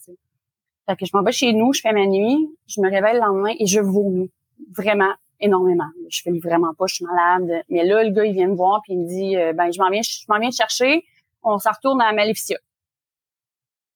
Fait 0.86 0.96
que 0.96 1.06
je 1.06 1.10
m'en 1.14 1.22
vais 1.22 1.32
chez 1.32 1.52
nous, 1.52 1.72
je 1.72 1.80
fais 1.80 1.92
ma 1.92 2.06
nuit, 2.06 2.50
je 2.66 2.80
me 2.80 2.90
réveille 2.90 3.14
le 3.14 3.20
lendemain 3.20 3.54
et 3.58 3.66
je 3.66 3.80
vomis. 3.80 4.30
Vraiment 4.76 5.12
énormément. 5.40 5.88
Je 6.08 6.22
fais 6.22 6.32
vraiment 6.32 6.74
pas, 6.74 6.86
je 6.86 6.96
suis 6.96 7.04
malade. 7.04 7.62
Mais 7.68 7.84
là, 7.84 8.04
le 8.04 8.10
gars, 8.10 8.24
il 8.24 8.32
vient 8.32 8.48
me 8.48 8.54
voir 8.54 8.80
puis 8.82 8.94
il 8.94 9.00
me 9.00 9.06
dit, 9.06 9.36
euh, 9.36 9.52
ben, 9.52 9.70
je 9.72 9.80
m'en 9.80 9.90
viens, 9.90 10.02
je 10.02 10.24
m'en 10.28 10.38
viens 10.38 10.50
te 10.50 10.56
chercher. 10.56 11.04
On 11.42 11.58
s'en 11.58 11.70
retourne 11.70 12.00
à 12.00 12.12
Maleficia. 12.12 12.58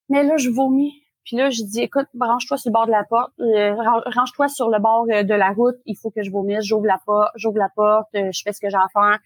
Mais 0.08 0.22
là, 0.22 0.36
je 0.36 0.50
vomis. 0.50 1.02
Puis 1.24 1.36
là, 1.36 1.50
je 1.50 1.62
dis, 1.62 1.80
écoute, 1.80 2.06
branche-toi 2.12 2.58
sur 2.58 2.70
le 2.70 2.74
bord 2.74 2.86
de 2.86 2.90
la 2.90 3.04
porte, 3.04 3.32
euh, 3.40 3.74
range-toi 4.14 4.48
sur 4.48 4.68
le 4.68 4.78
bord 4.78 5.06
euh, 5.10 5.22
de 5.22 5.34
la 5.34 5.50
route. 5.50 5.76
Il 5.86 5.96
faut 5.96 6.10
que 6.10 6.22
je 6.22 6.30
vomisse. 6.30 6.64
J'ouvre 6.64 6.86
la 6.86 6.98
porte, 7.04 7.30
j'ouvre 7.36 7.58
la 7.58 7.70
porte, 7.74 8.08
je 8.12 8.42
fais 8.42 8.52
ce 8.52 8.60
que 8.60 8.68
j'ai 8.68 8.76
à 8.76 8.88
faire. 8.92 9.18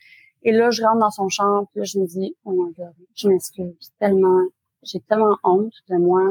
Et 0.42 0.52
là, 0.52 0.70
je 0.70 0.82
rentre 0.82 0.98
dans 0.98 1.10
son 1.10 1.28
chambre. 1.28 1.66
Puis 1.72 1.80
là, 1.80 1.84
je 1.84 1.98
me 1.98 2.06
dis, 2.06 2.36
oh 2.44 2.52
my 2.52 2.72
god, 2.74 2.94
je 3.16 3.28
m'excuse 3.28 3.92
tellement. 3.98 4.42
J'ai 4.84 5.00
tellement 5.00 5.36
honte 5.42 5.74
de 5.88 5.96
moi. 5.96 6.22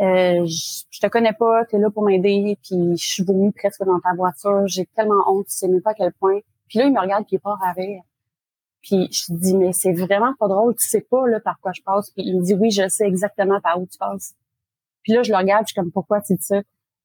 Euh, 0.00 0.44
je, 0.46 1.00
te 1.00 1.06
connais 1.06 1.32
pas, 1.32 1.64
tu 1.66 1.76
es 1.76 1.78
là 1.78 1.88
pour 1.90 2.04
m'aider, 2.04 2.58
puis 2.64 2.96
je 2.96 3.04
suis 3.04 3.22
vomi 3.22 3.52
presque 3.52 3.84
dans 3.84 4.00
ta 4.00 4.12
voiture, 4.14 4.66
j'ai 4.66 4.86
tellement 4.86 5.22
honte, 5.28 5.46
tu 5.46 5.52
sais 5.52 5.68
même 5.68 5.82
pas 5.82 5.90
à 5.90 5.94
quel 5.94 6.12
point. 6.14 6.40
Puis 6.68 6.78
là, 6.80 6.86
il 6.86 6.92
me 6.92 7.00
regarde, 7.00 7.24
puis 7.26 7.36
il 7.36 7.40
part 7.40 7.62
à 7.62 7.72
rire. 7.72 8.02
Puis 8.82 9.08
je 9.12 9.32
dis, 9.32 9.56
mais 9.56 9.72
c'est 9.72 9.92
vraiment 9.92 10.34
pas 10.38 10.48
drôle, 10.48 10.74
tu 10.76 10.86
sais 10.86 11.00
pas 11.00 11.26
là 11.28 11.40
par 11.40 11.58
quoi 11.60 11.72
je 11.72 11.82
passe. 11.82 12.10
Puis 12.10 12.24
il 12.26 12.38
me 12.38 12.44
dit, 12.44 12.54
oui, 12.54 12.70
je 12.70 12.88
sais 12.88 13.06
exactement 13.06 13.60
par 13.60 13.80
où 13.80 13.86
tu 13.86 13.96
passes. 13.98 14.34
Puis 15.02 15.12
là, 15.12 15.22
je 15.22 15.30
le 15.32 15.38
regarde, 15.38 15.64
je 15.66 15.72
suis 15.72 15.80
comme, 15.80 15.92
pourquoi 15.92 16.20
tu 16.20 16.34
dis 16.34 16.42
ça? 16.42 16.60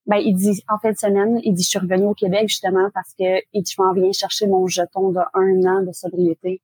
Ben, 0.08 0.18
il 0.18 0.36
dit, 0.36 0.64
en 0.68 0.80
fin 0.80 0.92
de 0.92 0.98
semaine, 0.98 1.40
il 1.44 1.54
dit, 1.54 1.64
je 1.64 1.70
suis 1.70 1.80
revenu 1.80 2.08
au 2.08 2.14
Québec 2.16 2.50
justement 2.50 2.90
parce 2.94 3.14
que 3.14 3.42
il 3.54 3.64
dit, 3.64 3.74
je 3.78 3.82
m'en 3.82 3.94
viens 3.94 4.12
chercher 4.12 4.48
mon 4.48 4.68
jeton 4.68 5.12
de 5.12 5.20
un 5.34 5.64
an 5.68 5.84
de 5.84 5.92
sobriété. 5.92 6.62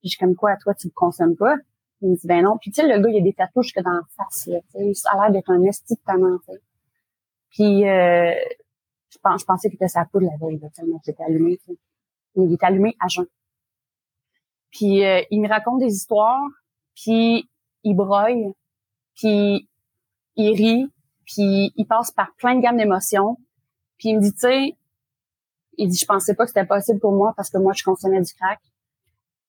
Puis 0.00 0.08
je 0.08 0.08
suis 0.10 0.18
comme, 0.18 0.34
quoi, 0.34 0.56
toi, 0.56 0.74
tu 0.74 0.88
le 0.88 0.92
consommes 0.94 1.36
pas? 1.36 1.56
Il 2.02 2.10
me 2.10 2.16
dit, 2.16 2.26
ben 2.26 2.42
non. 2.42 2.56
Puis, 2.58 2.70
tu 2.70 2.80
sais, 2.80 2.88
le 2.88 2.98
gars, 3.00 3.10
il 3.10 3.18
a 3.18 3.22
des 3.22 3.32
tatouages 3.32 3.72
que 3.72 3.80
dans 3.80 3.90
la 3.90 4.02
face, 4.16 4.46
là. 4.46 4.58
Ça 4.94 5.10
a 5.12 5.22
l'air 5.22 5.32
d'être 5.32 5.50
un 5.50 5.62
esti 5.64 5.94
de 5.94 6.00
talent. 6.00 6.38
Puis, 7.50 7.88
euh, 7.88 8.34
je, 9.10 9.18
pense, 9.22 9.40
je 9.42 9.46
pensais 9.46 9.68
qu'il 9.68 9.76
était 9.76 9.88
sa 9.88 10.04
poudre 10.04 10.26
la 10.30 10.46
veille, 10.46 10.60
tellement 10.74 11.00
j'étais 11.04 11.22
allumé, 11.22 11.58
tu 11.58 11.72
sais. 11.72 11.78
Il 12.36 12.52
était 12.54 12.66
allumé 12.66 12.96
à 13.00 13.08
jeun. 13.08 13.26
Puis 14.70 15.04
euh, 15.04 15.20
il 15.30 15.40
me 15.40 15.48
raconte 15.48 15.80
des 15.80 15.92
histoires, 15.92 16.48
puis 16.94 17.48
il 17.82 17.94
broille, 17.94 18.52
puis 19.16 19.68
il 20.36 20.52
rit, 20.54 20.92
puis 21.26 21.72
il 21.76 21.86
passe 21.86 22.10
par 22.12 22.34
plein 22.36 22.54
de 22.54 22.60
gammes 22.60 22.76
d'émotions. 22.76 23.36
Puis 23.98 24.10
il 24.10 24.16
me 24.16 24.22
dit, 24.22 24.32
tu 24.32 24.40
sais, 24.40 24.76
il 25.76 25.88
dit, 25.88 25.96
je 25.96 26.06
pensais 26.06 26.34
pas 26.34 26.44
que 26.44 26.50
c'était 26.50 26.66
possible 26.66 27.00
pour 27.00 27.12
moi 27.12 27.32
parce 27.36 27.50
que 27.50 27.58
moi, 27.58 27.72
je 27.74 27.82
consommais 27.82 28.20
du 28.20 28.32
crack. 28.34 28.60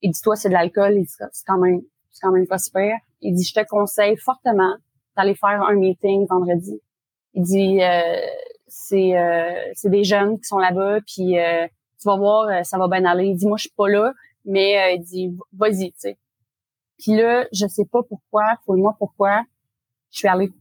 Il 0.01 0.11
dit, 0.11 0.21
toi, 0.21 0.35
c'est 0.35 0.49
de 0.49 0.53
l'alcool. 0.53 0.95
Il 0.95 1.03
dit, 1.03 1.13
c'est 1.31 1.45
quand 1.45 1.57
même, 1.57 1.81
c'est 2.11 2.21
quand 2.21 2.31
même 2.31 2.47
pas 2.47 2.57
super. 2.57 2.95
Il 3.21 3.35
dit, 3.35 3.43
je 3.43 3.53
te 3.53 3.65
conseille 3.67 4.17
fortement 4.17 4.75
d'aller 5.15 5.35
faire 5.35 5.61
un 5.63 5.75
meeting 5.75 6.25
vendredi. 6.27 6.81
Il 7.33 7.43
dit, 7.43 7.81
euh, 7.81 8.19
c'est, 8.67 9.17
euh, 9.17 9.73
des 9.85 10.03
jeunes 10.03 10.37
qui 10.37 10.45
sont 10.45 10.57
là-bas, 10.57 10.99
puis 11.07 11.39
euh, 11.39 11.67
tu 11.67 12.07
vas 12.07 12.17
voir, 12.17 12.65
ça 12.65 12.77
va 12.77 12.87
bien 12.87 13.05
aller. 13.05 13.25
Il 13.25 13.35
dit, 13.35 13.47
moi, 13.47 13.57
je 13.57 13.63
suis 13.63 13.75
pas 13.75 13.89
là, 13.89 14.13
mais 14.45 14.95
il 14.95 15.01
dit, 15.01 15.37
vas-y, 15.53 15.91
tu 15.91 15.99
sais. 15.99 16.17
Puis 16.97 17.15
là, 17.15 17.47
je 17.51 17.67
sais 17.67 17.85
pas 17.85 18.03
pourquoi, 18.03 18.43
faut 18.65 18.75
moi 18.75 18.95
pourquoi, 18.97 19.43
je 20.11 20.19
suis 20.19 20.27
allée. 20.27 20.51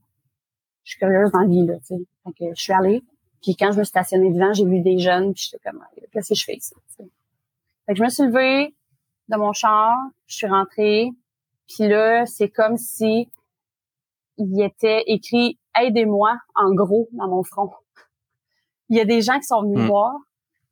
Je 0.84 0.92
suis 0.92 0.98
curieuse 0.98 1.30
dans 1.32 1.40
la 1.40 1.46
vie, 1.46 1.66
là, 1.66 1.78
tu 1.78 1.86
sais. 1.86 1.96
Fait 2.24 2.32
que 2.32 2.54
je 2.54 2.62
suis 2.62 2.72
allée. 2.72 3.02
Puis 3.42 3.56
quand 3.56 3.72
je 3.72 3.78
me 3.78 3.84
suis 3.84 3.90
stationnée 3.90 4.30
devant, 4.32 4.52
j'ai 4.52 4.64
vu 4.64 4.80
des 4.80 4.98
jeunes, 4.98 5.32
puis 5.32 5.48
j'étais 5.50 5.62
comme, 5.70 5.82
qu'est-ce 6.12 6.30
que 6.30 6.34
je 6.34 6.44
fais 6.44 6.56
ici? 6.56 6.74
Fait 6.98 7.92
que 7.92 7.94
je 7.94 8.02
me 8.02 8.08
suis 8.08 8.24
levée 8.24 8.74
de 9.28 9.36
mon 9.36 9.52
char, 9.52 9.96
je 10.26 10.36
suis 10.36 10.46
rentrée, 10.46 11.10
puis 11.70 11.88
là, 11.88 12.26
c'est 12.26 12.48
comme 12.48 12.76
si 12.76 13.30
il 14.38 14.60
était 14.60 15.04
écrit 15.06 15.58
Aidez-moi 15.80 16.36
en 16.56 16.74
gros 16.74 17.08
dans 17.12 17.28
mon 17.28 17.44
front. 17.44 17.70
Il 18.88 18.96
y 18.96 19.00
a 19.00 19.04
des 19.04 19.22
gens 19.22 19.38
qui 19.38 19.44
sont 19.44 19.62
venus 19.62 19.78
me 19.78 19.84
hmm. 19.84 19.86
voir, 19.86 20.14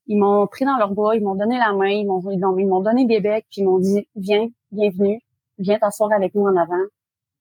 ils 0.06 0.18
m'ont 0.18 0.46
pris 0.48 0.64
dans 0.64 0.76
leurs 0.76 0.92
bras, 0.92 1.14
ils 1.14 1.22
m'ont 1.22 1.36
donné 1.36 1.56
la 1.56 1.72
main, 1.72 1.90
ils 1.90 2.04
m'ont 2.04 2.20
ils 2.30 2.66
m'ont 2.66 2.80
donné 2.80 3.06
des 3.06 3.20
becs, 3.20 3.46
puis 3.48 3.60
ils 3.60 3.64
m'ont 3.64 3.78
dit 3.78 4.08
Viens, 4.16 4.48
bienvenue, 4.72 5.20
viens 5.58 5.78
t'asseoir 5.78 6.10
avec 6.12 6.34
nous 6.34 6.42
en 6.42 6.56
avant, 6.56 6.84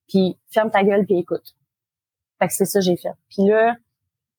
puis 0.08 0.38
ferme 0.49 0.70
ta 0.70 0.84
gueule 0.84 1.05
puis 1.08 1.18
écoute. 1.18 1.55
Fait 2.38 2.47
que 2.47 2.53
c'est 2.53 2.66
ça 2.66 2.80
que 2.80 2.86
j'ai 2.86 2.95
fait. 2.95 3.14
Puis 3.30 3.47
là, 3.47 3.76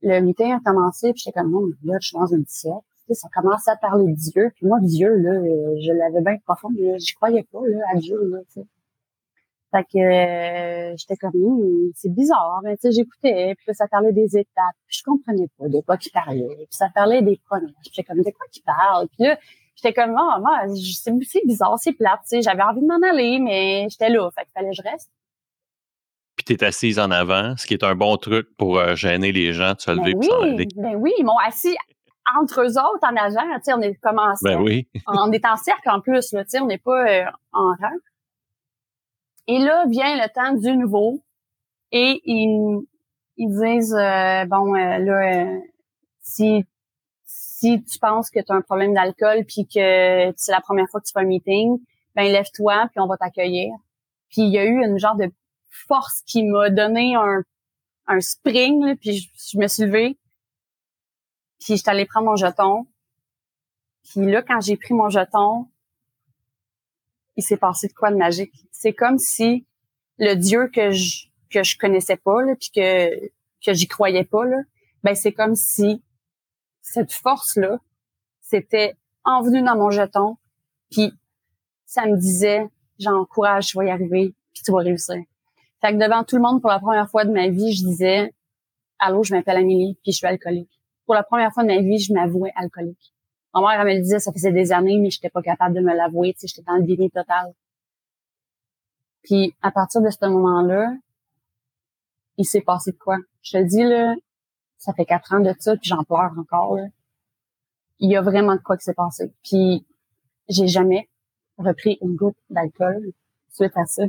le 0.02 0.20
meeting 0.20 0.52
a 0.52 0.60
commencé, 0.64 1.12
puis 1.12 1.22
j'étais 1.24 1.40
comme 1.40 1.50
non, 1.50 1.66
là, 1.82 1.98
je 2.00 2.06
suis 2.06 2.16
dans 2.16 2.26
une 2.26 2.46
siècle. 2.46 2.78
Ça 3.10 3.28
commençait 3.34 3.72
à 3.72 3.76
parler 3.76 4.12
de 4.12 4.16
Dieu. 4.16 4.52
Puis 4.54 4.66
moi, 4.66 4.78
Dieu, 4.82 5.08
là, 5.08 5.32
je 5.80 5.92
l'avais 5.92 6.20
bien 6.20 6.36
profond, 6.44 6.68
mais 6.70 7.00
je 7.00 7.14
croyais 7.16 7.42
pas 7.50 7.60
là, 7.66 7.84
à 7.92 7.96
Dieu. 7.96 8.16
Là, 8.30 8.62
fait 9.70 9.84
que 9.84 9.98
euh, 9.98 10.94
j'étais 10.96 11.16
comme 11.16 11.34
hum, 11.34 11.90
c'est 11.94 12.12
bizarre, 12.12 12.60
mais 12.64 12.76
tu 12.76 12.82
sais 12.82 12.92
j'écoutais, 12.92 13.54
puis 13.56 13.64
là, 13.68 13.74
ça 13.74 13.86
parlait 13.88 14.12
des 14.12 14.36
étapes, 14.36 14.76
puis 14.86 14.98
je 14.98 15.02
comprenais 15.02 15.48
pas 15.58 15.68
de 15.68 15.80
quoi 15.80 15.96
qu'il 15.96 16.12
parlait, 16.12 16.56
puis 16.56 16.66
ça 16.70 16.88
parlait 16.94 17.22
des 17.22 17.40
premiers. 17.48 17.74
J'étais 17.84 18.02
comme 18.02 18.18
de 18.18 18.30
quoi 18.30 18.46
qu'il 18.50 18.62
parle, 18.62 19.08
puis 19.08 19.26
là 19.26 19.38
j'étais 19.80 19.92
comme 19.92 20.10
oh, 20.18 20.40
moi 20.40 20.60
c'est 20.74 21.46
bizarre, 21.46 21.78
c'est 21.78 21.92
plate, 21.92 22.20
tu 22.22 22.28
sais, 22.28 22.42
j'avais 22.42 22.62
envie 22.62 22.80
de 22.80 22.86
m'en 22.86 23.00
aller, 23.08 23.38
mais 23.38 23.86
j'étais 23.90 24.10
là, 24.10 24.30
fait 24.34 24.42
qu'il 24.42 24.52
fallait 24.52 24.70
que 24.70 24.76
je 24.76 24.82
reste. 24.82 25.10
Puis 26.36 26.44
t'es 26.44 26.64
assise 26.64 26.98
en 26.98 27.10
avant, 27.10 27.56
ce 27.56 27.66
qui 27.66 27.74
est 27.74 27.84
un 27.84 27.94
bon 27.94 28.16
truc 28.16 28.48
pour 28.56 28.78
euh, 28.78 28.94
gêner 28.94 29.32
les 29.32 29.52
gens 29.52 29.74
de 29.74 29.80
se 29.80 29.90
lever 29.90 30.14
ben 30.14 30.18
oui, 30.18 30.26
s'en 30.26 30.40
aller. 30.42 30.68
Ben 30.76 30.94
oui, 30.96 31.12
ils 31.18 31.24
m'ont 31.24 31.38
assis 31.38 31.76
entre 32.38 32.60
eux 32.60 32.78
autres 32.78 33.08
en 33.08 33.12
nageant, 33.12 33.40
tu 33.56 33.64
sais, 33.64 33.72
on 33.72 33.80
est 33.80 33.94
commencé. 33.94 34.44
Ben 34.44 34.60
oui. 34.60 34.86
on 35.06 35.32
est 35.32 35.44
en 35.46 35.56
cercle 35.56 35.88
en 35.90 36.00
plus, 36.00 36.32
là, 36.32 36.44
tu 36.44 36.50
sais, 36.50 36.60
on 36.60 36.66
n'est 36.66 36.78
pas 36.78 37.08
euh, 37.08 37.24
en 37.52 37.68
rang. 37.68 37.96
Et 39.48 39.58
là 39.58 39.86
vient 39.88 40.14
le 40.14 40.28
temps 40.32 40.52
du 40.52 40.76
nouveau 40.76 41.22
et 41.90 42.20
ils, 42.24 42.86
ils 43.38 43.48
disent 43.48 43.94
euh, 43.94 44.44
bon 44.44 44.74
euh, 44.74 44.98
là 44.98 45.44
euh, 45.46 45.60
si 46.20 46.66
si 47.24 47.82
tu 47.82 47.98
penses 47.98 48.30
que 48.30 48.40
tu 48.40 48.52
as 48.52 48.54
un 48.54 48.60
problème 48.60 48.94
d'alcool 48.94 49.44
puis 49.46 49.66
que 49.66 50.32
c'est 50.36 50.52
la 50.52 50.60
première 50.60 50.86
fois 50.88 51.00
que 51.00 51.06
tu 51.06 51.12
fais 51.12 51.20
un 51.20 51.24
meeting, 51.24 51.78
ben 52.14 52.30
lève-toi 52.30 52.88
puis 52.90 53.00
on 53.00 53.06
va 53.06 53.16
t'accueillir. 53.16 53.72
Puis 54.28 54.42
il 54.42 54.50
y 54.50 54.58
a 54.58 54.64
eu 54.64 54.84
une 54.84 54.98
genre 54.98 55.16
de 55.16 55.30
force 55.70 56.22
qui 56.26 56.44
m'a 56.44 56.68
donné 56.68 57.16
un 57.16 57.42
un 58.06 58.20
spring 58.20 58.96
puis 58.96 59.30
je, 59.52 59.58
me 59.58 59.66
suis 59.66 59.84
levée. 59.84 60.18
Puis 61.58 61.76
j'étais 61.76 61.90
allée 61.90 62.06
prendre 62.06 62.26
mon 62.26 62.36
jeton. 62.36 62.86
Puis 64.10 64.30
là 64.30 64.42
quand 64.42 64.60
j'ai 64.60 64.76
pris 64.76 64.92
mon 64.92 65.08
jeton, 65.08 65.68
il 67.36 67.42
s'est 67.42 67.56
passé 67.56 67.88
de 67.88 67.94
quoi 67.94 68.10
de 68.10 68.16
magique. 68.16 68.52
C'est 68.80 68.92
comme 68.92 69.18
si 69.18 69.66
le 70.18 70.34
Dieu 70.34 70.68
que 70.72 70.92
je 70.92 71.26
que 71.50 71.64
je 71.64 71.76
connaissais 71.76 72.16
pas 72.16 72.42
là, 72.42 72.54
puis 72.54 72.70
que 72.72 73.26
que 73.66 73.72
j'y 73.72 73.88
croyais 73.88 74.22
pas 74.22 74.44
là, 74.44 74.58
ben 75.02 75.16
c'est 75.16 75.32
comme 75.32 75.56
si 75.56 76.00
cette 76.80 77.12
force 77.12 77.56
là, 77.56 77.80
c'était 78.40 78.94
envenu 79.24 79.62
dans 79.62 79.74
mon 79.74 79.90
jeton, 79.90 80.36
puis 80.92 81.12
ça 81.86 82.06
me 82.06 82.16
disait 82.16 82.68
j'encourage, 83.00 83.66
tu 83.66 83.78
vas 83.78 83.86
y 83.86 83.90
arriver, 83.90 84.32
puis 84.54 84.62
tu 84.62 84.70
vas 84.70 84.78
réussir. 84.78 85.24
Fait 85.80 85.92
que 85.92 85.96
devant 85.98 86.22
tout 86.22 86.36
le 86.36 86.42
monde 86.42 86.60
pour 86.60 86.70
la 86.70 86.78
première 86.78 87.10
fois 87.10 87.24
de 87.24 87.32
ma 87.32 87.48
vie, 87.48 87.72
je 87.72 87.84
disais 87.84 88.32
allô, 89.00 89.24
je 89.24 89.34
m'appelle 89.34 89.56
Amélie, 89.56 89.98
puis 90.04 90.12
je 90.12 90.18
suis 90.18 90.26
alcoolique. 90.28 90.70
Pour 91.04 91.16
la 91.16 91.24
première 91.24 91.52
fois 91.52 91.64
de 91.64 91.68
ma 91.68 91.80
vie, 91.80 91.98
je 91.98 92.12
m'avouais 92.12 92.52
alcoolique. 92.54 93.12
Ma 93.54 93.60
mère, 93.60 93.80
elle 93.80 93.88
me 93.88 93.94
le 93.94 94.02
disait, 94.02 94.20
ça 94.20 94.32
faisait 94.32 94.52
des 94.52 94.70
années, 94.70 94.98
mais 94.98 95.10
j'étais 95.10 95.30
pas 95.30 95.42
capable 95.42 95.74
de 95.74 95.80
me 95.80 95.96
l'avouer, 95.96 96.32
tu 96.34 96.40
sais, 96.40 96.46
j'étais 96.46 96.62
dans 96.64 96.76
le 96.76 96.84
déni 96.84 97.10
total. 97.10 97.54
Puis, 99.28 99.54
à 99.60 99.70
partir 99.70 100.00
de 100.00 100.08
ce 100.08 100.26
moment-là, 100.26 100.90
il 102.38 102.46
s'est 102.46 102.62
passé 102.62 102.92
de 102.92 102.96
quoi? 102.96 103.18
Je 103.42 103.58
te 103.58 103.62
dis, 103.62 103.82
là, 103.82 104.14
ça 104.78 104.94
fait 104.94 105.04
quatre 105.04 105.34
ans 105.34 105.40
de 105.40 105.52
ça, 105.58 105.76
puis 105.76 105.90
j'en 105.90 106.02
pleure 106.02 106.32
encore, 106.38 106.76
là. 106.76 106.86
Il 107.98 108.10
y 108.10 108.16
a 108.16 108.22
vraiment 108.22 108.54
de 108.54 108.60
quoi 108.60 108.78
qui 108.78 108.84
s'est 108.84 108.94
passé. 108.94 109.30
Puis, 109.44 109.86
j'ai 110.48 110.66
jamais 110.66 111.10
repris 111.58 111.98
une 112.00 112.16
goutte 112.16 112.38
d'alcool 112.48 113.12
suite 113.50 113.76
à 113.76 113.84
ça. 113.84 114.04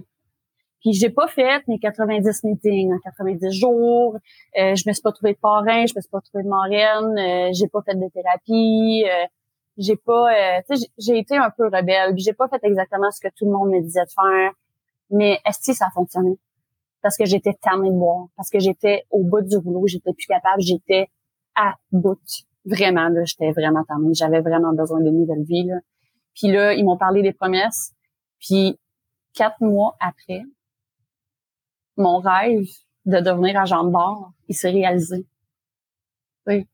Puis 0.79 0.93
j'ai 0.93 1.09
pas 1.09 1.27
fait 1.27 1.67
mes 1.67 1.79
90 1.79 2.45
meetings 2.45 2.93
en 2.93 2.99
90 2.99 3.51
jours. 3.51 4.15
Euh, 4.57 4.75
je 4.75 4.87
me 4.87 4.93
suis 4.93 5.01
pas 5.01 5.11
trouvé 5.11 5.33
de 5.33 5.37
parrain, 5.39 5.85
je 5.85 5.93
me 5.93 5.99
suis 5.99 6.09
pas 6.09 6.21
trouvé 6.21 6.45
de 6.45 6.47
marraine, 6.47 7.17
euh, 7.17 7.49
j'ai 7.51 7.67
pas 7.67 7.81
fait 7.81 7.95
de 7.95 8.07
thérapie, 8.13 9.03
euh, 9.05 9.25
j'ai 9.77 9.97
pas 9.97 10.31
euh, 10.31 10.61
tu 10.69 10.77
sais 10.77 10.87
j'ai 10.97 11.17
été 11.17 11.35
un 11.35 11.49
peu 11.49 11.65
rebelle, 11.65 12.13
j'ai 12.15 12.31
pas 12.31 12.47
fait 12.47 12.63
exactement 12.63 13.11
ce 13.11 13.19
que 13.19 13.27
tout 13.35 13.43
le 13.43 13.51
monde 13.51 13.71
me 13.71 13.81
disait 13.81 14.05
de 14.05 14.11
faire. 14.11 14.53
Mais 15.09 15.39
est-ce 15.45 15.71
que 15.71 15.77
ça 15.77 15.87
a 15.87 15.91
fonctionné? 15.91 16.37
Parce 17.01 17.17
que 17.17 17.25
j'étais 17.25 17.53
tannée 17.53 17.89
de 17.89 17.95
boire, 17.95 18.27
parce 18.35 18.49
que 18.49 18.59
j'étais 18.59 19.05
au 19.09 19.23
bout 19.23 19.41
du 19.41 19.57
rouleau, 19.57 19.87
j'étais 19.87 20.13
plus 20.13 20.27
capable, 20.27 20.61
j'étais 20.61 21.09
à 21.55 21.75
bout. 21.91 22.19
Vraiment 22.65 23.07
là, 23.09 23.23
j'étais 23.23 23.51
vraiment 23.51 23.83
tannée, 23.85 24.13
j'avais 24.13 24.41
vraiment 24.41 24.73
besoin 24.73 24.99
de 25.01 25.09
nouvelle 25.09 25.43
vie 25.43 25.65
là. 25.65 25.77
Puis 26.35 26.51
là, 26.51 26.73
ils 26.73 26.83
m'ont 26.83 26.97
parlé 26.97 27.21
des 27.21 27.33
promesses. 27.33 27.93
Puis 28.39 28.77
quatre 29.33 29.61
mois 29.61 29.95
après, 29.99 30.43
mon 31.97 32.19
rêve 32.19 32.67
de 33.05 33.19
devenir 33.19 33.59
agent 33.59 33.83
de 33.83 33.91
bord, 33.91 34.31
il 34.47 34.55
s'est 34.55 34.69
réalisé. 34.69 35.25
Oui. 36.47 36.67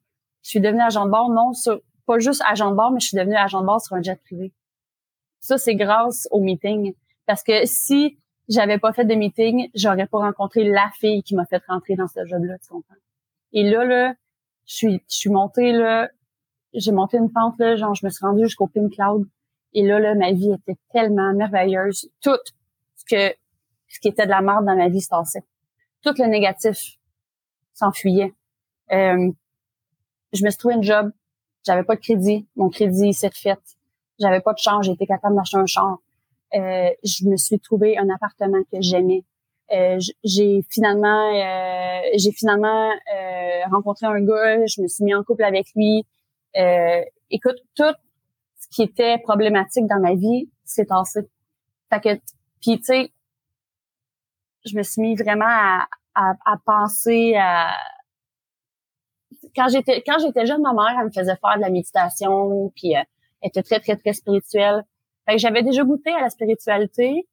Je 0.44 0.49
suis 0.49 0.60
devenue 0.60 0.82
agent 0.82 1.06
de 1.06 1.12
bord, 1.12 1.30
non 1.30 1.52
pas 2.06 2.20
juste 2.20 2.41
agent 2.45 2.70
de 2.70 2.76
bord, 2.76 2.91
mais 2.91 2.99
je 2.99 3.07
suis 3.07 3.18
devenue 3.18 3.36
agent 3.36 3.62
de 3.62 3.66
bord 3.66 3.82
sur 3.82 3.95
un 3.95 4.02
jet 4.02 4.22
privé. 4.24 4.53
Ça, 5.40 5.57
c'est 5.57 5.76
grâce 5.76 6.28
au 6.32 6.40
meeting. 6.40 6.94
Parce 7.26 7.44
que 7.44 7.66
si 7.66 8.20
j'avais 8.50 8.78
pas 8.78 8.94
fait 8.94 9.06
de 9.06 9.16
meeting, 9.16 9.70
j'aurais 9.74 10.08
pas 10.08 10.20
rencontré 10.20 10.64
la 10.64 10.90
fille 11.00 11.24
qui 11.24 11.36
m'a 11.36 11.46
fait 11.46 11.62
rentrer 11.68 11.96
dans 11.96 12.08
ce 12.08 12.26
job-là, 12.26 12.58
tu 12.60 12.70
comprends? 12.70 12.96
Et 13.54 13.64
là, 13.64 13.86
là, 13.86 14.14
je 14.66 14.76
suis, 14.76 15.04
je 15.10 15.16
suis 15.16 15.30
montée, 15.30 15.72
là, 15.72 16.10
j'ai 16.74 16.92
monté 16.92 17.18
une 17.18 17.32
pente, 17.32 17.58
là, 17.60 17.76
genre, 17.76 17.96
je 17.96 18.06
me 18.06 18.12
suis 18.12 18.26
rendue 18.26 18.44
jusqu'au 18.44 18.68
Pink 18.68 18.94
Cloud. 18.94 19.28
Et 19.74 19.84
là, 19.84 20.00
là, 20.00 20.16
ma 20.16 20.32
vie 20.32 20.52
était 20.52 20.78
tellement 20.92 21.34
merveilleuse. 21.34 22.10
Tout 22.22 22.38
ce 22.96 23.06
que 23.06 23.36
ce 23.88 24.00
qui 24.00 24.08
était 24.10 24.26
de 24.26 24.32
la 24.32 24.42
merde 24.42 24.66
dans 24.66 24.76
ma 24.76 24.90
vie 24.90 25.02
se 25.02 25.10
passait. 25.10 25.44
Tout 26.02 26.14
le 26.18 26.26
négatif 26.26 26.98
s'enfuyait. 27.74 28.34
Euh, 28.92 29.32
je 30.34 30.44
me 30.44 30.50
suis 30.50 30.58
trouvé 30.58 30.76
un 30.76 30.82
job, 30.82 31.12
j'avais 31.66 31.84
pas 31.84 31.96
de 31.96 32.02
crédit, 32.02 32.48
mon 32.56 32.70
crédit 32.70 33.14
s'est 33.14 33.32
fait. 33.32 33.60
J'avais 34.20 34.42
pas 34.42 34.54
de 34.54 34.60
char, 34.60 34.82
j'étais 34.84 35.06
capable 35.06 35.36
d'acheter 35.36 35.58
un 35.58 35.66
char. 35.66 35.98
Euh, 36.56 36.90
je 37.03 37.26
me 37.26 37.38
suis 37.38 37.60
trouvé 37.60 37.98
un 37.98 38.10
appartement 38.10 38.64
que 38.72 38.82
j'aimais. 38.82 39.23
Euh, 39.73 39.98
j'ai 40.23 40.61
finalement 40.69 41.34
euh, 41.34 42.02
j'ai 42.15 42.32
finalement 42.32 42.91
euh, 42.91 43.61
rencontré 43.72 44.06
un 44.06 44.22
gars, 44.22 44.64
je 44.68 44.80
me 44.82 44.88
suis 44.88 45.03
mis 45.03 45.15
en 45.15 45.23
couple 45.23 45.44
avec 45.44 45.68
lui. 45.76 46.06
écoute, 47.32 47.57
tout 47.76 47.95
ce 48.60 48.68
qui 48.69 48.84
était 48.84 49.18
problématique 49.19 49.88
dans 49.88 49.99
ma 49.99 50.14
vie 50.14 50.49
s'est 50.65 50.86
passé. 50.86 51.22
Fait 51.91 51.99
que 51.99 52.22
puis 52.61 52.77
tu 52.77 52.84
sais 52.84 53.11
je 54.65 54.77
me 54.77 54.84
suis 54.84 55.02
mis 55.02 55.15
vraiment 55.15 55.45
à, 55.48 55.88
à, 56.15 56.57
penser 56.64 57.36
à 57.36 57.72
quand 59.56 59.68
j'étais 59.69 60.03
quand 60.06 60.19
j'étais 60.19 60.45
jeune, 60.45 60.61
ma 60.61 60.73
mère 60.73 60.95
elle 60.99 61.06
me 61.06 61.11
faisait 61.11 61.38
faire 61.38 61.56
de 61.56 61.61
la 61.61 61.69
méditation, 61.72 62.72
puis 62.76 62.91
elle 62.94 63.06
était 63.41 63.64
très 63.64 63.80
très 63.80 63.95
très 63.95 64.14
spirituelle. 64.14 64.84
J'avais 65.35 65.64
déjà 65.64 65.84
goûté 65.84 66.11
à 66.11 66.22
la 66.22 66.30
spiritualité, 66.30 67.27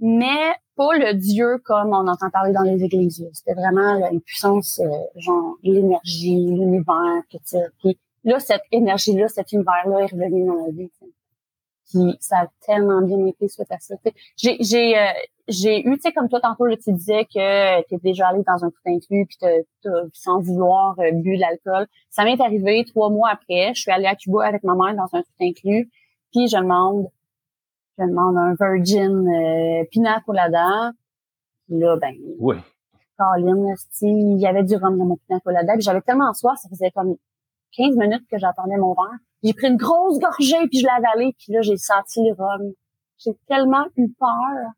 mais 0.00 0.54
pas 0.76 0.96
le 0.96 1.14
Dieu 1.14 1.58
comme 1.64 1.88
on 1.88 2.06
entend 2.06 2.30
parler 2.30 2.52
dans 2.52 2.62
les 2.62 2.82
églises. 2.84 3.28
C'était 3.32 3.54
vraiment 3.54 4.08
une 4.10 4.20
puissance, 4.20 4.80
euh, 4.80 5.20
genre 5.20 5.56
l'énergie, 5.62 6.36
l'univers. 6.36 7.22
Puis 7.80 7.98
là, 8.24 8.38
cette 8.38 8.62
énergie-là, 8.72 9.28
cet 9.28 9.52
univers-là 9.52 10.00
est 10.00 10.12
revenu 10.12 10.46
dans 10.46 10.62
ma 10.62 10.70
vie. 10.70 10.90
Puis 11.90 12.16
ça 12.20 12.40
a 12.40 12.46
tellement 12.66 13.02
bien 13.02 13.26
été 13.26 13.48
suite 13.48 13.70
à 13.70 13.78
ça. 13.78 13.94
J'ai 14.36 14.56
j'ai 14.60 14.96
euh, 14.96 15.06
j'ai 15.48 15.80
eu, 15.80 15.94
tu 15.96 16.02
sais, 16.02 16.12
comme 16.12 16.28
toi 16.28 16.40
tantôt, 16.40 16.68
tu 16.76 16.92
disais 16.92 17.24
que 17.24 17.82
tu 17.88 17.94
es 17.94 17.98
déjà 18.02 18.28
allé 18.28 18.42
dans 18.46 18.62
un 18.64 18.70
tout 18.70 18.76
inclus 18.86 19.26
puis 19.26 19.38
t'as, 19.40 19.90
sans 20.12 20.40
vouloir 20.40 20.98
euh, 20.98 21.10
bu 21.12 21.36
de 21.36 21.40
l'alcool. 21.40 21.86
Ça 22.10 22.24
m'est 22.24 22.40
arrivé 22.40 22.84
trois 22.84 23.08
mois 23.08 23.30
après. 23.30 23.72
Je 23.74 23.80
suis 23.80 23.90
allée 23.90 24.06
à 24.06 24.14
Cuba 24.14 24.44
avec 24.44 24.62
ma 24.62 24.74
mère 24.74 24.94
dans 24.94 25.18
un 25.18 25.22
tout 25.22 25.40
inclus. 25.40 25.90
Puis 26.32 26.48
je 26.48 26.58
demande, 26.58 27.08
je 27.98 28.04
demande 28.04 28.36
un 28.36 28.54
Virgin 28.58 29.28
euh, 29.28 29.84
Pina 29.90 30.20
Colada. 30.24 30.92
là, 31.68 31.96
ben, 31.96 32.14
oui. 32.38 32.56
Colin, 33.18 33.74
il 34.02 34.38
y 34.38 34.46
avait 34.46 34.62
du 34.62 34.76
rhum 34.76 34.96
dans 34.96 35.04
mon 35.04 35.16
Pina 35.16 35.40
Colada. 35.40 35.72
Puis 35.72 35.82
j'avais 35.82 36.00
tellement 36.02 36.32
soif, 36.32 36.58
ça 36.62 36.68
faisait 36.68 36.92
comme 36.92 37.16
15 37.76 37.96
minutes 37.96 38.24
que 38.30 38.38
j'attendais 38.38 38.76
mon 38.76 38.94
verre. 38.94 39.18
J'ai 39.42 39.52
pris 39.52 39.68
une 39.68 39.76
grosse 39.76 40.18
gorgée, 40.18 40.66
puis 40.68 40.78
je 40.78 40.84
l'ai 40.84 40.92
avalée, 41.04 41.34
puis 41.38 41.52
là, 41.52 41.62
j'ai 41.62 41.76
senti 41.76 42.20
le 42.20 42.34
rhum. 42.34 42.72
J'ai 43.18 43.32
tellement 43.48 43.84
eu 43.96 44.08
peur. 44.18 44.72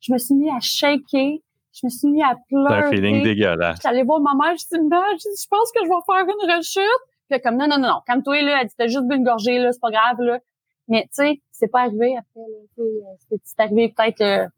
Je 0.00 0.12
me 0.12 0.18
suis 0.18 0.34
mis 0.34 0.50
à 0.50 0.60
shaker. 0.60 1.38
Je 1.74 1.86
me 1.86 1.90
suis 1.90 2.08
mis 2.08 2.22
à 2.22 2.36
pleurer. 2.48 2.68
C'est 2.68 2.86
un 2.86 2.90
feeling 2.90 3.22
dégueulasse. 3.22 3.78
J'allais 3.82 4.02
voir 4.02 4.20
ma 4.20 4.34
mère, 4.34 4.56
je 4.56 4.64
dis, 4.64 4.82
je, 4.82 5.42
je 5.42 5.48
pense 5.48 5.72
que 5.72 5.80
je 5.82 5.88
vais 5.88 6.02
faire 6.06 6.24
une 6.24 6.56
rechute. 6.56 6.82
Puis 7.30 7.40
comme, 7.40 7.56
non, 7.56 7.66
non, 7.66 7.78
non, 7.78 7.88
non, 7.88 8.00
calme-toi, 8.06 8.42
là. 8.42 8.60
Elle 8.60 8.68
dit, 8.68 8.74
t'as 8.76 8.88
juste 8.88 9.06
bu 9.06 9.16
une 9.16 9.24
gorgée, 9.24 9.58
là, 9.58 9.72
c'est 9.72 9.80
pas 9.80 9.90
grave, 9.90 10.20
là. 10.20 10.38
Mais, 10.88 11.02
tu 11.04 11.22
sais, 11.22 11.40
c'est 11.50 11.68
pas 11.68 11.82
arrivé 11.82 12.16
après, 12.16 12.40
là. 12.40 12.82
Euh, 12.82 13.38
c'est 13.44 13.60
arrivé 13.60 13.94
peut-être, 13.96 14.20
euh, 14.20 14.48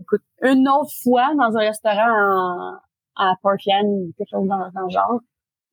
écoute, 0.00 0.22
une 0.42 0.68
autre 0.68 0.92
fois 1.02 1.34
dans 1.34 1.56
un 1.56 1.60
restaurant 1.60 2.78
à 3.16 3.34
Portland 3.42 3.86
ou 3.86 4.12
quelque 4.16 4.30
chose 4.30 4.48
dans, 4.48 4.70
dans 4.70 4.82
le 4.82 4.90
genre. 4.90 5.20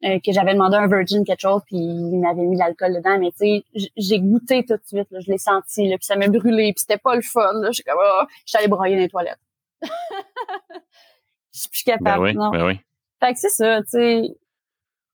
Euh, 0.05 0.19
que 0.19 0.33
j'avais 0.33 0.53
demandé 0.53 0.75
un 0.75 0.87
virgin 0.87 1.23
quelque 1.23 1.39
chose 1.39 1.61
puis 1.65 1.77
il 1.77 2.19
m'avait 2.19 2.41
mis 2.41 2.55
de 2.55 2.59
l'alcool 2.59 2.93
dedans 2.93 3.17
mais 3.19 3.31
tu 3.31 3.37
sais 3.37 3.63
j'ai 3.95 4.19
goûté 4.19 4.65
tout 4.65 4.75
de 4.75 4.81
suite 4.83 5.09
là, 5.11 5.21
je 5.21 5.31
l'ai 5.31 5.37
senti 5.37 5.87
là 5.87 5.97
puis 5.97 6.05
ça 6.05 6.17
m'a 6.17 6.27
brûlé 6.27 6.73
puis 6.73 6.81
c'était 6.81 6.97
pas 6.97 7.15
le 7.15 7.21
fun 7.21 7.53
là 7.61 7.71
j'ai 7.71 7.83
comme 7.83 7.97
oh, 7.97 8.23
j'étais 8.45 8.57
allée 8.57 8.67
broyer 8.67 8.97
dans 8.97 9.01
les 9.01 9.07
toilettes 9.07 9.39
je 9.81 9.87
suis 11.53 11.69
plus 11.69 11.83
capable 11.85 12.21
ben 12.21 12.31
oui, 12.31 12.33
non 12.35 12.49
ben 12.49 12.65
oui. 12.65 12.79
fait 13.21 13.33
que 13.33 13.39
c'est 13.39 13.49
ça 13.49 13.81
tu 13.83 13.89
sais 13.91 14.35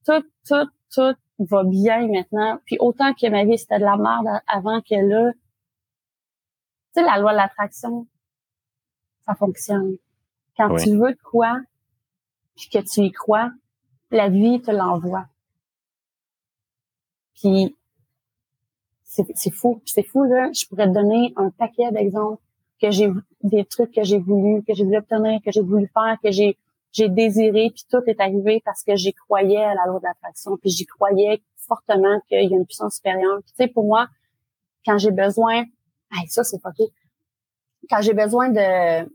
tout 0.08 0.24
tout 0.48 0.68
tout 0.94 1.16
va 1.40 1.64
bien 1.64 2.08
maintenant 2.08 2.60
puis 2.66 2.78
autant 2.80 3.14
que 3.14 3.28
ma 3.30 3.46
vie 3.46 3.58
c'était 3.58 3.80
de 3.80 3.86
la 3.86 3.98
merde 3.98 4.42
avant 4.48 4.82
que 4.82 4.96
là 4.96 5.32
tu 5.34 5.40
sais 6.96 7.02
la 7.02 7.18
loi 7.20 7.32
de 7.32 7.38
l'attraction 7.38 8.08
ça 9.26 9.36
fonctionne 9.36 9.98
quand 10.58 10.76
tu 10.76 10.98
veux 10.98 11.14
de 11.14 11.22
quoi 11.24 11.60
puis 12.56 12.70
que 12.70 12.80
tu 12.80 13.02
y 13.02 13.12
crois 13.12 13.52
la 14.12 14.30
vie 14.30 14.62
te 14.62 14.72
l'envoie. 14.72 15.26
Puis 17.36 17.76
c'est 19.04 19.52
fou, 19.52 19.82
c'est 19.86 20.04
fou 20.04 20.24
là. 20.24 20.52
Je 20.54 20.66
pourrais 20.68 20.88
te 20.88 20.94
donner 20.94 21.34
un 21.36 21.50
paquet 21.50 21.92
d'exemples 21.92 22.42
que 22.82 22.92
j'ai 22.92 23.12
des 23.44 23.66
trucs 23.66 23.94
que 23.94 24.04
j'ai 24.04 24.20
voulu, 24.20 24.64
que 24.64 24.74
j'ai 24.74 24.84
voulu 24.84 24.98
obtenir, 24.98 25.42
que 25.44 25.52
j'ai 25.52 25.62
voulu 25.62 25.90
faire, 25.94 26.18
que 26.24 26.32
j'ai 26.32 26.58
j'ai 26.92 27.10
désiré, 27.10 27.72
puis 27.74 27.86
tout 27.90 28.02
est 28.08 28.20
arrivé 28.20 28.62
parce 28.66 28.84
que 28.84 28.96
j'y 28.96 29.14
croyais 29.14 29.64
à 29.64 29.76
la 29.76 29.86
loi 29.88 30.00
de 30.00 30.06
l'attraction, 30.06 30.58
puis 30.58 30.70
j'y 30.70 30.86
croyais 30.86 31.42
fortement 31.58 32.20
qu'il 32.28 32.50
y 32.50 32.54
a 32.54 32.58
une 32.58 32.66
puissance 32.66 32.96
supérieure. 32.96 33.40
tu 33.46 33.54
sais, 33.56 33.68
pour 33.68 33.86
moi, 33.86 34.08
quand 34.86 34.98
j'ai 34.98 35.12
besoin, 35.12 35.64
hey, 36.12 36.28
ça 36.28 36.44
c'est 36.44 36.60
fucké. 36.62 36.92
Quand 37.90 38.02
j'ai 38.02 38.14
besoin 38.14 38.50
de 38.50 39.10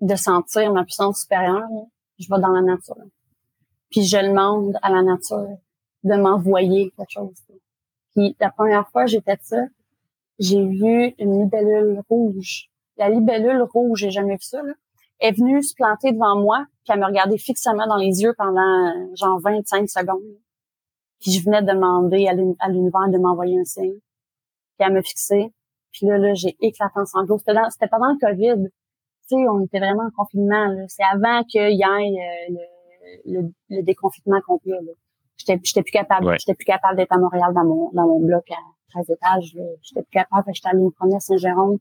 de 0.00 0.16
sentir 0.16 0.72
ma 0.72 0.84
puissance 0.84 1.20
supérieure, 1.20 1.68
je 2.18 2.26
vais 2.28 2.40
dans 2.40 2.48
la 2.48 2.62
nature 2.62 2.96
puis 3.92 4.02
je 4.04 4.16
demande 4.16 4.76
à 4.82 4.90
la 4.90 5.02
nature 5.02 5.58
de 6.02 6.14
m'envoyer 6.14 6.92
quelque 6.96 7.10
chose. 7.10 7.36
Puis 8.14 8.34
la 8.40 8.50
première 8.50 8.88
fois 8.88 9.06
fait 9.06 9.38
ça, 9.42 9.62
j'ai 10.38 10.64
vu 10.64 11.14
une 11.18 11.44
libellule 11.44 12.00
rouge. 12.08 12.70
La 12.96 13.10
libellule 13.10 13.62
rouge, 13.62 14.00
j'ai 14.00 14.10
jamais 14.10 14.34
vu 14.34 14.42
ça. 14.42 14.62
Là, 14.62 14.72
est 15.22 15.32
venue 15.32 15.62
se 15.62 15.74
planter 15.74 16.12
devant 16.12 16.36
moi, 16.36 16.64
puis 16.84 16.92
elle 16.92 17.00
me 17.00 17.06
regardait 17.06 17.38
fixement 17.38 17.86
dans 17.86 17.96
les 17.96 18.22
yeux 18.22 18.34
pendant 18.36 18.92
genre 19.14 19.40
25 19.40 19.88
secondes. 19.88 20.20
Puis 21.20 21.32
je 21.32 21.44
venais 21.44 21.62
demander 21.62 22.26
à 22.26 22.68
l'univers 22.68 23.08
de 23.08 23.18
m'envoyer 23.18 23.58
un 23.58 23.64
signe. 23.64 23.94
Puis 24.78 24.86
elle 24.86 24.92
me 24.92 25.02
fixait. 25.02 25.52
Puis 25.92 26.06
là, 26.06 26.18
là 26.18 26.34
j'ai 26.34 26.56
éclaté 26.60 26.92
en 26.96 27.06
sanglots. 27.06 27.38
C'était 27.38 27.88
pendant 27.88 28.12
le 28.12 28.18
COVID. 28.18 28.68
Tu 29.28 29.36
sais, 29.36 29.48
on 29.48 29.60
était 29.64 29.78
vraiment 29.78 30.04
en 30.04 30.10
confinement. 30.10 30.74
C'est 30.88 31.04
avant 31.04 31.44
qu'il 31.44 31.70
y 31.70 31.82
ait 31.82 32.48
le 32.50 32.58
le, 33.26 33.52
le 33.70 33.82
déconfinement 33.82 34.40
complet. 34.46 34.78
J'étais, 35.36 35.60
j'étais 35.62 35.82
plus 35.82 35.92
capable. 35.92 36.36
J'étais 36.38 36.54
plus 36.54 36.64
capable 36.64 36.96
d'être 36.96 37.12
à 37.12 37.18
Montréal 37.18 37.52
dans 37.54 37.64
mon 37.64 37.90
dans 37.92 38.06
mon 38.06 38.20
bloc 38.20 38.50
à 38.50 38.56
13 38.92 39.10
étages. 39.10 39.56
J'étais 39.82 40.02
plus 40.02 40.10
capable. 40.10 40.44
J'étais 40.52 40.68
allée 40.68 40.82
me 40.82 40.90
promener 40.90 41.16
à 41.16 41.20
Saint-Jérôme. 41.20 41.78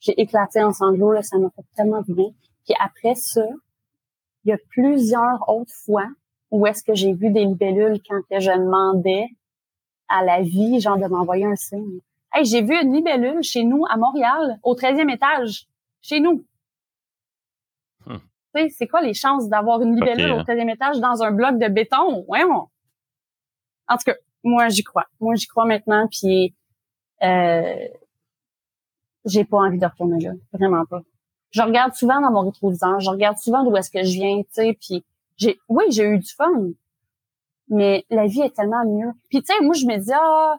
J'ai 0.00 0.20
éclaté 0.20 0.62
en 0.62 0.72
sanglots. 0.72 1.12
Là, 1.12 1.22
ça 1.22 1.38
m'a 1.38 1.50
fait 1.50 1.64
tellement 1.74 2.02
du 2.02 2.14
bien. 2.14 2.30
Puis 2.66 2.74
après 2.80 3.14
ça, 3.14 3.46
il 4.44 4.50
y 4.50 4.52
a 4.52 4.58
plusieurs 4.68 5.48
autres 5.48 5.72
fois 5.84 6.06
où 6.50 6.66
est-ce 6.66 6.82
que 6.82 6.94
j'ai 6.94 7.12
vu 7.12 7.30
des 7.30 7.44
libellules 7.44 8.00
quand 8.08 8.20
je 8.38 8.50
demandais 8.50 9.28
à 10.08 10.24
la 10.24 10.42
vie, 10.42 10.80
genre 10.80 10.98
de 10.98 11.06
m'envoyer 11.06 11.46
un 11.46 11.56
signe. 11.56 12.00
Hey, 12.32 12.44
j'ai 12.44 12.62
vu 12.62 12.74
une 12.80 12.92
libellule 12.92 13.42
chez 13.42 13.64
nous 13.64 13.84
à 13.90 13.96
Montréal, 13.96 14.58
au 14.62 14.74
13e 14.74 15.12
étage, 15.12 15.66
chez 16.02 16.20
nous 16.20 16.44
c'est 18.70 18.86
quoi 18.86 19.02
les 19.02 19.14
chances 19.14 19.48
d'avoir 19.48 19.82
une 19.82 19.94
libellule 19.94 20.32
au 20.32 20.42
13 20.42 20.58
étage 20.68 21.00
dans 21.00 21.22
un 21.22 21.30
bloc 21.30 21.58
de 21.58 21.68
béton? 21.68 22.24
Ouais, 22.28 22.42
En 22.44 22.66
tout 23.96 24.04
cas, 24.04 24.14
moi, 24.44 24.68
j'y 24.68 24.82
crois. 24.82 25.06
Moi, 25.20 25.34
j'y 25.34 25.46
crois 25.46 25.64
maintenant, 25.64 26.08
puis 26.08 26.54
euh, 27.22 27.88
j'ai 29.24 29.44
pas 29.44 29.58
envie 29.58 29.78
de 29.78 29.86
retourner 29.86 30.20
là. 30.20 30.32
Vraiment 30.52 30.84
pas. 30.86 31.02
Je 31.50 31.62
regarde 31.62 31.94
souvent 31.94 32.20
dans 32.20 32.30
mon 32.30 32.42
rétroviseur, 32.42 33.00
je 33.00 33.10
regarde 33.10 33.38
souvent 33.38 33.64
d'où 33.64 33.74
est-ce 33.76 33.90
que 33.90 34.02
je 34.02 34.12
viens, 34.12 34.42
tu 34.42 34.48
sais, 34.50 34.78
puis 34.80 35.04
j'ai, 35.36 35.58
oui, 35.68 35.84
j'ai 35.90 36.04
eu 36.04 36.18
du 36.18 36.32
fun, 36.32 36.70
mais 37.68 38.04
la 38.10 38.26
vie 38.26 38.40
est 38.40 38.54
tellement 38.54 38.84
mieux. 38.84 39.12
Puis 39.28 39.42
tu 39.42 39.52
sais, 39.52 39.62
moi, 39.62 39.74
je 39.74 39.86
me 39.86 39.96
dis, 39.98 40.12
ah, 40.12 40.56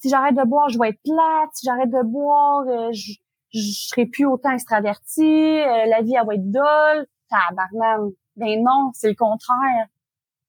si 0.00 0.08
j'arrête 0.08 0.34
de 0.34 0.44
boire, 0.44 0.68
je 0.68 0.78
vais 0.78 0.90
être 0.90 1.02
plate. 1.02 1.50
Si 1.54 1.66
j'arrête 1.66 1.90
de 1.90 2.02
boire, 2.02 2.66
euh, 2.66 2.92
je, 2.92 3.12
je 3.52 3.60
serai 3.60 4.06
plus 4.06 4.26
autant 4.26 4.50
extraverti, 4.52 5.22
euh, 5.22 5.86
la 5.86 6.02
vie 6.02 6.14
elle 6.18 6.26
va 6.26 6.34
être 6.34 6.50
dole, 6.50 7.06
tabarnane. 7.28 8.10
Ben 8.36 8.62
non, 8.62 8.90
c'est 8.94 9.08
le 9.08 9.14
contraire. 9.14 9.86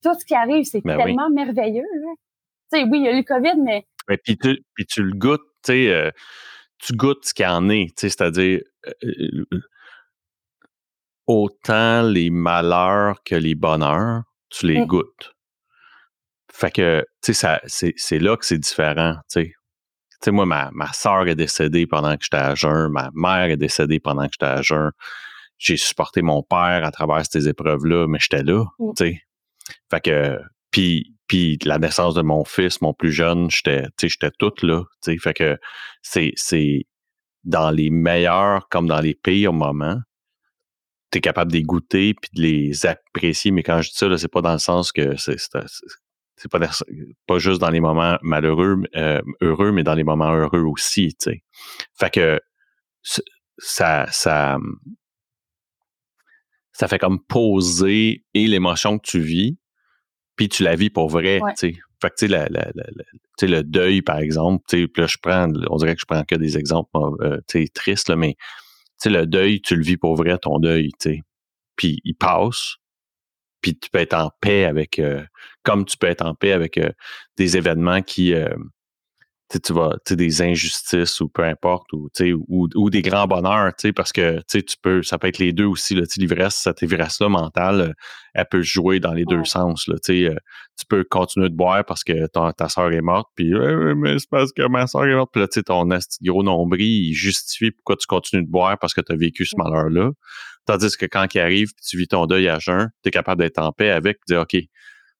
Tout 0.04 0.14
ce 0.18 0.26
qui 0.26 0.34
arrive, 0.34 0.64
c'est 0.64 0.82
ben 0.82 0.98
tellement 0.98 1.30
merveilleux. 1.30 1.84
Tu 2.72 2.80
sais, 2.80 2.84
oui, 2.84 3.00
il 3.00 3.04
y 3.04 3.08
a 3.08 3.12
eu 3.12 3.18
le 3.18 3.24
COVID, 3.24 3.62
mais... 3.62 3.86
mais 4.08 4.18
puis, 4.18 4.38
tu, 4.38 4.64
puis 4.74 4.86
tu 4.86 5.04
le 5.04 5.14
goûtes, 5.14 5.42
tu 5.64 5.74
sais, 5.74 5.94
euh, 5.94 6.10
tu 6.80 6.94
goûtes 6.94 7.26
ce 7.26 7.34
qu'il 7.34 7.46
y 7.46 7.50
en 7.50 7.70
est, 7.70 7.88
tu 7.90 7.94
sais, 7.98 8.10
c'est-à-dire 8.10 8.62
autant 11.28 12.02
les 12.04 12.30
malheurs 12.30 13.24
que 13.24 13.36
les 13.36 13.56
bonheurs, 13.56 14.24
tu 14.50 14.68
les 14.68 14.82
mmh. 14.82 14.86
goûtes. 14.86 15.34
Fait 16.52 16.72
que, 16.72 17.06
tu 17.24 17.34
sais, 17.34 17.60
c'est 17.68 18.20
là 18.20 18.36
que 18.36 18.46
c'est 18.46 18.58
différent, 18.58 19.16
tu 19.30 19.42
sais 19.42 19.54
tu 20.22 20.26
sais, 20.26 20.32
moi, 20.32 20.46
ma, 20.46 20.70
ma 20.72 20.94
soeur 20.94 21.28
est 21.28 21.36
décédée 21.36 21.88
pendant 21.88 22.16
que 22.16 22.24
j'étais 22.24 22.38
à 22.38 22.54
jeun, 22.54 22.92
ma 22.92 23.10
mère 23.16 23.50
est 23.50 23.58
décédée 23.58 24.00
pendant 24.00 24.28
que 24.28 24.34
j'étais 24.34 24.52
à 24.52 24.62
jeun. 24.62 24.92
J'ai 25.58 25.78
supporté 25.78 26.22
mon 26.22 26.44
père 26.44 26.86
à 26.86 26.92
travers 26.92 27.26
ces 27.26 27.48
épreuves-là, 27.48 28.06
mais 28.08 28.20
j'étais 28.20 28.44
là, 28.44 28.66
mm. 28.78 28.92
tu 28.96 29.04
sais. 29.04 29.22
Fait 29.90 30.02
que, 30.02 30.40
puis, 30.70 31.16
puis 31.26 31.58
la 31.66 31.80
naissance 31.80 32.14
de 32.14 32.22
mon 32.22 32.46
fils, 32.46 32.82
mon 32.82 32.94
plus 32.94 33.12
jeune, 33.12 33.50
j'étais, 33.50 33.82
tu 33.82 33.90
sais, 34.02 34.10
j'étais 34.10 34.30
toute 34.38 34.62
là, 34.62 34.84
tu 35.04 35.14
sais. 35.14 35.18
Fait 35.18 35.34
que 35.34 35.58
c'est, 36.04 36.34
c'est 36.36 36.86
dans 37.44 37.72
les 37.72 37.90
meilleurs 37.90 38.68
comme 38.70 38.88
dans 38.88 39.02
les 39.02 39.16
pires 39.16 39.54
moments, 39.54 40.00
tu 41.12 41.18
es 41.18 41.22
capable 41.22 41.52
de 41.52 41.58
les 41.58 41.64
goûter 41.64 42.14
puis 42.14 42.30
de 42.34 42.42
les 42.42 42.86
apprécier. 42.86 43.52
Mais 43.52 43.64
quand 43.64 43.82
je 43.82 43.90
dis 43.90 43.96
ça, 43.96 44.18
c'est 44.18 44.32
pas 44.32 44.42
dans 44.42 44.54
le 44.54 44.60
sens 44.60 44.92
que 44.92 45.16
c'est, 45.18 45.38
pas, 46.50 46.60
pas 47.28 47.40
juste 47.40 47.60
dans 47.60 47.70
les 47.70 47.80
moments 47.80 48.18
malheureux, 48.22 48.82
euh, 48.96 49.22
heureux, 49.42 49.72
mais 49.72 49.84
dans 49.84 49.96
les 49.96 50.04
moments 50.04 50.32
heureux 50.32 50.64
aussi, 50.64 51.10
tu 51.10 51.32
sais. 51.32 51.44
Fait 52.00 52.10
que 52.10 52.40
ça, 53.58 54.08
ça, 54.12 54.58
ça 56.72 56.88
fait 56.88 57.00
comme 57.00 57.24
poser 57.24 58.24
et 58.34 58.48
l'émotion 58.48 58.98
que 58.98 59.08
tu 59.08 59.20
vis, 59.20 59.58
puis 60.36 60.50
tu 60.50 60.64
la 60.64 60.76
vis 60.76 60.90
pour 60.90 61.10
vrai, 61.10 61.40
tu 61.50 61.56
sais. 61.56 61.76
Fait 62.02 62.10
que, 62.10 62.16
tu 62.16 62.28
sais, 63.38 63.48
le 63.48 63.64
deuil, 63.64 64.02
par 64.02 64.18
exemple, 64.18 64.64
tu 64.68 64.86
sais, 64.86 64.88
là, 64.98 65.08
je 65.08 65.18
prends, 65.22 65.48
on 65.70 65.76
dirait 65.78 65.94
que 65.94 66.02
je 66.02 66.06
prends 66.06 66.24
que 66.24 66.36
des 66.36 66.58
exemples, 66.58 66.90
euh, 67.22 67.38
tu 67.48 67.62
sais, 67.62 67.68
tristes, 67.72 68.10
là, 68.10 68.16
mais, 68.16 68.34
tu 68.34 68.44
sais, 68.98 69.10
le 69.10 69.28
deuil, 69.28 69.62
tu 69.62 69.76
le 69.76 69.84
vis 69.84 69.98
pour 69.98 70.16
vrai, 70.16 70.38
ton 70.40 70.58
deuil, 70.58 70.90
tu 71.00 71.12
sais. 71.12 71.22
Puis 71.76 72.00
il 72.04 72.16
passe, 72.16 72.78
puis 73.62 73.78
tu 73.78 73.90
peux 73.90 74.00
être 74.00 74.16
en 74.16 74.32
paix 74.42 74.66
avec, 74.66 75.00
euh, 75.00 75.24
comme 75.64 75.86
tu 75.86 75.98
peux 75.98 76.08
être 76.08 76.26
en 76.26 76.34
paix 76.34 76.52
avec 76.52 76.78
euh, 76.78 76.92
des 77.38 77.58
événements 77.58 78.02
qui, 78.02 78.34
euh, 78.34 78.54
tu 79.60 79.74
vas, 79.74 79.96
tu 80.06 80.16
des 80.16 80.42
injustices 80.42 81.20
ou 81.20 81.30
peu 81.30 81.44
importe, 81.44 81.92
ou, 81.94 82.10
ou, 82.48 82.68
ou 82.76 82.90
des 82.90 83.02
grands 83.02 83.28
bonheurs, 83.28 83.74
parce 83.96 84.12
que 84.12 84.42
tu 84.48 84.62
peux, 84.82 85.04
ça 85.04 85.18
peut 85.18 85.28
être 85.28 85.40
les 85.40 85.54
deux 85.54 85.66
aussi, 85.66 85.96
là, 85.96 86.04
l'ivresse, 86.18 86.56
cette 86.56 86.82
ivresse-là 86.82 87.30
mentale, 87.30 87.82
euh, 87.82 87.94
elle 88.34 88.46
peut 88.50 88.62
jouer 88.62 89.00
dans 89.00 89.14
les 89.14 89.26
deux 89.26 89.44
sens. 89.44 89.88
Là, 89.88 89.96
euh, 90.10 90.36
tu 90.80 90.86
peux 90.88 91.04
continuer 91.04 91.50
de 91.50 91.56
boire 91.56 91.84
parce 91.86 92.04
que 92.04 92.28
ta, 92.28 92.54
ta 92.54 92.70
soeur 92.70 92.92
est 92.92 93.02
morte, 93.02 93.30
puis 93.36 93.52
mais 93.96 94.20
c'est 94.20 94.30
parce 94.30 94.52
que 94.54 94.68
ma 94.68 94.88
soeur 94.88 95.06
est 95.06 95.16
morte, 95.16 95.32
puis 95.34 95.42
là, 95.42 95.48
ton 95.48 95.88
gros 96.22 96.44
nombril, 96.44 97.10
il 97.10 97.14
justifie 97.14 97.72
pourquoi 97.72 97.98
tu 97.98 98.08
continues 98.08 98.44
de 98.44 98.50
boire 98.50 98.78
parce 98.80 98.94
que 98.94 99.02
tu 99.02 99.12
as 99.12 99.16
vécu 99.16 99.46
ce 99.46 99.56
malheur-là. 99.58 100.12
Tandis 100.66 100.96
que 100.96 101.06
quand 101.06 101.26
il 101.34 101.40
arrive, 101.40 101.70
puis 101.76 101.86
tu 101.86 101.98
vis 101.98 102.08
ton 102.08 102.28
deuil 102.28 102.48
à 102.48 102.60
jeun, 102.60 102.90
tu 103.04 103.10
es 103.10 103.12
capable 103.12 103.42
d'être 103.42 103.58
en 103.58 103.72
paix 103.72 103.90
avec, 103.90 104.18
de 104.28 104.36
dire 104.36 104.42
OK, 104.42 104.56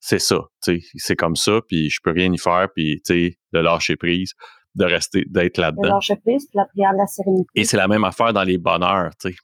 c'est 0.02 0.20
ça, 0.20 0.40
c'est 0.60 1.16
comme 1.16 1.36
ça, 1.36 1.60
puis 1.68 1.90
je 1.90 2.00
peux 2.04 2.12
rien 2.12 2.34
y 2.34 2.38
faire, 2.38 2.68
puis 2.76 3.02
de 3.08 3.60
lâcher 3.60 3.96
prise, 3.96 4.34
de 4.74 4.86
rester, 4.86 5.24
d'être 5.30 5.60
là-dedans. 5.60 5.82
De 5.84 5.88
lâcher 5.88 6.16
prise, 6.16 6.48
puis 6.48 6.58
la 6.58 6.66
prière 6.66 6.92
de 6.94 6.98
la 6.98 7.08
sérénité. 7.08 7.50
Et 7.56 7.64
c'est 7.66 7.78
la 7.78 7.88
même 7.88 8.04
affaire 8.04 8.34
dans 8.34 8.44
les 8.44 8.58
bonheurs, 8.58 9.12
tu 9.22 9.36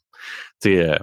sais. 0.60 0.90
Euh, 0.90 0.98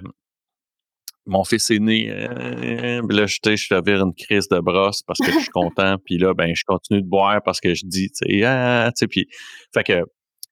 mon 1.25 1.43
fils 1.45 1.71
est 1.71 1.79
né, 1.79 2.11
euh, 2.11 3.01
là, 3.09 3.25
je, 3.25 3.39
je 3.43 3.83
vire 3.83 4.03
une 4.03 4.13
crise 4.13 4.47
de 4.49 4.59
brosse 4.59 5.01
parce 5.03 5.19
que 5.19 5.31
je 5.31 5.39
suis 5.39 5.49
content, 5.53 5.95
puis 6.03 6.17
là, 6.17 6.33
ben, 6.33 6.53
je 6.53 6.63
continue 6.65 7.01
de 7.01 7.07
boire 7.07 7.41
parce 7.43 7.61
que 7.61 7.73
je 7.73 7.85
dis, 7.85 8.09
tu 8.09 8.29
sais, 8.29 8.43
ah, 8.43 8.91
tu 8.95 8.99
sais, 8.99 9.07
puis, 9.07 9.27
fait 9.73 9.83
que, 9.83 10.03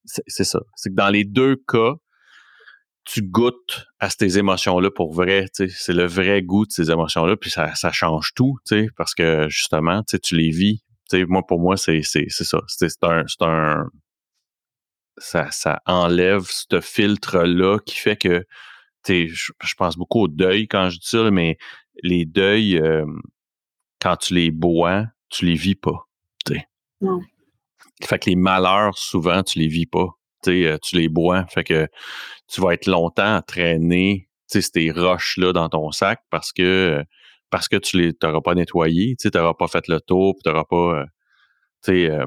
c'est 0.05 0.43
ça. 0.45 0.59
C'est 0.75 0.89
que 0.89 0.95
dans 0.95 1.09
les 1.09 1.25
deux 1.25 1.57
cas, 1.67 1.93
tu 3.05 3.21
goûtes 3.21 3.85
à 3.99 4.09
ces 4.09 4.37
émotions-là 4.37 4.89
pour 4.91 5.13
vrai. 5.13 5.47
C'est 5.53 5.93
le 5.93 6.05
vrai 6.05 6.41
goût 6.41 6.65
de 6.65 6.71
ces 6.71 6.91
émotions-là, 6.91 7.35
puis 7.35 7.49
ça, 7.49 7.73
ça 7.75 7.91
change 7.91 8.33
tout, 8.33 8.57
parce 8.95 9.13
que 9.13 9.47
justement, 9.49 10.03
tu 10.03 10.35
les 10.35 10.49
vis. 10.49 10.83
moi, 11.27 11.45
pour 11.45 11.59
moi, 11.59 11.77
c'est 11.77 12.01
ça. 12.03 12.59
C'est 12.67 13.03
un, 13.03 13.25
un 13.41 13.85
ça, 15.17 15.51
ça 15.51 15.81
enlève 15.85 16.43
ce 16.47 16.81
filtre-là 16.81 17.79
qui 17.85 17.97
fait 17.97 18.17
que 18.17 18.45
je, 19.07 19.51
je 19.61 19.73
pense 19.75 19.97
beaucoup 19.97 20.21
au 20.21 20.27
deuil 20.27 20.67
quand 20.67 20.89
je 20.89 20.97
dis 20.97 21.07
ça, 21.07 21.29
mais 21.29 21.57
les 22.01 22.25
deuils, 22.25 22.77
euh, 22.77 23.05
quand 24.01 24.17
tu 24.17 24.33
les 24.33 24.51
bois, 24.51 25.05
tu 25.29 25.45
les 25.45 25.55
vis 25.55 25.75
pas. 25.75 26.07
Non. 27.01 27.19
Fait 28.03 28.19
que 28.19 28.29
les 28.29 28.35
malheurs, 28.35 28.97
souvent, 28.97 29.43
tu 29.43 29.59
les 29.59 29.67
vis 29.67 29.85
pas. 29.85 30.07
Euh, 30.47 30.77
tu 30.81 30.95
les 30.95 31.09
bois. 31.09 31.45
Fait 31.47 31.63
que 31.63 31.87
tu 32.47 32.61
vas 32.61 32.73
être 32.73 32.87
longtemps 32.87 33.35
à 33.35 33.41
traîner 33.41 34.29
ces 34.47 34.91
roches-là 34.91 35.51
dans 35.51 35.69
ton 35.69 35.91
sac 35.91 36.21
parce 36.29 36.51
que 36.51 37.03
parce 37.49 37.67
que 37.67 37.75
tu 37.77 37.99
les 37.99 38.13
t'auras 38.13 38.41
pas 38.41 38.55
nettoyé, 38.55 39.15
tu 39.19 39.29
n'auras 39.33 39.53
pas 39.53 39.67
fait 39.67 39.87
le 39.87 39.99
tour, 39.99 40.35
tu 40.43 40.49
n'auras 40.49 40.65
pas 40.65 41.01
euh, 41.01 41.05
tu 41.83 41.91
sais 41.91 42.11
euh, 42.11 42.25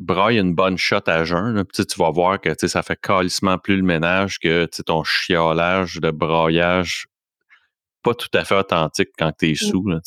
braille 0.00 0.38
une 0.38 0.54
bonne 0.54 0.76
shot 0.76 1.06
à 1.06 1.24
jeun, 1.24 1.64
tu 1.74 1.98
vas 1.98 2.10
voir 2.10 2.40
que 2.40 2.54
ça 2.66 2.82
fait 2.82 3.00
calissement 3.00 3.58
plus 3.58 3.76
le 3.76 3.82
ménage 3.82 4.38
que 4.38 4.66
ton 4.84 5.04
chiolage 5.04 6.00
de 6.00 6.10
braillage 6.10 7.06
pas 8.02 8.14
tout 8.14 8.28
à 8.34 8.44
fait 8.44 8.56
authentique 8.56 9.10
quand 9.18 9.32
tu 9.38 9.50
es 9.50 9.52
mmh. 9.52 9.56
sous. 9.56 9.86
Là, 9.86 10.00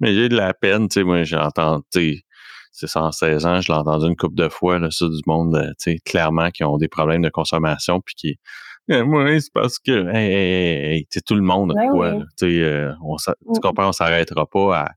Mais 0.00 0.14
j'ai 0.14 0.28
de 0.28 0.36
la 0.36 0.54
peine, 0.54 0.88
tu 0.88 0.94
sais, 0.94 1.04
moi 1.04 1.24
j'entends, 1.24 1.82
c'est 2.74 2.88
116 2.88 3.46
ans, 3.46 3.60
je 3.60 3.72
l'ai 3.72 3.78
entendu 3.78 4.06
une 4.06 4.16
couple 4.16 4.34
de 4.34 4.48
fois, 4.48 4.80
là, 4.80 4.90
ça, 4.90 5.06
du 5.06 5.20
monde, 5.26 5.54
euh, 5.54 5.68
tu 5.78 5.92
sais, 5.92 5.98
clairement, 6.04 6.50
qui 6.50 6.64
ont 6.64 6.76
des 6.76 6.88
problèmes 6.88 7.22
de 7.22 7.28
consommation, 7.28 8.00
puis 8.00 8.14
qui, 8.16 8.38
eh, 8.88 9.02
moi, 9.04 9.40
c'est 9.40 9.52
parce 9.52 9.78
que, 9.78 10.08
hey, 10.12 10.32
hey, 10.32 10.96
hey, 10.96 11.06
tout 11.24 11.36
le 11.36 11.42
monde 11.42 11.72
ben 11.74 11.88
quoi, 11.92 12.18
tu 12.36 12.64
euh, 12.64 12.92
mm. 12.92 13.60
comprends, 13.62 13.88
on 13.88 13.92
s'arrêtera 13.92 14.46
pas 14.46 14.76
à 14.76 14.88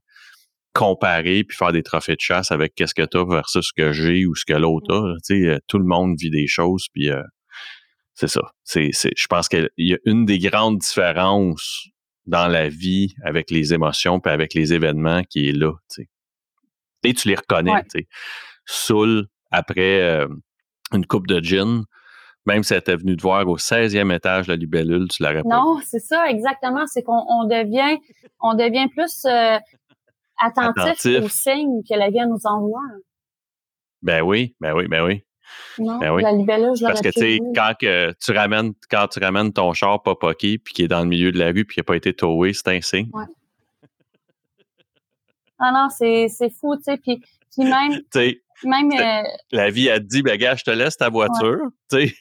comparer 0.74 1.44
puis 1.44 1.56
faire 1.56 1.72
des 1.72 1.84
trophées 1.84 2.14
de 2.14 2.20
chasse 2.20 2.50
avec 2.50 2.74
qu'est-ce 2.74 2.94
que 2.94 3.02
t'as 3.02 3.24
versus 3.24 3.66
ce 3.68 3.72
que 3.72 3.92
j'ai 3.92 4.26
ou 4.26 4.34
ce 4.34 4.44
que 4.44 4.54
l'autre 4.54 4.92
a, 4.92 5.14
tu 5.24 5.44
sais, 5.44 5.48
euh, 5.48 5.58
tout 5.68 5.78
le 5.78 5.86
monde 5.86 6.16
vit 6.18 6.30
des 6.30 6.48
choses, 6.48 6.86
puis 6.92 7.10
c'est 8.14 8.28
ça. 8.28 8.42
C'est, 8.64 8.90
je 8.92 9.26
pense 9.28 9.48
qu'il 9.48 9.70
y 9.78 9.94
a 9.94 9.98
une 10.04 10.24
des 10.24 10.40
grandes 10.40 10.78
différences 10.78 11.86
dans 12.26 12.48
la 12.48 12.68
vie 12.68 13.14
avec 13.22 13.52
les 13.52 13.72
émotions 13.72 14.18
puis 14.18 14.32
avec 14.32 14.52
les 14.54 14.74
événements 14.74 15.22
qui 15.22 15.48
est 15.48 15.52
là, 15.52 15.72
tu 15.88 16.02
sais 16.02 16.08
et 17.04 17.14
tu 17.14 17.28
les 17.28 17.34
reconnais. 17.34 17.82
tu 17.84 18.00
sais. 18.00 18.08
Soul, 18.66 19.26
après 19.50 20.02
euh, 20.02 20.28
une 20.92 21.06
coupe 21.06 21.26
de 21.26 21.42
gin, 21.42 21.84
même 22.46 22.62
si 22.62 22.72
elle 22.72 22.80
était 22.80 22.96
venue 22.96 23.16
te 23.16 23.22
voir 23.22 23.46
au 23.46 23.56
16e 23.56 24.14
étage 24.14 24.46
de 24.46 24.52
la 24.52 24.56
libellule, 24.56 25.06
tu 25.08 25.22
l'aurais 25.22 25.42
pas. 25.42 25.48
Non, 25.48 25.78
c'est 25.84 26.00
ça, 26.00 26.28
exactement. 26.28 26.86
C'est 26.86 27.02
qu'on 27.02 27.44
devient, 27.44 27.98
on 28.40 28.54
devient 28.54 28.88
plus 28.88 29.24
euh, 29.26 29.58
attentif, 30.38 31.22
aux 31.22 31.28
signes 31.28 31.82
que 31.88 31.94
la 31.94 32.10
vie 32.10 32.26
nous 32.26 32.40
envoie. 32.44 32.80
Ben 34.02 34.22
oui, 34.22 34.54
ben 34.60 34.74
oui, 34.74 34.86
ben 34.88 35.04
oui. 35.04 35.22
Non, 35.78 35.98
ben 35.98 36.12
oui. 36.12 36.22
la 36.22 36.32
libellule, 36.32 36.74
je 36.76 36.84
Parce 36.84 37.00
que 37.00 37.08
tu 37.08 37.20
sais, 37.20 37.38
quand 37.54 37.72
que 37.80 38.12
tu 38.22 38.32
ramènes, 38.32 38.72
quand 38.90 39.08
tu 39.08 39.18
ramènes 39.18 39.52
ton 39.52 39.72
char 39.72 40.02
pas 40.02 40.14
poqué 40.14 40.58
puis 40.58 40.74
qui 40.74 40.82
est 40.82 40.88
dans 40.88 41.00
le 41.00 41.06
milieu 41.06 41.32
de 41.32 41.38
la 41.38 41.46
rue 41.46 41.64
puis 41.64 41.74
qui 41.74 41.80
n'a 41.80 41.84
pas 41.84 41.96
été 41.96 42.12
towé, 42.12 42.52
c'est 42.52 42.68
un 42.68 42.80
signe. 42.80 43.08
Ouais. 43.12 43.24
Ah 45.58 45.72
non, 45.72 45.88
c'est, 45.90 46.28
fou, 46.60 46.76
tu 46.76 46.84
sais. 46.84 46.96
Puis, 46.98 47.20
puis 47.52 47.64
même. 47.64 48.00
même 48.64 48.92
euh, 48.92 49.28
la 49.52 49.70
vie 49.70 49.90
a 49.90 49.98
dit, 49.98 50.22
ben, 50.22 50.36
gars, 50.36 50.54
je 50.56 50.64
te 50.64 50.70
laisse 50.70 50.96
ta 50.96 51.08
voiture, 51.08 51.60
tu 51.90 52.08
sais. 52.08 52.14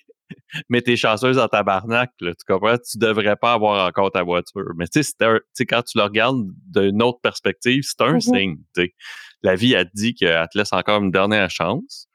Mais 0.69 0.81
t'es 0.81 0.97
chanceuse 0.97 1.39
en 1.39 1.47
tabarnak, 1.47 2.11
là, 2.19 2.33
tu 2.33 2.43
comprends? 2.45 2.77
Tu 2.77 2.97
devrais 2.97 3.37
pas 3.37 3.53
avoir 3.53 3.87
encore 3.87 4.11
ta 4.11 4.23
voiture. 4.23 4.73
Mais 4.75 4.87
tu 4.87 5.01
sais, 5.01 5.65
quand 5.65 5.83
tu 5.83 5.97
le 5.97 6.03
regardes 6.03 6.47
d'une 6.65 7.01
autre 7.01 7.21
perspective, 7.21 7.83
c'est 7.83 8.01
un 8.01 8.17
mm-hmm. 8.17 8.37
signe. 8.37 8.57
sais. 8.75 8.93
La 9.41 9.55
vie 9.55 9.73
a 9.75 9.85
dit 9.85 10.15
qu'elle 10.15 10.45
te 10.51 10.57
laisse 10.57 10.73
encore 10.73 11.01
une 11.01 11.11
dernière 11.11 11.49
chance. 11.49 12.09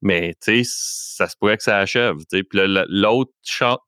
Mais 0.00 0.36
tu 0.40 0.62
sais, 0.62 0.70
ça 1.16 1.28
se 1.28 1.36
pourrait 1.36 1.56
que 1.56 1.64
ça 1.64 1.78
achève. 1.78 2.14
Puis 2.30 2.44
l'autre, 2.52 3.32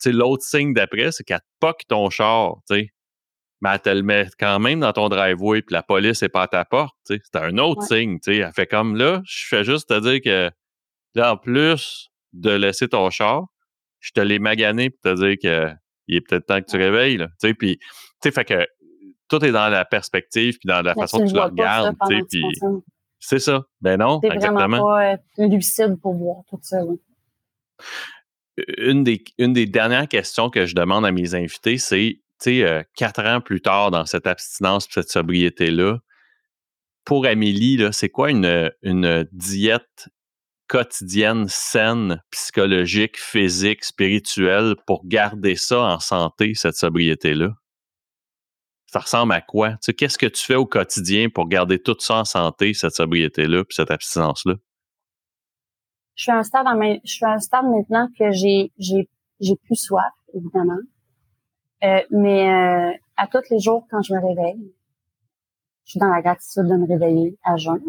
l'autre 0.06 0.42
signe 0.42 0.74
d'après, 0.74 1.12
c'est 1.12 1.22
qu'elle 1.22 1.38
te 1.38 1.44
poque 1.60 1.82
ton 1.88 2.10
char. 2.10 2.56
sais 2.68 2.90
mais 3.60 3.70
elle 3.74 3.80
te 3.80 3.90
le 3.90 4.02
met 4.02 4.26
quand 4.38 4.58
même 4.58 4.80
dans 4.80 4.92
ton 4.92 5.08
driveway, 5.08 5.62
puis 5.62 5.74
la 5.74 5.82
police 5.82 6.22
n'est 6.22 6.28
pas 6.28 6.42
à 6.42 6.48
ta 6.48 6.64
porte. 6.64 6.96
C'est 7.04 7.20
un 7.34 7.58
autre 7.58 7.82
signe. 7.82 8.18
sais. 8.22 8.36
Elle 8.36 8.52
fait 8.52 8.66
comme 8.66 8.96
là, 8.96 9.20
je 9.24 9.46
fais 9.48 9.64
juste 9.64 9.88
te 9.88 10.00
dire 10.00 10.20
que 10.22 10.50
là, 11.14 11.32
en 11.32 11.36
plus 11.36 12.10
de 12.32 12.50
laisser 12.50 12.88
ton 12.88 13.10
char, 13.10 13.46
je 13.98 14.12
te 14.12 14.20
l'ai 14.20 14.38
magané 14.38 14.90
pour 14.90 15.00
te 15.02 15.14
dire 15.14 15.36
que 15.42 15.74
il 16.08 16.16
est 16.16 16.20
peut-être 16.22 16.46
temps 16.46 16.60
que 16.60 16.66
tu 16.70 16.76
réveilles. 16.76 17.18
Là, 17.18 17.28
puis, 17.58 17.78
fait 18.22 18.44
que 18.44 18.66
tout 19.28 19.44
est 19.44 19.52
dans 19.52 19.68
la 19.68 19.84
perspective 19.84 20.58
puis 20.58 20.66
dans 20.66 20.82
la 20.82 20.94
façon 20.94 21.20
que 21.20 21.28
tu 21.28 21.34
le 21.34 21.40
regardes. 21.40 21.96
Puis, 22.08 22.42
c'est 23.20 23.38
ça. 23.38 23.62
Ben 23.80 23.98
non, 23.98 24.20
exactement. 24.22 24.54
vraiment 24.54 24.86
pas 24.86 25.12
euh, 25.12 25.48
lucide 25.48 25.96
pour 26.00 26.14
voir 26.14 26.38
tout 26.48 26.58
ça. 26.62 26.78
Une 28.78 29.04
des, 29.04 29.22
une 29.38 29.52
des 29.52 29.66
dernières 29.66 30.08
questions 30.08 30.50
que 30.50 30.66
je 30.66 30.74
demande 30.74 31.06
à 31.06 31.12
mes 31.12 31.34
invités, 31.34 31.78
c'est 31.78 32.20
sais, 32.44 32.62
euh, 32.64 32.82
quatre 32.94 33.20
ans 33.24 33.40
plus 33.40 33.60
tard 33.60 33.90
dans 33.90 34.06
cette 34.06 34.26
abstinence, 34.26 34.88
cette 34.90 35.10
sobriété-là, 35.10 35.98
pour 37.04 37.26
Amélie, 37.26 37.82
c'est 37.92 38.08
quoi 38.08 38.30
une, 38.30 38.70
une 38.82 39.28
diète 39.32 40.08
quotidienne 40.68 41.46
saine, 41.48 42.22
psychologique, 42.30 43.18
physique, 43.18 43.84
spirituelle 43.84 44.76
pour 44.86 45.06
garder 45.06 45.56
ça 45.56 45.80
en 45.80 45.98
santé, 45.98 46.54
cette 46.54 46.76
sobriété-là? 46.76 47.54
Ça 48.86 49.00
ressemble 49.00 49.32
à 49.32 49.40
quoi? 49.40 49.76
Tu 49.82 49.92
qu'est-ce 49.92 50.18
que 50.18 50.26
tu 50.26 50.44
fais 50.44 50.56
au 50.56 50.66
quotidien 50.66 51.28
pour 51.28 51.48
garder 51.48 51.80
tout 51.80 51.96
ça 51.98 52.16
en 52.16 52.24
santé, 52.24 52.74
cette 52.74 52.94
sobriété-là, 52.94 53.64
puis 53.64 53.74
cette 53.74 53.90
abstinence-là? 53.90 54.54
Je 56.16 56.24
suis 56.24 56.32
à 56.32 57.62
maintenant 57.62 58.08
que 58.18 58.30
j'ai 58.30 59.56
plus 59.64 59.76
soif, 59.76 60.12
évidemment. 60.34 60.80
Euh, 61.82 62.02
mais 62.10 62.48
euh, 62.48 62.92
à 63.16 63.26
tous 63.26 63.48
les 63.50 63.58
jours, 63.58 63.86
quand 63.90 64.02
je 64.02 64.14
me 64.14 64.20
réveille, 64.20 64.74
je 65.84 65.92
suis 65.92 66.00
dans 66.00 66.08
la 66.08 66.20
gratitude 66.20 66.64
de 66.64 66.76
me 66.76 66.86
réveiller 66.86 67.38
à 67.42 67.56
jeun. 67.56 67.80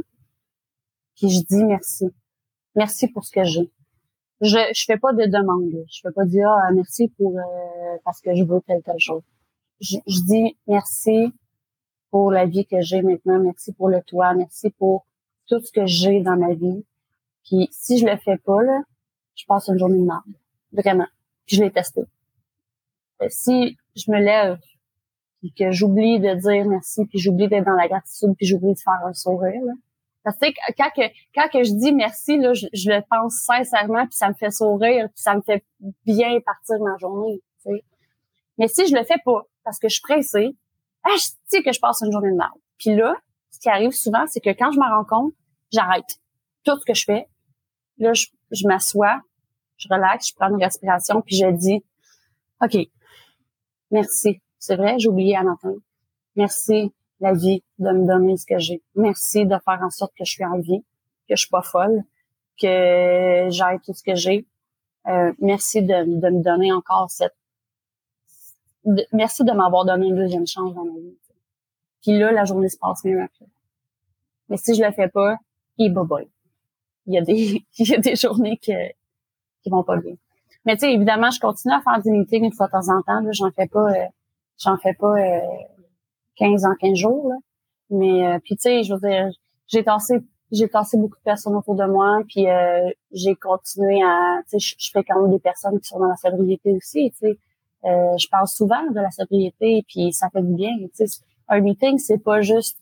Puis 1.15 1.29
je 1.29 1.41
dis 1.41 1.63
merci. 1.63 2.05
Merci 2.75 3.07
pour 3.09 3.25
ce 3.25 3.31
que 3.31 3.43
j'ai. 3.43 3.69
Je 4.39 4.57
je 4.73 4.85
fais 4.85 4.97
pas 4.97 5.13
de 5.13 5.25
demande. 5.25 5.85
Je 5.91 5.99
fais 6.01 6.11
pas 6.11 6.25
dire 6.25 6.49
ah, 6.49 6.71
merci 6.71 7.09
pour 7.09 7.37
euh, 7.37 7.97
parce 8.05 8.21
que 8.21 8.33
je 8.33 8.43
veux 8.43 8.61
telle 8.61 8.81
chose. 8.97 9.23
Je, 9.81 9.97
je 10.07 10.21
dis 10.21 10.57
merci 10.67 11.33
pour 12.09 12.31
la 12.31 12.45
vie 12.45 12.65
que 12.65 12.81
j'ai 12.81 13.01
maintenant. 13.01 13.39
Merci 13.39 13.73
pour 13.73 13.89
le 13.89 14.01
toit. 14.01 14.33
Merci 14.33 14.69
pour 14.71 15.05
tout 15.47 15.59
ce 15.59 15.71
que 15.71 15.85
j'ai 15.85 16.21
dans 16.21 16.37
ma 16.37 16.53
vie. 16.53 16.85
Puis 17.43 17.67
si 17.71 17.97
je 17.97 18.05
le 18.05 18.17
fais 18.17 18.37
pas 18.37 18.63
là, 18.63 18.81
je 19.35 19.45
passe 19.45 19.67
une 19.67 19.77
journée 19.77 19.99
de 19.99 20.05
merde. 20.05 20.23
Vraiment. 20.71 21.07
Puis 21.45 21.57
je 21.57 21.63
l'ai 21.63 21.71
testé. 21.71 22.01
Si 23.29 23.77
je 23.95 24.11
me 24.11 24.19
lève, 24.19 24.57
puis 25.39 25.53
que 25.57 25.71
j'oublie 25.71 26.19
de 26.19 26.33
dire 26.35 26.65
merci, 26.65 27.05
puis 27.05 27.19
j'oublie 27.19 27.47
d'être 27.47 27.65
dans 27.65 27.75
la 27.75 27.87
gratitude, 27.87 28.33
puis 28.37 28.45
j'oublie 28.45 28.73
de 28.73 28.79
faire 28.79 29.05
un 29.05 29.13
sourire. 29.13 29.61
Là. 29.65 29.73
Parce 30.23 30.37
que 30.37 30.47
quand 30.77 30.89
que 30.95 31.01
quand 31.33 31.49
que 31.49 31.63
je 31.63 31.73
dis 31.73 31.93
merci, 31.93 32.37
là, 32.37 32.53
je, 32.53 32.67
le 32.89 33.01
pense 33.09 33.35
sincèrement, 33.45 34.05
puis 34.05 34.15
ça 34.15 34.29
me 34.29 34.35
fait 34.35 34.51
sourire, 34.51 35.07
puis 35.09 35.21
ça 35.21 35.35
me 35.35 35.41
fait 35.41 35.65
bien 36.05 36.39
partir 36.45 36.79
ma 36.79 36.95
journée. 36.97 37.41
sais. 37.59 37.83
Mais 38.57 38.67
si 38.67 38.87
je 38.87 38.95
le 38.95 39.03
fais 39.03 39.17
pas, 39.25 39.41
parce 39.63 39.79
que 39.79 39.89
je 39.89 39.95
suis 39.95 40.01
pressée, 40.01 40.55
ah, 41.03 41.09
je 41.15 41.29
sais 41.47 41.63
que 41.63 41.71
je 41.71 41.79
passe 41.79 42.01
une 42.01 42.11
journée 42.11 42.31
de 42.31 42.37
merde. 42.37 42.51
Puis 42.77 42.95
là, 42.95 43.15
ce 43.49 43.59
qui 43.59 43.69
arrive 43.69 43.91
souvent, 43.91 44.25
c'est 44.27 44.39
que 44.39 44.51
quand 44.51 44.71
je 44.71 44.79
me 44.79 44.85
rends 44.85 45.05
compte, 45.05 45.33
j'arrête. 45.71 46.19
tout 46.63 46.77
ce 46.79 46.85
que 46.85 46.93
je 46.93 47.05
fais. 47.05 47.27
Là, 47.97 48.13
je, 48.13 48.27
je 48.51 48.67
m'assois, 48.67 49.19
je 49.77 49.87
relaxe, 49.89 50.29
je 50.29 50.35
prends 50.35 50.49
une 50.49 50.63
respiration, 50.63 51.21
puis 51.21 51.35
je 51.35 51.47
dis, 51.51 51.83
OK, 52.61 52.77
merci. 53.91 54.41
C'est 54.59 54.75
vrai, 54.75 54.95
oublié 55.07 55.35
à 55.35 55.43
matin. 55.43 55.73
Merci, 56.35 56.93
la 57.19 57.33
vie, 57.33 57.63
de 57.79 57.89
me 57.89 58.07
donner 58.07 58.37
ce 58.37 58.45
que 58.45 58.57
j'ai. 58.59 58.81
Merci 58.95 59.45
de 59.45 59.55
faire 59.65 59.79
en 59.81 59.89
sorte 59.89 60.13
que 60.17 60.25
je 60.25 60.31
suis 60.31 60.45
en 60.45 60.59
vie, 60.59 60.83
que 61.27 61.35
je 61.35 61.41
suis 61.41 61.49
pas 61.49 61.61
folle, 61.61 62.03
que 62.59 63.47
j'ai 63.49 63.79
tout 63.85 63.93
ce 63.93 64.03
que 64.03 64.15
j'ai. 64.15 64.45
Euh, 65.07 65.33
merci 65.39 65.81
de, 65.81 66.19
de 66.19 66.29
me 66.29 66.43
donner 66.43 66.71
encore 66.71 67.09
cette... 67.09 67.35
merci 69.11 69.43
de 69.43 69.51
m'avoir 69.51 69.85
donné 69.85 70.07
une 70.07 70.15
deuxième 70.15 70.45
chance 70.45 70.73
dans 70.73 70.85
ma 70.85 70.93
vie. 70.93 71.17
Puis 72.01 72.17
là, 72.17 72.31
la 72.31 72.45
journée 72.45 72.69
se 72.69 72.77
passe 72.77 73.03
mieux 73.03 73.21
après. 73.21 73.45
Mais 74.49 74.57
si 74.57 74.75
je 74.75 74.83
le 74.83 74.91
fais 74.91 75.07
pas, 75.07 75.37
il 75.77 75.93
boboy. 75.93 76.27
Il 77.07 77.13
y 77.13 77.17
a 77.17 77.21
des, 77.21 77.63
il 77.77 77.89
y 77.89 77.95
a 77.95 77.97
des 77.99 78.15
journées 78.15 78.57
que, 78.57 78.89
qui 79.63 79.69
vont 79.69 79.83
pas 79.83 79.97
bien. 79.97 80.15
Mais 80.65 80.75
tu 80.75 80.81
sais, 80.81 80.93
évidemment, 80.93 81.31
je 81.31 81.39
continue 81.39 81.73
à 81.73 81.81
faire 81.81 82.01
des 82.01 82.11
meetings 82.11 82.43
une 82.43 82.53
fois 82.53 82.67
de 82.67 82.71
temps 82.71 82.89
en 82.89 83.01
temps. 83.01 83.21
J'en 83.31 83.51
fais 83.51 83.67
pas, 83.67 83.91
euh, 83.91 84.05
j'en 84.59 84.77
fais 84.77 84.93
pas 84.93 85.19
euh, 85.19 85.39
15 86.37 86.65
en 86.65 86.75
15 86.79 86.97
jours. 86.97 87.29
Là. 87.29 87.35
Mais 87.89 88.27
euh, 88.27 88.39
puis 88.43 88.55
tu 88.55 88.63
sais, 88.63 88.83
je 88.83 88.93
veux 88.93 88.99
dire, 88.99 89.29
j'ai 89.67 89.83
tassé, 89.83 90.19
j'ai 90.51 90.69
tassé 90.69 90.97
beaucoup 90.97 91.17
de 91.17 91.23
personnes 91.23 91.55
autour 91.55 91.75
de 91.75 91.85
moi. 91.85 92.21
Puis 92.27 92.47
euh, 92.47 92.89
j'ai 93.11 93.35
continué 93.35 94.01
à, 94.03 94.41
tu 94.49 94.59
sais, 94.59 94.75
je, 94.77 94.91
fais 94.91 95.03
quand 95.03 95.21
même 95.21 95.31
des 95.31 95.39
personnes 95.39 95.79
qui 95.79 95.87
sont 95.87 95.99
dans 95.99 96.07
la 96.07 96.15
sobriété 96.15 96.73
aussi. 96.73 97.11
Tu 97.11 97.17
sais, 97.17 97.39
je 97.83 98.29
parle 98.29 98.47
souvent 98.47 98.83
de 98.91 98.99
la 98.99 99.09
sobriété, 99.09 99.83
puis 99.87 100.13
ça 100.13 100.29
fait 100.29 100.43
du 100.43 100.53
bien. 100.53 100.69
Tu 100.95 101.07
sais, 101.07 101.21
un 101.47 101.61
meeting, 101.61 101.97
c'est 101.97 102.19
pas 102.19 102.41
juste 102.41 102.77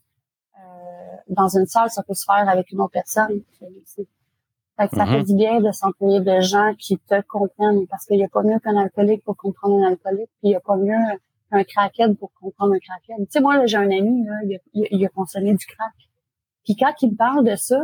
dans 1.30 1.48
une 1.48 1.68
salle, 1.68 1.90
ça 1.90 2.04
peut 2.04 2.14
se 2.14 2.26
faire 2.26 2.50
avec 2.50 2.72
une 2.72 2.82
autre 2.82 2.92
personne. 2.92 3.42
Fait 4.80 4.88
que 4.88 4.96
ça 4.96 5.06
fait 5.06 5.20
mm-hmm. 5.20 5.26
du 5.26 5.36
bien 5.36 5.60
de 5.60 5.72
s'entourer 5.72 6.22
de 6.22 6.40
gens 6.40 6.74
qui 6.76 6.98
te 6.98 7.22
comprennent 7.28 7.86
parce 7.88 8.06
qu'il 8.06 8.16
n'y 8.16 8.24
a 8.24 8.30
pas 8.30 8.44
mieux 8.44 8.60
qu'un 8.60 8.78
alcoolique 8.78 9.26
pour 9.26 9.36
comprendre 9.36 9.84
un 9.84 9.90
alcoolique, 9.90 10.30
puis 10.40 10.44
il 10.44 10.50
n'y 10.52 10.56
a 10.56 10.62
pas 10.62 10.78
mieux 10.78 10.96
qu'un 11.52 11.64
crackhead 11.66 12.18
pour 12.18 12.32
comprendre 12.40 12.76
un 12.76 12.80
crackhead. 12.80 13.26
Tu 13.26 13.32
sais, 13.32 13.42
moi, 13.42 13.66
j'ai 13.66 13.76
un 13.76 13.92
ami, 13.92 14.24
là, 14.24 14.36
il, 14.46 14.56
a, 14.56 14.88
il, 14.92 15.06
a, 15.06 15.10
consommé 15.10 15.54
du 15.54 15.66
crack. 15.66 15.94
Puis 16.64 16.78
quand 16.78 16.94
il 17.02 17.12
me 17.12 17.16
parle 17.18 17.44
de 17.44 17.58
ça, 17.58 17.78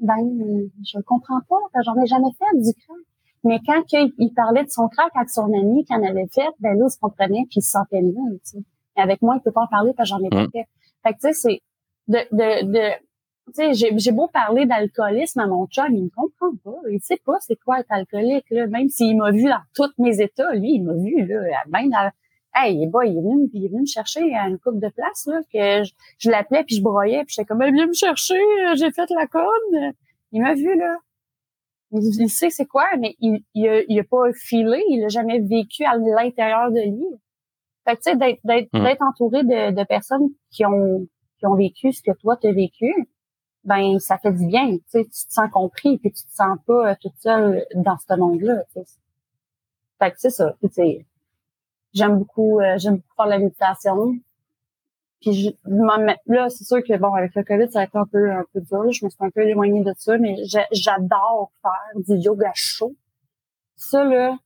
ben, 0.00 0.18
je 0.84 0.98
ne 0.98 1.02
comprends 1.02 1.40
pas, 1.48 1.56
parce 1.72 1.86
que 1.86 1.92
j'en 1.92 2.02
ai 2.02 2.06
jamais 2.06 2.32
fait 2.36 2.58
du 2.58 2.72
crack. 2.74 2.98
Mais 3.44 3.60
quand 3.64 3.82
il, 3.92 4.34
parlait 4.34 4.64
de 4.64 4.70
son 4.70 4.88
crack 4.88 5.12
avec 5.14 5.30
son 5.30 5.44
ami 5.54 5.84
qu'il 5.84 5.94
en 5.94 6.02
avait 6.02 6.26
fait, 6.32 6.50
ben 6.58 6.76
là, 6.76 6.86
il 6.88 6.90
se 6.90 6.98
comprenait 6.98 7.46
puis 7.48 7.60
il 7.60 7.62
se 7.62 7.70
sentait 7.70 8.02
mieux, 8.02 8.40
tu 8.44 8.58
sais. 8.58 8.58
Et 8.96 9.00
avec 9.00 9.22
moi, 9.22 9.36
il 9.36 9.40
peut 9.40 9.52
pas 9.52 9.62
en 9.62 9.68
parler 9.68 9.92
parce 9.96 10.10
que 10.10 10.16
j'en 10.16 10.24
ai 10.24 10.30
pas 10.30 10.46
mm. 10.46 10.50
fait. 10.50 10.66
Fait 11.04 11.14
que, 11.14 11.20
tu 11.20 11.32
sais, 11.32 11.32
c'est 11.32 11.62
de, 12.08 12.18
de, 12.32 12.72
de 12.72 13.09
tu 13.54 13.74
sais, 13.74 13.90
j'ai 13.96 14.12
beau 14.12 14.28
parler 14.28 14.66
d'alcoolisme 14.66 15.40
à 15.40 15.46
mon 15.46 15.66
chum, 15.66 15.86
il 15.94 16.04
me 16.04 16.10
comprend 16.10 16.52
pas. 16.64 16.78
Il 16.90 17.00
sait 17.00 17.20
pas 17.24 17.36
c'est 17.40 17.56
quoi 17.56 17.80
être 17.80 17.90
alcoolique, 17.90 18.46
là. 18.50 18.66
Même 18.66 18.88
s'il 18.88 19.16
m'a 19.16 19.30
vu 19.30 19.44
dans 19.44 19.60
tous 19.74 19.92
mes 19.98 20.20
états, 20.20 20.52
lui, 20.54 20.74
il 20.74 20.82
m'a 20.82 20.94
vu, 20.94 21.26
là. 21.26 21.62
Même 21.68 21.90
dans, 21.90 22.10
hey, 22.54 22.86
bah, 22.88 23.04
il 23.04 23.18
est 23.18 23.20
venu, 23.20 23.50
il 23.52 23.64
est 23.64 23.68
venu 23.68 23.82
me 23.82 23.86
chercher 23.86 24.34
à 24.34 24.48
une 24.48 24.58
coupe 24.58 24.80
de 24.80 24.88
place, 24.88 25.26
là, 25.26 25.40
que 25.52 25.88
je, 26.18 26.30
l'appelais 26.30 26.64
puis 26.64 26.76
je 26.76 26.82
broyais 26.82 27.24
puis 27.24 27.34
j'étais 27.36 27.46
comme, 27.46 27.62
viens 27.62 27.86
me 27.86 27.92
chercher, 27.92 28.40
j'ai 28.76 28.90
fait 28.90 29.10
la 29.10 29.26
conne. 29.26 29.92
Il 30.32 30.42
m'a 30.42 30.54
vu, 30.54 30.76
là. 30.76 30.96
Il, 31.92 32.30
sait 32.30 32.50
c'est 32.50 32.66
quoi, 32.66 32.86
mais 33.00 33.16
il, 33.18 33.42
il, 33.54 33.68
a, 33.68 33.82
il 33.88 33.98
a 33.98 34.04
pas 34.04 34.32
filé, 34.32 34.80
il 34.88 35.04
a 35.04 35.08
jamais 35.08 35.40
vécu 35.40 35.84
à 35.84 35.96
l'intérieur 35.96 36.70
de 36.70 36.80
lui. 36.80 37.06
Fait 37.84 37.96
que, 37.96 38.02
tu 38.02 38.10
sais, 38.10 38.16
d'être, 38.16 38.40
d'être, 38.44 38.70
d'être 38.72 39.02
entouré 39.02 39.42
de, 39.42 39.72
de 39.74 39.84
personnes 39.84 40.28
qui 40.50 40.64
ont, 40.64 41.08
qui 41.40 41.46
ont 41.46 41.56
vécu 41.56 41.92
ce 41.92 42.02
que 42.02 42.16
toi 42.20 42.36
t'as 42.40 42.52
vécu, 42.52 42.92
ben 43.64 43.98
ça 43.98 44.18
fait 44.18 44.32
du 44.32 44.46
bien, 44.46 44.76
tu 44.76 44.82
sais, 44.88 45.04
tu 45.04 45.26
te 45.26 45.32
sens 45.32 45.50
compris 45.50 45.98
puis 45.98 46.12
tu 46.12 46.24
te 46.24 46.32
sens 46.32 46.58
pas 46.66 46.90
euh, 46.90 46.94
toute 47.00 47.16
seule 47.18 47.66
dans 47.74 47.96
ce 47.98 48.14
monde-là. 48.16 48.62
Fait 49.98 50.10
que 50.10 50.16
c'est 50.18 50.30
ça, 50.30 50.54
tu 50.62 50.68
sais. 50.72 51.06
J'aime 51.92 52.18
beaucoup, 52.18 52.60
euh, 52.60 52.78
j'aime 52.78 52.96
beaucoup 52.96 53.14
faire 53.16 53.26
la 53.26 53.38
méditation. 53.38 54.14
Puis 55.20 55.34
je, 55.34 55.50
là, 56.26 56.48
c'est 56.48 56.64
sûr 56.64 56.82
que 56.82 56.96
bon, 56.96 57.12
avec 57.14 57.34
le 57.34 57.44
COVID, 57.44 57.70
ça 57.70 57.80
a 57.80 57.84
été 57.84 57.98
un 57.98 58.06
peu 58.06 58.30
un 58.30 58.44
peu 58.52 58.60
dur. 58.60 58.90
Je 58.90 59.04
me 59.04 59.10
suis 59.10 59.18
un 59.20 59.30
peu 59.30 59.42
éloignée 59.42 59.84
de 59.84 59.92
ça, 59.98 60.16
mais 60.16 60.36
j'adore 60.72 61.52
faire 61.60 62.02
du 62.02 62.14
yoga 62.14 62.52
chaud. 62.54 62.94
Ça 63.76 64.04
là, 64.04 64.38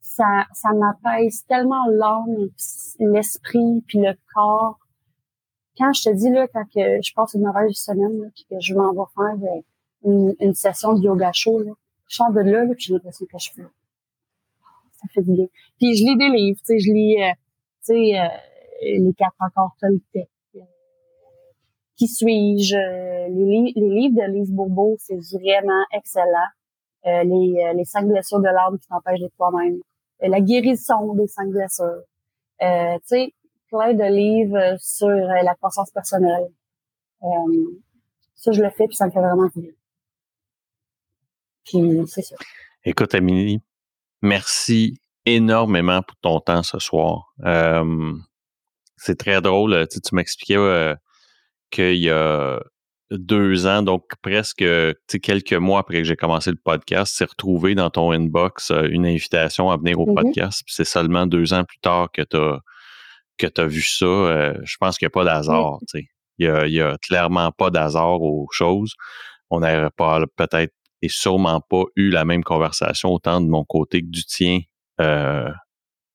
ça, 0.00 0.46
ça 0.52 0.70
m'apaise 0.72 1.44
tellement 1.46 1.86
l'âme, 1.90 2.48
l'esprit, 2.98 3.82
puis 3.86 4.00
le 4.00 4.14
corps 4.34 4.78
quand 5.76 5.92
je 5.92 6.02
te 6.02 6.14
dis 6.14 6.30
là, 6.30 6.46
quand 6.48 6.64
que 6.64 7.00
je 7.02 7.14
passe 7.14 7.34
une 7.34 7.42
mauvaise 7.42 7.74
semaine, 7.74 8.20
là, 8.20 8.28
puis 8.34 8.46
que 8.50 8.56
je 8.60 8.74
m'en 8.74 8.92
vais 8.92 9.10
faire 9.14 9.62
euh, 10.06 10.34
une, 10.38 10.54
session 10.54 10.92
de 10.94 11.02
yoga 11.02 11.32
chaud, 11.32 11.60
là, 11.60 11.72
je 12.08 12.16
sors 12.16 12.30
de 12.32 12.40
là, 12.40 12.64
là 12.64 12.74
j'ai 12.76 12.92
l'impression 12.92 13.26
que 13.26 13.38
je 13.38 13.50
fais. 13.54 13.62
Ça 13.62 15.08
fait 15.14 15.22
du 15.22 15.32
bien. 15.32 15.46
Puis 15.78 15.96
je 15.96 16.04
lis 16.04 16.16
des 16.16 16.28
livres, 16.28 16.58
tu 16.58 16.66
sais, 16.66 16.78
je 16.78 16.92
lis, 16.92 17.22
euh, 17.22 17.30
tu 17.84 17.94
sais, 17.94 18.20
euh, 18.20 18.28
les 18.82 19.14
quatre 19.16 19.36
encore 19.40 19.74
Toltec. 19.80 20.28
qui 21.96 22.08
suis-je? 22.08 22.76
Les, 22.76 23.72
les, 23.74 23.94
livres 23.94 24.16
de 24.16 24.32
Lise 24.32 24.50
Bourbeau, 24.50 24.96
c'est 24.98 25.18
vraiment 25.32 25.84
excellent. 25.92 26.50
les, 27.04 27.72
les 27.74 27.84
cinq 27.84 28.06
blessures 28.06 28.40
de 28.40 28.48
l'âme 28.48 28.78
qui 28.78 28.88
t'empêchent 28.88 29.20
de 29.20 29.30
toi-même. 29.36 29.78
la 30.20 30.40
guérison 30.40 31.14
des 31.14 31.28
cinq 31.28 31.48
blessures. 31.48 32.02
tu 32.60 32.66
sais, 33.04 33.34
plein 33.72 33.94
de 33.94 34.04
livres 34.04 34.76
sur 34.78 35.08
euh, 35.08 35.42
la 35.42 35.54
croissance 35.54 35.90
personnelle. 35.90 36.48
Euh, 37.22 37.80
ça, 38.34 38.52
je 38.52 38.60
le 38.60 38.70
fais, 38.70 38.86
puis 38.86 38.96
ça 38.96 39.06
me 39.06 39.10
fait 39.10 39.20
vraiment 39.20 39.48
plaisir. 39.48 39.72
Puis, 41.64 41.80
c'est 42.06 42.22
ça. 42.22 42.36
Écoute, 42.84 43.14
Amélie, 43.14 43.62
merci 44.20 44.98
énormément 45.24 46.02
pour 46.02 46.16
ton 46.16 46.40
temps 46.40 46.62
ce 46.62 46.78
soir. 46.78 47.32
Euh, 47.44 48.12
c'est 48.96 49.18
très 49.18 49.40
drôle. 49.40 49.86
Tu, 49.88 50.00
tu 50.00 50.14
m'expliquais 50.14 50.94
qu'il 51.70 51.98
y 51.98 52.10
a 52.10 52.60
deux 53.10 53.66
ans, 53.66 53.82
donc 53.82 54.04
presque 54.22 54.64
quelques 55.22 55.52
mois 55.52 55.80
après 55.80 55.98
que 55.98 56.04
j'ai 56.04 56.16
commencé 56.16 56.50
le 56.50 56.56
podcast, 56.56 57.14
c'est 57.16 57.28
retrouvé 57.28 57.74
dans 57.74 57.90
ton 57.90 58.10
inbox 58.10 58.70
une 58.70 59.06
invitation 59.06 59.70
à 59.70 59.76
venir 59.76 60.00
au 60.00 60.06
mm-hmm. 60.06 60.14
podcast. 60.14 60.62
c'est 60.66 60.84
seulement 60.84 61.26
deux 61.26 61.52
ans 61.52 61.64
plus 61.64 61.78
tard 61.78 62.10
que 62.10 62.22
tu 62.22 62.36
as 62.36 62.60
que 63.38 63.46
tu 63.46 63.60
as 63.60 63.66
vu 63.66 63.82
ça, 63.82 64.06
euh, 64.06 64.54
je 64.64 64.76
pense 64.78 64.98
qu'il 64.98 65.06
n'y 65.06 65.10
a 65.10 65.10
pas 65.10 65.24
d'hasard. 65.24 65.78
Il 65.94 66.06
n'y 66.38 66.80
a, 66.80 66.92
a, 66.92 66.98
clairement 66.98 67.52
pas 67.52 67.70
d'hasard 67.70 68.22
aux 68.22 68.48
choses. 68.50 68.94
On 69.50 69.60
n'aurait 69.60 69.90
pas 69.96 70.20
peut-être 70.36 70.72
et 71.02 71.08
sûrement 71.08 71.60
pas 71.60 71.84
eu 71.96 72.10
la 72.10 72.24
même 72.24 72.44
conversation 72.44 73.10
autant 73.10 73.40
de 73.40 73.48
mon 73.48 73.64
côté 73.64 74.00
que 74.00 74.06
du 74.06 74.24
tien 74.24 74.60
euh, 75.00 75.50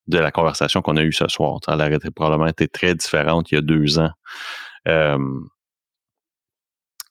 de 0.07 0.17
la 0.17 0.31
conversation 0.31 0.81
qu'on 0.81 0.95
a 0.95 1.03
eue 1.03 1.11
ce 1.11 1.27
soir. 1.27 1.59
Ça 1.65 1.75
aurait 1.75 1.99
probablement 2.15 2.47
été 2.47 2.67
très 2.67 2.95
différente 2.95 3.51
il 3.51 3.55
y 3.55 3.57
a 3.57 3.61
deux 3.61 3.99
ans. 3.99 4.11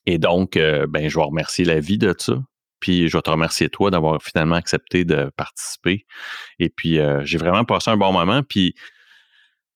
et 0.07 0.19
donc, 0.19 0.57
euh, 0.57 0.87
ben, 0.89 1.09
je 1.09 1.19
vais 1.19 1.25
remercier 1.25 1.65
la 1.65 1.81
vie 1.81 1.99
de 1.99 2.15
ça. 2.17 2.39
Puis 2.81 3.09
je 3.09 3.17
vais 3.17 3.23
te 3.23 3.31
remercier 3.31 3.69
toi 3.69 3.91
d'avoir 3.91 4.23
finalement 4.23 4.55
accepté 4.55 5.05
de 5.05 5.31
participer. 5.37 6.07
Et 6.59 6.71
puis 6.71 6.99
j'ai 7.25 7.39
vraiment 7.39 7.65
passé 7.65 7.91
un 7.91 7.97
bon 7.97 8.13
moment. 8.13 8.43
Puis 8.43 8.75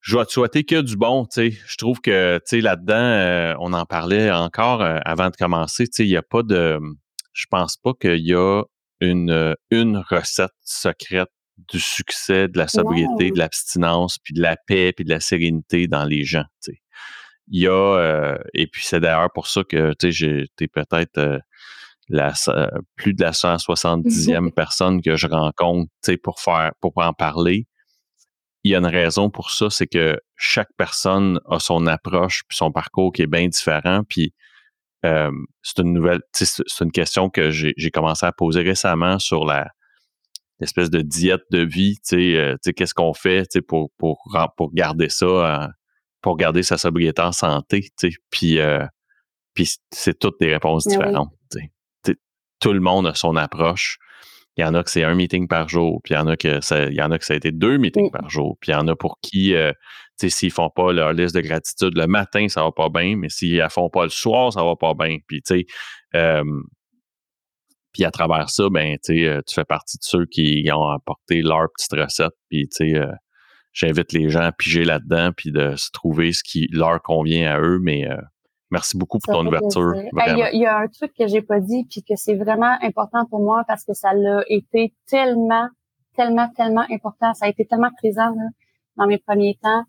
je 0.00 0.16
vais 0.16 0.24
te 0.24 0.32
souhaiter 0.32 0.64
que 0.64 0.80
du 0.80 0.96
bon, 0.96 1.26
tu 1.26 1.50
sais. 1.50 1.58
Je 1.66 1.76
trouve 1.76 2.00
que, 2.00 2.38
tu 2.38 2.42
sais, 2.46 2.60
là-dedans, 2.60 2.94
euh, 2.94 3.54
on 3.60 3.72
en 3.72 3.84
parlait 3.84 4.30
encore 4.30 4.82
euh, 4.82 4.98
avant 5.04 5.28
de 5.30 5.36
commencer, 5.36 5.86
tu 5.86 5.92
sais, 5.92 6.06
il 6.06 6.10
n'y 6.10 6.16
a 6.16 6.22
pas 6.22 6.42
de... 6.42 6.78
Je 7.32 7.46
pense 7.50 7.76
pas 7.76 7.92
qu'il 8.00 8.26
y 8.26 8.34
a 8.34 8.62
une, 9.00 9.30
euh, 9.30 9.54
une 9.70 9.98
recette 9.98 10.52
secrète 10.62 11.28
du 11.70 11.78
succès, 11.78 12.48
de 12.48 12.56
la 12.56 12.68
sobriété, 12.68 13.30
de 13.30 13.38
l'abstinence, 13.38 14.18
puis 14.18 14.32
de 14.32 14.40
la 14.40 14.56
paix, 14.66 14.92
puis 14.94 15.04
de 15.04 15.10
la 15.10 15.20
sérénité 15.20 15.86
dans 15.86 16.04
les 16.04 16.24
gens, 16.24 16.44
tu 16.62 16.72
sais. 16.72 16.80
Il 17.52 17.62
y 17.62 17.68
a... 17.68 18.36
et 18.54 18.68
puis 18.68 18.82
c'est 18.84 19.00
d'ailleurs 19.00 19.30
pour 19.34 19.48
ça 19.48 19.64
que, 19.64 19.92
tu 19.98 20.12
sais, 20.12 20.12
j'étais 20.12 20.68
peut-être... 20.68 21.40
la, 22.08 22.32
plus 22.96 23.12
de 23.12 23.22
la 23.22 23.32
170e 23.32 24.50
personne 24.54 25.02
que 25.02 25.16
je 25.16 25.26
rencontre, 25.26 25.90
tu 26.02 26.12
sais, 26.12 26.16
pour 26.16 26.40
faire, 26.40 26.72
pour 26.80 26.92
en 26.96 27.12
parler 27.12 27.66
il 28.64 28.72
y 28.72 28.74
a 28.74 28.78
une 28.78 28.86
raison 28.86 29.30
pour 29.30 29.50
ça, 29.50 29.70
c'est 29.70 29.86
que 29.86 30.20
chaque 30.36 30.70
personne 30.76 31.40
a 31.48 31.58
son 31.58 31.86
approche 31.86 32.42
puis 32.46 32.56
son 32.56 32.72
parcours 32.72 33.12
qui 33.12 33.22
est 33.22 33.26
bien 33.26 33.48
différent. 33.48 34.02
Puis 34.08 34.34
euh, 35.06 35.30
c'est 35.62 35.78
une 35.78 35.94
nouvelle, 35.94 36.20
c'est 36.32 36.62
une 36.80 36.92
question 36.92 37.30
que 37.30 37.50
j'ai 37.50 37.90
commencé 37.90 38.26
à 38.26 38.32
poser 38.32 38.62
récemment 38.62 39.18
sur 39.18 39.44
la 39.44 39.68
l'espèce 40.58 40.90
de 40.90 41.00
diète 41.00 41.44
de 41.50 41.60
vie. 41.60 41.96
Tu 42.06 42.16
sais, 42.16 42.36
euh, 42.36 42.56
qu'est-ce 42.76 42.92
qu'on 42.92 43.14
fait 43.14 43.48
pour 43.66 43.90
pour 43.96 44.22
pour 44.56 44.74
garder 44.74 45.08
ça, 45.08 45.26
euh, 45.26 45.68
pour 46.20 46.36
garder 46.36 46.62
sa 46.62 46.76
sobriété 46.76 47.22
en 47.22 47.32
santé. 47.32 47.88
Tu 47.98 48.10
sais, 48.10 48.16
puis 48.30 48.58
puis 49.54 49.70
c'est 49.90 50.18
toutes 50.18 50.38
des 50.38 50.52
réponses 50.52 50.86
différentes. 50.86 51.32
tout 52.60 52.74
le 52.74 52.80
monde 52.80 53.06
a 53.06 53.14
son 53.14 53.36
approche. 53.36 53.98
Il 54.56 54.62
y 54.62 54.64
en 54.64 54.74
a 54.74 54.82
que 54.82 54.90
c'est 54.90 55.04
un 55.04 55.14
meeting 55.14 55.48
par 55.48 55.68
jour, 55.68 56.00
puis 56.02 56.14
il 56.14 56.16
y 56.16 56.20
en 56.20 56.26
a 56.26 56.36
que 56.36 56.60
ça, 56.60 56.84
il 56.86 56.94
y 56.94 57.02
en 57.02 57.10
a 57.10 57.18
que 57.18 57.24
ça 57.24 57.34
a 57.34 57.36
été 57.36 57.52
deux 57.52 57.78
meetings 57.78 58.10
par 58.10 58.28
jour, 58.28 58.56
puis 58.60 58.72
il 58.72 58.74
y 58.74 58.78
en 58.78 58.88
a 58.88 58.96
pour 58.96 59.18
qui, 59.22 59.54
euh, 59.54 59.72
tu 60.18 60.28
sais, 60.28 60.30
s'ils 60.30 60.50
font 60.50 60.70
pas 60.70 60.92
leur 60.92 61.12
liste 61.12 61.34
de 61.34 61.40
gratitude 61.40 61.96
le 61.96 62.06
matin, 62.06 62.48
ça 62.48 62.62
va 62.62 62.72
pas 62.72 62.88
bien, 62.88 63.16
mais 63.16 63.28
s'ils 63.28 63.56
la 63.56 63.68
font 63.68 63.88
pas 63.90 64.04
le 64.04 64.10
soir, 64.10 64.52
ça 64.52 64.64
va 64.64 64.76
pas 64.76 64.94
bien. 64.94 65.18
Puis 65.26 65.42
tu 65.42 65.54
sais, 65.54 65.66
euh, 66.16 66.44
puis 67.92 68.04
à 68.04 68.10
travers 68.10 68.50
ça, 68.50 68.68
ben 68.70 68.96
tu 69.04 69.14
sais, 69.14 69.24
euh, 69.26 69.40
tu 69.46 69.54
fais 69.54 69.64
partie 69.64 69.98
de 69.98 70.04
ceux 70.04 70.26
qui 70.26 70.68
ont 70.72 70.88
apporté 70.88 71.42
leur 71.42 71.68
petite 71.76 71.92
recette, 71.92 72.34
puis 72.50 72.68
tu 72.68 72.92
sais, 72.92 73.00
j'invite 73.72 74.12
les 74.12 74.28
gens 74.30 74.40
à 74.40 74.52
piger 74.52 74.84
là-dedans, 74.84 75.30
puis 75.36 75.52
de 75.52 75.74
se 75.76 75.90
trouver 75.92 76.32
ce 76.32 76.42
qui 76.44 76.66
leur 76.72 77.00
convient 77.02 77.52
à 77.52 77.60
eux, 77.60 77.78
mais 77.80 78.06
Merci 78.70 78.96
beaucoup 78.96 79.18
pour 79.18 79.34
ton 79.34 79.46
ouverture. 79.46 79.94
Il 79.94 80.58
y, 80.58 80.66
a 80.66 80.78
un 80.78 80.86
truc 80.86 81.12
que 81.18 81.26
j'ai 81.26 81.42
pas 81.42 81.58
dit 81.58 81.86
puis 81.90 82.02
que 82.02 82.14
c'est 82.16 82.36
vraiment 82.36 82.76
important 82.82 83.26
pour 83.26 83.40
moi 83.40 83.64
parce 83.66 83.84
que 83.84 83.94
ça 83.94 84.14
l'a 84.14 84.42
été 84.48 84.94
tellement, 85.06 85.68
tellement, 86.14 86.48
tellement 86.56 86.86
important. 86.90 87.34
Ça 87.34 87.46
a 87.46 87.48
été 87.48 87.64
tellement 87.64 87.90
présent 87.98 88.32
dans 88.96 89.06
mes 89.06 89.18
premiers 89.18 89.58
temps. 89.60 89.84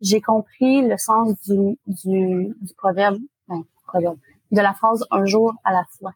J'ai 0.00 0.20
compris 0.20 0.86
le 0.86 0.96
sens 0.96 1.34
du, 1.48 1.76
du, 1.86 2.54
du 2.60 2.74
proverbe, 2.76 3.18
ben, 3.48 3.64
proverbe, 3.84 4.18
de 4.52 4.60
la 4.60 4.74
phrase 4.74 5.04
un 5.10 5.24
jour 5.24 5.54
à 5.64 5.72
la 5.72 5.84
fois. 5.98 6.12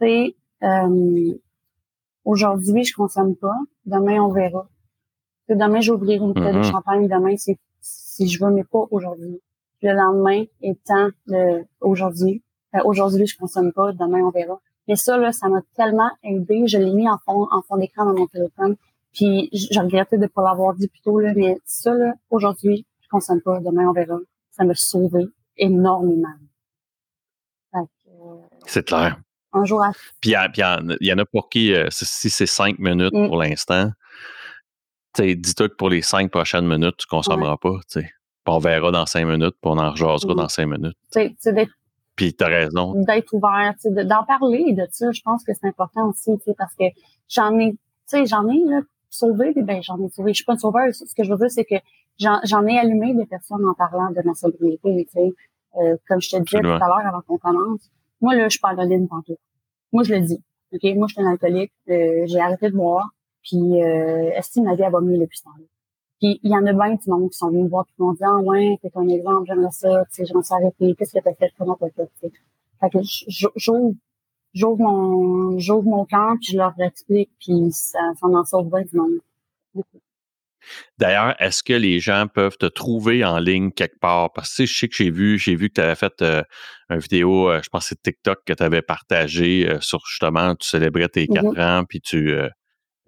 Sais, 0.00 0.36
euh, 0.62 1.38
aujourd'hui 2.24 2.84
je 2.84 2.94
consomme 2.94 3.36
pas, 3.36 3.56
demain 3.84 4.22
on 4.22 4.32
verra. 4.32 4.66
demain 5.50 5.80
j'ouvrirai 5.80 6.16
une 6.16 6.32
bouteille 6.32 6.54
de 6.54 6.60
mm-hmm. 6.60 6.70
champagne, 6.70 7.08
demain 7.08 7.36
si, 7.36 7.58
si 7.82 8.26
je 8.26 8.42
veux 8.42 8.50
mais 8.50 8.64
pas 8.64 8.86
aujourd'hui 8.90 9.42
le 9.82 9.92
lendemain 9.92 10.44
étant 10.60 11.08
le 11.26 11.64
aujourd'hui. 11.80 12.42
Euh, 12.74 12.80
aujourd'hui, 12.84 13.26
je 13.26 13.36
consomme 13.36 13.72
pas, 13.72 13.92
demain 13.92 14.20
on 14.20 14.30
verra. 14.30 14.60
Mais 14.86 14.96
ça, 14.96 15.18
là, 15.18 15.32
ça 15.32 15.48
m'a 15.48 15.60
tellement 15.76 16.10
aidé. 16.22 16.66
Je 16.66 16.78
l'ai 16.78 16.92
mis 16.92 17.08
en 17.08 17.18
fond, 17.18 17.46
en 17.50 17.62
fond 17.62 17.76
d'écran 17.76 18.06
dans 18.06 18.14
mon 18.14 18.26
téléphone. 18.26 18.76
Puis 19.12 19.50
je 19.52 19.78
regrettais 19.80 20.16
de 20.16 20.22
ne 20.22 20.28
pas 20.28 20.42
l'avoir 20.42 20.74
dit 20.74 20.88
plus 20.88 21.00
tôt, 21.00 21.18
là, 21.18 21.32
mais 21.34 21.56
ça, 21.64 21.92
là, 21.94 22.14
aujourd'hui, 22.30 22.86
je 23.00 23.08
consomme 23.08 23.40
pas, 23.40 23.60
demain 23.60 23.88
on 23.88 23.92
verra. 23.92 24.18
Ça 24.50 24.64
m'a 24.64 24.74
sauvé 24.74 25.26
énormément. 25.56 26.34
Euh, 27.74 27.80
c'est 28.66 28.86
clair. 28.86 29.18
Un 29.52 29.64
jour 29.64 29.82
à... 29.82 29.92
Puis 30.20 30.34
il 30.34 30.98
y, 31.00 31.12
en 31.12 31.18
a 31.18 31.24
pour 31.24 31.48
qui, 31.48 31.72
euh, 31.74 31.88
si 31.90 32.28
c'est 32.28 32.46
cinq 32.46 32.78
minutes 32.78 33.14
mm. 33.14 33.28
pour 33.28 33.38
l'instant, 33.38 33.90
dis-toi 35.18 35.68
que 35.68 35.74
pour 35.74 35.88
les 35.88 36.02
cinq 36.02 36.30
prochaines 36.30 36.66
minutes, 36.66 36.96
tu 36.98 37.06
consommeras 37.06 37.56
pas. 37.56 37.78
sais 37.86 38.10
on 38.48 38.58
verra 38.58 38.90
dans 38.90 39.06
cinq 39.06 39.26
minutes, 39.26 39.56
puis 39.60 39.70
on 39.70 39.78
en 39.78 39.90
rejasera 39.90 40.34
dans 40.34 40.48
cinq 40.48 40.66
minutes. 40.66 40.96
Puis 42.16 42.34
t'as 42.34 42.48
raison. 42.48 42.94
D'être 43.04 43.32
ouvert, 43.32 43.74
d'en 43.84 44.24
parler 44.24 44.72
de 44.72 44.86
ça, 44.90 45.12
je 45.12 45.20
pense 45.22 45.44
que 45.44 45.52
c'est 45.54 45.68
important 45.68 46.08
aussi, 46.08 46.32
parce 46.56 46.74
que 46.74 46.84
j'en 47.28 47.56
ai, 47.58 47.72
tu 47.72 47.78
sais, 48.06 48.26
j'en 48.26 48.46
ai 48.48 48.58
là, 48.64 48.80
sauvé 49.10 49.52
des, 49.54 49.62
ben 49.62 49.82
j'en 49.82 49.98
ai 50.04 50.08
sauvé. 50.08 50.32
Je 50.32 50.36
suis 50.36 50.44
pas 50.44 50.54
une 50.54 50.58
sauveur. 50.58 50.92
Ce 50.92 51.14
que 51.14 51.24
je 51.24 51.30
veux 51.30 51.38
dire, 51.38 51.50
c'est 51.50 51.64
que 51.64 51.76
j'en 52.18 52.66
ai 52.66 52.78
allumé 52.78 53.14
des 53.14 53.26
personnes 53.26 53.64
en 53.66 53.74
parlant 53.74 54.10
de 54.10 54.20
ma 54.24 54.34
sobriété. 54.34 55.06
Tu 55.06 55.12
sais, 55.12 55.32
euh, 55.76 55.96
comme 56.08 56.20
je 56.20 56.30
te 56.30 56.36
disais 56.36 56.60
tout 56.60 56.68
à 56.68 56.78
l'heure 56.78 57.06
avant 57.06 57.20
qu'on 57.22 57.38
commence. 57.38 57.90
Moi 58.20 58.34
là, 58.34 58.48
je 58.48 58.58
parle 58.58 58.78
de 58.78 58.88
ligne 58.88 59.06
tantôt. 59.06 59.38
Moi 59.92 60.02
je 60.02 60.14
le 60.14 60.20
dis. 60.20 60.42
Ok, 60.72 60.82
moi 60.96 61.06
je 61.08 61.14
suis 61.14 61.22
un 61.22 61.30
alcoolique. 61.30 61.72
Euh, 61.88 62.24
j'ai 62.26 62.40
arrêté 62.40 62.70
de 62.70 62.76
boire. 62.76 63.08
Puis 63.42 63.82
euh, 63.82 64.30
estime 64.34 64.64
ma 64.64 64.74
vie 64.74 64.82
elle 64.82 64.92
va 64.92 65.00
mieux 65.00 65.18
depuis 65.18 65.38
ce 65.38 65.44
temps-là. 65.44 65.64
Puis 66.20 66.40
il 66.42 66.50
y 66.50 66.56
en 66.56 66.66
a 66.66 66.72
bien 66.72 66.94
du 66.94 67.10
monde 67.10 67.30
qui 67.30 67.38
sont 67.38 67.48
venus 67.48 67.64
me 67.64 67.68
voir 67.68 67.86
qui 67.86 67.94
m'ont 67.98 68.12
dit 68.12 68.24
Ah 68.24 68.36
ouais, 68.36 68.78
t'es 68.82 68.90
un 68.94 69.08
exemple, 69.08 69.44
j'aimerais 69.46 69.70
ça, 69.70 70.04
tu 70.06 70.16
sais, 70.16 70.26
je 70.26 70.34
m'en 70.34 70.42
suis 70.42 70.54
arrêté, 70.54 70.94
qu'est-ce 70.96 71.12
que 71.12 71.22
t'as 71.22 71.34
fait, 71.34 71.52
comment 71.56 71.76
t'as 71.78 71.90
fait, 71.90 72.10
tu 72.20 72.28
sais. 72.28 72.32
Fait 72.80 72.90
que 72.90 72.98
j'ouvre 73.56 73.94
j'ouvre 74.54 74.78
mon 74.78 75.58
j'ouvre 75.58 75.88
mon 75.88 76.04
cœur 76.04 76.34
puis 76.40 76.52
je 76.52 76.58
leur 76.58 76.72
explique 76.80 77.30
puis 77.38 77.70
ça, 77.70 77.98
ça 78.20 78.26
en 78.26 78.44
sauve 78.44 78.70
bien 78.70 78.82
du 78.82 78.96
monde. 78.96 79.84
D'ailleurs, 80.98 81.34
est-ce 81.40 81.62
que 81.62 81.72
les 81.72 82.00
gens 82.00 82.26
peuvent 82.26 82.56
te 82.58 82.66
trouver 82.66 83.24
en 83.24 83.38
ligne 83.38 83.70
quelque 83.70 83.98
part? 83.98 84.32
Parce 84.32 84.54
que 84.54 84.66
je 84.66 84.78
sais 84.78 84.88
que 84.88 84.96
j'ai 84.96 85.10
vu, 85.10 85.38
j'ai 85.38 85.54
vu 85.54 85.68
que 85.68 85.74
tu 85.74 85.80
avais 85.80 85.94
fait 85.94 86.20
euh, 86.22 86.42
une 86.90 86.98
vidéo, 86.98 87.48
euh, 87.48 87.60
je 87.62 87.68
pense 87.68 87.84
que 87.84 87.88
c'est 87.90 88.02
TikTok 88.02 88.40
que 88.44 88.52
tu 88.52 88.62
avais 88.62 88.82
partagé 88.82 89.68
euh, 89.68 89.80
sur 89.80 90.00
justement, 90.06 90.54
tu 90.56 90.68
célébrais 90.68 91.08
tes 91.08 91.26
quatre 91.26 91.54
mm-hmm. 91.54 91.80
ans, 91.80 91.84
puis 91.88 92.00
tu, 92.00 92.34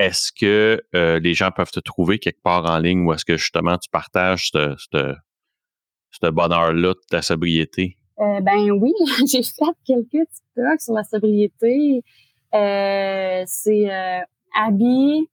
est-ce 0.00 0.32
que 0.32 0.82
euh, 0.94 1.20
les 1.20 1.34
gens 1.34 1.50
peuvent 1.50 1.70
te 1.70 1.78
trouver 1.78 2.18
quelque 2.18 2.40
part 2.42 2.64
en 2.64 2.78
ligne 2.78 3.06
ou 3.06 3.12
est-ce 3.12 3.26
que 3.26 3.36
justement 3.36 3.76
tu 3.76 3.90
partages 3.90 4.50
ce, 4.50 6.30
bonheur-là 6.30 6.94
de 6.94 7.00
ta 7.10 7.20
sobriété? 7.20 7.98
Euh, 8.18 8.40
ben 8.40 8.70
oui, 8.70 8.92
j'ai 9.30 9.42
fait 9.42 9.74
quelques 9.84 10.08
TikToks 10.10 10.80
sur 10.80 10.94
la 10.94 11.04
sobriété. 11.04 12.02
Euh, 12.54 13.42
c'est 13.46 13.90
Abby. 14.56 15.28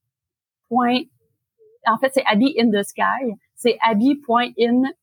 En 0.70 1.98
fait, 1.98 2.12
c'est 2.14 2.26
Abby 2.26 2.54
in 2.60 2.70
the 2.70 2.84
sky. 2.84 3.36
C'est 3.56 3.78
Abby.in.de.sky. 3.82 4.94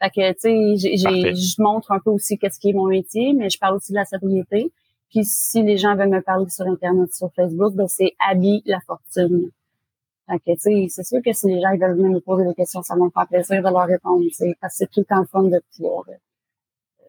Fait 0.00 0.10
que, 0.10 0.32
tu 0.32 0.78
sais, 0.78 1.34
je 1.34 1.62
montre 1.62 1.90
un 1.90 1.98
peu 1.98 2.10
aussi 2.10 2.38
qu'est-ce 2.38 2.60
qui 2.60 2.70
est 2.70 2.72
mon 2.72 2.86
métier, 2.86 3.32
mais 3.32 3.50
je 3.50 3.58
parle 3.58 3.74
aussi 3.74 3.90
de 3.90 3.96
la 3.96 4.04
sobriété. 4.04 4.72
Puis 5.10 5.24
si 5.24 5.62
les 5.62 5.76
gens 5.76 5.96
veulent 5.96 6.08
me 6.08 6.20
parler 6.20 6.48
sur 6.48 6.66
Internet, 6.66 7.12
sur 7.14 7.32
Facebook, 7.34 7.74
ben 7.74 7.86
c'est 7.88 8.14
Abby 8.18 8.62
La 8.66 8.80
Fortune. 8.80 9.50
Fait 10.26 10.38
que, 10.38 10.88
c'est 10.88 11.04
sûr 11.04 11.20
que 11.24 11.32
si 11.32 11.48
les 11.48 11.60
gens 11.60 11.76
veulent 11.76 11.96
venir 11.96 12.10
me 12.10 12.20
poser 12.20 12.46
des 12.46 12.54
questions, 12.54 12.82
ça 12.82 12.94
va 12.94 13.04
me 13.04 13.10
faire 13.10 13.26
plaisir 13.28 13.62
de 13.62 13.68
leur 13.68 13.86
répondre, 13.86 14.24
parce 14.60 14.72
que 14.72 14.78
c'est 14.78 14.90
tout 14.90 15.00
le 15.00 15.04
temps 15.04 15.24
fun 15.30 15.44
de 15.44 15.60
pouvoir 15.76 16.04
euh, 16.08 17.04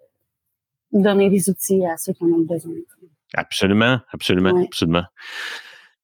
donner 0.92 1.30
des 1.30 1.50
outils 1.50 1.86
à 1.86 1.96
ceux 1.98 2.12
qui 2.14 2.24
en 2.26 2.28
ont 2.28 2.46
besoin. 2.46 2.74
Absolument, 3.34 4.00
absolument, 4.12 4.62
absolument. 4.62 5.04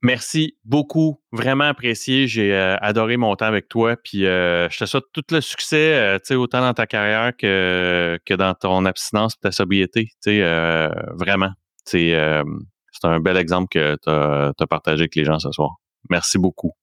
Merci 0.03 0.57
beaucoup, 0.63 1.21
vraiment 1.31 1.65
apprécié. 1.65 2.27
J'ai 2.27 2.53
euh, 2.53 2.75
adoré 2.77 3.17
mon 3.17 3.35
temps 3.35 3.45
avec 3.45 3.67
toi. 3.67 3.97
Puis 3.97 4.25
euh, 4.25 4.67
je 4.69 4.79
te 4.79 4.85
souhaite 4.85 5.03
tout 5.13 5.23
le 5.31 5.41
succès, 5.41 6.17
tu 6.21 6.27
sais, 6.27 6.35
autant 6.35 6.61
dans 6.61 6.73
ta 6.73 6.87
carrière 6.87 7.35
que, 7.37 8.17
que 8.25 8.33
dans 8.33 8.53
ton 8.53 8.85
abstinence, 8.85 9.37
ta 9.39 9.51
sobriété. 9.51 10.05
Tu 10.23 10.41
sais, 10.41 10.89
vraiment. 11.13 11.51
Euh, 11.93 12.43
c'est 12.91 13.07
un 13.07 13.19
bel 13.19 13.37
exemple 13.37 13.67
que 13.71 13.95
tu 14.03 14.09
as, 14.09 14.67
partagé 14.67 15.01
avec 15.01 15.15
les 15.15 15.25
gens 15.25 15.39
ce 15.39 15.51
soir. 15.51 15.77
Merci 16.09 16.37
beaucoup. 16.37 16.73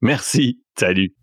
Merci. 0.00 0.62
Salut. 0.78 1.14